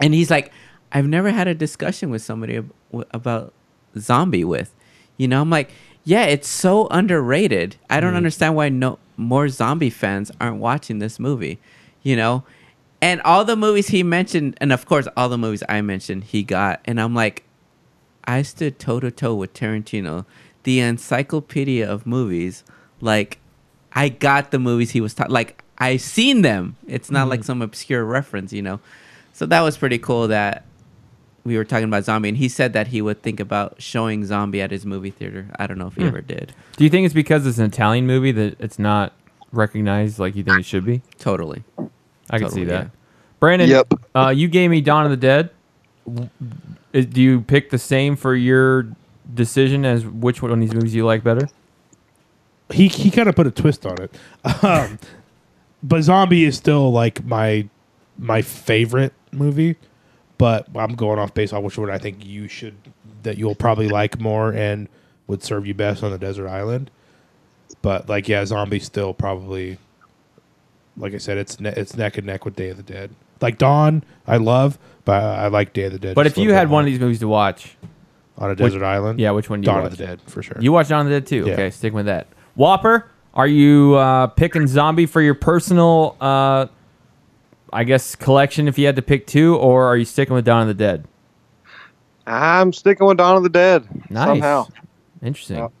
and 0.00 0.14
he's 0.14 0.30
like, 0.30 0.52
I've 0.92 1.06
never 1.06 1.30
had 1.30 1.48
a 1.48 1.54
discussion 1.54 2.10
with 2.10 2.22
somebody 2.22 2.58
ab- 2.58 2.72
w- 2.90 3.08
about 3.12 3.52
zombie 3.98 4.44
with. 4.44 4.74
You 5.16 5.28
know, 5.28 5.40
I'm 5.40 5.50
like, 5.50 5.70
yeah, 6.04 6.24
it's 6.24 6.48
so 6.48 6.86
underrated. 6.88 7.76
I 7.88 8.00
don't 8.00 8.10
mm-hmm. 8.10 8.16
understand 8.18 8.56
why 8.56 8.68
no 8.68 8.98
more 9.16 9.48
zombie 9.48 9.90
fans 9.90 10.30
aren't 10.40 10.58
watching 10.58 10.98
this 10.98 11.18
movie. 11.18 11.58
You 12.02 12.16
know, 12.16 12.44
and 13.02 13.20
all 13.22 13.44
the 13.44 13.56
movies 13.56 13.88
he 13.88 14.02
mentioned, 14.02 14.56
and 14.60 14.72
of 14.72 14.86
course 14.86 15.06
all 15.16 15.28
the 15.28 15.36
movies 15.36 15.62
I 15.68 15.82
mentioned, 15.82 16.24
he 16.24 16.42
got, 16.42 16.80
and 16.86 16.98
I'm 17.00 17.14
like, 17.14 17.42
I 18.24 18.42
stood 18.42 18.78
toe 18.78 19.00
to 19.00 19.10
toe 19.10 19.34
with 19.34 19.52
Tarantino, 19.52 20.24
the 20.62 20.78
encyclopedia 20.80 21.86
of 21.90 22.06
movies. 22.06 22.62
Like, 23.00 23.38
I 23.92 24.08
got 24.08 24.52
the 24.52 24.60
movies 24.60 24.92
he 24.92 25.00
was 25.00 25.12
talking. 25.12 25.32
Like, 25.32 25.62
I've 25.78 26.00
seen 26.00 26.42
them. 26.42 26.76
It's 26.86 27.10
not 27.10 27.28
like 27.28 27.42
some 27.42 27.60
obscure 27.60 28.04
reference, 28.04 28.52
you 28.52 28.62
know. 28.62 28.78
So 29.32 29.44
that 29.46 29.62
was 29.62 29.76
pretty 29.76 29.98
cool 29.98 30.28
that 30.28 30.64
we 31.44 31.56
were 31.56 31.64
talking 31.64 31.86
about 31.88 32.04
zombie, 32.04 32.28
and 32.28 32.38
he 32.38 32.48
said 32.48 32.72
that 32.74 32.86
he 32.86 33.02
would 33.02 33.20
think 33.22 33.40
about 33.40 33.82
showing 33.82 34.24
zombie 34.24 34.62
at 34.62 34.70
his 34.70 34.86
movie 34.86 35.10
theater. 35.10 35.48
I 35.58 35.66
don't 35.66 35.78
know 35.78 35.88
if 35.88 35.96
he 35.96 36.02
Hmm. 36.02 36.08
ever 36.08 36.20
did. 36.20 36.54
Do 36.76 36.84
you 36.84 36.90
think 36.90 37.04
it's 37.04 37.14
because 37.14 37.44
it's 37.44 37.58
an 37.58 37.64
Italian 37.66 38.06
movie 38.06 38.30
that 38.30 38.60
it's 38.60 38.78
not 38.78 39.12
recognized 39.50 40.20
like 40.20 40.36
you 40.36 40.44
think 40.44 40.60
it 40.60 40.64
should 40.64 40.84
be? 40.84 41.02
Totally. 41.18 41.64
I 42.32 42.38
can 42.38 42.50
see 42.50 42.64
that. 42.64 42.84
yeah. 42.84 42.90
Brandon, 43.40 43.68
Yep. 43.68 43.92
uh, 44.14 44.28
you 44.34 44.48
gave 44.48 44.70
me 44.70 44.80
Dawn 44.80 45.04
of 45.04 45.10
the 45.10 45.16
Dead. 45.16 45.50
Do 46.92 47.22
you 47.22 47.40
pick 47.42 47.70
the 47.70 47.78
same 47.78 48.16
for 48.16 48.34
your 48.34 48.86
decision 49.34 49.84
as 49.84 50.04
which 50.04 50.42
one 50.42 50.50
of 50.50 50.60
these 50.60 50.74
movies 50.74 50.94
you 50.94 51.04
like 51.06 51.22
better? 51.24 51.48
he 52.72 52.88
he 52.88 53.10
kind 53.10 53.28
of 53.28 53.36
put 53.36 53.46
a 53.46 53.50
twist 53.50 53.84
on 53.86 54.00
it. 54.00 54.14
Um, 54.64 54.98
but 55.82 56.02
Zombie 56.02 56.44
is 56.44 56.56
still 56.56 56.90
like 56.92 57.24
my 57.24 57.68
my 58.18 58.40
favorite 58.42 59.12
movie. 59.32 59.76
But 60.38 60.66
I'm 60.74 60.94
going 60.94 61.18
off 61.18 61.34
based 61.34 61.52
on 61.52 61.62
which 61.62 61.76
one 61.78 61.90
I 61.90 61.98
think 61.98 62.24
you 62.24 62.48
should 62.48 62.74
that 63.24 63.38
you'll 63.38 63.54
probably 63.54 63.88
like 63.88 64.18
more 64.20 64.52
and 64.52 64.88
would 65.28 65.42
serve 65.42 65.66
you 65.66 65.74
best 65.74 66.02
on 66.02 66.10
the 66.12 66.18
desert 66.18 66.48
island. 66.48 66.90
But 67.82 68.08
like 68.08 68.28
yeah, 68.28 68.44
Zombie 68.44 68.78
still 68.80 69.12
probably 69.14 69.78
like 70.96 71.14
I 71.14 71.18
said, 71.18 71.38
it's 71.38 71.58
ne- 71.60 71.74
it's 71.76 71.96
neck 71.96 72.18
and 72.18 72.26
neck 72.26 72.44
with 72.44 72.56
Day 72.56 72.68
of 72.70 72.76
the 72.76 72.82
Dead. 72.82 73.10
Like 73.40 73.58
Dawn, 73.58 74.04
I 74.26 74.36
love, 74.36 74.78
but 75.04 75.22
I 75.22 75.48
like 75.48 75.72
Day 75.72 75.84
of 75.84 75.92
the 75.92 75.98
Dead. 75.98 76.14
But 76.14 76.26
if 76.26 76.38
you 76.38 76.52
had 76.52 76.68
one 76.68 76.70
more. 76.70 76.80
of 76.80 76.86
these 76.86 77.00
movies 77.00 77.18
to 77.20 77.28
watch 77.28 77.76
on 78.38 78.46
a 78.46 78.50
which- 78.50 78.58
desert 78.58 78.84
island, 78.84 79.18
yeah, 79.20 79.30
which 79.32 79.50
one 79.50 79.60
do 79.60 79.66
you 79.66 79.72
Dawn 79.72 79.82
watch? 79.82 79.92
of 79.92 79.98
the 79.98 80.06
Dead 80.06 80.20
for 80.26 80.42
sure. 80.42 80.56
You 80.60 80.72
watch 80.72 80.88
Dawn 80.88 81.00
of 81.06 81.06
the 81.12 81.20
Dead 81.20 81.26
too. 81.26 81.44
Yeah. 81.46 81.52
Okay, 81.54 81.70
sticking 81.70 81.96
with 81.96 82.06
that. 82.06 82.28
Whopper, 82.54 83.08
are 83.34 83.46
you 83.46 83.94
uh, 83.96 84.26
picking 84.28 84.66
Zombie 84.66 85.06
for 85.06 85.20
your 85.22 85.34
personal, 85.34 86.16
uh, 86.20 86.66
I 87.72 87.84
guess, 87.84 88.14
collection 88.14 88.68
if 88.68 88.78
you 88.78 88.86
had 88.86 88.96
to 88.96 89.02
pick 89.02 89.26
two, 89.26 89.56
or 89.56 89.86
are 89.86 89.96
you 89.96 90.04
sticking 90.04 90.34
with 90.34 90.44
Dawn 90.44 90.62
of 90.62 90.68
the 90.68 90.74
Dead? 90.74 91.06
I'm 92.26 92.72
sticking 92.72 93.06
with 93.06 93.16
Dawn 93.16 93.36
of 93.36 93.42
the 93.42 93.48
Dead. 93.48 93.88
Nice. 94.10 94.26
Somehow. 94.28 94.66
Interesting. 95.22 95.58
Yep. 95.58 95.72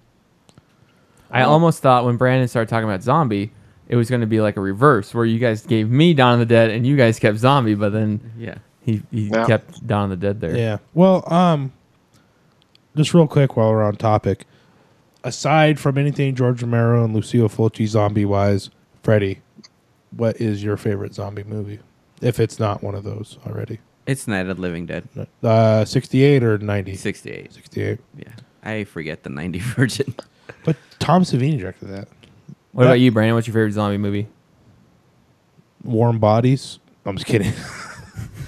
I 1.30 1.42
almost 1.42 1.80
thought 1.80 2.04
when 2.04 2.16
Brandon 2.16 2.48
started 2.48 2.68
talking 2.68 2.88
about 2.88 3.02
Zombie, 3.02 3.52
it 3.88 3.96
was 3.96 4.08
going 4.08 4.20
to 4.22 4.26
be 4.26 4.40
like 4.40 4.56
a 4.56 4.60
reverse 4.60 5.12
where 5.14 5.24
you 5.24 5.38
guys 5.38 5.66
gave 5.66 5.90
me 5.90 6.14
Dawn 6.14 6.34
of 6.34 6.38
the 6.40 6.46
Dead 6.46 6.70
and 6.70 6.86
you 6.86 6.96
guys 6.96 7.18
kept 7.18 7.38
Zombie, 7.38 7.74
but 7.74 7.92
then 7.92 8.20
Yeah. 8.38 8.56
he, 8.84 9.02
he 9.10 9.28
Yeah. 9.28 9.46
kept 9.46 9.86
Dawn 9.86 10.10
of 10.12 10.20
the 10.20 10.26
Dead 10.26 10.40
there. 10.40 10.56
Yeah. 10.56 10.78
Well, 10.94 11.24
um, 11.32 11.72
just 12.96 13.14
real 13.14 13.26
quick 13.26 13.56
while 13.56 13.70
we're 13.70 13.82
on 13.82 13.96
topic, 13.96 14.46
aside 15.24 15.78
from 15.80 15.98
anything 15.98 16.34
George 16.34 16.62
Romero 16.62 17.04
and 17.04 17.14
Lucio 17.14 17.48
Fulci 17.48 17.86
zombie 17.86 18.24
wise, 18.24 18.70
Freddy, 19.02 19.40
what 20.16 20.40
is 20.40 20.62
your 20.62 20.76
favorite 20.76 21.14
zombie 21.14 21.44
movie? 21.44 21.78
If 22.20 22.38
it's 22.38 22.58
not 22.60 22.82
one 22.82 22.94
of 22.94 23.02
those 23.04 23.38
already, 23.46 23.80
It's 24.06 24.26
Night 24.28 24.46
of 24.46 24.56
the 24.56 24.62
Living 24.62 24.86
Dead. 24.86 25.08
uh, 25.42 25.84
sixty-eight 25.84 26.42
or 26.42 26.58
ninety? 26.58 26.94
68. 26.96 27.52
Sixty-eight. 27.52 27.98
Yeah. 28.16 28.28
I 28.62 28.84
forget 28.84 29.22
the 29.24 29.30
90 29.30 29.58
version. 29.60 30.14
But 30.64 30.76
Tom 31.00 31.22
Savini 31.24 31.58
directed 31.58 31.86
that. 31.88 32.08
What 32.72 32.84
about 32.84 33.00
you, 33.00 33.10
Brandon? 33.12 33.34
What's 33.34 33.46
your 33.46 33.54
favorite 33.54 33.72
zombie 33.72 33.98
movie? 33.98 34.28
warm 35.84 36.18
bodies. 36.20 36.78
I'm 37.04 37.16
just 37.16 37.26
kidding. 37.26 37.52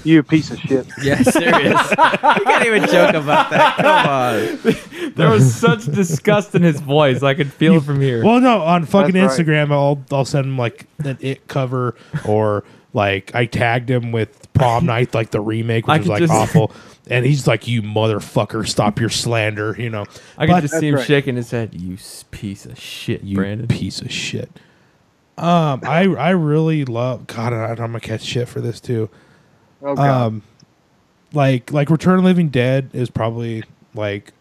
You 0.04 0.22
piece 0.22 0.50
of 0.50 0.58
shit. 0.60 0.86
Yeah, 1.02 1.22
serious. 1.22 1.90
you 1.90 1.96
can't 2.44 2.66
even 2.66 2.86
joke 2.90 3.14
about 3.14 3.48
that. 3.48 3.76
Come 3.78 4.76
on. 5.06 5.12
There 5.14 5.30
was 5.30 5.54
such 5.54 5.86
disgust 5.86 6.54
in 6.54 6.62
his 6.62 6.78
voice. 6.78 7.22
I 7.22 7.32
could 7.32 7.50
feel 7.50 7.76
it 7.76 7.84
from 7.84 8.02
here. 8.02 8.22
Well, 8.22 8.38
no, 8.38 8.60
on 8.60 8.84
fucking 8.84 9.14
That's 9.14 9.38
right. 9.38 9.46
Instagram, 9.46 9.72
I'll 9.72 10.04
I'll 10.12 10.26
send 10.26 10.44
him 10.44 10.58
like 10.58 10.86
an 10.98 11.16
it 11.22 11.48
cover 11.48 11.94
or 12.26 12.64
like 12.92 13.34
I 13.34 13.46
tagged 13.46 13.88
him 13.90 14.12
with 14.12 14.52
Prom 14.52 14.84
Night, 14.84 15.14
like 15.14 15.30
the 15.30 15.40
remake, 15.40 15.88
I 15.88 15.94
which 15.96 16.06
was 16.06 16.18
could 16.20 16.28
like 16.28 16.42
just- 16.42 16.56
awful. 16.56 16.72
And 17.08 17.26
he's 17.26 17.46
like, 17.46 17.68
"You 17.68 17.82
motherfucker, 17.82 18.66
stop 18.66 18.98
your 18.98 19.10
slander!" 19.10 19.76
You 19.78 19.90
know. 19.90 20.06
I 20.38 20.46
could 20.46 20.52
But- 20.52 20.60
just 20.62 20.78
see 20.78 20.88
him 20.88 20.94
right. 20.96 21.06
shaking 21.06 21.36
his 21.36 21.50
head. 21.50 21.74
You 21.74 21.98
piece 22.30 22.64
of 22.64 22.78
shit, 22.78 23.22
you 23.22 23.36
Brandon. 23.36 23.66
piece 23.68 24.00
of 24.00 24.10
shit. 24.10 24.50
Um, 25.36 25.80
I 25.84 26.04
I 26.18 26.30
really 26.30 26.84
love. 26.84 27.26
God, 27.26 27.52
I, 27.52 27.70
I'm 27.70 27.76
gonna 27.76 28.00
catch 28.00 28.22
shit 28.22 28.48
for 28.48 28.60
this 28.60 28.80
too. 28.80 29.10
Oh, 29.82 29.94
God. 29.96 30.08
Um, 30.26 30.42
like 31.32 31.72
like 31.72 31.90
Return 31.90 32.14
of 32.14 32.22
the 32.22 32.28
Living 32.28 32.48
Dead 32.48 32.88
is 32.92 33.10
probably 33.10 33.64
like 33.94 34.32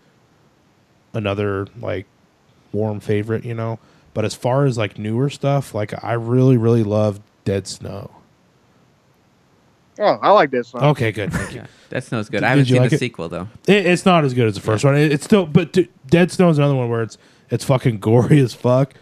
another 1.14 1.68
like 1.82 2.06
warm 2.72 3.00
favorite, 3.00 3.44
you 3.44 3.54
know. 3.56 3.80
But 4.14 4.26
as 4.26 4.36
far 4.36 4.66
as 4.66 4.78
like 4.78 4.98
newer 5.00 5.30
stuff, 5.30 5.74
like 5.74 5.94
I 6.04 6.14
really 6.14 6.58
really 6.58 6.84
love 6.84 7.20
Dead 7.46 7.68
Snow. 7.68 8.12
Oh, 10.00 10.20
I 10.22 10.32
like 10.32 10.52
this 10.52 10.74
one. 10.74 10.84
Okay, 10.84 11.12
good. 11.12 11.32
Thank 11.32 11.54
you. 11.54 11.62
Yeah, 11.62 11.68
that 11.90 12.04
snows 12.04 12.30
good. 12.30 12.38
Did- 12.40 12.46
I 12.46 12.50
haven't 12.50 12.64
did 12.66 12.70
you 12.70 12.76
seen 12.76 12.82
like 12.82 12.90
the 12.90 12.96
it? 12.96 13.00
sequel 13.00 13.30
though. 13.30 13.48
It, 13.68 13.86
it's 13.86 14.06
not 14.06 14.24
as 14.26 14.34
good 14.34 14.48
as 14.48 14.56
the 14.56 14.62
first 14.62 14.84
one. 14.84 14.96
It, 14.98 15.12
it's 15.12 15.24
still, 15.24 15.46
but 15.46 15.74
d- 15.74 15.90
Dead 16.08 16.32
Snow 16.32 16.50
is 16.50 16.58
another 16.58 16.76
one 16.76 16.90
where 16.90 17.04
it's 17.04 17.18
it's 17.50 17.64
fucking 17.64 18.00
gory 18.00 18.40
as 18.40 18.54
fuck, 18.54 18.94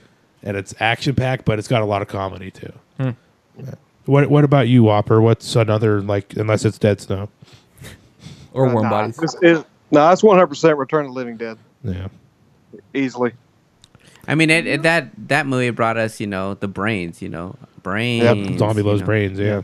and 0.44 0.58
it's 0.58 0.74
action 0.80 1.16
packed, 1.16 1.46
but 1.46 1.58
it's 1.60 1.68
got 1.68 1.82
a 1.82 1.86
lot 1.86 2.02
of 2.02 2.08
comedy 2.08 2.52
too. 2.52 2.74
Hmm. 2.98 3.10
Yeah. 3.58 3.76
What 4.06 4.30
What 4.30 4.44
about 4.44 4.68
you, 4.68 4.84
Whopper? 4.84 5.22
What's 5.22 5.56
another 5.56 6.02
like? 6.02 6.36
Unless 6.36 6.66
it's 6.66 6.78
Dead 6.78 7.00
Snow. 7.00 7.30
or 8.54 8.66
warm 8.74 8.84
nah, 8.84 8.90
bodies. 8.90 9.20
It's, 9.22 9.36
it, 9.42 9.66
no, 9.92 10.08
that's 10.08 10.22
100% 10.22 10.78
Return 10.78 11.06
of 11.06 11.12
the 11.12 11.16
Living 11.16 11.38
Dead. 11.38 11.58
Yeah. 11.84 12.08
Easily. 12.94 13.34
I 14.28 14.36
mean, 14.36 14.50
it, 14.50 14.66
it, 14.68 14.84
that 14.84 15.10
that 15.28 15.48
movie 15.48 15.70
brought 15.72 15.98
us, 15.98 16.20
you 16.20 16.28
know, 16.28 16.54
the 16.54 16.68
brains. 16.68 17.22
You 17.22 17.30
know, 17.30 17.56
brains. 17.84 18.60
Zombie 18.60 18.82
you 18.82 18.88
loves 18.88 19.02
know. 19.02 19.06
brains. 19.06 19.40
Yeah. 19.40 19.62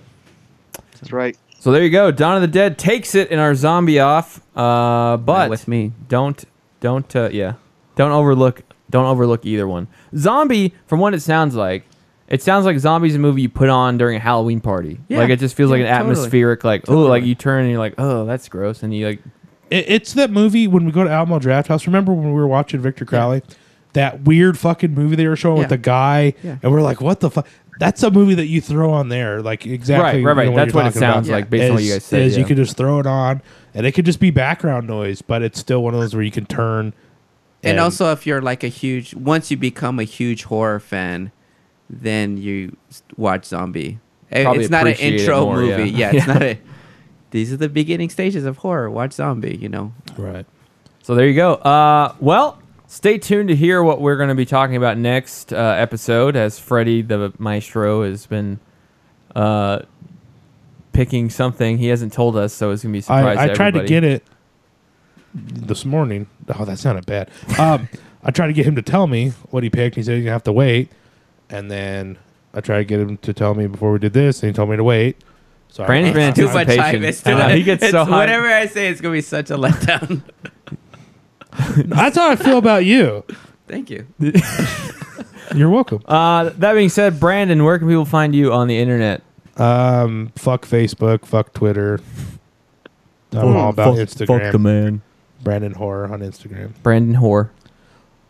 That's 1.00 1.12
right. 1.12 1.38
So 1.60 1.72
there 1.72 1.84
you 1.84 1.90
go. 1.90 2.12
Dawn 2.12 2.36
of 2.36 2.42
the 2.42 2.48
Dead 2.48 2.78
takes 2.78 3.16
it 3.16 3.30
in 3.32 3.40
our 3.40 3.56
zombie 3.56 4.00
off. 4.00 4.40
Uh, 4.56 5.18
but 5.18 5.44
Not 5.44 5.50
with 5.50 5.68
me. 5.68 5.92
don't 6.08 6.44
don't 6.80 7.16
uh, 7.16 7.30
yeah 7.32 7.54
don't 7.96 8.12
overlook 8.12 8.62
don't 8.90 9.06
overlook 9.06 9.46
either 9.46 9.68
one. 9.68 9.88
Zombie, 10.16 10.74
from 10.86 11.00
what 11.00 11.14
it 11.14 11.22
sounds 11.22 11.56
like, 11.56 11.86
it 12.28 12.42
sounds 12.44 12.66
like 12.66 12.78
zombies 12.80 13.16
a 13.16 13.20
movie 13.20 13.42
you 13.42 13.50
put 13.50 13.70
on 13.70 13.98
during 13.98 14.18
a 14.18 14.20
Halloween 14.20 14.62
party. 14.62 15.00
Yeah. 15.08 15.20
Like 15.20 15.30
it 15.30 15.40
just 15.40 15.56
feels 15.56 15.72
like 15.72 15.82
an 15.82 15.88
totally. 15.88 16.12
atmospheric 16.12 16.64
like 16.64 16.88
oh 16.90 17.02
like 17.04 17.24
you 17.24 17.36
turn 17.36 17.62
and 17.62 17.70
you're 17.72 17.80
like 17.80 17.96
oh 17.98 18.26
that's 18.26 18.48
gross 18.50 18.84
and 18.84 18.94
you 18.96 19.08
like 19.08 19.20
It, 19.72 19.86
it's 19.90 20.14
that 20.14 20.30
movie 20.30 20.68
when 20.68 20.86
we 20.86 20.92
go 20.92 21.04
to 21.04 21.10
Alamo 21.10 21.40
Drafthouse. 21.40 21.86
Remember 21.88 22.14
when 22.14 22.28
we 22.28 22.34
were 22.34 22.48
watching 22.48 22.80
Victor 22.80 23.04
Crowley? 23.06 23.42
That 23.94 24.22
weird 24.26 24.60
fucking 24.60 24.94
movie 24.94 25.16
they 25.16 25.28
were 25.28 25.36
showing 25.36 25.58
with 25.58 25.70
the 25.70 25.78
guy, 25.78 26.34
Yeah. 26.44 26.58
and 26.62 26.72
we're 26.72 26.82
like, 26.82 27.02
"What 27.02 27.20
the 27.20 27.32
fuck?" 27.32 27.48
That's 27.80 28.02
a 28.04 28.10
movie 28.12 28.34
that 28.36 28.48
you 28.48 28.60
throw 28.62 28.92
on 28.92 29.10
there, 29.10 29.42
like 29.42 29.66
exactly. 29.66 30.24
right 30.24 30.36
right 30.36 30.38
right. 30.46 30.50
you 30.50 30.56
that's 30.56 30.74
what 30.74 30.82
it 30.86 30.90
talking 30.90 30.98
about. 31.04 31.14
sounds 31.16 31.28
Yeah. 31.30 31.36
like 31.36 31.50
based 31.50 31.70
on 31.70 31.74
what 31.76 31.84
you 31.84 31.90
Is- 31.90 31.96
guys 31.96 32.04
said. 32.06 32.22
is 32.22 32.34
yeah. 32.34 32.40
you 32.40 32.46
could 32.46 32.58
just 32.58 32.76
throw 32.78 33.00
it 33.00 33.06
on, 33.06 33.42
and 33.74 33.86
it 33.86 33.92
could 33.94 34.06
just 34.06 34.20
be 34.20 34.32
background 34.32 34.88
noise, 34.88 35.22
but 35.22 35.42
it's 35.44 35.60
still 35.60 35.84
one 35.84 35.94
of 35.94 36.00
those 36.00 36.14
where 36.16 36.24
you 36.24 36.32
can 36.32 36.46
turn. 36.46 36.94
And 37.64 37.80
also, 37.80 38.12
if 38.12 38.26
you're 38.26 38.42
like 38.42 38.64
a 38.64 38.68
huge, 38.70 39.14
once 39.14 39.52
you 39.52 39.58
become 39.58 40.00
a 40.00 40.04
huge 40.04 40.44
horror 40.46 40.80
fan, 40.80 41.32
then 41.90 42.38
you 42.38 42.76
watch 43.18 43.46
Zombie. 43.46 44.00
Eh, 44.32 44.44
Probably 44.44 44.64
it's 44.64 44.72
not 44.72 44.88
an 44.88 44.94
intro 44.96 45.46
more, 45.46 45.58
movie. 45.58 45.90
yeah. 45.90 46.12
Yeah, 46.12 46.18
it's 46.18 46.28
Yeah. 46.28 46.34
not 46.34 46.42
a. 46.44 46.60
These 47.32 47.52
are 47.52 47.58
the 47.58 47.68
beginning 47.70 48.10
stages 48.10 48.46
of 48.46 48.58
horror. 48.58 48.90
Watch 48.90 49.14
Zombie. 49.14 49.58
You 49.58 49.70
know. 49.70 49.94
right. 50.18 50.46
So 51.04 51.14
there 51.16 51.28
you 51.28 51.36
go. 51.36 51.54
Uh, 51.56 52.14
well, 52.20 52.60
stay 52.98 53.20
tuned 53.20 53.48
to 53.50 53.56
hear 53.56 53.84
what 53.84 54.02
we're 54.02 54.18
going 54.18 54.30
to 54.30 54.36
be 54.36 54.46
talking 54.46 54.76
about 54.76 54.98
next 54.98 55.54
uh, 55.54 55.58
episode, 55.78 56.36
as 56.36 56.58
Freddie 56.58 57.04
the 57.04 57.32
Maestro 57.38 58.02
has 58.04 58.26
been 58.26 58.60
uh, 59.36 59.80
picking 60.94 61.30
something 61.30 61.78
he 61.78 61.88
hasn't 61.90 62.12
told 62.12 62.36
us, 62.36 62.54
so 62.54 62.72
it's 62.72 62.82
going 62.82 62.92
to 62.92 62.94
be 62.94 63.00
a 63.00 63.04
surprise. 63.04 63.38
I, 63.38 63.44
I 63.44 63.48
to 63.50 63.54
tried 63.56 63.72
to 63.76 63.80
everybody. 63.82 63.88
get 63.88 64.04
it 64.04 64.24
this 65.36 65.86
morning. 65.86 66.26
Oh, 66.58 66.66
that 66.66 66.80
sounded 66.80 67.06
bad. 67.06 67.30
Um, 67.60 67.88
I 68.24 68.32
tried 68.32 68.48
to 68.48 68.54
get 68.54 68.66
him 68.66 68.76
to 68.76 68.82
tell 68.82 69.06
me 69.08 69.30
what 69.52 69.64
he 69.64 69.70
picked. 69.70 69.96
He 69.96 70.04
said 70.04 70.16
he's 70.16 70.24
gonna 70.24 70.34
have 70.34 70.44
to 70.46 70.52
wait, 70.52 70.92
and 71.50 71.70
then 71.72 72.18
I 72.54 72.60
tried 72.62 72.80
to 72.80 72.84
get 72.86 73.00
him 73.00 73.18
to 73.18 73.32
tell 73.34 73.54
me 73.54 73.68
before 73.68 73.92
we 73.94 74.00
did 74.00 74.12
this, 74.14 74.42
and 74.44 74.50
he 74.52 74.54
told 74.54 74.70
me 74.70 74.76
to 74.76 74.84
wait. 74.84 75.18
So 75.70 75.84
I- 75.84 75.88
Brandon's 75.88 76.16
been 76.16 76.30
It's 76.30 76.38
too 76.40 76.46
much 76.48 76.68
anticipation. 76.68 77.02
hype. 77.04 77.10
It's 77.10 77.22
too 77.22 77.32
Uh, 77.32 77.38
much. 77.38 77.54
he 77.54 77.64
gets 77.64 77.82
so 77.84 77.88
it's- 77.90 78.08
hyped. 78.08 78.10
Whatever 78.18 78.48
I 78.48 78.66
say, 78.66 78.88
it's 78.90 79.00
gonna 79.00 79.14
be 79.14 79.22
such 79.22 79.50
a 79.52 79.56
letdown. 79.58 80.24
That's 81.78 82.16
how 82.18 82.30
I 82.30 82.36
feel 82.36 82.58
about 82.58 82.86
you. 82.86 83.24
Thank 83.68 83.90
you. 83.90 84.08
You're 85.56 85.70
welcome. 85.70 86.02
Uh, 86.06 86.50
that 86.58 86.74
being 86.74 86.90
said, 86.90 87.20
Brandon, 87.20 87.64
where 87.64 87.80
can 87.80 87.88
people 87.88 88.06
find 88.06 88.36
you 88.36 88.52
on 88.54 88.68
the 88.68 88.78
internet? 88.78 89.22
Um, 89.58 90.32
fuck 90.36 90.66
Facebook, 90.66 91.26
fuck 91.26 91.54
Twitter. 91.54 92.00
I'm 93.32 93.56
all 93.56 93.70
about 93.70 93.96
Instagram. 93.98 94.28
Fuck 94.28 94.52
the 94.52 94.60
man. 94.60 95.02
Brandon 95.42 95.74
Horror 95.74 96.12
on 96.12 96.20
Instagram. 96.22 96.72
Brandon 96.84 97.16
Horror. 97.16 97.52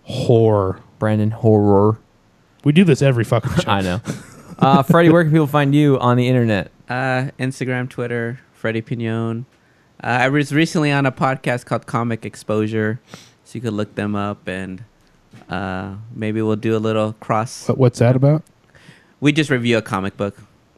Horror. 0.03 0.79
Brandon 0.99 1.31
Horror. 1.31 1.99
We 2.63 2.71
do 2.71 2.83
this 2.83 3.01
every 3.01 3.23
fucking 3.23 3.51
show. 3.63 3.69
I 3.69 3.81
know. 3.81 4.01
Uh, 4.59 4.83
Freddie, 4.83 5.09
where 5.09 5.23
can 5.23 5.31
people 5.31 5.47
find 5.47 5.73
you 5.75 5.99
on 5.99 6.17
the 6.17 6.27
internet? 6.27 6.71
Uh, 6.89 7.29
Instagram, 7.39 7.89
Twitter, 7.89 8.39
Freddie 8.53 8.81
Pignon. 8.81 9.45
Uh, 10.03 10.07
I 10.07 10.29
was 10.29 10.53
recently 10.53 10.91
on 10.91 11.05
a 11.05 11.11
podcast 11.11 11.65
called 11.65 11.85
Comic 11.87 12.25
Exposure, 12.25 12.99
so 13.43 13.55
you 13.55 13.61
could 13.61 13.73
look 13.73 13.95
them 13.95 14.15
up 14.15 14.47
and 14.47 14.83
uh, 15.49 15.95
maybe 16.13 16.41
we'll 16.41 16.55
do 16.55 16.75
a 16.75 16.79
little 16.79 17.13
cross. 17.13 17.67
What, 17.67 17.77
what's 17.77 17.99
that 17.99 18.15
about? 18.15 18.43
We 19.19 19.31
just 19.31 19.49
review 19.49 19.77
a 19.77 19.81
comic 19.81 20.15
book. 20.15 20.37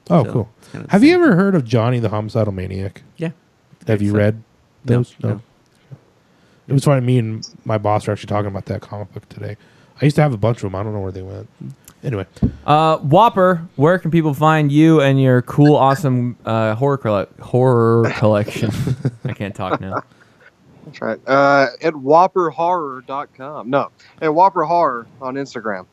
Oh, 0.10 0.24
So, 0.24 0.32
cool. 0.32 0.50
kinda 0.72 0.88
Have 0.90 1.04
you 1.04 1.14
ever 1.16 1.36
heard 1.36 1.54
of 1.56 1.66
Johnny 1.66 2.00
the 2.00 2.10
Homicidal 2.10 2.54
Maniac? 2.54 3.02
Yeah. 3.18 3.32
Have 3.88 4.02
you 4.02 4.12
So- 4.12 4.18
read 4.18 4.36
No, 4.86 4.96
those? 4.98 5.16
no. 5.22 5.42
It 6.68 6.74
was 6.74 6.84
funny. 6.84 7.02
Me 7.06 7.18
and 7.18 7.48
my 7.66 7.78
boss 7.80 8.06
were 8.08 8.14
actually 8.14 8.28
talking 8.28 8.48
about 8.48 8.66
that 8.68 8.82
comic 8.82 9.12
book 9.14 9.28
today. 9.28 9.58
I 10.02 10.06
used 10.06 10.16
to 10.18 10.22
have 10.22 10.34
a 10.34 10.38
bunch 10.38 10.58
of 10.58 10.62
them. 10.64 10.76
I 10.76 10.84
don't 10.84 10.94
know 10.94 11.00
where 11.02 11.12
they 11.12 11.24
went. 11.24 11.50
Anyway, 12.04 12.26
Uh, 12.66 12.98
Whopper, 13.00 13.68
where 13.76 14.00
can 14.00 14.10
people 14.12 14.34
find 14.34 14.72
you 14.72 15.02
and 15.02 15.22
your 15.22 15.42
cool, 15.42 15.76
awesome 15.76 16.38
uh, 16.46 16.74
horror 16.76 16.98
colle- 16.98 17.28
horror 17.42 18.10
collection? 18.18 18.72
I 19.26 19.34
can't 19.34 19.54
talk 19.54 19.82
now. 19.82 20.02
That's 20.86 21.02
right. 21.02 21.20
Uh, 21.28 21.68
at 21.82 21.94
whopperhorror.com. 21.94 23.70
No, 23.70 23.90
at 24.22 24.34
Whopper 24.34 24.64
Horror 24.64 25.08
on 25.22 25.36
Instagram. 25.36 25.86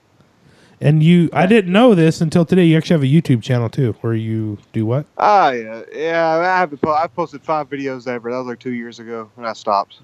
and 0.80 1.02
you, 1.02 1.28
I 1.32 1.46
didn't 1.46 1.72
know 1.72 1.94
this 1.94 2.20
until 2.20 2.44
today. 2.44 2.64
You 2.64 2.76
actually 2.76 2.94
have 2.94 3.02
a 3.02 3.06
YouTube 3.06 3.42
channel 3.42 3.68
too, 3.68 3.94
where 4.00 4.14
you 4.14 4.58
do 4.72 4.86
what? 4.86 5.06
Ah, 5.18 5.50
yeah, 5.50 5.82
yeah. 5.92 6.28
I 6.28 6.60
have. 6.60 6.80
Po- 6.80 6.94
I 6.94 7.06
posted 7.08 7.42
five 7.42 7.68
videos 7.68 8.06
ever. 8.06 8.30
That 8.30 8.38
was 8.38 8.46
like 8.46 8.60
two 8.60 8.72
years 8.74 8.98
ago, 9.00 9.30
and 9.36 9.46
I 9.46 9.52
stopped. 9.54 9.98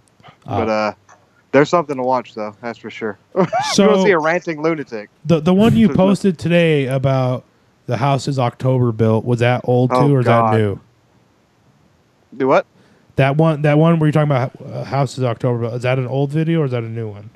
But 0.45 0.69
uh, 0.69 0.95
there's 1.53 1.69
something 1.69 1.97
to 1.97 2.03
watch 2.03 2.35
though. 2.35 2.55
That's 2.61 2.79
for 2.79 2.91
sure. 2.91 3.19
So- 3.73 3.91
you 3.91 3.97
to 3.97 4.03
see 4.03 4.11
a 4.11 4.19
ranting 4.19 4.63
lunatic? 4.63 5.09
The 5.25 5.41
the 5.41 5.55
one 5.55 5.77
you 5.77 5.89
posted 5.95 6.39
today 6.39 6.87
about 6.87 7.45
the 7.87 7.97
Houses 7.97 8.39
October 8.39 8.93
Built 8.93 9.25
was 9.25 9.41
that 9.41 9.63
old 9.65 9.91
too, 9.91 9.97
Oh, 9.97 10.13
or 10.13 10.21
is 10.21 10.27
God. 10.27 10.53
that 10.55 10.59
new? 10.59 10.81
Do 12.37 12.49
what? 12.49 12.67
That 13.17 13.37
one, 13.37 13.63
that 13.63 13.77
one 13.77 13.99
where 13.99 14.07
you're 14.09 14.13
talking 14.13 14.31
about 14.31 14.53
uh, 14.65 14.85
Houses 14.85 15.23
October 15.25 15.59
Built. 15.61 15.75
Is 15.75 15.83
that 15.83 15.99
an 15.99 16.07
old 16.07 16.31
video 16.31 16.61
or 16.61 16.65
is 16.65 16.71
that 16.71 16.83
a 16.83 16.89
new 16.89 17.09
one? 17.09 17.29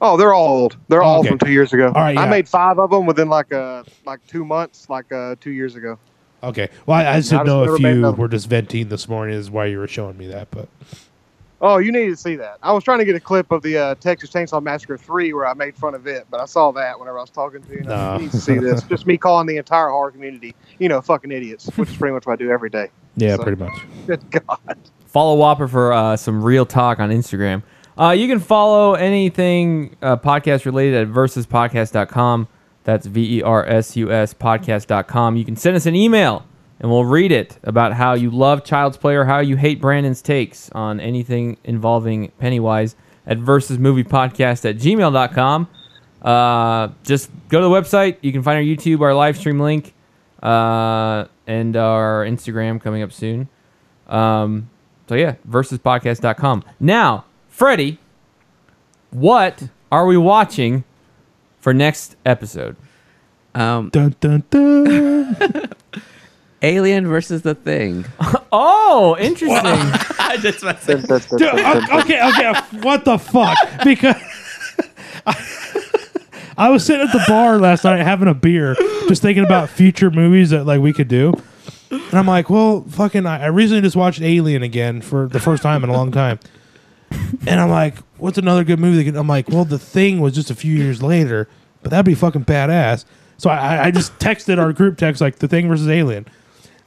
Oh, 0.00 0.16
they're 0.16 0.34
all 0.34 0.48
old. 0.48 0.76
They're 0.88 1.02
Oh, 1.02 1.06
all 1.06 1.20
okay. 1.20 1.28
from 1.28 1.38
two 1.38 1.52
years 1.52 1.72
ago. 1.72 1.86
All 1.86 1.92
right, 1.92 2.18
I 2.18 2.24
yeah. 2.24 2.30
made 2.30 2.48
five 2.48 2.78
of 2.80 2.90
them 2.90 3.06
within 3.06 3.28
like 3.28 3.52
uh 3.52 3.84
like 4.04 4.26
two 4.26 4.44
months, 4.44 4.88
like 4.90 5.12
uh 5.12 5.36
two 5.40 5.52
years 5.52 5.76
ago. 5.76 5.96
Okay. 6.42 6.70
Well, 6.86 6.98
I, 6.98 7.06
I 7.12 7.16
just 7.20 7.32
I 7.32 7.36
didn't 7.36 7.46
just 7.46 7.46
know 7.46 7.60
never 7.64 7.76
if 7.76 7.82
made 7.82 7.90
you 7.92 7.98
another 7.98 8.16
were 8.16 8.26
just 8.28 8.48
venting 8.48 8.88
this 8.88 9.08
morning. 9.08 9.36
Is 9.36 9.48
why 9.48 9.66
you 9.66 9.78
were 9.78 9.86
showing 9.86 10.18
me 10.18 10.26
that, 10.26 10.50
but 10.50 10.68
Oh, 11.64 11.78
you 11.78 11.92
need 11.92 12.08
to 12.08 12.16
see 12.16 12.34
that. 12.36 12.58
I 12.62 12.72
was 12.72 12.82
trying 12.82 12.98
to 12.98 13.04
get 13.04 13.14
a 13.14 13.20
clip 13.20 13.52
of 13.52 13.62
the 13.62 13.78
uh, 13.78 13.94
Texas 13.94 14.30
Chainsaw 14.30 14.60
Massacre 14.60 14.98
three 14.98 15.32
where 15.32 15.46
I 15.46 15.54
made 15.54 15.76
fun 15.76 15.94
of 15.94 16.08
it, 16.08 16.26
but 16.28 16.40
I 16.40 16.44
saw 16.44 16.72
that 16.72 16.98
whenever 16.98 17.18
I 17.18 17.20
was 17.20 17.30
talking 17.30 17.62
to 17.62 17.72
you. 17.72 17.78
and 17.78 17.92
I 17.92 17.96
No. 17.96 18.14
You 18.16 18.22
need 18.24 18.30
to 18.32 18.40
see 18.40 18.58
this. 18.58 18.82
Just 18.88 19.06
me 19.06 19.16
calling 19.16 19.46
the 19.46 19.56
entire 19.58 19.88
horror 19.90 20.10
community, 20.10 20.54
you 20.80 20.88
know, 20.88 21.00
fucking 21.00 21.30
idiots, 21.30 21.66
which 21.76 21.88
is 21.90 21.96
pretty 21.96 22.12
much 22.14 22.26
what 22.26 22.32
I 22.32 22.36
do 22.36 22.50
every 22.50 22.68
day. 22.68 22.90
yeah, 23.16 23.36
So- 23.36 23.44
pretty 23.44 23.62
much. 23.62 23.72
Good 24.06 24.28
God. 24.30 24.76
Follow 25.06 25.36
Whopper 25.36 25.68
for 25.68 25.92
uh, 25.92 26.16
some 26.16 26.42
real 26.42 26.66
talk 26.66 26.98
on 26.98 27.10
Instagram. 27.10 27.62
Uh, 27.96 28.10
you 28.10 28.26
can 28.26 28.40
follow 28.40 28.94
anything 28.94 29.94
uh, 30.02 30.16
podcast 30.16 30.64
related 30.64 31.06
at 31.06 31.14
versuspodcast.com. 31.14 32.48
That's 32.84 33.06
V 33.06 33.38
E 33.38 33.42
R 33.42 33.64
S 33.66 33.94
U 33.96 34.10
S 34.10 34.34
podcast.com. 34.34 35.36
You 35.36 35.44
can 35.44 35.54
send 35.56 35.76
us 35.76 35.86
an 35.86 35.94
email 35.94 36.44
and 36.82 36.90
we'll 36.90 37.04
read 37.04 37.32
it 37.32 37.58
about 37.62 37.92
how 37.94 38.12
you 38.14 38.30
love 38.30 38.64
Child's 38.64 38.96
Play 38.98 39.14
or 39.14 39.24
how 39.24 39.38
you 39.38 39.56
hate 39.56 39.80
Brandon's 39.80 40.20
takes 40.20 40.68
on 40.72 41.00
anything 41.00 41.56
involving 41.64 42.30
Pennywise 42.38 42.96
at 43.26 43.38
versusmoviepodcast 43.38 44.68
at 44.68 44.76
gmail.com. 44.76 45.68
Uh, 46.20 46.88
just 47.04 47.30
go 47.48 47.60
to 47.60 47.64
the 47.64 47.70
website. 47.70 48.16
You 48.20 48.32
can 48.32 48.42
find 48.42 48.56
our 48.56 48.62
YouTube, 48.62 49.00
our 49.00 49.14
live 49.14 49.36
stream 49.38 49.58
link. 49.60 49.94
uh, 50.42 51.26
and 51.46 51.76
our 51.76 52.24
Instagram 52.24 52.80
coming 52.80 53.02
up 53.02 53.12
soon. 53.12 53.48
Um, 54.08 54.68
so 55.08 55.14
yeah, 55.14 55.34
versuspodcast.com. 55.48 56.64
Now, 56.80 57.24
Freddie, 57.48 57.98
what 59.10 59.68
are 59.90 60.06
we 60.06 60.16
watching 60.16 60.84
for 61.60 61.72
next 61.74 62.16
episode? 62.26 62.76
Um, 63.54 63.90
Dun 63.90 64.16
dun 64.20 64.42
dun. 64.50 65.70
Alien 66.62 67.06
versus 67.06 67.42
the 67.42 67.54
Thing. 67.54 68.04
Oh, 68.54 69.16
interesting. 69.18 69.48
I 70.18 70.36
just 70.38 70.62
messed 70.62 70.86
Dude, 70.86 71.00
dun, 71.06 71.18
uh, 71.18 71.38
dun, 71.38 71.88
o- 71.90 72.00
okay, 72.00 72.20
okay. 72.28 72.44
Uh, 72.44 72.62
what 72.82 73.02
the 73.06 73.16
fuck? 73.16 73.56
Because 73.82 74.14
I 76.58 76.68
was 76.68 76.84
sitting 76.84 77.06
at 77.06 77.12
the 77.12 77.24
bar 77.26 77.58
last 77.58 77.84
night 77.84 78.00
having 78.00 78.28
a 78.28 78.34
beer, 78.34 78.74
just 79.08 79.22
thinking 79.22 79.44
about 79.44 79.70
future 79.70 80.10
movies 80.10 80.50
that 80.50 80.64
like 80.66 80.82
we 80.82 80.92
could 80.92 81.08
do. 81.08 81.32
And 81.90 82.12
I'm 82.14 82.26
like, 82.26 82.50
well, 82.50 82.82
fucking, 82.90 83.24
I 83.26 83.44
I 83.44 83.46
recently 83.46 83.80
just 83.80 83.96
watched 83.96 84.20
Alien 84.20 84.62
again 84.62 85.00
for 85.00 85.28
the 85.28 85.40
first 85.40 85.62
time 85.62 85.82
in 85.82 85.88
a 85.90 85.94
long 85.94 86.12
time. 86.12 86.38
And 87.46 87.58
I'm 87.58 87.70
like, 87.70 87.96
what's 88.18 88.36
another 88.38 88.64
good 88.64 88.78
movie? 88.78 88.98
That 88.98 89.04
could, 89.04 89.16
I'm 89.16 89.28
like, 89.28 89.48
well, 89.48 89.64
The 89.64 89.78
Thing 89.78 90.20
was 90.20 90.34
just 90.34 90.50
a 90.50 90.54
few 90.54 90.74
years 90.76 91.02
later, 91.02 91.48
but 91.82 91.90
that'd 91.90 92.04
be 92.04 92.14
fucking 92.14 92.44
badass. 92.44 93.06
So 93.38 93.48
I, 93.50 93.86
I 93.86 93.90
just 93.90 94.18
texted 94.18 94.58
our 94.58 94.72
group 94.74 94.98
text 94.98 95.20
like 95.22 95.36
The 95.36 95.48
Thing 95.48 95.68
versus 95.68 95.88
Alien. 95.88 96.26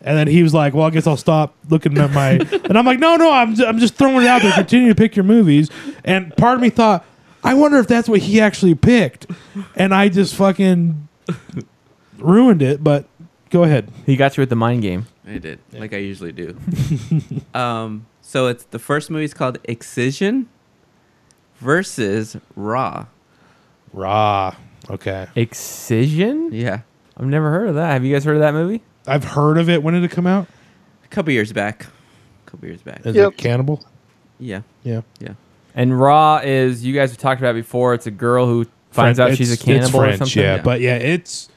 And 0.01 0.17
then 0.17 0.27
he 0.27 0.43
was 0.43 0.53
like, 0.53 0.73
"Well, 0.73 0.85
I 0.85 0.89
guess 0.91 1.07
I'll 1.07 1.17
stop 1.17 1.55
looking 1.69 1.97
at 1.97 2.11
my." 2.11 2.31
and 2.63 2.77
I'm 2.77 2.85
like, 2.85 2.99
"No, 2.99 3.15
no, 3.15 3.31
I'm 3.31 3.59
I'm 3.61 3.79
just 3.79 3.95
throwing 3.95 4.23
it 4.23 4.27
out 4.27 4.41
there. 4.41 4.53
Continue 4.53 4.89
to 4.89 4.95
pick 4.95 5.15
your 5.15 5.25
movies." 5.25 5.69
And 6.03 6.35
part 6.37 6.55
of 6.55 6.61
me 6.61 6.69
thought, 6.69 7.05
"I 7.43 7.53
wonder 7.53 7.77
if 7.79 7.87
that's 7.87 8.07
what 8.07 8.19
he 8.19 8.39
actually 8.39 8.75
picked," 8.75 9.27
and 9.75 9.93
I 9.93 10.09
just 10.09 10.35
fucking 10.35 11.07
ruined 12.17 12.61
it. 12.61 12.83
But 12.83 13.07
go 13.49 13.63
ahead. 13.63 13.89
he 14.05 14.15
got 14.15 14.37
you 14.37 14.41
with 14.41 14.49
the 14.49 14.55
mind 14.55 14.81
game. 14.81 15.07
I 15.27 15.39
did, 15.39 15.59
like 15.73 15.93
I 15.93 15.97
usually 15.97 16.31
do. 16.31 16.55
um, 17.53 18.05
so 18.21 18.47
it's 18.47 18.65
the 18.65 18.79
first 18.79 19.09
movie 19.09 19.25
is 19.25 19.33
called 19.33 19.57
Excision 19.63 20.49
versus 21.57 22.37
Raw. 22.55 23.07
Raw. 23.91 24.55
Okay. 24.89 25.27
Excision? 25.35 26.49
Yeah, 26.51 26.81
I've 27.17 27.25
never 27.25 27.49
heard 27.49 27.69
of 27.69 27.75
that. 27.75 27.91
Have 27.93 28.05
you 28.05 28.13
guys 28.13 28.23
heard 28.23 28.35
of 28.35 28.41
that 28.41 28.53
movie? 28.53 28.83
I've 29.07 29.23
heard 29.23 29.57
of 29.57 29.69
it. 29.69 29.81
When 29.83 29.93
did 29.93 30.03
it 30.03 30.11
come 30.11 30.27
out? 30.27 30.47
a 31.03 31.07
couple 31.07 31.31
years 31.31 31.53
back. 31.53 31.85
A 31.85 32.49
couple 32.49 32.67
years 32.67 32.81
back. 32.81 33.05
Is 33.05 33.15
Yep. 33.15 33.33
it 33.33 33.37
Cannibal? 33.37 33.85
Yeah, 34.39 34.61
Yeah. 34.83 35.01
yeah. 35.19 35.33
And 35.75 35.97
Raw 35.99 36.41
is 36.43 36.83
you 36.85 36.93
guys 36.93 37.11
have 37.11 37.19
talked 37.19 37.39
about 37.39 37.51
it 37.51 37.59
before. 37.63 37.93
It's 37.93 38.07
a 38.07 38.11
girl 38.11 38.47
who 38.47 38.65
finds 38.91 39.19
out 39.19 39.35
she's 39.35 39.49
a 39.51 39.53
it's- 39.53 39.65
cannibal 39.65 40.01
it's 40.03 40.15
or 40.15 40.25
something. 40.25 40.43
Yeah, 40.43 40.55
Yeah. 40.55 40.61
but 40.61 40.81
yeah, 40.81 40.95
it's 40.95 41.49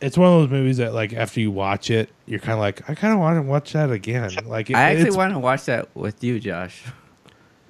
it's 0.00 0.16
one 0.16 0.32
of 0.32 0.40
those 0.42 0.50
movies 0.50 0.76
that 0.76 0.94
like 0.94 1.12
after 1.12 1.40
you 1.40 1.50
watch 1.50 1.90
it, 1.90 2.08
you're 2.26 2.38
kind 2.38 2.52
of 2.54 2.60
like, 2.60 2.88
I 2.88 2.94
kind 2.94 3.12
of 3.12 3.18
want 3.20 3.36
to 3.36 3.42
watch 3.42 3.72
that 3.72 3.90
again. 3.90 4.30
Like, 4.46 4.70
it, 4.70 4.76
I 4.76 4.82
actually 4.90 5.00
it's- 5.02 5.16
want 5.16 5.32
to 5.32 5.38
watch 5.40 5.64
that 5.64 5.88
with 5.96 6.22
you, 6.22 6.38
Josh. 6.38 6.84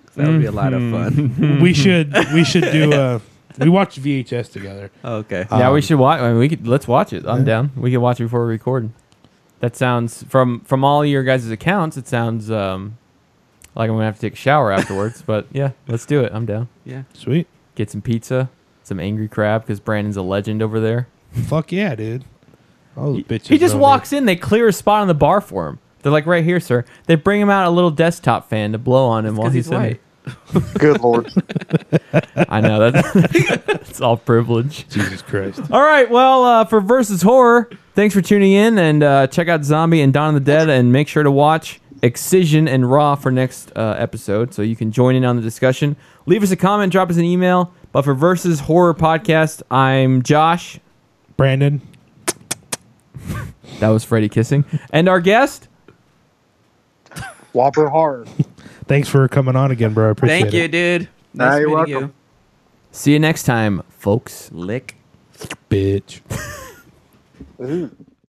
'Cause 0.06 0.14
That 0.16 0.28
would 0.28 0.40
be 0.40 0.46
a 0.46 0.52
lot 0.52 0.72
of 0.74 0.82
Mm-hmm. 0.82 1.28
fun. 1.36 1.60
we 1.60 1.72
should 1.72 2.14
we 2.34 2.44
should 2.44 2.70
do 2.70 2.92
a 2.92 3.20
we 3.64 3.68
watched 3.68 4.00
VHS 4.02 4.52
together. 4.52 4.90
okay. 5.04 5.46
Yeah, 5.50 5.70
we 5.70 5.78
Um, 5.78 5.80
should 5.82 5.98
watch. 5.98 6.20
I 6.20 6.28
mean, 6.30 6.38
we 6.38 6.48
could 6.48 6.66
let's 6.66 6.86
watch 6.88 7.12
it. 7.12 7.24
I'm 7.26 7.44
down. 7.44 7.72
We 7.76 7.90
can 7.90 8.00
watch 8.00 8.20
it 8.20 8.24
before 8.24 8.44
we 8.46 8.52
record. 8.52 8.90
That 9.60 9.74
sounds 9.76 10.22
from 10.24 10.60
from 10.60 10.84
all 10.84 11.04
your 11.04 11.22
guys' 11.24 11.50
accounts. 11.50 11.96
It 11.96 12.06
sounds 12.06 12.50
um 12.50 12.96
like 13.74 13.88
I'm 13.90 13.96
gonna 13.96 14.04
have 14.06 14.14
to 14.16 14.20
take 14.20 14.34
a 14.34 14.36
shower 14.36 14.72
afterwards. 14.72 15.22
but 15.22 15.46
yeah, 15.52 15.72
let's 15.88 16.06
do 16.06 16.20
it. 16.22 16.32
I'm 16.34 16.46
down. 16.46 16.68
Yeah. 16.84 17.02
Sweet. 17.12 17.46
Get 17.74 17.90
some 17.90 18.02
pizza, 18.02 18.50
some 18.82 18.98
angry 19.00 19.28
crab 19.28 19.62
because 19.62 19.80
Brandon's 19.80 20.16
a 20.16 20.22
legend 20.22 20.62
over 20.62 20.78
there. 20.80 21.08
Fuck 21.32 21.72
yeah, 21.72 21.94
dude. 21.94 22.24
Oh, 22.96 23.06
those 23.12 23.16
He, 23.18 23.22
bitches. 23.24 23.46
he 23.48 23.58
just 23.58 23.74
know 23.74 23.80
walks 23.80 24.12
in. 24.12 24.24
They 24.24 24.34
clear 24.36 24.66
a 24.68 24.72
spot 24.72 25.02
on 25.02 25.08
the 25.08 25.14
bar 25.14 25.40
for 25.40 25.68
him. 25.68 25.78
They're 26.02 26.10
like, 26.12 26.26
right 26.26 26.42
here, 26.44 26.58
sir. 26.60 26.84
They 27.06 27.14
bring 27.16 27.40
him 27.40 27.50
out 27.50 27.66
a 27.66 27.70
little 27.70 27.90
desktop 27.90 28.48
fan 28.48 28.72
to 28.72 28.78
blow 28.78 29.06
on 29.06 29.26
him 29.26 29.36
while 29.36 29.50
he's, 29.50 29.66
he's 29.66 29.72
in 29.72 29.80
white. 29.80 30.00
Good 30.78 31.00
lord. 31.00 31.32
I 32.48 32.60
know 32.60 32.90
that 32.90 33.80
it's 33.82 34.00
all 34.00 34.16
privilege. 34.16 34.88
Jesus 34.88 35.22
Christ. 35.22 35.60
All 35.70 35.82
right, 35.82 36.08
well, 36.10 36.44
uh, 36.44 36.64
for 36.64 36.80
versus 36.80 37.22
horror, 37.22 37.70
thanks 37.94 38.14
for 38.14 38.22
tuning 38.22 38.52
in 38.52 38.78
and 38.78 39.02
uh, 39.02 39.26
check 39.26 39.48
out 39.48 39.64
Zombie 39.64 40.00
and 40.00 40.12
Dawn 40.12 40.34
of 40.34 40.44
the 40.44 40.50
Dead, 40.50 40.68
and 40.68 40.92
make 40.92 41.08
sure 41.08 41.22
to 41.22 41.30
watch 41.30 41.80
Excision 42.02 42.68
and 42.68 42.90
Raw 42.90 43.14
for 43.14 43.30
next 43.30 43.72
uh, 43.76 43.96
episode, 43.98 44.54
so 44.54 44.62
you 44.62 44.76
can 44.76 44.92
join 44.92 45.14
in 45.14 45.24
on 45.24 45.36
the 45.36 45.42
discussion. 45.42 45.96
Leave 46.26 46.42
us 46.42 46.50
a 46.50 46.56
comment, 46.56 46.92
drop 46.92 47.10
us 47.10 47.16
an 47.16 47.24
email. 47.24 47.72
But 47.90 48.02
for 48.02 48.14
versus 48.14 48.60
horror 48.60 48.94
podcast, 48.94 49.62
I'm 49.70 50.22
Josh. 50.22 50.78
Brandon. 51.36 51.80
That 53.80 53.88
was 53.88 54.04
Freddie 54.04 54.28
kissing, 54.28 54.64
and 54.90 55.08
our 55.08 55.20
guest. 55.20 55.68
Whopper 57.52 57.88
hard. 57.88 58.28
Thanks 58.88 59.08
for 59.08 59.28
coming 59.28 59.54
on 59.54 59.70
again, 59.70 59.92
bro. 59.94 60.08
I 60.08 60.10
appreciate 60.10 60.38
it. 60.38 60.40
Thank 60.42 60.54
you, 60.54 60.62
it. 60.64 60.70
dude. 60.72 61.08
Nah, 61.34 61.56
you're 61.56 61.78
meeting 61.78 61.94
welcome. 61.94 62.14
See 62.90 63.12
you 63.12 63.18
next 63.18 63.42
time, 63.44 63.82
folks. 63.90 64.50
Lick. 64.50 64.96
Bitch. 65.70 66.20
Ooh. 67.60 67.94